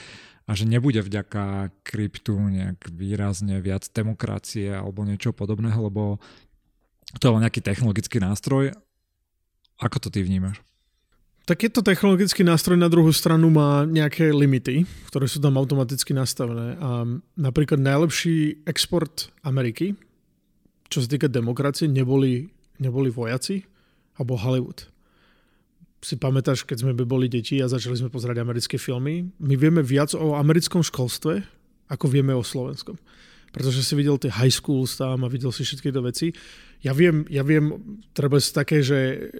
a 0.46 0.50
že 0.54 0.70
nebude 0.70 1.02
vďaka 1.02 1.74
kryptu 1.82 2.38
nejak 2.38 2.94
výrazne 2.94 3.58
viac 3.58 3.90
demokracie 3.90 4.70
alebo 4.70 5.02
niečo 5.02 5.34
podobného, 5.34 5.90
lebo 5.90 6.22
to 7.18 7.26
je 7.26 7.34
len 7.34 7.42
nejaký 7.42 7.58
technologický 7.58 8.22
nástroj. 8.22 8.70
Ako 9.82 9.98
to 9.98 10.08
ty 10.14 10.22
vnímaš? 10.22 10.62
Tak 11.46 11.62
je 11.62 11.70
to 11.70 11.86
technologický 11.86 12.42
nástroj, 12.42 12.74
na 12.74 12.90
druhú 12.90 13.14
stranu 13.14 13.46
má 13.54 13.86
nejaké 13.86 14.34
limity, 14.34 14.82
ktoré 15.06 15.30
sú 15.30 15.38
tam 15.38 15.54
automaticky 15.54 16.10
nastavené. 16.10 16.74
A 16.82 17.06
napríklad 17.38 17.78
najlepší 17.78 18.66
export 18.66 19.30
Ameriky, 19.46 19.94
čo 20.90 20.98
sa 20.98 21.06
týka 21.06 21.30
demokracie, 21.30 21.86
neboli, 21.86 22.50
neboli 22.82 23.14
vojaci 23.14 23.62
alebo 24.18 24.34
Hollywood. 24.34 24.90
Si 26.02 26.18
pamätáš, 26.18 26.66
keď 26.66 26.82
sme 26.82 26.98
boli 26.98 27.30
deti 27.30 27.62
a 27.62 27.70
začali 27.70 27.94
sme 27.94 28.10
pozerať 28.10 28.42
americké 28.42 28.74
filmy, 28.74 29.30
my 29.38 29.54
vieme 29.54 29.86
viac 29.86 30.18
o 30.18 30.34
americkom 30.34 30.82
školstve, 30.82 31.46
ako 31.86 32.10
vieme 32.10 32.34
o 32.34 32.42
slovenskom. 32.42 32.98
Pretože 33.54 33.86
si 33.86 33.94
videl 33.94 34.18
tie 34.18 34.34
high 34.34 34.50
schools 34.50 34.98
tam 34.98 35.22
a 35.22 35.30
videl 35.30 35.54
si 35.54 35.62
všetky 35.62 35.94
tie 35.94 36.02
veci 36.02 36.28
ja 36.84 36.92
viem, 36.92 37.24
ja 37.32 37.40
viem, 37.40 37.98
treba 38.12 38.36
také, 38.38 38.84
že 38.84 39.30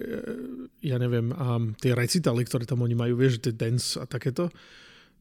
ja 0.87 0.97
neviem, 0.97 1.35
um, 1.35 1.75
tie 1.77 1.91
recitály, 1.91 2.47
ktoré 2.47 2.63
tam 2.63 2.81
oni 2.81 2.95
majú, 2.95 3.19
vieš, 3.19 3.43
tie 3.43 3.51
dance 3.51 3.99
a 3.99 4.07
takéto, 4.07 4.47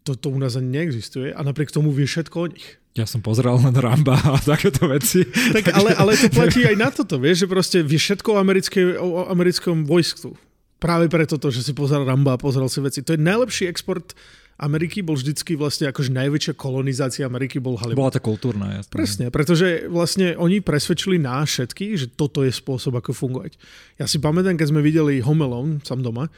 to, 0.06 0.14
to 0.14 0.30
u 0.30 0.38
nás 0.38 0.55
ani 0.55 0.70
neexistuje 0.70 1.34
a 1.34 1.40
napriek 1.43 1.74
tomu 1.74 1.90
vie 1.90 2.06
všetko 2.06 2.36
o 2.38 2.47
nich. 2.47 2.78
Ja 2.97 3.05
som 3.05 3.20
pozeral 3.20 3.60
len 3.60 3.76
Ramba 3.76 4.16
a 4.16 4.40
takéto 4.40 4.88
veci. 4.88 5.26
Tak, 5.52 5.74
ale, 5.74 5.93
ale 5.98 6.16
to 6.16 6.32
platí 6.32 6.64
aj 6.64 6.76
na 6.78 6.88
toto, 6.88 7.20
vieš, 7.20 7.44
že 7.44 7.51
proste 7.51 7.78
vie 7.82 8.01
všetko 8.01 8.32
o, 8.32 8.40
americké, 8.40 8.97
o 8.97 9.28
americkom 9.28 9.84
vojsku. 9.84 10.32
Práve 10.80 11.10
preto 11.10 11.36
to, 11.36 11.52
že 11.52 11.60
si 11.66 11.72
pozeral 11.76 12.09
Ramba 12.09 12.38
a 12.38 12.40
pozeral 12.40 12.70
si 12.72 12.80
veci. 12.80 13.05
To 13.05 13.12
je 13.12 13.20
najlepší 13.20 13.68
export 13.68 14.16
Ameriky 14.56 15.04
bol 15.04 15.20
vždycky 15.20 15.52
vlastne 15.52 15.92
akože 15.92 16.10
najväčšia 16.16 16.54
kolonizácia 16.56 17.28
Ameriky 17.28 17.60
bol 17.60 17.76
Hollywood. 17.76 18.08
Bola 18.08 18.16
tá 18.16 18.22
kultúrna, 18.24 18.80
jasne. 18.80 18.92
Presne, 18.92 19.26
pretože 19.28 19.84
vlastne 19.92 20.32
oni 20.40 20.64
presvedčili 20.64 21.20
nás 21.20 21.52
všetkých, 21.52 21.92
že 22.00 22.06
toto 22.08 22.40
je 22.40 22.48
spôsob, 22.48 22.96
ako 22.96 23.12
fungovať. 23.12 23.60
Ja 24.00 24.08
si 24.08 24.16
pamätám, 24.16 24.56
keď 24.56 24.72
sme 24.72 24.80
videli 24.80 25.20
Home 25.20 25.44
Alone, 25.44 25.84
sam 25.84 26.00
doma, 26.00 26.32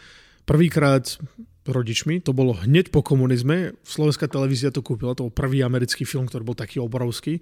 prvýkrát 0.51 1.15
rodičmi, 1.69 2.19
to 2.25 2.35
bolo 2.35 2.59
hneď 2.59 2.91
po 2.91 3.07
komunizme, 3.07 3.77
slovenská 3.87 4.27
televízia 4.27 4.75
to 4.75 4.83
kúpila, 4.83 5.15
to 5.15 5.29
bol 5.29 5.35
prvý 5.35 5.63
americký 5.63 6.03
film, 6.03 6.27
ktorý 6.27 6.43
bol 6.43 6.59
taký 6.59 6.83
obrovský. 6.83 7.39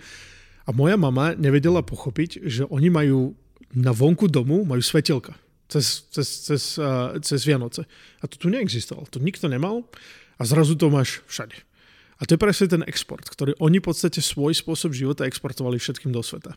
A 0.66 0.74
moja 0.74 0.98
mama 0.98 1.32
nevedela 1.38 1.80
pochopiť, 1.80 2.42
že 2.42 2.66
oni 2.68 2.90
majú 2.90 3.38
na 3.76 3.90
vonku 3.90 4.30
domu 4.30 4.62
majú 4.62 4.82
svetelka 4.82 5.34
cez, 5.66 6.06
cez, 6.10 6.28
cez, 6.46 6.62
uh, 6.78 7.18
cez 7.18 7.42
Vianoce. 7.42 7.82
A 8.22 8.24
to 8.30 8.38
tu 8.38 8.46
neexistovalo. 8.46 9.10
To 9.10 9.18
nikto 9.18 9.50
nemal. 9.50 9.82
A 10.36 10.42
zrazu 10.44 10.76
to 10.76 10.92
máš 10.92 11.24
všade. 11.28 11.56
A 12.16 12.24
to 12.24 12.36
je 12.36 12.40
presne 12.40 12.66
ten 12.68 12.82
export, 12.88 13.28
ktorý 13.28 13.52
oni 13.60 13.80
v 13.80 13.88
podstate 13.92 14.24
svoj 14.24 14.56
spôsob 14.56 14.96
života 14.96 15.28
exportovali 15.28 15.76
všetkým 15.76 16.12
do 16.12 16.24
sveta. 16.24 16.56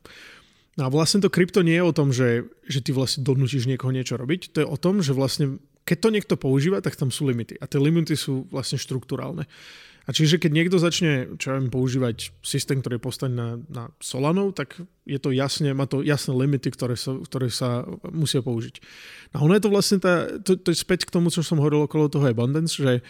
No 0.79 0.87
a 0.87 0.89
vlastne 0.91 1.19
to 1.19 1.27
krypto 1.27 1.59
nie 1.59 1.75
je 1.75 1.83
o 1.83 1.95
tom, 1.95 2.15
že, 2.15 2.47
že 2.63 2.79
ty 2.79 2.95
vlastne 2.95 3.27
donútiš 3.27 3.67
niekoho 3.67 3.91
niečo 3.91 4.15
robiť, 4.15 4.55
to 4.55 4.63
je 4.63 4.67
o 4.67 4.79
tom, 4.79 5.03
že 5.03 5.11
vlastne 5.11 5.59
keď 5.83 5.97
to 5.99 6.09
niekto 6.13 6.35
používa, 6.37 6.85
tak 6.85 6.93
tam 6.95 7.09
sú 7.09 7.25
limity. 7.25 7.57
A 7.57 7.65
tie 7.65 7.81
limity 7.81 8.13
sú 8.13 8.45
vlastne 8.53 8.77
štruktúrálne. 8.77 9.49
A 10.05 10.13
čiže 10.13 10.41
keď 10.41 10.51
niekto 10.53 10.77
začne, 10.77 11.37
čo 11.37 11.53
viem, 11.53 11.69
používať 11.69 12.33
systém, 12.45 12.81
ktorý 12.81 12.97
je 12.97 13.05
postavený 13.09 13.35
na, 13.35 13.49
na 13.69 13.83
Solanov, 14.01 14.57
tak 14.57 14.77
je 15.05 15.17
to 15.21 15.29
jasne, 15.33 15.69
má 15.73 15.89
to 15.89 16.05
jasné 16.05 16.33
limity, 16.33 16.69
ktoré 16.69 16.93
sa, 16.93 17.17
ktoré 17.17 17.49
sa 17.49 17.85
musia 18.09 18.41
použiť. 18.41 18.81
A 19.33 19.41
ono 19.41 19.57
je 19.57 19.63
to 19.65 19.73
vlastne 19.73 19.97
tá, 20.01 20.29
to, 20.41 20.57
to 20.57 20.73
je 20.73 20.77
späť 20.77 21.09
k 21.09 21.13
tomu, 21.13 21.33
čo 21.33 21.45
som 21.45 21.61
hovoril 21.61 21.85
okolo 21.85 22.09
toho 22.09 22.25
abundance, 22.25 22.77
že 22.77 23.01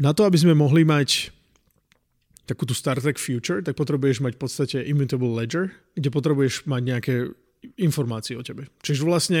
na 0.00 0.12
to, 0.16 0.24
aby 0.24 0.38
sme 0.40 0.54
mohli 0.56 0.86
mať 0.86 1.32
takú 2.48 2.66
tú 2.66 2.74
Star 2.74 2.98
Trek 2.98 3.20
Future, 3.20 3.62
tak 3.62 3.78
potrebuješ 3.78 4.24
mať 4.24 4.32
v 4.34 4.40
podstate 4.40 4.76
immutable 4.82 5.30
ledger, 5.30 5.70
kde 5.94 6.10
potrebuješ 6.10 6.66
mať 6.66 6.82
nejaké 6.82 7.14
informácie 7.78 8.34
o 8.34 8.42
tebe. 8.42 8.66
Čiže 8.82 9.06
vlastne 9.06 9.40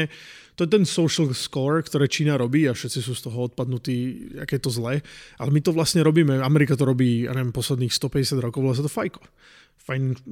to 0.54 0.62
je 0.62 0.70
ten 0.70 0.86
social 0.86 1.26
score, 1.34 1.82
ktoré 1.82 2.06
Čína 2.06 2.38
robí 2.38 2.70
a 2.70 2.76
všetci 2.76 3.02
sú 3.02 3.18
z 3.18 3.26
toho 3.26 3.50
odpadnutí, 3.50 3.98
aké 4.38 4.62
je 4.62 4.62
to 4.62 4.70
zlé. 4.70 5.02
Ale 5.42 5.50
my 5.50 5.58
to 5.58 5.74
vlastne 5.74 6.06
robíme, 6.06 6.38
Amerika 6.38 6.78
to 6.78 6.86
robí, 6.86 7.26
ja 7.26 7.34
neviem, 7.34 7.50
posledných 7.50 7.90
150 7.90 8.38
rokov, 8.38 8.62
volá 8.62 8.78
sa 8.78 8.86
to 8.86 8.92
FICO. 8.92 9.22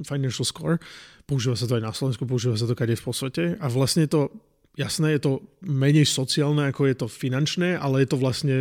Financial 0.07 0.47
Score. 0.47 0.79
Používa 1.27 1.59
sa 1.59 1.67
to 1.67 1.75
aj 1.75 1.83
na 1.83 1.91
Slovensku, 1.91 2.23
používa 2.23 2.55
sa 2.55 2.63
to 2.63 2.71
kade 2.71 2.95
v 2.95 3.03
svete 3.03 3.59
a 3.59 3.67
vlastne 3.67 4.07
to 4.07 4.31
jasné, 4.75 5.17
je 5.17 5.21
to 5.21 5.31
menej 5.63 6.07
sociálne, 6.07 6.71
ako 6.71 6.87
je 6.87 6.95
to 6.95 7.07
finančné, 7.07 7.75
ale 7.75 8.03
je 8.03 8.07
to 8.09 8.17
vlastne 8.17 8.55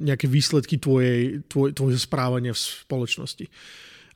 nejaké 0.00 0.26
výsledky 0.30 0.80
tvojej, 0.80 1.44
tvoj, 1.50 1.76
tvojho 1.76 2.00
správania 2.00 2.56
v 2.56 2.60
spoločnosti. 2.60 3.46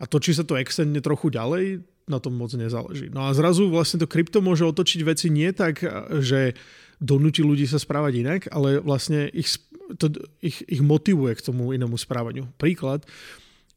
A 0.01 0.05
to, 0.09 0.19
či 0.19 0.35
sa 0.35 0.43
to 0.43 0.59
extendne 0.59 0.99
trochu 1.05 1.31
ďalej, 1.31 1.85
na 2.05 2.21
tom 2.21 2.37
moc 2.37 2.53
nezáleží. 2.53 3.09
No 3.09 3.25
a 3.25 3.33
zrazu 3.33 3.73
vlastne 3.73 3.97
to 3.97 4.09
krypto 4.11 4.45
môže 4.45 4.65
otočiť 4.69 5.01
veci 5.09 5.33
nie 5.33 5.49
tak, 5.57 5.81
že 6.21 6.53
donúti 7.01 7.41
ľudí 7.41 7.65
sa 7.65 7.81
správať 7.81 8.13
inak, 8.21 8.41
ale 8.53 8.81
vlastne 8.85 9.29
ich, 9.33 9.49
to, 9.97 10.13
ich, 10.45 10.61
ich 10.69 10.83
motivuje 10.85 11.33
k 11.37 11.45
tomu 11.45 11.73
inému 11.73 11.97
správaniu. 11.97 12.49
Príklad 12.61 13.09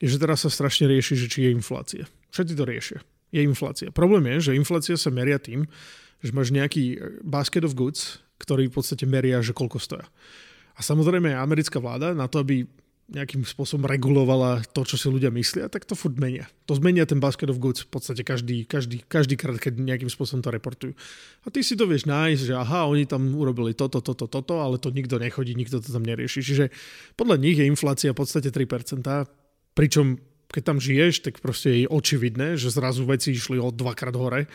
je, 0.03 0.11
že 0.11 0.19
teraz 0.19 0.43
sa 0.43 0.51
strašne 0.51 0.91
rieši, 0.91 1.15
že 1.15 1.31
či 1.31 1.47
je 1.47 1.55
inflácia. 1.55 2.03
Všetci 2.35 2.53
to 2.53 2.63
riešia. 2.67 2.99
Je 3.31 3.41
inflácia. 3.43 3.89
Problém 3.95 4.27
je, 4.37 4.51
že 4.51 4.59
inflácia 4.59 4.95
sa 4.99 5.07
meria 5.07 5.39
tým, 5.39 5.67
že 6.21 6.31
máš 6.33 6.49
nejaký 6.53 6.99
basket 7.21 7.63
of 7.63 7.77
goods, 7.77 8.21
ktorý 8.37 8.69
v 8.69 8.75
podstate 8.77 9.05
meria, 9.09 9.41
že 9.41 9.53
koľko 9.53 9.81
stoja. 9.81 10.07
A 10.77 10.85
samozrejme 10.85 11.33
americká 11.33 11.81
vláda 11.81 12.13
na 12.13 12.29
to, 12.29 12.41
aby 12.41 12.69
nejakým 13.07 13.47
spôsobom 13.47 13.87
regulovala 13.87 14.67
to, 14.75 14.83
čo 14.83 14.99
si 14.99 15.07
ľudia 15.07 15.31
myslia, 15.31 15.71
tak 15.71 15.87
to 15.87 15.95
furt 15.95 16.19
menia. 16.19 16.43
To 16.67 16.75
zmenia 16.75 17.07
ten 17.07 17.23
basket 17.23 17.47
of 17.47 17.55
goods 17.55 17.87
v 17.87 17.95
podstate 17.95 18.19
každý, 18.19 18.67
každý, 18.67 18.99
každý 19.07 19.39
krát, 19.39 19.55
keď 19.55 19.79
nejakým 19.79 20.11
spôsobom 20.11 20.43
to 20.43 20.51
reportujú. 20.51 20.91
A 21.41 21.47
ty 21.47 21.63
si 21.63 21.79
to 21.79 21.87
vieš 21.87 22.03
nájsť, 22.03 22.51
že 22.51 22.53
aha, 22.59 22.83
oni 22.91 23.07
tam 23.07 23.31
urobili 23.31 23.71
toto, 23.71 24.03
toto, 24.03 24.27
toto, 24.27 24.59
ale 24.59 24.75
to 24.75 24.91
nikto 24.91 25.15
nechodí, 25.23 25.55
nikto 25.55 25.79
to 25.79 25.87
tam 25.87 26.03
nerieši. 26.03 26.43
Čiže 26.43 26.65
podľa 27.15 27.39
nich 27.39 27.55
je 27.55 27.71
inflácia 27.71 28.11
v 28.11 28.19
podstate 28.19 28.51
3%, 28.51 29.07
pričom 29.71 30.19
keď 30.51 30.63
tam 30.63 30.77
žiješ, 30.79 31.27
tak 31.27 31.39
proste 31.39 31.83
je 31.83 31.87
očividné, 31.87 32.59
že 32.59 32.71
zrazu 32.71 33.07
veci 33.07 33.35
išli 33.35 33.59
o 33.59 33.71
dvakrát 33.71 34.15
hore 34.15 34.51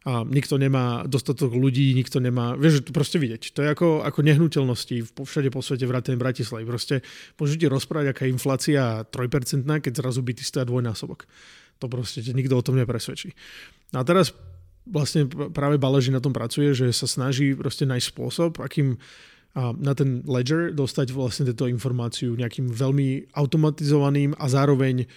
a 0.00 0.24
nikto 0.24 0.56
nemá 0.56 1.04
dostatok 1.04 1.52
ľudí, 1.52 1.92
nikto 1.92 2.24
nemá, 2.24 2.56
vieš, 2.56 2.80
to 2.80 2.92
proste 2.96 3.20
vidieť. 3.20 3.52
To 3.52 3.60
je 3.60 3.68
ako, 3.68 3.88
ako 4.00 4.24
nehnuteľnosti 4.24 5.12
všade 5.12 5.52
po 5.52 5.60
svete 5.60 5.84
vrátane 5.84 6.16
Bratislavy. 6.16 6.64
Proste 6.64 7.04
môžete 7.36 7.68
rozprávať, 7.68 8.06
aká 8.16 8.22
je 8.24 8.32
inflácia 8.32 9.04
3%, 9.04 9.60
keď 9.60 9.92
zrazu 9.92 10.24
byty 10.24 10.40
stoja 10.40 10.64
dvojnásobok. 10.64 11.28
To 11.84 11.86
proste 11.92 12.24
nikto 12.32 12.56
o 12.56 12.64
tom 12.64 12.80
nepresvedčí. 12.80 13.36
A 13.92 14.00
teraz 14.00 14.32
vlastne 14.88 15.28
práve 15.28 15.76
Baleži 15.76 16.16
na 16.16 16.24
tom 16.24 16.32
pracuje, 16.32 16.72
že 16.72 16.88
sa 16.96 17.04
snaží 17.04 17.52
proste 17.52 17.84
nájsť 17.84 18.06
spôsob, 18.08 18.64
akým 18.64 18.96
na 19.56 19.92
ten 19.98 20.22
ledger 20.24 20.70
dostať 20.70 21.10
vlastne 21.10 21.44
túto 21.52 21.66
informáciu 21.66 22.38
nejakým 22.38 22.70
veľmi 22.70 23.34
automatizovaným 23.34 24.38
a 24.38 24.46
zároveň 24.46 25.10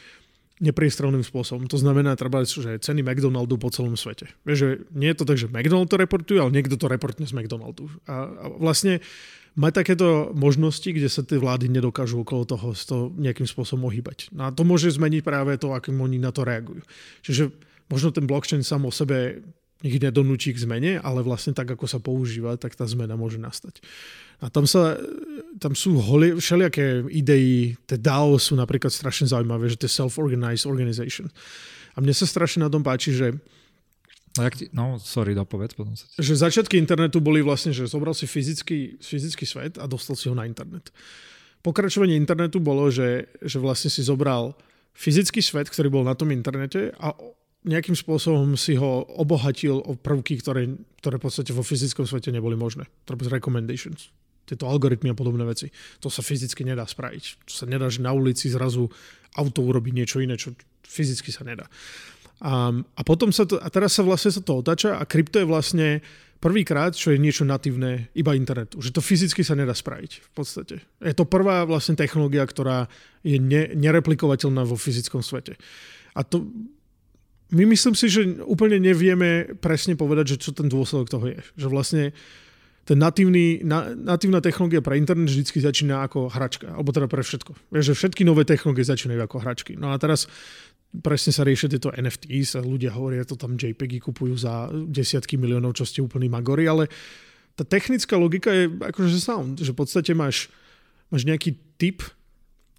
nepriestrelným 0.64 1.28
spôsobom. 1.28 1.68
To 1.68 1.76
znamená, 1.76 2.16
treba, 2.16 2.48
že 2.48 2.80
ceny 2.80 3.04
McDonaldu 3.04 3.60
po 3.60 3.68
celom 3.68 4.00
svete. 4.00 4.32
Vieš, 4.48 4.58
že 4.58 4.70
nie 4.96 5.12
je 5.12 5.18
to 5.20 5.28
tak, 5.28 5.36
že 5.36 5.52
McDonald 5.52 5.92
to 5.92 6.00
reportuje, 6.00 6.40
ale 6.40 6.56
niekto 6.56 6.80
to 6.80 6.88
reportne 6.88 7.28
z 7.28 7.36
McDonaldu. 7.36 7.92
A, 8.08 8.32
a 8.32 8.46
vlastne 8.56 9.04
mať 9.60 9.86
takéto 9.86 10.34
možnosti, 10.34 10.88
kde 10.88 11.12
sa 11.12 11.22
tie 11.22 11.38
vlády 11.38 11.70
nedokážu 11.70 12.24
okolo 12.24 12.48
toho 12.48 12.74
to 12.74 13.12
nejakým 13.20 13.46
spôsobom 13.46 13.92
ohýbať. 13.92 14.32
No 14.32 14.48
a 14.48 14.56
to 14.56 14.66
môže 14.66 14.96
zmeniť 14.96 15.22
práve 15.22 15.60
to, 15.60 15.76
akým 15.76 16.00
oni 16.00 16.18
na 16.18 16.34
to 16.34 16.48
reagujú. 16.48 16.82
Čiže 17.22 17.54
možno 17.92 18.10
ten 18.10 18.26
blockchain 18.26 18.66
sám 18.66 18.88
o 18.88 18.92
sebe 18.92 19.46
ich 19.84 20.00
nedonúči 20.00 20.56
k 20.56 20.64
zmene, 20.64 20.92
ale 21.04 21.20
vlastne 21.20 21.52
tak, 21.52 21.68
ako 21.68 21.84
sa 21.92 22.00
používa, 22.00 22.56
tak 22.56 22.72
tá 22.74 22.88
zmena 22.88 23.20
môže 23.20 23.36
nastať. 23.36 23.84
A 24.40 24.48
tam, 24.48 24.64
sa, 24.64 24.96
tam 25.60 25.76
sú 25.76 26.00
holi, 26.00 26.40
všelijaké 26.40 27.04
idei, 27.12 27.76
tie 27.84 28.00
DAO 28.00 28.40
sú 28.40 28.56
napríklad 28.56 28.96
strašne 28.96 29.28
zaujímavé, 29.28 29.68
že 29.68 29.76
to 29.76 29.92
je 29.92 29.94
self-organized 30.00 30.64
organization. 30.72 31.28
A 31.94 32.02
mne 32.02 32.16
sa 32.16 32.24
strašne 32.24 32.64
na 32.64 32.72
tom 32.72 32.82
páči, 32.82 33.12
že 33.12 33.36
No, 34.34 34.50
jak 34.50 34.58
ti, 34.58 34.66
no 34.74 34.98
sorry, 34.98 35.38
dopovedz 35.38 35.78
potom 35.78 35.94
sa. 35.94 36.10
Že 36.18 36.50
začiatky 36.50 36.82
internetu 36.82 37.22
boli 37.22 37.46
vlastne, 37.46 37.70
že 37.70 37.86
zobral 37.86 38.18
si 38.18 38.26
fyzický, 38.26 38.98
fyzický 38.98 39.46
svet 39.46 39.78
a 39.78 39.86
dostal 39.86 40.18
si 40.18 40.26
ho 40.26 40.34
na 40.34 40.50
internet. 40.50 40.90
Pokračovanie 41.62 42.18
internetu 42.18 42.58
bolo, 42.58 42.90
že, 42.90 43.30
že 43.46 43.62
vlastne 43.62 43.94
si 43.94 44.02
zobral 44.02 44.58
fyzický 44.98 45.38
svet, 45.38 45.70
ktorý 45.70 45.94
bol 45.94 46.02
na 46.02 46.18
tom 46.18 46.34
internete 46.34 46.98
a 46.98 47.14
nejakým 47.64 47.96
spôsobom 47.96 48.60
si 48.60 48.76
ho 48.76 49.08
obohatil 49.20 49.80
o 49.80 49.96
prvky, 49.96 50.40
ktoré, 50.40 50.68
ktoré 51.00 51.16
v 51.20 51.24
podstate 51.24 51.52
vo 51.56 51.64
fyzickom 51.64 52.04
svete 52.04 52.32
neboli 52.32 52.60
možné. 52.60 52.88
Treba 53.08 53.28
recommendations 53.32 54.12
tieto 54.44 54.68
algoritmy 54.68 55.12
a 55.12 55.16
podobné 55.16 55.48
veci. 55.48 55.72
To 56.04 56.12
sa 56.12 56.20
fyzicky 56.20 56.68
nedá 56.68 56.84
spraviť. 56.84 57.48
To 57.48 57.54
sa 57.54 57.66
nedá, 57.66 57.88
že 57.88 58.04
na 58.04 58.12
ulici 58.12 58.52
zrazu 58.52 58.92
auto 59.40 59.64
urobí 59.64 59.96
niečo 59.96 60.20
iné, 60.20 60.36
čo 60.36 60.52
fyzicky 60.84 61.32
sa 61.32 61.48
nedá. 61.48 61.66
A, 62.44 62.76
a 62.76 63.02
potom 63.08 63.32
sa 63.32 63.48
to, 63.48 63.56
a 63.56 63.68
teraz 63.72 63.96
sa 63.96 64.04
vlastne 64.04 64.36
sa 64.36 64.44
to 64.44 64.60
otáča 64.60 65.00
a 65.00 65.08
krypto 65.08 65.40
je 65.40 65.48
vlastne 65.48 65.88
prvýkrát, 66.44 66.92
čo 66.92 67.16
je 67.16 67.24
niečo 67.24 67.48
natívne 67.48 68.12
iba 68.20 68.36
internetu. 68.36 68.84
Že 68.84 69.00
to 69.00 69.02
fyzicky 69.02 69.48
sa 69.48 69.56
nedá 69.56 69.72
spraviť 69.72 70.12
v 70.20 70.30
podstate. 70.36 70.76
Je 71.00 71.16
to 71.16 71.24
prvá 71.24 71.64
vlastne 71.64 71.96
technológia, 71.96 72.44
ktorá 72.44 72.92
je 73.24 73.40
ne, 73.40 73.72
nereplikovateľná 73.72 74.68
vo 74.68 74.76
fyzickom 74.76 75.24
svete. 75.24 75.56
A 76.14 76.28
to 76.28 76.52
my 77.54 77.64
myslím 77.70 77.94
si, 77.94 78.10
že 78.10 78.42
úplne 78.44 78.82
nevieme 78.82 79.54
presne 79.62 79.94
povedať, 79.94 80.36
že 80.36 80.50
čo 80.50 80.52
ten 80.58 80.66
dôsledok 80.66 81.08
toho 81.08 81.26
je. 81.30 81.40
Že 81.54 81.68
vlastne 81.70 82.04
ten 82.84 83.00
natívny, 83.00 83.64
na, 83.64 83.96
natívna 83.96 84.44
technológia 84.44 84.84
pre 84.84 85.00
internet 85.00 85.32
vždy 85.32 85.64
začína 85.64 86.04
ako 86.04 86.28
hračka, 86.28 86.68
alebo 86.68 86.92
teda 86.92 87.08
pre 87.08 87.24
všetko. 87.24 87.72
Vieš, 87.72 87.94
že 87.94 87.96
všetky 87.96 88.28
nové 88.28 88.44
technológie 88.44 88.84
začínajú 88.84 89.22
ako 89.24 89.38
hračky. 89.40 89.72
No 89.80 89.96
a 89.96 90.02
teraz 90.02 90.28
presne 91.00 91.32
sa 91.32 91.48
riešia 91.48 91.72
tieto 91.72 91.96
NFTs 91.96 92.60
a 92.60 92.62
ľudia 92.62 92.92
hovoria, 92.92 93.24
to 93.24 93.40
tam 93.40 93.56
JPEGy 93.56 94.04
kupujú 94.04 94.36
za 94.36 94.68
desiatky 94.70 95.40
miliónov, 95.40 95.80
čo 95.80 95.88
ste 95.88 96.04
úplný 96.04 96.28
magori, 96.28 96.68
ale 96.68 96.92
tá 97.56 97.64
technická 97.64 98.20
logika 98.20 98.52
je 98.52 98.68
akože 98.68 99.18
sound, 99.22 99.62
že 99.64 99.72
v 99.72 99.80
podstate 99.80 100.12
máš, 100.12 100.52
máš 101.08 101.24
nejaký 101.24 101.56
typ 101.80 102.04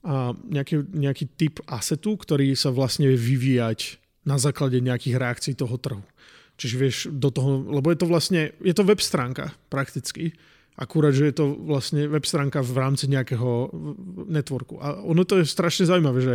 a 0.04 0.36
nejaký, 0.36 0.84
nejaký 0.92 1.24
typ 1.32 1.64
asetu, 1.64 2.12
ktorý 2.20 2.52
sa 2.52 2.68
vlastne 2.68 3.08
vie 3.08 3.16
vyvíjať 3.16 4.03
na 4.24 4.40
základe 4.40 4.80
nejakých 4.80 5.16
reakcií 5.20 5.54
toho 5.56 5.76
trhu. 5.76 6.04
Čiže 6.56 6.76
vieš 6.78 6.96
do 7.10 7.28
toho, 7.34 7.60
lebo 7.66 7.90
je 7.90 7.98
to 7.98 8.06
vlastne, 8.06 8.54
je 8.62 8.74
to 8.74 8.86
web 8.86 9.02
stránka 9.02 9.52
prakticky, 9.68 10.32
akurát, 10.78 11.14
že 11.14 11.30
je 11.30 11.34
to 11.34 11.54
vlastne 11.54 12.06
web 12.10 12.26
stránka 12.26 12.62
v 12.62 12.74
rámci 12.78 13.06
nejakého 13.10 13.70
networku. 14.30 14.78
A 14.82 15.02
ono 15.02 15.22
to 15.26 15.42
je 15.42 15.46
strašne 15.46 15.86
zaujímavé, 15.86 16.20
že 16.22 16.34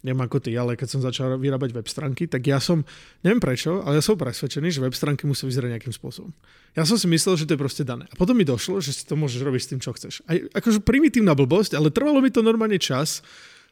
neviem 0.00 0.24
ako 0.24 0.40
ty, 0.40 0.56
ale 0.56 0.80
keď 0.80 0.88
som 0.88 1.00
začal 1.04 1.36
vyrábať 1.36 1.76
web 1.76 1.84
stránky, 1.84 2.24
tak 2.24 2.40
ja 2.48 2.56
som, 2.56 2.80
neviem 3.20 3.42
prečo, 3.42 3.84
ale 3.84 4.00
ja 4.00 4.04
som 4.04 4.16
presvedčený, 4.16 4.72
že 4.72 4.80
web 4.80 4.96
stránky 4.96 5.28
musia 5.28 5.44
vyzerať 5.44 5.76
nejakým 5.76 5.92
spôsobom. 5.92 6.32
Ja 6.72 6.88
som 6.88 6.96
si 6.96 7.04
myslel, 7.10 7.36
že 7.36 7.44
to 7.44 7.54
je 7.54 7.60
proste 7.60 7.84
dané. 7.84 8.08
A 8.08 8.14
potom 8.16 8.32
mi 8.32 8.48
došlo, 8.48 8.80
že 8.80 8.96
si 8.96 9.04
to 9.04 9.18
môžeš 9.18 9.44
robiť 9.44 9.60
s 9.60 9.68
tým, 9.68 9.80
čo 9.82 9.92
chceš. 9.92 10.24
Aj 10.24 10.40
akože 10.56 10.80
primitívna 10.80 11.36
blbosť, 11.36 11.76
ale 11.76 11.92
trvalo 11.92 12.24
mi 12.24 12.32
to 12.32 12.40
normálne 12.40 12.80
čas 12.80 13.20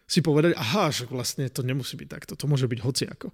si 0.08 0.24
povedať, 0.24 0.56
aha, 0.56 0.88
že 0.88 1.04
vlastne 1.04 1.52
to 1.52 1.60
nemusí 1.60 1.94
byť 1.94 2.08
takto, 2.08 2.32
to 2.32 2.48
môže 2.48 2.64
byť 2.64 2.80
hociako. 2.80 3.28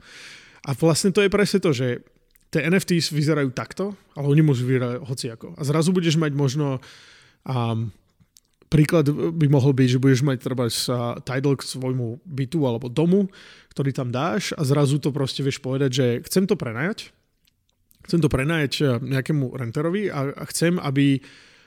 A 0.66 0.74
vlastne 0.74 1.14
to 1.14 1.22
je 1.22 1.30
presne 1.30 1.62
to, 1.62 1.70
že 1.70 2.02
tie 2.50 2.66
NFTs 2.66 3.14
vyzerajú 3.14 3.54
takto, 3.54 3.94
ale 4.18 4.26
oni 4.26 4.42
môžu 4.42 4.66
vyzerať 4.66 5.06
hociako. 5.06 5.46
A 5.54 5.62
zrazu 5.62 5.94
budeš 5.94 6.18
mať 6.18 6.34
možno 6.34 6.82
um, 7.46 7.94
príklad 8.74 9.06
by 9.10 9.46
mohol 9.46 9.70
byť, 9.70 9.88
že 9.94 10.02
budeš 10.02 10.26
mať 10.26 10.38
treba 10.42 10.66
sa 10.66 11.14
title 11.22 11.54
k 11.54 11.62
svojmu 11.62 12.26
bytu 12.26 12.58
alebo 12.66 12.90
domu, 12.90 13.30
ktorý 13.70 13.94
tam 13.94 14.10
dáš 14.10 14.50
a 14.58 14.66
zrazu 14.66 14.98
to 14.98 15.14
proste 15.14 15.46
vieš 15.46 15.62
povedať, 15.62 15.90
že 15.94 16.06
chcem 16.26 16.50
to 16.50 16.58
prenajať, 16.58 17.14
chcem 18.10 18.18
to 18.18 18.26
prenajať 18.26 18.72
eh, 18.82 18.86
nejakému 18.98 19.54
renterovi 19.54 20.10
a, 20.10 20.34
a 20.34 20.42
chcem, 20.50 20.82
aby 20.82 21.22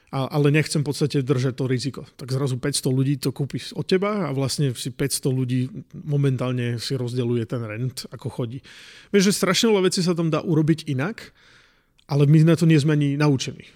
ale 0.07 0.47
nechcem 0.55 0.83
v 0.83 0.87
podstate 0.87 1.19
držať 1.19 1.53
to 1.59 1.65
riziko. 1.67 2.01
Tak 2.15 2.31
zrazu 2.31 2.55
500 2.55 2.87
ľudí 2.87 3.13
to 3.19 3.35
kúpi 3.35 3.59
od 3.75 3.83
teba 3.83 4.27
a 4.27 4.31
vlastne 4.31 4.71
si 4.71 4.87
500 4.87 5.27
ľudí 5.27 5.67
momentálne 5.91 6.79
si 6.79 6.95
rozdeluje 6.95 7.43
ten 7.43 7.59
rent, 7.59 8.07
ako 8.15 8.31
chodí. 8.31 8.63
Vieš, 9.11 9.31
že 9.31 9.39
strašne 9.43 9.67
veľa 9.71 9.91
vecí 9.91 9.99
sa 9.99 10.15
tam 10.15 10.31
dá 10.31 10.39
urobiť 10.39 10.87
inak, 10.87 11.35
ale 12.07 12.23
my 12.23 12.47
na 12.47 12.55
to 12.55 12.63
nie 12.63 12.79
sme 12.79 12.95
ani 12.95 13.19
naučení. 13.19 13.67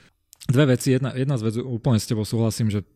dve 0.47 0.71
veci. 0.71 0.95
Jedna, 0.95 1.11
jedna 1.11 1.35
z 1.35 1.51
vecí, 1.51 1.57
úplne 1.59 1.99
s 1.99 2.07
tebou 2.07 2.23
súhlasím, 2.23 2.71
že 2.71 2.87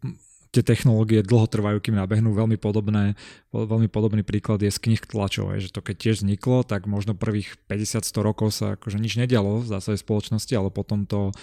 tie 0.55 0.63
technológie 0.63 1.19
dlho 1.19 1.51
trvajú, 1.51 1.83
kým 1.83 1.99
nabehnú. 1.99 2.31
Veľmi, 2.31 2.55
podobné, 2.55 3.19
veľmi 3.51 3.91
podobný 3.91 4.23
príklad 4.23 4.63
je 4.63 4.71
z 4.71 4.79
knih 4.79 5.03
tlačov, 5.03 5.51
že 5.59 5.67
to 5.67 5.83
keď 5.83 5.95
tiež 5.99 6.15
vzniklo, 6.23 6.63
tak 6.63 6.87
možno 6.87 7.11
prvých 7.11 7.59
50-100 7.67 8.15
rokov 8.23 8.55
sa 8.55 8.79
akože 8.79 8.95
nič 8.95 9.19
nedialo 9.19 9.59
v 9.59 9.67
zásade 9.67 9.99
spoločnosti, 9.99 10.55
ale 10.55 10.71
potom 10.71 11.03
to 11.03 11.35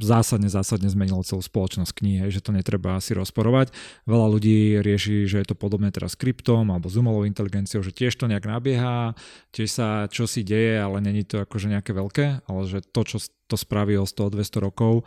zásadne, 0.00 0.50
zásadne 0.50 0.88
zmenilo 0.90 1.22
celú 1.22 1.44
spoločnosť 1.44 1.92
knihy, 1.94 2.30
že 2.32 2.42
to 2.42 2.50
netreba 2.50 2.98
asi 2.98 3.12
rozporovať. 3.12 3.70
Veľa 4.08 4.26
ľudí 4.32 4.80
rieši, 4.80 5.28
že 5.28 5.42
je 5.42 5.46
to 5.52 5.56
podobné 5.58 5.92
teraz 5.94 6.14
s 6.14 6.20
kryptom 6.20 6.72
alebo 6.72 6.90
s 6.90 6.98
umelou 6.98 7.28
inteligenciou, 7.28 7.84
že 7.84 7.94
tiež 7.94 8.16
to 8.18 8.26
nejak 8.30 8.48
nabieha, 8.48 9.14
tiež 9.54 9.68
sa 9.70 9.86
čo 10.10 10.24
si 10.24 10.42
deje, 10.42 10.80
ale 10.80 11.04
není 11.04 11.22
to 11.22 11.42
akože 11.44 11.70
nejaké 11.70 11.92
veľké, 11.92 12.48
ale 12.48 12.60
že 12.66 12.82
to, 12.82 13.00
čo 13.04 13.18
to 13.46 13.56
spraví 13.58 13.94
o 14.00 14.08
100-200 14.08 14.64
rokov, 14.64 15.06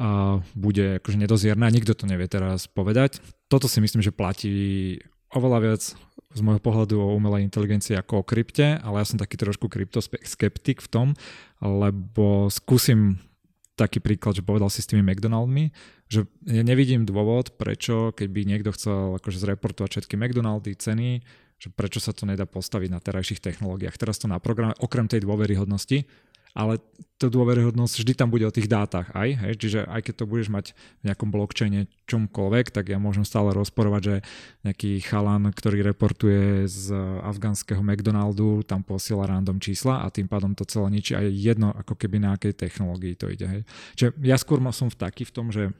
a 0.00 0.40
bude 0.56 0.96
akože 1.02 1.20
nedozierna. 1.20 1.68
Nikto 1.68 1.92
to 1.92 2.08
nevie 2.08 2.24
teraz 2.24 2.64
povedať. 2.64 3.20
Toto 3.52 3.68
si 3.68 3.84
myslím, 3.84 4.00
že 4.00 4.16
platí 4.16 4.96
oveľa 5.28 5.58
viac 5.60 5.82
z 6.30 6.40
môjho 6.40 6.62
pohľadu 6.62 6.96
o 7.02 7.14
umelej 7.18 7.44
inteligencii 7.44 7.98
ako 7.98 8.22
o 8.22 8.26
krypte, 8.26 8.78
ale 8.80 9.02
ja 9.02 9.06
som 9.06 9.18
taký 9.18 9.34
trošku 9.36 9.66
kryptoskeptik 9.66 10.78
v 10.80 10.88
tom, 10.88 11.06
lebo 11.58 12.48
skúsim 12.48 13.18
taký 13.80 14.04
príklad, 14.04 14.36
že 14.36 14.44
povedal 14.44 14.68
si 14.68 14.84
s 14.84 14.90
tými 14.92 15.00
McDonaldmi, 15.00 15.72
že 16.12 16.28
ja 16.44 16.60
nevidím 16.60 17.08
dôvod, 17.08 17.56
prečo 17.56 18.12
keby 18.12 18.44
niekto 18.44 18.76
chcel 18.76 19.16
akože 19.16 19.40
zreportovať 19.40 19.88
všetky 19.88 20.20
McDonaldy, 20.20 20.76
ceny, 20.76 21.24
že 21.60 21.68
prečo 21.72 22.00
sa 22.00 22.12
to 22.12 22.28
nedá 22.28 22.44
postaviť 22.44 22.88
na 22.92 23.00
terajších 23.00 23.40
technológiách. 23.40 23.96
Teraz 23.96 24.20
to 24.20 24.28
na 24.28 24.36
programe, 24.40 24.76
okrem 24.80 25.08
tej 25.08 25.24
dôveryhodnosti, 25.24 26.04
ale 26.54 26.82
to 27.20 27.28
dôveryhodnosť 27.28 28.00
vždy 28.00 28.12
tam 28.16 28.32
bude 28.32 28.48
o 28.48 28.54
tých 28.54 28.64
dátach 28.64 29.12
aj, 29.12 29.28
hej? 29.44 29.54
čiže 29.60 29.80
aj 29.84 30.00
keď 30.08 30.14
to 30.18 30.24
budeš 30.24 30.48
mať 30.48 30.66
v 31.04 31.12
nejakom 31.12 31.28
blockchaine 31.28 31.86
čomkoľvek, 32.08 32.72
tak 32.72 32.88
ja 32.88 32.96
môžem 32.96 33.28
stále 33.28 33.52
rozporovať, 33.52 34.02
že 34.02 34.16
nejaký 34.64 35.04
chalan, 35.04 35.52
ktorý 35.52 35.84
reportuje 35.84 36.64
z 36.64 36.96
afgánskeho 37.22 37.84
McDonaldu, 37.84 38.64
tam 38.64 38.80
posiela 38.80 39.28
random 39.28 39.60
čísla 39.60 40.00
a 40.00 40.08
tým 40.08 40.26
pádom 40.26 40.56
to 40.56 40.64
celé 40.64 40.88
ničí 40.96 41.12
aj 41.12 41.28
jedno, 41.28 41.76
ako 41.76 41.92
keby 41.92 42.18
na 42.18 42.34
akej 42.34 42.56
technológii 42.56 43.14
to 43.20 43.28
ide. 43.28 43.46
Hej? 43.46 43.62
Čiže 44.00 44.10
ja 44.24 44.40
skôr 44.40 44.58
som 44.72 44.88
v 44.88 44.96
taký 44.96 45.28
v 45.28 45.34
tom, 45.36 45.52
že 45.52 45.70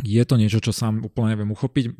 je 0.00 0.22
to 0.24 0.40
niečo, 0.40 0.64
čo 0.64 0.72
sám 0.72 1.04
úplne 1.04 1.36
neviem 1.36 1.52
uchopiť. 1.52 1.92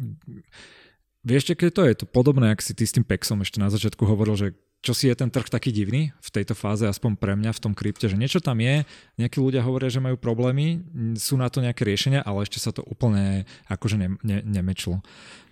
Vieš, 1.22 1.54
keď 1.54 1.70
to 1.70 1.82
je 1.84 1.94
to 2.02 2.06
podobné, 2.08 2.50
ak 2.50 2.64
si 2.64 2.72
ty 2.72 2.88
s 2.88 2.96
tým 2.96 3.04
Pexom 3.04 3.44
ešte 3.44 3.60
na 3.60 3.68
začiatku 3.68 4.00
hovoril, 4.08 4.34
že 4.34 4.48
čo 4.82 4.92
si 4.98 5.06
je 5.06 5.14
ten 5.14 5.30
trh 5.30 5.46
taký 5.46 5.70
divný 5.70 6.10
v 6.10 6.30
tejto 6.34 6.58
fáze, 6.58 6.82
aspoň 6.82 7.14
pre 7.14 7.38
mňa 7.38 7.54
v 7.54 7.62
tom 7.62 7.72
krypte, 7.72 8.10
že 8.10 8.18
niečo 8.18 8.42
tam 8.42 8.58
je, 8.58 8.82
nejakí 9.14 9.38
ľudia 9.38 9.62
hovoria, 9.62 9.86
že 9.86 10.02
majú 10.02 10.18
problémy, 10.18 10.82
sú 11.14 11.38
na 11.38 11.46
to 11.46 11.62
nejaké 11.62 11.86
riešenia, 11.86 12.26
ale 12.26 12.42
ešte 12.42 12.58
sa 12.58 12.74
to 12.74 12.82
úplne 12.82 13.46
akože 13.70 13.94
ne, 13.94 14.08
ne, 14.26 14.42
nemečlo. 14.42 14.98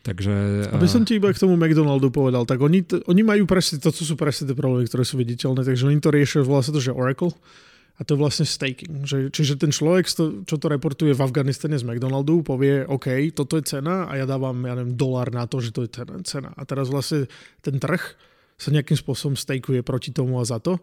Takže... 0.02 0.66
Aby 0.74 0.90
som 0.90 1.07
ti 1.07 1.23
iba 1.23 1.31
k 1.31 1.39
tomu 1.39 1.55
McDonaldu 1.55 2.11
povedal, 2.11 2.43
tak 2.43 2.59
oni, 2.59 2.82
oni 3.07 3.23
majú 3.23 3.47
presne 3.47 3.78
to, 3.78 3.94
co 3.94 4.02
sú 4.02 4.19
presne 4.19 4.51
tie 4.51 4.59
problémy, 4.59 4.90
ktoré 4.90 5.07
sú 5.07 5.15
viditeľné, 5.15 5.62
takže 5.62 5.86
oni 5.86 6.02
to 6.02 6.11
riešia, 6.11 6.43
volá 6.43 6.66
sa 6.66 6.74
to, 6.74 6.82
že 6.82 6.90
Oracle, 6.90 7.31
a 8.01 8.02
to 8.02 8.16
je 8.16 8.23
vlastne 8.24 8.48
staking. 8.48 9.05
Že, 9.05 9.28
čiže 9.28 9.61
ten 9.61 9.69
človek, 9.69 10.09
čo 10.48 10.57
to 10.57 10.66
reportuje 10.73 11.12
v 11.12 11.20
Afganistane 11.20 11.77
z 11.77 11.85
McDonaldu, 11.85 12.40
povie, 12.40 12.81
OK, 12.89 13.28
toto 13.36 13.61
je 13.61 13.69
cena 13.77 14.09
a 14.09 14.16
ja 14.16 14.24
dávam, 14.24 14.57
ja 14.65 14.73
neviem, 14.73 14.97
dolár 14.97 15.28
na 15.28 15.44
to, 15.44 15.61
že 15.61 15.69
to 15.69 15.85
je 15.85 16.01
cena. 16.24 16.51
A 16.57 16.65
teraz 16.65 16.89
vlastne 16.89 17.28
ten 17.61 17.77
trh 17.77 18.01
sa 18.61 18.69
nejakým 18.69 19.01
spôsobom 19.01 19.35
stakuje 19.41 19.81
proti 19.81 20.12
tomu 20.12 20.37
a 20.37 20.45
za 20.45 20.61
to. 20.61 20.77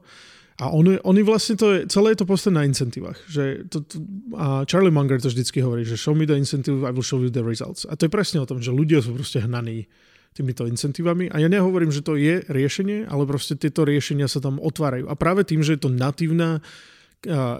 A 0.58 0.74
oni, 0.74 0.98
oni 1.06 1.22
vlastne 1.22 1.54
to 1.54 1.70
je, 1.70 1.80
celé 1.86 2.18
je 2.18 2.26
to 2.26 2.26
postavené 2.26 2.66
na 2.66 2.66
incentívach. 2.66 3.22
Že 3.30 3.70
to, 3.70 3.78
to, 3.86 3.95
a 4.34 4.66
Charlie 4.66 4.90
Munger 4.90 5.22
to 5.22 5.30
vždycky 5.30 5.62
hovorí, 5.62 5.86
že 5.86 6.02
show 6.02 6.18
me 6.18 6.26
the 6.26 6.34
incentive, 6.34 6.82
I 6.82 6.90
will 6.90 7.06
show 7.06 7.22
you 7.22 7.30
the 7.30 7.45
results. 7.45 7.86
A 7.86 7.94
to 7.94 8.10
je 8.10 8.12
presne 8.12 8.41
o 8.41 8.49
tom, 8.49 8.58
že 8.58 8.74
ľudia 8.74 9.06
sú 9.06 9.14
proste 9.14 9.38
hnaní 9.45 9.86
týmito 10.34 10.66
incentívami. 10.66 11.30
A 11.30 11.38
ja 11.38 11.45
nehovorím, 11.45 11.94
že 11.94 12.02
to 12.02 12.18
je 12.18 12.41
riešenie, 12.49 13.06
ale 13.06 13.30
proste 13.30 13.54
tieto 13.54 13.86
riešenia 13.86 14.26
sa 14.26 14.41
tam 14.41 14.58
otvárajú. 14.58 15.06
A 15.06 15.14
práve 15.14 15.45
tým, 15.45 15.62
že 15.62 15.78
je 15.78 15.86
to 15.86 15.94
natívna 15.94 16.66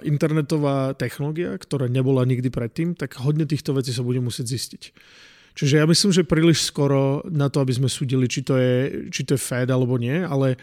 internetová 0.06 0.94
technológia, 0.94 1.58
ktorá 1.58 1.90
nebola 1.90 2.26
nikdy 2.30 2.50
predtým, 2.54 2.94
tak 2.94 3.18
hodne 3.18 3.50
týchto 3.50 3.74
vecí 3.74 3.90
sa 3.90 4.06
bude 4.06 4.22
musieť 4.22 4.54
zistiť. 4.54 4.84
Čiže 5.58 5.82
ja 5.82 5.86
myslím, 5.90 6.14
že 6.14 6.22
príliš 6.22 6.70
skoro 6.70 7.26
na 7.26 7.50
to, 7.50 7.58
aby 7.66 7.74
sme 7.74 7.90
súdili, 7.90 8.30
či 8.30 8.46
to 8.46 8.62
je, 8.62 9.10
či 9.10 9.26
to 9.26 9.34
je 9.34 9.42
Fed 9.42 9.66
alebo 9.74 9.98
nie, 9.98 10.22
ale 10.22 10.54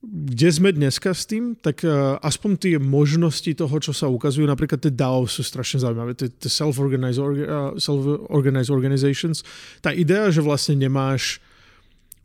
kde 0.00 0.48
sme 0.48 0.70
dneska 0.70 1.10
s 1.10 1.26
tým, 1.26 1.58
tak 1.58 1.82
uh, 1.82 2.16
aspoň 2.22 2.50
tie 2.56 2.76
možnosti 2.78 3.50
toho, 3.52 3.76
čo 3.82 3.90
sa 3.92 4.06
ukazujú, 4.06 4.46
napríklad 4.46 4.78
tie 4.78 4.94
DAO 4.94 5.26
sú 5.26 5.42
strašne 5.42 5.82
zaujímavé, 5.82 6.14
tie, 6.14 6.30
tie 6.30 6.48
self-organized, 6.48 7.20
uh, 7.20 7.74
self-organized 7.76 8.70
organizations. 8.70 9.42
Tá 9.82 9.90
idea, 9.90 10.30
že 10.32 10.40
vlastne 10.40 10.78
nemáš 10.78 11.42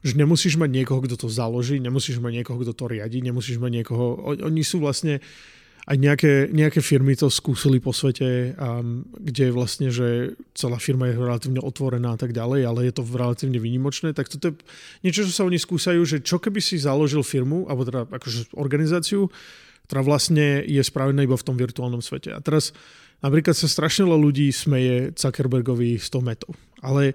že 0.03 0.19
nemusíš 0.19 0.59
mať 0.59 0.83
niekoho, 0.83 0.99
kto 0.99 1.15
to 1.15 1.31
založí, 1.31 1.79
nemusíš 1.79 2.19
mať 2.19 2.43
niekoho, 2.43 2.59
kto 2.59 2.75
to 2.75 2.91
riadi, 2.91 3.23
nemusíš 3.23 3.55
mať 3.55 3.71
niekoho... 3.71 4.35
Oni 4.35 4.59
sú 4.59 4.83
vlastne 4.83 5.23
aj 5.83 5.97
nejaké, 5.99 6.33
nejaké 6.55 6.79
firmy 6.79 7.11
to 7.19 7.27
skúsili 7.27 7.83
po 7.83 7.91
svete, 7.91 8.55
um, 8.55 9.03
kde 9.19 9.51
vlastne, 9.51 9.91
že 9.91 10.31
celá 10.55 10.79
firma 10.79 11.11
je 11.11 11.19
relatívne 11.19 11.59
otvorená 11.59 12.15
a 12.15 12.19
tak 12.19 12.31
ďalej, 12.31 12.61
ale 12.63 12.79
je 12.87 12.93
to 12.95 13.03
relatívne 13.03 13.59
výnimočné, 13.59 14.15
tak 14.15 14.31
toto 14.31 14.55
je 14.55 14.63
niečo, 15.03 15.27
čo 15.27 15.33
sa 15.35 15.43
oni 15.43 15.59
skúsajú, 15.59 15.99
že 16.07 16.23
čo 16.23 16.39
keby 16.39 16.63
si 16.63 16.79
založil 16.79 17.19
firmu, 17.19 17.67
alebo 17.67 17.83
teda 17.83 18.07
akože 18.07 18.55
organizáciu, 18.55 19.27
ktorá 19.91 20.01
vlastne 20.07 20.63
je 20.63 20.79
spravená 20.79 21.27
iba 21.27 21.35
v 21.35 21.47
tom 21.51 21.59
virtuálnom 21.59 21.99
svete. 21.99 22.31
A 22.31 22.39
teraz 22.39 22.71
napríklad 23.19 23.51
sa 23.51 23.67
strašne 23.67 24.07
ľudí 24.07 24.47
smeje 24.55 25.11
Zuckerbergovi 25.19 25.99
z 25.99 26.07
toho 26.07 26.23
metov. 26.23 26.55
Ale 26.79 27.11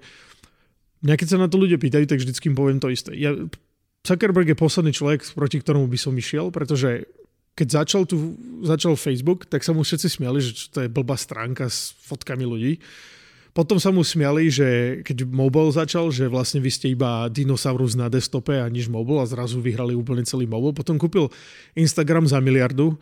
mňa 1.01 1.15
keď 1.17 1.27
sa 1.27 1.41
na 1.41 1.49
to 1.49 1.57
ľudia 1.57 1.81
pýtajú, 1.81 2.05
tak 2.05 2.21
vždycky 2.21 2.53
im 2.53 2.57
poviem 2.57 2.77
to 2.77 2.93
isté. 2.93 3.17
Ja, 3.17 3.33
Zuckerberg 4.05 4.45
je 4.45 4.57
posledný 4.61 4.93
človek, 4.93 5.25
proti 5.33 5.57
ktorému 5.57 5.89
by 5.89 5.97
som 5.97 6.13
išiel, 6.13 6.53
pretože 6.53 7.09
keď 7.59 7.83
začal, 7.83 8.07
tu, 8.07 8.39
začal 8.63 8.95
Facebook, 8.95 9.43
tak 9.51 9.67
sa 9.67 9.75
mu 9.75 9.83
všetci 9.83 10.07
smiali, 10.07 10.39
že 10.39 10.71
to 10.71 10.87
je 10.87 10.87
blbá 10.87 11.19
stránka 11.19 11.67
s 11.67 11.91
fotkami 12.07 12.47
ľudí. 12.47 12.79
Potom 13.51 13.75
sa 13.75 13.91
mu 13.91 13.99
smiali, 13.99 14.47
že 14.47 15.01
keď 15.03 15.27
mobile 15.27 15.67
začal, 15.67 16.07
že 16.15 16.31
vlastne 16.31 16.63
vy 16.63 16.71
ste 16.71 16.95
iba 16.95 17.27
dinosaurus 17.27 17.99
na 17.99 18.07
desktope 18.07 18.55
a 18.55 18.71
nič 18.71 18.87
mobile 18.87 19.19
a 19.19 19.27
zrazu 19.27 19.59
vyhrali 19.59 19.91
úplne 19.91 20.23
celý 20.23 20.47
mobile. 20.47 20.71
Potom 20.71 20.95
kúpil 20.95 21.27
Instagram 21.75 22.23
za 22.23 22.39
miliardu. 22.39 22.95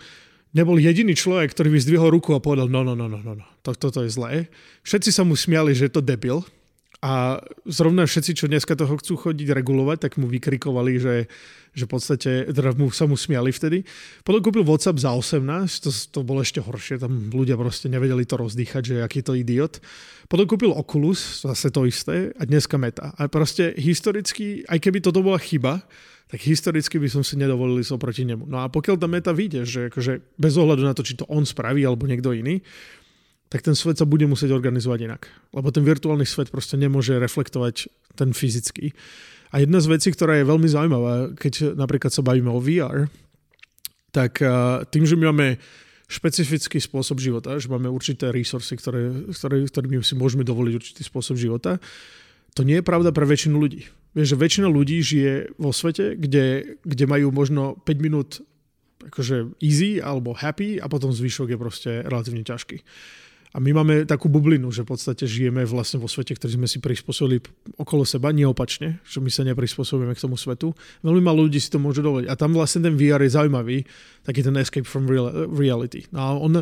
Nebol 0.58 0.82
jediný 0.82 1.14
človek, 1.14 1.54
ktorý 1.54 1.78
by 1.78 1.80
zdvihol 1.86 2.10
ruku 2.10 2.34
a 2.34 2.42
povedal, 2.42 2.66
no, 2.66 2.82
no, 2.82 2.98
no, 2.98 3.06
no, 3.06 3.22
no, 3.22 3.34
no 3.38 3.46
to, 3.62 3.78
toto 3.78 4.02
je 4.02 4.10
zlé. 4.10 4.50
Všetci 4.82 5.14
sa 5.14 5.22
mu 5.22 5.38
smiali, 5.38 5.78
že 5.78 5.92
je 5.92 5.94
to 5.94 6.02
debil, 6.02 6.42
a 6.98 7.38
zrovna 7.70 8.10
všetci, 8.10 8.32
čo 8.34 8.50
dneska 8.50 8.74
toho 8.74 8.98
chcú 8.98 9.30
chodiť 9.30 9.54
regulovať, 9.54 9.98
tak 10.10 10.14
mu 10.18 10.26
vykrikovali, 10.26 10.98
že, 10.98 11.16
že 11.78 11.84
v 11.86 11.92
podstate, 11.94 12.50
teda 12.50 12.74
mu, 12.74 12.90
sa 12.90 13.06
mu 13.06 13.14
smiali 13.14 13.54
vtedy. 13.54 13.86
Potom 14.26 14.42
kúpil 14.42 14.66
WhatsApp 14.66 14.98
za 14.98 15.14
18, 15.14 15.46
to, 15.86 15.90
to 15.94 16.20
bolo 16.26 16.42
ešte 16.42 16.58
horšie, 16.58 16.98
tam 16.98 17.30
ľudia 17.30 17.54
proste 17.54 17.86
nevedeli 17.86 18.26
to 18.26 18.42
rozdýchať, 18.42 18.82
že 18.82 18.96
aký 19.06 19.22
to 19.22 19.38
idiot. 19.38 19.78
Potom 20.26 20.50
kúpil 20.50 20.74
Oculus, 20.74 21.46
zase 21.46 21.70
to 21.70 21.86
isté, 21.86 22.34
a 22.34 22.44
dneska 22.50 22.82
Meta. 22.82 23.14
A 23.14 23.30
proste 23.30 23.78
historicky, 23.78 24.66
aj 24.66 24.82
keby 24.82 24.98
toto 24.98 25.22
bola 25.22 25.38
chyba, 25.38 25.86
tak 26.28 26.44
historicky 26.44 27.00
by 27.00 27.08
som 27.08 27.24
si 27.24 27.40
nedovolil 27.40 27.80
ísť 27.80 27.94
oproti 27.96 28.28
nemu. 28.28 28.50
No 28.50 28.60
a 28.60 28.68
pokiaľ 28.68 29.00
tá 29.00 29.08
meta 29.08 29.32
vyjde, 29.32 29.64
že 29.64 29.88
akože 29.88 30.36
bez 30.36 30.54
ohľadu 30.60 30.84
na 30.84 30.92
to, 30.92 31.00
či 31.00 31.16
to 31.16 31.24
on 31.32 31.48
spraví 31.48 31.80
alebo 31.88 32.04
niekto 32.04 32.36
iný, 32.36 32.60
tak 33.48 33.64
ten 33.64 33.76
svet 33.76 33.96
sa 33.96 34.04
bude 34.04 34.28
musieť 34.28 34.52
organizovať 34.52 35.00
inak. 35.08 35.32
Lebo 35.56 35.72
ten 35.72 35.88
virtuálny 35.88 36.28
svet 36.28 36.52
proste 36.52 36.76
nemôže 36.76 37.16
reflektovať 37.16 37.88
ten 38.20 38.36
fyzický. 38.36 38.92
A 39.56 39.64
jedna 39.64 39.80
z 39.80 39.88
vecí, 39.88 40.12
ktorá 40.12 40.36
je 40.36 40.50
veľmi 40.50 40.68
zaujímavá, 40.68 41.32
keď 41.40 41.80
napríklad 41.80 42.12
sa 42.12 42.20
bavíme 42.20 42.52
o 42.52 42.60
VR, 42.60 43.08
tak 44.12 44.44
tým, 44.92 45.04
že 45.08 45.16
my 45.16 45.32
máme 45.32 45.48
špecifický 46.08 46.80
spôsob 46.80 47.20
života, 47.20 47.56
že 47.60 47.72
máme 47.72 47.92
určité 47.92 48.32
resursy, 48.32 48.80
ktoré, 48.80 49.32
ktoré, 49.32 49.68
ktorými 49.68 50.04
si 50.04 50.16
môžeme 50.16 50.44
dovoliť 50.44 50.74
určitý 50.76 51.02
spôsob 51.04 51.40
života, 51.40 51.80
to 52.56 52.64
nie 52.66 52.80
je 52.80 52.88
pravda 52.88 53.12
pre 53.14 53.28
väčšinu 53.28 53.60
ľudí. 53.60 53.86
Vieš, 54.18 54.34
že 54.34 54.42
väčšina 54.42 54.68
ľudí 54.72 54.98
žije 55.04 55.56
vo 55.62 55.70
svete, 55.70 56.18
kde, 56.18 56.76
kde 56.82 57.06
majú 57.06 57.30
možno 57.30 57.78
5 57.86 58.04
minút 58.04 58.42
akože 58.98 59.56
easy 59.62 60.02
alebo 60.02 60.34
happy 60.34 60.82
a 60.82 60.90
potom 60.90 61.14
zvyšok 61.14 61.54
je 61.54 61.58
proste 61.60 61.92
relatívne 62.02 62.42
ťažký. 62.42 62.82
A 63.58 63.60
my 63.60 63.74
máme 63.74 64.06
takú 64.06 64.30
bublinu, 64.30 64.70
že 64.70 64.86
v 64.86 64.94
podstate 64.94 65.26
žijeme 65.26 65.66
vlastne 65.66 65.98
vo 65.98 66.06
svete, 66.06 66.38
ktorý 66.38 66.62
sme 66.62 66.70
si 66.70 66.78
prispôsobili 66.78 67.42
okolo 67.82 68.06
seba, 68.06 68.30
neopačne, 68.30 69.02
že 69.02 69.18
my 69.18 69.34
sa 69.34 69.42
neprispôsobíme 69.50 70.14
k 70.14 70.22
tomu 70.22 70.38
svetu. 70.38 70.78
Veľmi 71.02 71.26
málo 71.26 71.50
ľudí 71.50 71.58
si 71.58 71.74
to 71.74 71.82
môže 71.82 72.06
dovoliť. 72.06 72.30
A 72.30 72.38
tam 72.38 72.54
vlastne 72.54 72.86
ten 72.86 72.94
VR 72.94 73.18
je 73.26 73.34
zaujímavý, 73.34 73.82
taký 74.22 74.46
ten 74.46 74.54
escape 74.62 74.86
from 74.86 75.10
real, 75.10 75.34
reality. 75.50 76.06
No 76.14 76.20
a 76.22 76.30
on, 76.38 76.62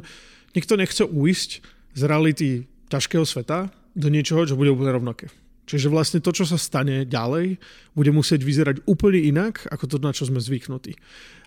nikto 0.55 0.80
nechce 0.80 1.03
uísť 1.03 1.59
z 1.99 2.01
reality 2.07 2.63
ťažkého 2.88 3.27
sveta 3.27 3.76
do 3.91 4.07
niečoho, 4.07 4.47
čo 4.47 4.55
bude 4.55 4.72
úplne 4.72 4.95
rovnaké. 4.95 5.27
Čiže 5.66 5.90
vlastne 5.90 6.22
to, 6.22 6.30
čo 6.30 6.46
sa 6.46 6.62
stane 6.62 7.10
ďalej, 7.10 7.58
bude 7.98 8.12
musieť 8.14 8.46
vyzerať 8.46 8.86
úplne 8.86 9.18
inak, 9.18 9.66
ako 9.74 9.86
to, 9.90 9.98
na 9.98 10.14
čo 10.14 10.30
sme 10.30 10.38
zvyknutí. 10.38 10.94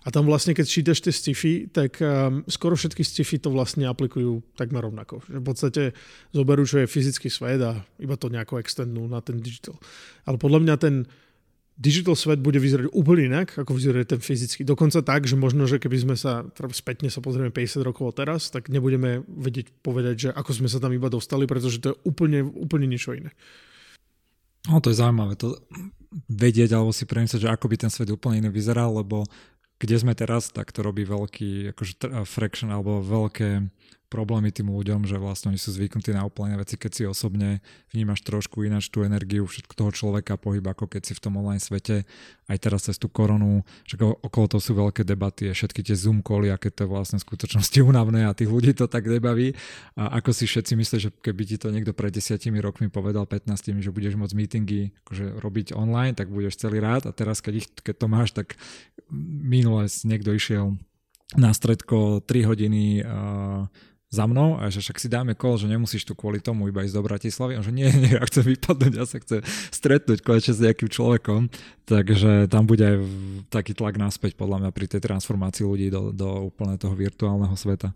A 0.03 0.11
tam 0.11 0.27
vlastne, 0.27 0.55
keď 0.55 0.65
čítaš 0.67 0.99
tie 1.03 1.11
sci-fi, 1.11 1.71
tak 1.71 1.99
um, 1.99 2.43
skoro 2.47 2.75
všetky 2.75 3.03
sci-fi 3.03 3.39
to 3.39 3.51
vlastne 3.51 3.87
aplikujú 3.87 4.43
takmer 4.59 4.83
rovnako. 4.83 5.23
Že 5.27 5.37
v 5.39 5.45
podstate 5.47 5.81
zoberú, 6.35 6.63
čo 6.63 6.83
je 6.83 6.91
fyzický 6.91 7.27
svet 7.31 7.59
a 7.63 7.79
iba 7.99 8.15
to 8.15 8.31
nejako 8.31 8.59
extendnú 8.59 9.07
na 9.07 9.19
ten 9.23 9.39
digital. 9.39 9.75
Ale 10.27 10.39
podľa 10.39 10.59
mňa 10.63 10.75
ten 10.79 10.95
digital 11.79 12.15
svet 12.19 12.43
bude 12.43 12.59
vyzerať 12.59 12.91
úplne 12.91 13.31
inak, 13.31 13.55
ako 13.55 13.71
vyzerá 13.71 14.03
ten 14.03 14.19
fyzický. 14.19 14.67
Dokonca 14.67 14.99
tak, 14.99 15.23
že 15.23 15.39
možno, 15.39 15.63
že 15.63 15.79
keby 15.79 15.97
sme 16.11 16.15
sa 16.19 16.43
teda 16.51 16.75
spätne 16.75 17.07
sa 17.07 17.23
pozrieme 17.23 17.55
50 17.55 17.87
rokov 17.87 18.19
teraz, 18.19 18.51
tak 18.51 18.67
nebudeme 18.67 19.23
vedieť 19.23 19.71
povedať, 19.79 20.15
že 20.19 20.29
ako 20.35 20.51
sme 20.51 20.67
sa 20.67 20.83
tam 20.83 20.91
iba 20.91 21.07
dostali, 21.07 21.47
pretože 21.47 21.79
to 21.79 21.95
je 21.95 21.99
úplne, 22.03 22.43
úplne 22.43 22.83
niečo 22.83 23.15
iné. 23.15 23.31
No 24.67 24.83
to 24.83 24.91
je 24.91 24.99
zaujímavé 24.99 25.39
to 25.39 25.55
vedieť 26.27 26.75
alebo 26.75 26.91
si 26.91 27.05
premyslieť, 27.05 27.47
že 27.47 27.53
ako 27.53 27.69
by 27.69 27.75
ten 27.79 27.91
svet 27.93 28.09
úplne 28.11 28.43
iný 28.43 28.49
vyzeral, 28.49 28.91
lebo 28.91 29.23
kde 29.79 29.95
sme 29.95 30.11
teraz, 30.11 30.51
tak 30.51 30.75
to 30.75 30.83
robí 30.83 31.07
veľký 31.07 31.71
akože, 31.71 32.27
fraction 32.27 32.67
alebo 32.73 32.99
veľké 32.99 33.63
problémy 34.09 34.49
tým 34.49 34.73
ľuďom, 34.73 35.05
že 35.05 35.21
vlastne 35.21 35.53
oni 35.53 35.61
sú 35.61 35.69
zvyknutí 35.69 36.09
na 36.11 36.25
úplne 36.25 36.57
veci, 36.57 36.81
keď 36.81 36.91
si 36.91 37.03
osobne 37.05 37.61
vnímaš 37.93 38.25
trošku 38.25 38.65
ináč 38.65 38.89
tú 38.89 39.05
energiu 39.05 39.45
všetko 39.45 39.77
toho 39.77 39.91
človeka, 39.93 40.35
pohyb, 40.35 40.65
ako 40.65 40.89
keď 40.89 41.01
si 41.05 41.13
v 41.13 41.21
tom 41.21 41.37
online 41.37 41.61
svete, 41.61 42.09
aj 42.49 42.57
teraz 42.57 42.89
cez 42.89 42.97
tú 42.97 43.05
koronu, 43.05 43.61
že 43.85 44.01
okolo 44.01 44.49
toho 44.49 44.61
sú 44.61 44.73
veľké 44.73 45.05
debaty 45.05 45.47
a 45.47 45.53
všetky 45.53 45.85
tie 45.85 45.93
Zoom 45.93 46.25
koly, 46.25 46.49
aké 46.49 46.73
to 46.73 46.83
je 46.83 46.89
vlastne 46.89 47.21
v 47.21 47.25
skutočnosti 47.29 47.77
únavné 47.89 48.25
a 48.25 48.33
tých 48.33 48.49
ľudí 48.49 48.73
to 48.73 48.89
tak 48.89 49.05
nebaví. 49.05 49.53
A 49.93 50.17
ako 50.17 50.33
si 50.33 50.49
všetci 50.49 50.73
myslí, 50.73 50.97
že 50.97 51.09
keby 51.13 51.41
ti 51.45 51.55
to 51.61 51.69
niekto 51.69 51.93
pred 51.93 52.09
desiatimi 52.09 52.57
rokmi 52.57 52.89
povedal 52.89 53.29
15, 53.29 53.77
že 53.79 53.93
budeš 53.93 54.17
môcť 54.17 54.33
meetingy 54.33 54.81
akože 55.05 55.37
robiť 55.37 55.77
online, 55.77 56.17
tak 56.17 56.33
budeš 56.33 56.57
celý 56.57 56.81
rád 56.81 57.05
a 57.05 57.13
teraz 57.13 57.45
keď, 57.45 57.53
ich, 57.61 57.67
keď 57.85 57.95
to 58.01 58.07
máš, 58.09 58.33
tak 58.33 58.57
minule 59.13 59.85
niekto 59.85 60.33
išiel 60.33 60.81
na 61.37 61.53
stredko 61.53 62.25
3 62.25 62.49
hodiny 62.49 63.05
uh, 63.05 63.69
za 64.09 64.25
mnou 64.25 64.57
a 64.57 64.73
že 64.73 64.81
však 64.81 64.97
si 64.97 65.05
dáme 65.05 65.37
kol, 65.37 65.61
že 65.61 65.69
nemusíš 65.69 66.01
tu 66.01 66.17
kvôli 66.17 66.41
tomu 66.41 66.65
iba 66.65 66.81
ísť 66.81 66.97
do 66.97 67.05
Bratislavy. 67.05 67.53
A 67.53 67.61
že 67.61 67.69
nie, 67.69 67.85
nie, 67.93 68.17
ja 68.17 68.25
chcem 68.25 68.41
vypadnúť, 68.57 68.93
ja 68.97 69.05
sa 69.05 69.21
chcem 69.21 69.45
stretnúť 69.69 70.25
konečne 70.25 70.53
s 70.57 70.63
nejakým 70.65 70.89
človekom. 70.89 71.53
Takže 71.85 72.49
tam 72.49 72.65
bude 72.65 72.81
aj 72.81 72.97
taký 73.53 73.77
tlak 73.77 74.01
naspäť 74.01 74.33
podľa 74.33 74.65
mňa 74.65 74.71
pri 74.73 74.85
tej 74.89 75.01
transformácii 75.05 75.61
ľudí 75.61 75.87
do, 75.93 76.09
do 76.09 76.49
úplne 76.49 76.81
toho 76.81 76.97
virtuálneho 76.97 77.53
sveta. 77.53 77.93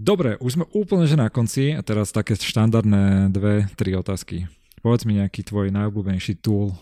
Dobre, 0.00 0.40
už 0.40 0.56
sme 0.56 0.64
úplne 0.72 1.04
že 1.04 1.20
na 1.20 1.28
konci 1.28 1.76
a 1.76 1.84
teraz 1.84 2.08
také 2.08 2.32
štandardné 2.32 3.28
dve, 3.28 3.68
tri 3.76 3.92
otázky. 3.92 4.48
Povedz 4.80 5.04
mi 5.04 5.20
nejaký 5.20 5.44
tvoj 5.44 5.68
najobľúbenejší 5.74 6.40
tool. 6.40 6.72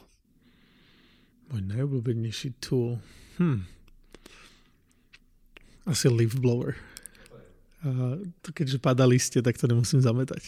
Môj 1.50 1.62
najobľúbenejší 1.66 2.62
tool? 2.62 3.02
Hm. 3.42 3.66
Asi 5.88 6.06
leaf 6.06 6.38
blower. 6.38 6.78
A 7.86 8.18
keďže 8.50 8.82
padá 8.82 9.06
liste, 9.06 9.38
tak 9.38 9.54
to 9.54 9.70
nemusím 9.70 10.02
zametať. 10.02 10.42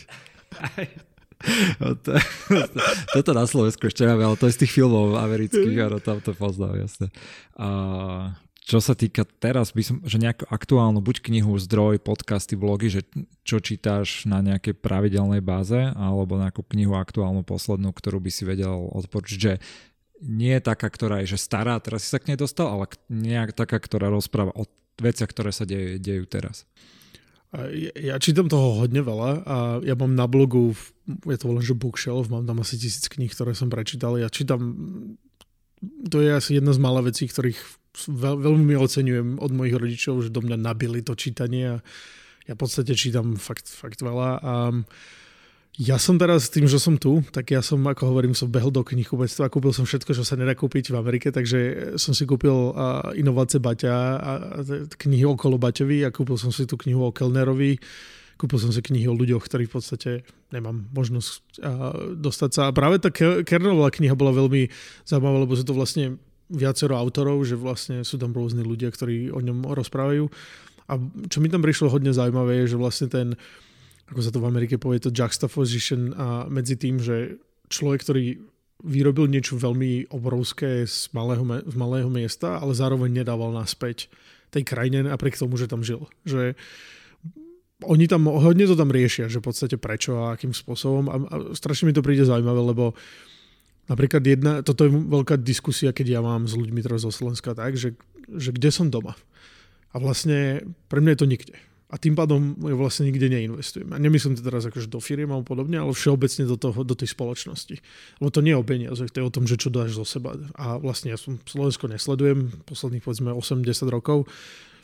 To, 1.78 1.94
toto 3.14 3.30
na 3.30 3.46
Slovensku 3.46 3.86
ešte 3.86 4.02
máme, 4.02 4.26
ale 4.26 4.34
to 4.34 4.50
je 4.50 4.58
z 4.58 4.66
tých 4.66 4.74
filmov 4.74 5.14
amerických, 5.22 5.86
áno, 5.86 6.02
tam 6.02 6.18
to 6.18 6.34
poznám, 6.34 6.82
jasne. 6.82 7.14
A 7.54 7.68
čo 8.68 8.82
sa 8.82 8.98
týka 8.98 9.22
teraz, 9.38 9.70
by 9.70 9.82
som, 9.86 9.96
že 10.02 10.18
nejakú 10.18 10.44
aktuálnu, 10.50 11.00
buď 11.00 11.24
knihu, 11.30 11.54
zdroj, 11.56 12.02
podcasty, 12.02 12.58
vlogy, 12.58 13.00
že 13.00 13.02
čo 13.46 13.62
čítáš 13.62 14.26
na 14.26 14.42
nejakej 14.42 14.76
pravidelnej 14.82 15.38
báze, 15.38 15.78
alebo 15.94 16.36
nejakú 16.36 16.66
knihu 16.74 16.98
aktuálnu, 16.98 17.46
poslednú, 17.46 17.94
ktorú 17.94 18.20
by 18.20 18.30
si 18.34 18.42
vedel 18.42 18.90
odporučiť, 18.98 19.38
že 19.38 19.62
nie 20.20 20.52
je 20.58 20.62
taká, 20.66 20.90
ktorá 20.90 21.22
je 21.22 21.32
že 21.32 21.40
stará, 21.40 21.78
teraz 21.78 22.04
si 22.04 22.12
sa 22.12 22.18
k 22.18 22.34
nej 22.34 22.38
dostal, 22.38 22.68
ale 22.68 22.90
nejak 23.08 23.54
taká, 23.54 23.78
ktorá 23.78 24.10
rozpráva 24.10 24.50
o 24.52 24.66
veciach, 24.98 25.30
ktoré 25.30 25.54
sa 25.54 25.62
dejú, 25.64 26.02
dejú 26.02 26.26
teraz. 26.26 26.66
Ja 27.96 28.20
čítam 28.20 28.52
toho 28.52 28.84
hodne 28.84 29.00
veľa 29.00 29.30
a 29.48 29.56
ja 29.80 29.96
mám 29.96 30.12
na 30.12 30.28
blogu, 30.28 30.76
je 31.24 31.38
to 31.40 31.48
len 31.48 31.64
že 31.64 31.72
bookshelf, 31.72 32.28
mám 32.28 32.44
tam 32.44 32.60
asi 32.60 32.76
tisíc 32.76 33.08
kníh, 33.08 33.32
ktoré 33.32 33.56
som 33.56 33.72
prečítal. 33.72 34.20
Ja 34.20 34.28
čítam, 34.28 34.76
to 36.12 36.20
je 36.20 36.28
asi 36.28 36.60
jedna 36.60 36.76
z 36.76 36.80
mála 36.84 37.00
vecí, 37.00 37.24
ktorých 37.24 37.56
veľ, 38.12 38.36
veľmi 38.44 38.74
oceňujem 38.76 39.28
od 39.40 39.50
mojich 39.56 39.80
rodičov, 39.80 40.28
že 40.28 40.34
do 40.34 40.44
mňa 40.44 40.60
nabili 40.60 41.00
to 41.00 41.16
čítanie 41.16 41.64
a 41.72 41.76
ja 42.44 42.52
v 42.52 42.60
podstate 42.60 42.92
čítam 42.92 43.40
fakt, 43.40 43.64
fakt 43.64 44.04
veľa. 44.04 44.30
A 44.44 44.52
ja 45.78 45.94
som 46.00 46.18
teraz 46.18 46.50
tým, 46.50 46.66
že 46.66 46.80
som 46.80 46.98
tu, 46.98 47.22
tak 47.30 47.54
ja 47.54 47.62
som, 47.62 47.78
ako 47.84 48.10
hovorím, 48.10 48.34
som 48.34 48.50
behol 48.50 48.72
do 48.72 48.82
a 48.82 49.52
kúpil 49.52 49.70
som 49.70 49.86
všetko, 49.86 50.10
čo 50.16 50.24
sa 50.26 50.34
nedá 50.34 50.56
kúpiť 50.56 50.90
v 50.90 50.96
Amerike, 50.98 51.28
takže 51.30 51.92
som 52.00 52.16
si 52.16 52.26
kúpil 52.26 52.74
uh, 52.74 53.14
Inovácie 53.14 53.62
Baťa 53.62 53.94
a 54.18 54.30
knihy 54.98 55.22
okolo 55.28 55.54
Baťovi 55.54 56.02
a 56.02 56.10
kúpil 56.10 56.34
som 56.34 56.50
si 56.50 56.66
tú 56.66 56.74
knihu 56.82 57.06
o 57.06 57.14
Kellnerovi, 57.14 57.78
kúpil 58.34 58.58
som 58.58 58.74
si 58.74 58.82
knihy 58.82 59.06
o 59.06 59.14
ľuďoch, 59.14 59.46
ktorí 59.46 59.70
v 59.70 59.74
podstate 59.78 60.10
nemám 60.50 60.90
možnosť 60.90 61.62
uh, 61.62 62.16
dostať 62.18 62.50
sa. 62.50 62.62
A 62.70 62.74
práve 62.74 62.98
tá 62.98 63.14
Kernerová 63.14 63.94
kniha 63.94 64.18
bola 64.18 64.34
veľmi 64.34 64.74
zaujímavá, 65.06 65.46
lebo 65.46 65.54
sú 65.54 65.62
to 65.62 65.78
vlastne 65.78 66.18
viacero 66.50 66.96
autorov, 66.96 67.44
že 67.46 67.54
vlastne 67.54 68.02
sú 68.02 68.18
tam 68.18 68.34
rôzni 68.34 68.64
ľudia, 68.64 68.88
ktorí 68.90 69.30
o 69.30 69.38
ňom 69.38 69.68
rozprávajú. 69.68 70.26
A 70.88 70.96
čo 71.28 71.38
mi 71.44 71.52
tam 71.52 71.60
prišlo 71.60 71.92
hodne 71.92 72.16
zaujímavé 72.16 72.64
je, 72.64 72.74
že 72.74 72.80
vlastne 72.80 73.06
ten 73.12 73.36
ako 74.08 74.20
sa 74.24 74.32
to 74.32 74.40
v 74.40 74.48
Amerike 74.48 74.80
povie, 74.80 75.04
to 75.04 75.12
juxtaposition 75.12 76.16
a 76.16 76.48
medzi 76.48 76.80
tým, 76.80 76.96
že 76.96 77.36
človek, 77.68 78.00
ktorý 78.04 78.24
vyrobil 78.86 79.26
niečo 79.26 79.58
veľmi 79.58 80.14
obrovské 80.14 80.86
z 80.86 81.10
malého, 81.10 81.42
z 81.66 81.74
malého 81.76 82.08
miesta, 82.08 82.62
ale 82.62 82.72
zároveň 82.78 83.10
nedával 83.10 83.50
naspäť 83.50 84.06
tej 84.54 84.64
krajine 84.64 85.04
napriek 85.04 85.36
tomu, 85.36 85.58
že 85.58 85.68
tam 85.68 85.82
žil. 85.84 86.06
Že 86.24 86.54
oni 87.84 88.06
tam, 88.06 88.30
hodne 88.30 88.64
to 88.64 88.78
tam 88.78 88.90
riešia, 88.90 89.28
že 89.28 89.42
v 89.42 89.46
podstate 89.50 89.76
prečo 89.76 90.18
a 90.18 90.34
akým 90.34 90.54
spôsobom 90.54 91.04
a, 91.10 91.16
a 91.30 91.36
strašne 91.52 91.90
mi 91.90 91.94
to 91.94 92.02
príde 92.02 92.24
zaujímavé, 92.24 92.58
lebo 92.64 92.96
napríklad 93.90 94.22
jedna, 94.24 94.52
toto 94.62 94.86
je 94.86 94.90
veľká 94.94 95.36
diskusia, 95.42 95.94
keď 95.94 96.18
ja 96.18 96.20
mám 96.22 96.46
s 96.46 96.54
ľuďmi 96.54 96.80
teraz 96.80 97.04
zo 97.04 97.12
Slovenska 97.12 97.54
tak, 97.54 97.74
že, 97.74 97.98
že 98.30 98.54
kde 98.54 98.70
som 98.72 98.88
doma. 98.88 99.18
A 99.90 100.00
vlastne 100.00 100.64
pre 100.86 101.02
mňa 101.02 101.12
je 101.14 101.20
to 101.20 101.28
nikde 101.28 101.54
a 101.88 101.96
tým 101.96 102.12
pádom 102.12 102.52
vlastne 102.60 103.08
nikde 103.08 103.32
neinvestujem. 103.32 103.88
A 103.92 103.96
nemyslím 103.96 104.36
to 104.36 104.44
teraz 104.44 104.68
akože 104.68 104.92
do 104.92 105.00
firiem 105.00 105.32
alebo 105.32 105.48
podobne, 105.48 105.80
ale 105.80 105.96
všeobecne 105.96 106.44
do, 106.44 106.60
toho, 106.60 106.84
do 106.84 106.92
tej 106.92 107.16
spoločnosti. 107.16 107.80
Lebo 108.20 108.28
to 108.28 108.44
nie 108.44 108.52
je 108.52 108.60
o 108.60 108.64
peniazoch, 108.68 109.08
to 109.08 109.24
je 109.24 109.28
o 109.28 109.32
tom, 109.32 109.48
že 109.48 109.56
čo 109.56 109.72
dáš 109.72 109.96
zo 109.96 110.04
seba. 110.04 110.36
A 110.52 110.76
vlastne 110.76 111.08
ja 111.08 111.16
som 111.16 111.40
Slovensko 111.48 111.88
nesledujem 111.88 112.52
posledných 112.68 113.00
povedzme 113.00 113.32
80 113.32 113.64
rokov, 113.88 114.28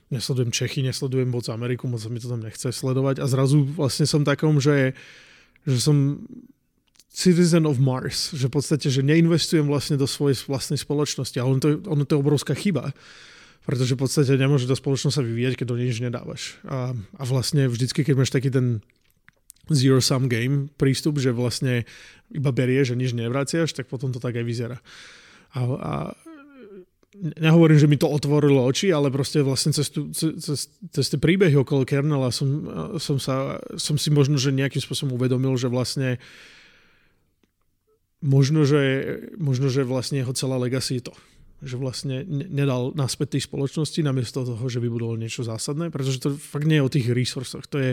nesledujem 0.09 0.49
Čechy, 0.49 0.81
nesledujem 0.81 1.29
moc 1.29 1.45
Ameriku, 1.53 1.93
moc 1.93 2.01
sa 2.01 2.09
mi 2.09 2.25
to 2.25 2.33
tam 2.33 2.41
nechce 2.41 2.73
sledovať 2.73 3.21
a 3.21 3.29
zrazu 3.29 3.69
vlastne 3.69 4.09
som 4.09 4.25
takom, 4.25 4.57
že, 4.57 4.97
že 5.69 5.79
som 5.85 6.25
citizen 7.13 7.69
of 7.69 7.77
Mars, 7.77 8.33
že 8.33 8.49
v 8.49 8.55
podstate, 8.57 8.89
že 8.89 9.05
neinvestujem 9.05 9.69
vlastne 9.69 10.01
do 10.01 10.09
svojej 10.09 10.41
vlastnej 10.49 10.81
spoločnosti 10.81 11.37
a 11.37 11.45
ono 11.45 11.61
to, 11.61 11.69
ono 11.85 12.09
to 12.09 12.17
je 12.17 12.23
obrovská 12.25 12.57
chyba 12.57 12.97
pretože 13.65 13.97
v 13.97 14.01
podstate 14.05 14.37
nemôže 14.37 14.69
tá 14.69 14.77
spoločnosť 14.77 15.17
sa 15.17 15.25
vyvíjať, 15.25 15.55
keď 15.57 15.67
do 15.73 15.81
nič 15.81 15.97
nedávaš. 16.05 16.61
A, 16.69 16.93
a 16.93 17.23
vlastne 17.25 17.65
vždycky, 17.65 18.05
keď 18.05 18.15
máš 18.21 18.31
taký 18.33 18.53
ten 18.53 18.85
zero 19.73 20.05
sum 20.05 20.29
game 20.29 20.69
prístup, 20.77 21.17
že 21.17 21.33
vlastne 21.33 21.89
iba 22.29 22.53
berie, 22.53 22.85
že 22.85 22.93
nič 22.93 23.17
nevraciaš, 23.17 23.73
tak 23.73 23.89
potom 23.89 24.13
to 24.13 24.21
tak 24.21 24.37
aj 24.37 24.45
vyzerá. 24.45 24.79
A, 25.57 25.61
a 25.65 25.93
nehovorím, 27.41 27.81
že 27.81 27.89
mi 27.89 27.97
to 27.97 28.11
otvorilo 28.11 28.61
oči, 28.69 28.93
ale 28.93 29.09
proste 29.09 29.41
vlastne 29.41 29.73
cez, 29.73 29.89
tu, 29.89 30.13
cez, 30.13 30.69
cez 30.69 31.07
tie 31.09 31.17
príbehy 31.17 31.57
okolo 31.57 31.89
kernela 31.89 32.29
som, 32.29 32.69
som, 33.01 33.17
sa, 33.17 33.57
som 33.81 33.97
si 33.97 34.13
možno, 34.13 34.37
že 34.37 34.53
nejakým 34.53 34.85
spôsobom 34.85 35.17
uvedomil, 35.17 35.57
že 35.57 35.73
vlastne 35.73 36.21
možno, 38.21 38.69
že, 38.69 38.83
možno, 39.41 39.73
že 39.73 39.89
vlastne 39.89 40.21
jeho 40.21 40.37
celá 40.37 40.61
legacy 40.61 41.01
je 41.01 41.09
to 41.09 41.15
že 41.65 41.81
vlastne 41.81 42.23
nedal 42.29 42.93
naspäť 42.93 43.37
tej 43.37 43.49
spoločnosti 43.49 44.01
namiesto 44.05 44.45
toho, 44.45 44.65
že 44.69 44.79
vybudoval 44.79 45.17
niečo 45.17 45.43
zásadné, 45.43 45.89
pretože 45.89 46.21
to 46.21 46.37
fakt 46.37 46.69
nie 46.69 46.79
je 46.79 46.87
o 46.87 46.93
tých 46.93 47.09
resursoch, 47.11 47.65
to 47.67 47.81
je 47.81 47.91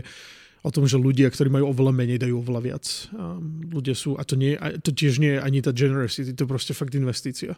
o 0.61 0.69
tom, 0.69 0.85
že 0.85 1.01
ľudia, 1.01 1.33
ktorí 1.33 1.49
majú 1.49 1.73
oveľa 1.73 1.93
menej, 1.95 2.21
dajú 2.21 2.45
oveľa 2.45 2.61
viac. 2.61 2.85
A 3.17 3.41
ľudia 3.73 3.97
sú, 3.97 4.13
a 4.13 4.21
to, 4.21 4.37
nie, 4.37 4.53
to 4.85 4.93
tiež 4.93 5.17
nie 5.17 5.37
je 5.37 5.41
ani 5.41 5.59
tá 5.65 5.73
generosity, 5.73 6.37
to 6.37 6.45
je 6.45 6.51
proste 6.51 6.77
fakt 6.77 6.93
investícia. 6.93 7.57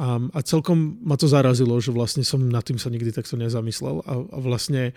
A, 0.00 0.18
a 0.18 0.40
celkom 0.42 0.98
ma 1.04 1.14
to 1.14 1.30
zarazilo, 1.30 1.78
že 1.78 1.94
vlastne 1.94 2.26
som 2.26 2.42
nad 2.42 2.66
tým 2.66 2.80
sa 2.80 2.90
nikdy 2.90 3.14
takto 3.14 3.38
nezamyslel 3.38 4.02
a, 4.02 4.12
a 4.26 4.38
vlastne 4.42 4.96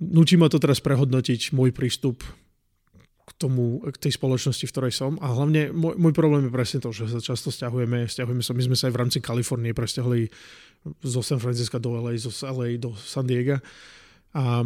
nutí 0.00 0.40
ma 0.40 0.48
to 0.48 0.56
teraz 0.56 0.80
prehodnotiť 0.80 1.52
môj 1.52 1.74
prístup 1.76 2.24
tomu, 3.36 3.84
k 3.84 3.96
tej 4.08 4.16
spoločnosti, 4.16 4.64
v 4.64 4.72
ktorej 4.72 4.92
som. 4.96 5.20
A 5.20 5.28
hlavne 5.28 5.68
môj, 5.68 6.00
môj 6.00 6.12
problém 6.16 6.48
je 6.48 6.52
presne 6.52 6.78
to, 6.80 6.88
že 6.92 7.12
sa 7.12 7.20
často 7.20 7.52
stiahujeme, 7.52 8.08
stiahujeme 8.08 8.40
sa, 8.40 8.56
my 8.56 8.62
sme 8.64 8.76
sa 8.76 8.88
aj 8.88 8.94
v 8.96 9.00
rámci 9.04 9.18
Kalifornie 9.20 9.76
presťahli 9.76 10.32
zo 11.04 11.20
San 11.20 11.40
Francisca 11.40 11.76
do 11.76 12.00
LA, 12.00 12.16
zo 12.16 12.32
LA 12.32 12.80
do 12.80 12.96
San 12.96 13.28
Diego. 13.28 13.60
A, 14.32 14.64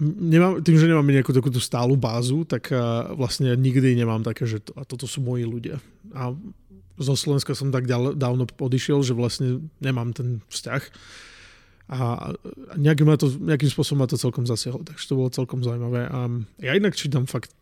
nemám, 0.00 0.62
tým, 0.62 0.76
že 0.78 0.86
nemáme 0.86 1.14
nejakú 1.14 1.34
takúto 1.34 1.58
stálu 1.58 1.98
bázu, 1.98 2.46
tak 2.46 2.70
uh, 2.70 3.10
vlastne 3.14 3.54
nikdy 3.58 3.98
nemám 3.98 4.22
také, 4.22 4.46
že 4.46 4.62
to, 4.62 4.70
a 4.78 4.86
toto 4.86 5.10
sú 5.10 5.22
moji 5.22 5.42
ľudia. 5.42 5.82
A 6.14 6.34
zo 6.94 7.14
Slovenska 7.18 7.58
som 7.58 7.74
tak 7.74 7.90
dávno 7.90 8.46
odišiel, 8.46 9.02
že 9.02 9.18
vlastne 9.18 9.66
nemám 9.82 10.14
ten 10.14 10.38
vzťah. 10.46 10.82
A 11.84 12.32
nejakým, 12.80 13.04
to, 13.20 13.28
nejakým 13.44 13.68
spôsobom 13.68 14.06
ma 14.06 14.08
to 14.08 14.16
celkom 14.16 14.48
zasiahlo, 14.48 14.86
takže 14.86 15.04
to 15.04 15.18
bolo 15.18 15.28
celkom 15.28 15.60
zaujímavé. 15.60 16.08
A 16.08 16.32
ja 16.62 16.72
inak 16.72 16.96
čítam 16.96 17.28
fakt 17.28 17.52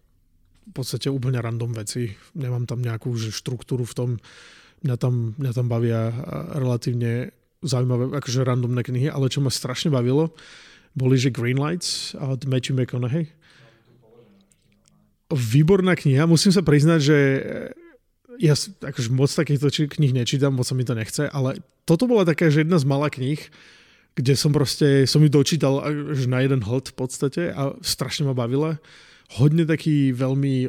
v 0.63 0.73
podstate 0.73 1.11
úplne 1.11 1.43
random 1.43 1.75
veci. 1.75 2.15
Nemám 2.39 2.65
tam 2.71 2.81
nejakú 2.81 3.15
štruktúru 3.19 3.83
v 3.83 3.95
tom. 3.95 4.11
Mňa 4.83 4.97
tam, 4.99 5.35
mňa 5.39 5.53
tam 5.55 5.67
bavia 5.71 6.11
relatívne 6.59 7.31
zaujímavé, 7.63 8.19
akože 8.19 8.43
randomné 8.43 8.83
knihy, 8.83 9.07
ale 9.07 9.31
čo 9.31 9.39
ma 9.39 9.51
strašne 9.51 9.95
bavilo, 9.95 10.35
boli, 10.99 11.15
že 11.15 11.31
Greenlights 11.31 12.19
od 12.19 12.43
Matthew 12.51 12.75
McConaughey. 12.75 13.31
Výborná 15.31 15.95
kniha, 15.95 16.27
musím 16.27 16.51
sa 16.51 16.61
priznať, 16.67 17.01
že 17.01 17.19
ja 18.43 18.59
akože 18.59 19.09
moc 19.15 19.31
takýchto 19.31 19.71
knih 19.71 20.13
nečítam, 20.13 20.59
moc 20.59 20.67
sa 20.67 20.75
mi 20.75 20.83
to 20.83 20.99
nechce, 20.99 21.31
ale 21.31 21.63
toto 21.87 22.11
bola 22.11 22.27
taká, 22.27 22.51
že 22.51 22.67
jedna 22.67 22.77
z 22.83 22.89
malá 22.91 23.09
knih, 23.09 23.39
kde 24.13 24.35
som 24.37 24.53
proste, 24.53 25.09
som 25.09 25.23
ju 25.25 25.31
dočítal 25.33 25.81
až 25.81 26.29
na 26.29 26.45
jeden 26.45 26.61
hod 26.61 26.93
v 26.93 26.97
podstate 26.99 27.55
a 27.55 27.73
strašne 27.81 28.29
ma 28.29 28.35
bavila. 28.37 28.77
Hodne 29.39 29.65
taký 29.65 30.13
veľmi 30.13 30.69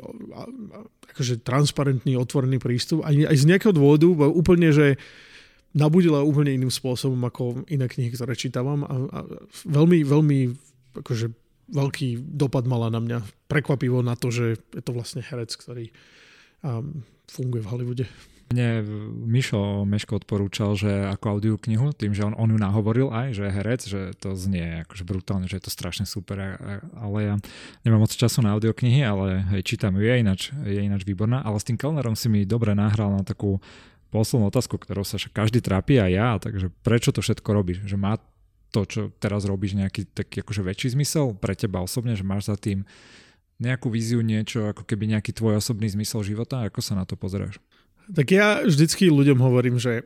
akože 1.14 1.44
transparentný, 1.44 2.16
otvorený 2.16 2.58
prístup. 2.58 3.04
Aj, 3.04 3.14
aj 3.14 3.38
z 3.38 3.46
nejakého 3.50 3.74
dôvodu, 3.76 4.08
úplne, 4.10 4.72
že 4.72 4.96
nabudila 5.74 6.22
úplne 6.22 6.54
iným 6.54 6.72
spôsobom 6.72 7.20
ako 7.26 7.66
iné 7.68 7.90
knihy, 7.90 8.14
ktoré 8.14 8.38
čítavam 8.38 8.86
a, 8.86 8.94
a 9.10 9.20
veľmi, 9.66 10.06
veľmi 10.06 10.40
akože 11.02 11.28
veľký 11.74 12.38
dopad 12.38 12.70
mala 12.70 12.94
na 12.94 13.02
mňa. 13.02 13.20
Prekvapivo 13.50 14.06
na 14.06 14.14
to, 14.14 14.30
že 14.30 14.62
je 14.74 14.82
to 14.86 14.94
vlastne 14.94 15.26
herec, 15.26 15.50
ktorý 15.50 15.90
um, 16.62 17.02
funguje 17.26 17.62
v 17.66 17.72
Hollywoode. 17.72 18.06
Mne 18.54 18.86
Mišo 19.26 19.82
Meško 19.82 20.22
odporúčal, 20.22 20.78
že 20.78 21.10
ako 21.10 21.26
audio 21.34 21.56
knihu, 21.58 21.90
tým, 21.90 22.14
že 22.14 22.22
on, 22.22 22.38
on 22.38 22.54
ju 22.54 22.62
nahovoril 22.62 23.10
aj, 23.10 23.34
že 23.34 23.50
je 23.50 23.56
herec, 23.58 23.82
že 23.82 24.02
to 24.22 24.38
znie 24.38 24.86
akože 24.86 25.02
brutálne, 25.02 25.50
že 25.50 25.58
je 25.58 25.66
to 25.66 25.72
strašne 25.74 26.06
super, 26.06 26.38
ale 26.94 27.18
ja 27.26 27.36
nemám 27.82 28.06
moc 28.06 28.14
času 28.14 28.46
na 28.46 28.54
audioknihy, 28.54 29.02
ale 29.02 29.42
hej, 29.58 29.66
čítam 29.66 29.98
ju, 29.98 30.06
je 30.06 30.16
ináč, 30.22 30.54
je 30.54 30.86
ináč 30.86 31.02
výborná, 31.02 31.42
ale 31.42 31.58
s 31.58 31.66
tým 31.66 31.82
Kellnerom 31.82 32.14
si 32.14 32.30
mi 32.30 32.46
dobre 32.46 32.78
nahral 32.78 33.10
na 33.10 33.26
takú 33.26 33.58
poslednú 34.14 34.54
otázku, 34.54 34.78
ktorou 34.78 35.02
sa 35.02 35.18
každý 35.18 35.58
trápi 35.58 35.98
a 35.98 36.06
ja, 36.06 36.38
takže 36.38 36.70
prečo 36.86 37.10
to 37.10 37.26
všetko 37.26 37.50
robíš? 37.50 37.82
Že 37.90 37.98
má 37.98 38.22
to, 38.70 38.86
čo 38.86 39.02
teraz 39.18 39.50
robíš, 39.50 39.74
nejaký 39.74 40.06
taký 40.14 40.46
akože 40.46 40.62
väčší 40.62 40.88
zmysel 40.94 41.34
pre 41.34 41.58
teba 41.58 41.82
osobne, 41.82 42.14
že 42.14 42.22
máš 42.22 42.54
za 42.54 42.58
tým 42.58 42.86
nejakú 43.58 43.90
víziu, 43.90 44.22
niečo, 44.22 44.70
ako 44.70 44.86
keby 44.86 45.10
nejaký 45.18 45.34
tvoj 45.34 45.58
osobný 45.58 45.90
zmysel 45.90 46.22
života? 46.22 46.62
Ako 46.66 46.82
sa 46.82 46.94
na 46.94 47.06
to 47.10 47.18
pozeráš? 47.18 47.58
Tak 48.12 48.28
ja 48.34 48.60
vždycky 48.64 49.08
ľuďom 49.08 49.40
hovorím, 49.40 49.80
že 49.80 50.04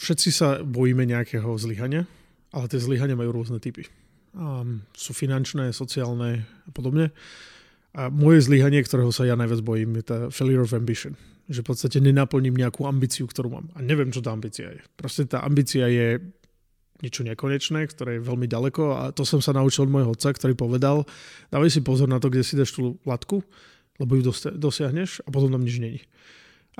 všetci 0.00 0.28
sa 0.32 0.48
bojíme 0.64 1.04
nejakého 1.04 1.52
zlyhania, 1.60 2.08
ale 2.48 2.66
tie 2.72 2.80
zlyhania 2.80 3.18
majú 3.18 3.36
rôzne 3.36 3.60
typy. 3.60 3.84
Um, 4.32 4.86
sú 4.96 5.12
finančné, 5.12 5.74
sociálne 5.74 6.48
a 6.64 6.70
podobne. 6.70 7.12
A 7.90 8.06
moje 8.08 8.46
zlyhanie, 8.46 8.80
ktorého 8.86 9.10
sa 9.10 9.26
ja 9.26 9.34
najviac 9.34 9.60
bojím, 9.66 9.98
je 10.00 10.04
tá 10.06 10.18
failure 10.30 10.62
of 10.62 10.72
ambition. 10.72 11.18
Že 11.50 11.66
v 11.66 11.68
podstate 11.74 11.98
nenaplním 11.98 12.54
nejakú 12.54 12.86
ambíciu, 12.86 13.26
ktorú 13.26 13.50
mám. 13.50 13.66
A 13.74 13.82
neviem, 13.82 14.14
čo 14.14 14.22
tá 14.22 14.30
ambícia 14.30 14.70
je. 14.70 14.80
Proste 14.94 15.26
tá 15.26 15.42
ambícia 15.42 15.90
je 15.90 16.22
niečo 17.02 17.26
nekonečné, 17.26 17.88
ktoré 17.90 18.20
je 18.20 18.26
veľmi 18.28 18.46
ďaleko 18.46 18.82
a 18.92 19.02
to 19.10 19.24
som 19.24 19.40
sa 19.40 19.56
naučil 19.56 19.88
od 19.88 19.92
môjho 19.92 20.12
otca, 20.12 20.30
ktorý 20.36 20.52
povedal, 20.52 21.08
dávaj 21.48 21.72
si 21.72 21.80
pozor 21.80 22.06
na 22.06 22.20
to, 22.20 22.28
kde 22.28 22.44
si 22.44 22.60
dáš 22.60 22.76
tú 22.76 23.00
latku, 23.08 23.40
lebo 23.96 24.20
ju 24.20 24.30
dosiahneš 24.56 25.24
a 25.24 25.28
potom 25.32 25.48
tam 25.48 25.64
nič 25.64 25.80
není. 25.80 26.00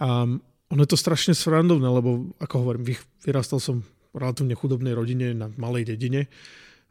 A 0.01 0.25
ono 0.71 0.81
je 0.87 0.91
to 0.91 0.99
strašne 0.99 1.37
srandovné, 1.37 1.85
lebo 1.85 2.33
ako 2.41 2.55
hovorím, 2.65 2.97
vyrastal 3.21 3.61
som 3.61 3.85
v 4.11 4.17
relatívne 4.17 4.57
chudobnej 4.57 4.97
rodine 4.97 5.37
na 5.37 5.53
malej 5.55 5.95
dedine 5.95 6.27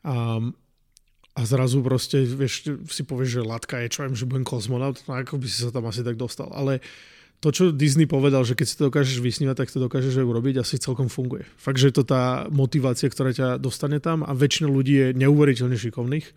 a, 0.03 0.39
a 1.35 1.41
zrazu 1.43 1.83
proste, 1.83 2.23
vieš, 2.23 2.69
si 2.87 3.03
povieš, 3.03 3.39
že 3.39 3.49
latka 3.49 3.79
je 3.83 3.91
čo, 3.91 4.07
že 4.11 4.29
budem 4.29 4.47
kozmonaut, 4.47 5.03
no 5.07 5.19
ako 5.19 5.39
by 5.39 5.47
si 5.47 5.63
sa 5.63 5.71
tam 5.71 5.87
asi 5.87 6.05
tak 6.05 6.15
dostal. 6.15 6.51
Ale 6.55 6.79
to, 7.39 7.55
čo 7.55 7.71
Disney 7.71 8.03
povedal, 8.03 8.43
že 8.43 8.55
keď 8.55 8.67
si 8.67 8.75
to 8.75 8.91
dokážeš 8.91 9.23
vysnívať, 9.23 9.63
tak 9.63 9.71
to 9.71 9.79
dokážeš 9.79 10.19
aj 10.19 10.27
urobiť, 10.27 10.59
asi 10.59 10.75
celkom 10.75 11.07
funguje. 11.07 11.47
Fakt, 11.55 11.79
že 11.79 11.91
je 11.91 11.95
to 11.95 12.03
tá 12.03 12.51
motivácia, 12.51 13.07
ktorá 13.07 13.31
ťa 13.31 13.63
dostane 13.63 14.03
tam 14.03 14.27
a 14.27 14.35
väčšina 14.35 14.67
ľudí 14.67 14.95
je 14.95 15.07
neuveriteľne 15.15 15.79
šikovných. 15.79 16.27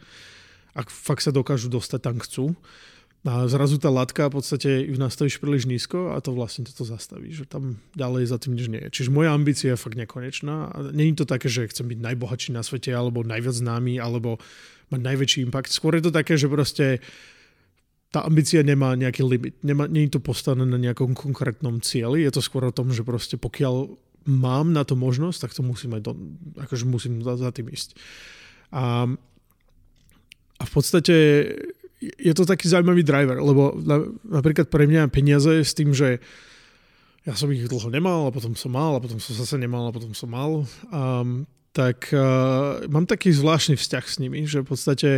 Ak 0.79 0.95
fakt 0.95 1.27
sa 1.27 1.35
dokážu 1.35 1.67
dostať 1.69 2.01
tam 2.01 2.17
chcú. 2.23 2.55
A 3.23 3.47
zrazu 3.47 3.79
tá 3.79 3.87
latka 3.87 4.27
v 4.27 4.43
podstate 4.43 4.83
ju 4.83 4.99
nastavíš 4.99 5.39
príliš 5.39 5.71
nízko 5.71 6.11
a 6.11 6.19
to 6.19 6.35
vlastne 6.35 6.67
toto 6.67 6.83
zastaví, 6.83 7.31
že 7.31 7.47
tam 7.47 7.79
ďalej 7.95 8.27
za 8.27 8.43
tým 8.43 8.59
nič 8.59 8.67
nie 8.67 8.83
je. 8.83 8.91
Čiže 8.99 9.15
moja 9.15 9.31
ambícia 9.31 9.71
je 9.71 9.79
fakt 9.79 9.95
nekonečná. 9.95 10.75
Není 10.91 11.15
to 11.15 11.23
také, 11.23 11.47
že 11.47 11.71
chcem 11.71 11.87
byť 11.87 12.03
najbohatší 12.03 12.51
na 12.51 12.67
svete 12.67 12.91
alebo 12.91 13.23
najviac 13.23 13.55
známy 13.55 14.03
alebo 14.03 14.43
mať 14.91 15.01
najväčší 15.07 15.39
impact. 15.47 15.71
Skôr 15.71 15.95
je 16.03 16.11
to 16.11 16.11
také, 16.11 16.35
že 16.35 16.51
proste 16.51 16.99
tá 18.11 18.27
ambícia 18.27 18.59
nemá 18.67 18.99
nejaký 18.99 19.23
limit. 19.23 19.55
Nemá, 19.63 19.87
nie 19.87 20.11
to 20.11 20.19
postavené 20.19 20.67
na 20.67 20.83
nejakom 20.83 21.15
konkrétnom 21.15 21.79
cieli. 21.79 22.27
Je 22.27 22.35
to 22.35 22.43
skôr 22.43 22.67
o 22.67 22.75
tom, 22.75 22.91
že 22.91 23.07
proste 23.07 23.39
pokiaľ 23.39 24.03
mám 24.27 24.75
na 24.75 24.83
to 24.83 24.99
možnosť, 24.99 25.47
tak 25.47 25.55
to 25.55 25.63
musím 25.63 25.95
aj 25.95 26.03
do, 26.11 26.13
akože 26.59 26.91
musím 26.91 27.23
za, 27.23 27.39
za 27.39 27.55
tým 27.55 27.71
ísť. 27.71 27.95
A, 28.75 29.07
a 30.59 30.63
v 30.67 30.73
podstate 30.75 31.15
je 32.03 32.33
to 32.35 32.43
taký 32.43 32.67
zaujímavý 32.67 33.07
driver, 33.07 33.39
lebo 33.39 33.79
na, 33.79 34.03
napríklad 34.27 34.67
pre 34.67 34.91
mňa 34.91 35.13
peniaze 35.13 35.63
s 35.63 35.73
tým, 35.77 35.95
že 35.95 36.19
ja 37.23 37.39
som 37.39 37.47
ich 37.55 37.71
dlho 37.71 37.87
nemal 37.87 38.27
a 38.27 38.35
potom 38.35 38.59
som 38.59 38.75
mal 38.75 38.99
a 38.99 39.03
potom 39.03 39.23
som 39.23 39.39
zase 39.39 39.55
nemal 39.55 39.87
a 39.87 39.95
potom 39.95 40.11
som 40.11 40.27
mal, 40.27 40.67
um, 40.91 41.47
tak 41.71 42.11
uh, 42.11 42.83
mám 42.91 43.07
taký 43.07 43.31
zvláštny 43.31 43.79
vzťah 43.79 44.05
s 44.05 44.19
nimi, 44.19 44.45
že 44.45 44.67
v 44.67 44.69
podstate 44.69 45.11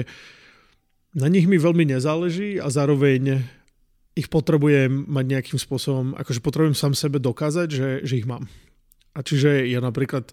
na 1.17 1.33
nich 1.33 1.49
mi 1.49 1.57
veľmi 1.57 1.89
nezáleží 1.89 2.61
a 2.61 2.69
zároveň 2.69 3.41
ich 4.15 4.31
potrebujem 4.31 5.11
mať 5.11 5.25
nejakým 5.27 5.59
spôsobom, 5.59 6.15
akože 6.15 6.39
potrebujem 6.39 6.77
sám 6.79 6.95
sebe 6.95 7.19
dokázať, 7.19 7.69
že, 7.73 7.89
že 8.07 8.15
ich 8.23 8.29
mám. 8.29 8.47
A 9.15 9.23
čiže 9.27 9.67
ja 9.67 9.83
napríklad 9.83 10.31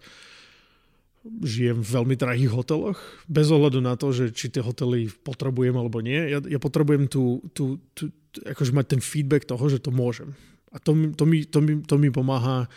žijem 1.22 1.82
v 1.82 1.90
veľmi 2.02 2.16
drahých 2.18 2.50
hoteloch, 2.50 2.98
bez 3.30 3.48
ohľadu 3.54 3.78
na 3.78 3.94
to, 3.94 4.10
že 4.10 4.34
či 4.34 4.50
tie 4.50 4.66
hotely 4.66 5.06
potrebujem 5.22 5.78
alebo 5.78 6.02
nie. 6.02 6.18
Ja, 6.18 6.42
ja 6.42 6.58
potrebujem 6.58 7.06
tu, 7.06 7.46
tu, 7.54 7.78
tu, 7.94 8.10
akože 8.42 8.74
mať 8.74 8.98
ten 8.98 9.02
feedback 9.02 9.46
toho, 9.46 9.62
že 9.70 9.78
to 9.78 9.94
môžem. 9.94 10.34
A 10.74 10.82
to, 10.82 10.98
to, 11.14 11.24
mi, 11.30 11.46
to, 11.46 11.60
mi, 11.62 11.84
to 11.86 11.96
mi 12.02 12.10
pomáha 12.10 12.72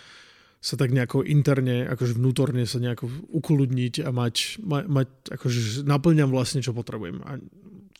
sa 0.64 0.80
tak 0.80 0.96
nejako 0.96 1.24
interne, 1.28 1.84
akože 1.88 2.16
vnútorne 2.16 2.64
sa 2.64 2.80
nejako 2.80 3.08
ukludniť 3.32 4.00
a 4.04 4.10
mať, 4.12 4.64
ma, 4.64 4.80
mať 4.80 5.36
akože 5.36 5.84
naplňam 5.84 6.32
vlastne, 6.32 6.64
čo 6.64 6.72
potrebujem. 6.72 7.20
A 7.24 7.36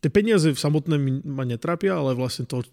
tie 0.00 0.08
peniaze 0.08 0.48
samotné 0.52 0.96
ma 1.28 1.44
netrapia, 1.44 1.96
ale 2.00 2.16
vlastne 2.16 2.48
to, 2.48 2.64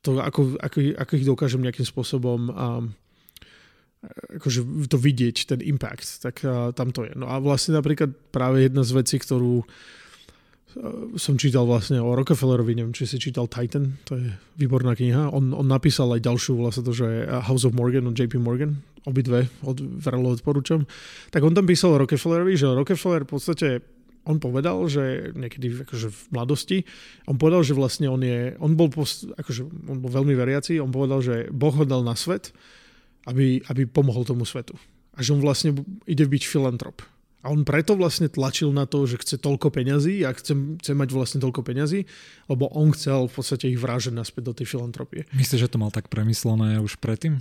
to 0.00 0.16
ako, 0.20 0.56
ako, 0.60 0.96
ako 0.96 1.12
ich 1.16 1.28
dokážem 1.28 1.60
nejakým 1.60 1.84
spôsobom 1.84 2.40
um, 2.48 2.92
akože 4.38 4.86
to 4.86 4.98
vidieť, 4.98 5.36
ten 5.54 5.60
impact, 5.62 6.22
tak 6.22 6.46
tam 6.74 6.94
to 6.94 7.02
je. 7.02 7.12
No 7.18 7.26
a 7.26 7.42
vlastne 7.42 7.74
napríklad 7.74 8.14
práve 8.30 8.70
jedna 8.70 8.86
z 8.86 8.94
vecí, 8.94 9.18
ktorú 9.18 9.62
uh, 9.62 9.66
som 11.16 11.40
čítal 11.40 11.64
vlastne 11.64 11.98
o 11.98 12.12
Rockefellerovi, 12.12 12.76
neviem, 12.76 12.92
či 12.92 13.08
si 13.08 13.16
čítal 13.16 13.48
Titan, 13.48 13.96
to 14.04 14.20
je 14.20 14.28
výborná 14.60 14.92
kniha. 14.92 15.32
On, 15.32 15.56
on 15.56 15.66
napísal 15.66 16.12
aj 16.12 16.28
ďalšiu, 16.28 16.60
vlastne 16.60 16.84
to, 16.84 16.92
že 16.92 17.24
House 17.26 17.64
of 17.64 17.72
Morgan 17.72 18.06
od 18.06 18.14
JP 18.14 18.36
Morgan, 18.36 18.78
obidve 19.08 19.48
od, 19.64 19.80
veľmi 19.80 20.36
odporúčam. 20.36 20.84
Tak 21.32 21.40
on 21.40 21.56
tam 21.56 21.64
písal 21.64 21.96
Rockefellerovi, 21.96 22.54
že 22.54 22.68
Rockefeller 22.68 23.24
v 23.24 23.32
podstate 23.32 23.68
on 24.28 24.36
povedal, 24.36 24.76
že 24.92 25.32
niekedy 25.32 25.88
akože 25.88 26.12
v 26.12 26.20
mladosti, 26.36 26.78
on 27.24 27.40
povedal, 27.40 27.64
že 27.64 27.72
vlastne 27.72 28.12
on 28.12 28.20
je, 28.20 28.52
on 28.60 28.76
bol, 28.76 28.92
post, 28.92 29.24
akože 29.40 29.64
on 29.88 30.04
bol 30.04 30.12
veľmi 30.12 30.36
veriaci, 30.36 30.76
on 30.84 30.92
povedal, 30.92 31.24
že 31.24 31.48
Boh 31.48 31.72
ho 31.72 31.88
dal 31.88 32.04
na 32.04 32.12
svet, 32.12 32.52
aby, 33.28 33.60
aby 33.68 33.84
pomohol 33.84 34.24
tomu 34.24 34.48
svetu. 34.48 34.72
A 35.12 35.20
že 35.20 35.36
on 35.36 35.44
vlastne 35.44 35.76
ide 36.08 36.24
byť 36.24 36.42
filantrop. 36.48 37.04
A 37.46 37.54
on 37.54 37.62
preto 37.62 37.94
vlastne 37.94 38.26
tlačil 38.26 38.74
na 38.74 38.82
to, 38.82 39.06
že 39.06 39.22
chce 39.22 39.36
toľko 39.38 39.70
peňazí 39.70 40.26
a 40.26 40.34
chce, 40.34 40.58
chce 40.82 40.92
mať 40.96 41.08
vlastne 41.14 41.38
toľko 41.38 41.62
peňazí, 41.62 42.02
lebo 42.50 42.66
on 42.74 42.90
chcel 42.90 43.30
v 43.30 43.34
podstate 43.38 43.70
ich 43.70 43.78
vrážať 43.78 44.10
naspäť 44.10 44.50
do 44.50 44.54
tej 44.58 44.66
filantropie. 44.66 45.22
Myslíš, 45.38 45.68
že 45.68 45.70
to 45.70 45.78
mal 45.78 45.94
tak 45.94 46.10
premyslené 46.10 46.82
už 46.82 46.98
predtým? 46.98 47.38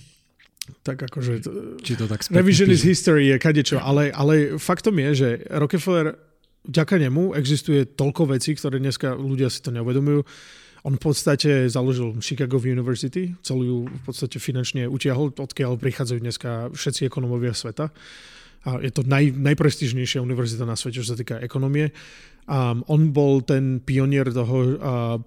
Tak 0.86 1.10
akože... 1.10 1.42
Či 1.82 1.94
to 1.98 2.06
tak 2.06 2.28
Revisionist 2.30 2.86
history 2.86 3.32
je 3.34 3.38
kadečo, 3.42 3.82
ale, 3.82 4.14
ale 4.14 4.62
faktom 4.62 5.02
je, 5.02 5.10
že 5.16 5.30
Rockefeller, 5.50 6.14
vďaka 6.68 6.96
nemu 7.02 7.34
existuje 7.34 7.88
toľko 7.88 8.38
vecí, 8.38 8.54
ktoré 8.54 8.78
dneska 8.78 9.18
ľudia 9.18 9.50
si 9.50 9.64
to 9.66 9.74
neuvedomujú 9.74 10.28
on 10.88 10.96
v 10.96 11.04
podstate 11.04 11.68
založil 11.68 12.16
Chicago 12.24 12.64
University, 12.64 13.36
celú 13.44 13.64
ju 13.68 13.78
v 13.92 14.02
podstate 14.08 14.40
finančne 14.40 14.88
utiahol, 14.88 15.36
odkiaľ 15.36 15.76
prichádzajú 15.76 16.20
dneska 16.24 16.72
všetci 16.72 17.04
ekonomovia 17.04 17.52
sveta. 17.52 17.92
A 18.64 18.80
je 18.80 18.92
to 18.96 19.04
naj, 19.04 19.36
najprestižnejšia 19.36 20.24
univerzita 20.24 20.64
na 20.64 20.80
svete, 20.80 21.04
čo 21.04 21.12
sa 21.12 21.20
týka 21.20 21.44
ekonomie. 21.44 21.92
Um, 22.48 22.88
on 22.88 23.12
bol 23.12 23.44
ten 23.44 23.84
pionier 23.84 24.32
toho 24.32 24.58
uh, 24.64 24.72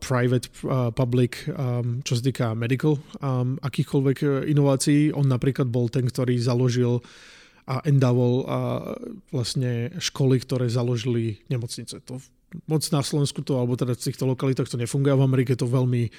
private 0.01 0.49
uh, 0.65 0.89
public, 0.97 1.45
um, 1.53 2.01
čo 2.01 2.17
sa 2.17 2.23
týka 2.25 2.47
medical, 2.57 2.97
um, 3.21 3.61
akýchkoľvek 3.61 4.19
uh, 4.25 4.29
inovácií. 4.49 5.13
On 5.13 5.29
napríklad 5.29 5.69
bol 5.69 5.93
ten, 5.93 6.09
ktorý 6.09 6.41
založil 6.41 7.05
a 7.69 7.85
endavol 7.85 8.49
uh, 8.49 8.97
vlastne 9.29 9.93
školy, 10.01 10.41
ktoré 10.41 10.73
založili 10.73 11.45
nemocnice. 11.53 12.01
To 12.09 12.17
moc 12.67 12.83
na 12.91 13.01
Slovensku 13.03 13.43
to, 13.47 13.59
alebo 13.59 13.79
teda 13.79 13.95
v 13.95 14.05
týchto 14.11 14.25
lokalitách 14.27 14.71
to 14.71 14.81
nefunguje. 14.81 15.15
V 15.15 15.27
Amerike 15.27 15.55
to 15.55 15.71
veľmi 15.71 16.11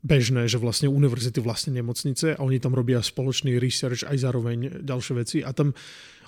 bežné, 0.00 0.48
že 0.48 0.56
vlastne 0.56 0.88
univerzity 0.88 1.44
vlastne 1.44 1.76
nemocnice 1.76 2.36
a 2.36 2.40
oni 2.40 2.56
tam 2.56 2.72
robia 2.72 3.04
spoločný 3.04 3.60
research 3.60 4.08
aj 4.08 4.16
zároveň 4.16 4.80
ďalšie 4.80 5.14
veci 5.16 5.38
a 5.44 5.52
tam 5.52 5.76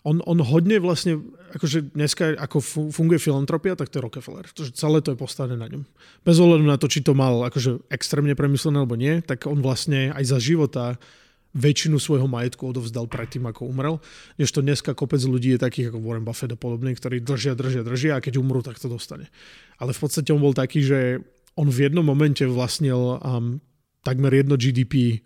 on, 0.03 0.19
on 0.27 0.43
hodne 0.43 0.83
vlastne, 0.83 1.23
akože 1.55 1.95
dneska 1.95 2.35
ako 2.35 2.59
funguje 2.91 3.23
filantropia, 3.23 3.79
tak 3.79 3.87
to 3.87 4.03
je 4.03 4.07
Rockefeller. 4.11 4.51
Tože 4.51 4.75
celé 4.75 4.99
to 4.99 5.15
je 5.15 5.19
postavené 5.19 5.55
na 5.55 5.71
ňom. 5.71 5.87
Bez 6.27 6.43
ohľadu 6.43 6.67
na 6.67 6.75
to, 6.75 6.91
či 6.91 7.07
to 7.07 7.15
mal 7.15 7.47
akože 7.47 7.87
extrémne 7.87 8.35
premyslené 8.35 8.83
alebo 8.83 8.99
nie, 8.99 9.23
tak 9.23 9.47
on 9.47 9.63
vlastne 9.63 10.11
aj 10.11 10.25
za 10.27 10.39
života 10.43 10.99
väčšinu 11.53 12.01
svojho 12.01 12.25
majetku 12.25 12.73
odovzdal 12.73 13.05
predtým, 13.09 13.45
ako 13.45 13.69
umrel. 13.69 14.01
to 14.41 14.61
dneska 14.65 14.97
kopec 14.97 15.21
ľudí 15.21 15.57
je 15.57 15.61
takých 15.61 15.93
ako 15.93 16.01
Warren 16.01 16.25
Buffett 16.25 16.53
a 16.53 16.59
podobný, 16.59 16.97
ktorí 16.97 17.21
držia, 17.21 17.53
držia, 17.53 17.85
držia 17.85 18.13
a 18.17 18.25
keď 18.25 18.41
umrú, 18.41 18.65
tak 18.65 18.81
to 18.81 18.89
dostane. 18.89 19.29
Ale 19.77 19.93
v 19.93 20.01
podstate 20.01 20.33
on 20.33 20.41
bol 20.41 20.57
taký, 20.57 20.81
že 20.81 21.21
on 21.53 21.69
v 21.69 21.89
jednom 21.89 22.05
momente 22.05 22.41
vlastnil 22.49 23.21
um, 23.21 23.61
takmer 24.01 24.33
jedno 24.33 24.57
GDP 24.57 25.21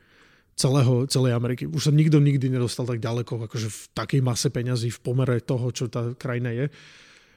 celého, 0.57 1.07
celej 1.07 1.37
Ameriky. 1.37 1.69
Už 1.69 1.89
sa 1.89 1.93
nikto 1.93 2.19
nikdy 2.19 2.49
nedostal 2.49 2.89
tak 2.89 2.99
ďaleko, 2.99 3.47
akože 3.47 3.69
v 3.69 3.81
takej 3.93 4.21
mase 4.25 4.49
peňazí 4.49 4.89
v 4.89 5.03
pomere 5.05 5.39
toho, 5.45 5.69
čo 5.71 5.87
tá 5.87 6.17
krajina 6.17 6.51
je. 6.51 6.67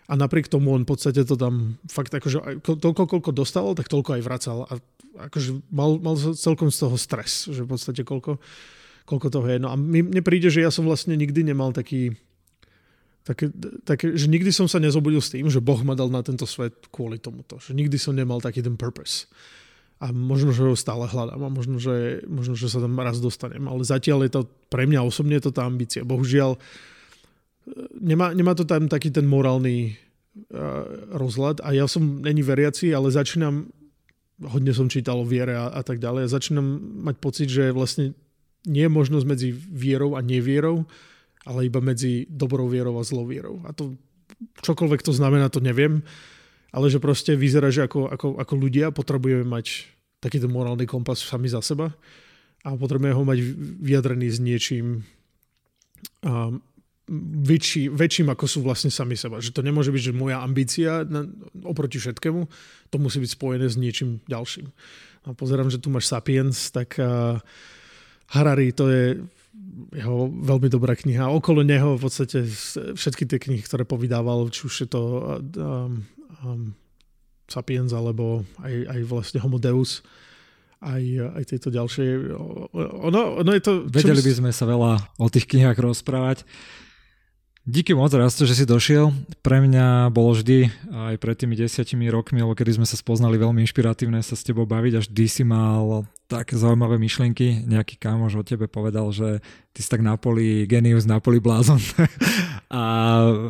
A 0.09 0.17
napriek 0.17 0.49
tomu 0.49 0.73
on 0.73 0.87
v 0.87 0.89
podstate 0.89 1.21
to 1.21 1.37
tam 1.37 1.77
fakt 1.85 2.09
akože 2.09 2.65
toľko, 2.65 3.03
koľko 3.05 3.29
dostal, 3.29 3.77
tak 3.77 3.91
toľko 3.91 4.17
aj 4.17 4.21
vracal. 4.25 4.57
A 4.65 4.81
akože 5.29 5.61
mal, 5.69 6.01
mal 6.01 6.17
celkom 6.17 6.73
z 6.73 6.87
toho 6.87 6.97
stres, 6.97 7.45
že 7.45 7.61
v 7.61 7.69
podstate 7.69 8.01
koľko, 8.01 8.41
koľko 9.09 9.27
toho 9.33 9.47
je. 9.49 9.57
No 9.57 9.73
a 9.73 9.75
mne 9.75 10.21
príde, 10.21 10.53
že 10.53 10.61
ja 10.61 10.69
som 10.69 10.85
vlastne 10.85 11.17
nikdy 11.17 11.41
nemal 11.41 11.73
taký, 11.73 12.13
také, 13.25 13.49
také, 13.81 14.13
že 14.13 14.29
nikdy 14.29 14.53
som 14.53 14.69
sa 14.69 14.77
nezobudil 14.77 15.17
s 15.17 15.33
tým, 15.33 15.49
že 15.49 15.57
Boh 15.57 15.81
ma 15.81 15.97
dal 15.97 16.13
na 16.13 16.21
tento 16.21 16.45
svet 16.45 16.93
kvôli 16.93 17.17
tomuto. 17.17 17.57
Že 17.57 17.73
nikdy 17.73 17.97
som 17.97 18.13
nemal 18.13 18.37
taký 18.37 18.61
ten 18.61 18.77
purpose 18.77 19.25
a 19.99 20.15
možno, 20.15 20.55
že 20.55 20.63
ho 20.63 20.79
stále 20.79 21.11
hľadám 21.11 21.43
a 21.43 21.49
možno 21.51 21.75
že, 21.75 22.23
možno, 22.23 22.55
že 22.55 22.71
sa 22.71 22.79
tam 22.79 22.95
raz 22.95 23.19
dostanem. 23.19 23.67
Ale 23.67 23.83
zatiaľ 23.83 24.23
je 24.23 24.31
to 24.31 24.41
pre 24.71 24.87
mňa 24.87 25.03
osobne 25.03 25.35
je 25.35 25.51
to 25.51 25.51
tá 25.51 25.67
ambícia. 25.67 26.07
Bohužiaľ, 26.07 26.55
nemá, 27.99 28.31
nemá 28.31 28.55
to 28.55 28.63
tam 28.63 28.87
taký 28.87 29.11
ten 29.11 29.27
morálny 29.27 29.91
uh, 29.91 31.11
rozhľad 31.19 31.59
a 31.67 31.75
ja 31.75 31.83
som 31.83 32.23
není 32.23 32.39
veriaci, 32.39 32.95
ale 32.95 33.11
začínam, 33.11 33.67
hodne 34.39 34.71
som 34.71 34.87
čítal 34.87 35.19
o 35.19 35.27
viere 35.27 35.59
a, 35.59 35.67
a 35.67 35.83
tak 35.83 35.99
ďalej, 35.99 36.31
a 36.31 36.33
začínam 36.39 36.79
mať 37.03 37.15
pocit, 37.19 37.51
že 37.51 37.75
vlastne 37.75 38.15
nie 38.67 38.87
je 38.87 38.91
možnosť 38.91 39.25
medzi 39.27 39.49
vierou 39.53 40.17
a 40.17 40.23
nevierou, 40.25 40.83
ale 41.47 41.71
iba 41.71 41.79
medzi 41.79 42.27
dobrou 42.27 42.67
vierou 42.67 42.99
a 42.99 43.07
zlou 43.07 43.27
vierou. 43.27 43.63
A 43.63 43.71
to 43.71 43.95
čokoľvek 44.63 45.03
to 45.03 45.15
znamená, 45.15 45.47
to 45.47 45.63
neviem 45.63 46.03
ale 46.69 46.85
že 46.89 47.01
proste 47.01 47.33
vyzerá, 47.33 47.73
že 47.73 47.85
ako, 47.85 48.09
ako, 48.09 48.27
ako 48.37 48.53
ľudia 48.53 48.93
potrebujeme 48.93 49.45
mať 49.45 49.89
takýto 50.21 50.51
morálny 50.51 50.85
kompas 50.85 51.23
sami 51.23 51.49
za 51.49 51.63
seba 51.63 51.89
a 52.61 52.75
potrebujeme 52.75 53.15
ho 53.15 53.23
mať 53.25 53.39
vyjadrený 53.81 54.27
s 54.29 54.39
niečím 54.43 54.85
a 56.23 56.53
väčší, 57.09 57.89
väčším, 57.89 58.29
ako 58.29 58.45
sú 58.45 58.59
vlastne 58.61 58.93
sami 58.93 59.17
seba. 59.17 59.41
Že 59.41 59.55
to 59.57 59.65
nemôže 59.65 59.89
byť, 59.89 60.13
že 60.13 60.13
moja 60.13 60.45
ambícia 60.45 61.01
na, 61.09 61.25
oproti 61.65 61.97
všetkému, 61.97 62.45
to 62.93 62.97
musí 63.01 63.17
byť 63.17 63.33
spojené 63.33 63.65
s 63.65 63.81
niečím 63.81 64.21
ďalším. 64.29 64.69
A 65.25 65.33
pozerám, 65.33 65.73
že 65.73 65.81
tu 65.81 65.89
máš 65.89 66.05
Sapiens, 66.05 66.69
tak 66.69 67.01
uh, 67.01 67.41
Harari 68.29 68.73
to 68.73 68.85
je 68.89 69.03
jeho 69.95 70.29
veľmi 70.29 70.69
dobrá 70.69 70.93
kniha. 70.93 71.31
Okolo 71.31 71.65
neho 71.65 71.97
v 71.97 72.01
podstate 72.03 72.45
všetky 72.93 73.25
tie 73.25 73.39
knihy, 73.41 73.61
ktoré 73.63 73.87
povydával, 73.87 74.51
či 74.53 74.69
už 74.69 74.75
je 74.85 74.89
to 74.89 75.01
um, 75.57 76.05
um, 76.45 76.75
Sapiens 77.49 77.89
alebo 77.89 78.45
aj, 78.61 78.73
aj 78.85 78.99
vlastne 79.09 79.41
Homo 79.41 79.57
Deus, 79.57 80.05
aj, 80.83 81.01
aj 81.33 81.43
tieto 81.49 81.73
ďalšie. 81.73 82.29
Ono, 83.09 83.41
ono 83.41 83.51
je 83.55 83.61
to... 83.63 83.89
Vedeli 83.89 84.21
by 84.21 84.33
sme 84.45 84.51
sa 84.53 84.69
veľa 84.69 85.17
o 85.17 85.27
tých 85.27 85.49
knihách 85.49 85.79
rozprávať. 85.81 86.45
Díky 87.69 87.93
moc, 87.93 88.09
Rasto, 88.09 88.49
že 88.49 88.57
si 88.57 88.65
došiel. 88.65 89.13
Pre 89.45 89.61
mňa 89.61 90.09
bolo 90.09 90.33
vždy, 90.33 90.73
aj 90.89 91.21
pred 91.21 91.37
tými 91.37 91.53
desiatimi 91.53 92.09
rokmi, 92.09 92.41
alebo 92.41 92.57
kedy 92.57 92.81
sme 92.81 92.87
sa 92.89 92.97
spoznali, 92.97 93.37
veľmi 93.37 93.61
inšpiratívne 93.61 94.25
sa 94.25 94.33
s 94.33 94.41
tebou 94.41 94.65
baviť. 94.65 94.97
Až 94.97 95.05
vždy 95.13 95.25
si 95.29 95.43
mal 95.45 96.01
také 96.25 96.57
zaujímavé 96.57 96.97
myšlienky. 96.97 97.69
Nejaký 97.69 98.01
kamoš 98.01 98.41
o 98.41 98.43
tebe 98.43 98.65
povedal, 98.65 99.13
že 99.13 99.45
ty 99.69 99.85
si 99.85 99.89
tak 99.93 100.01
Napoli 100.01 100.65
genius, 100.65 101.05
Napoli 101.05 101.37
blázon. 101.37 101.77
a 102.73 102.83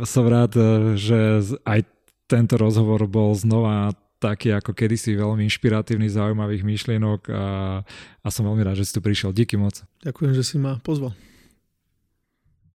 som 0.04 0.28
rád, 0.28 0.52
že 1.00 1.56
aj 1.64 1.88
tento 2.28 2.60
rozhovor 2.60 3.08
bol 3.08 3.32
znova 3.40 3.96
taký 4.20 4.52
ako 4.52 4.76
kedysi 4.76 5.16
veľmi 5.16 5.48
inšpiratívny, 5.48 6.12
zaujímavých 6.12 6.68
myšlienok 6.68 7.32
a, 7.32 7.46
a 8.20 8.28
som 8.28 8.44
veľmi 8.44 8.68
rád, 8.68 8.84
že 8.84 8.92
si 8.92 8.92
tu 8.92 9.00
prišiel. 9.00 9.32
Díky 9.32 9.56
moc. 9.56 9.80
Ďakujem, 10.04 10.36
že 10.36 10.44
si 10.44 10.60
ma 10.60 10.76
pozval. 10.84 11.16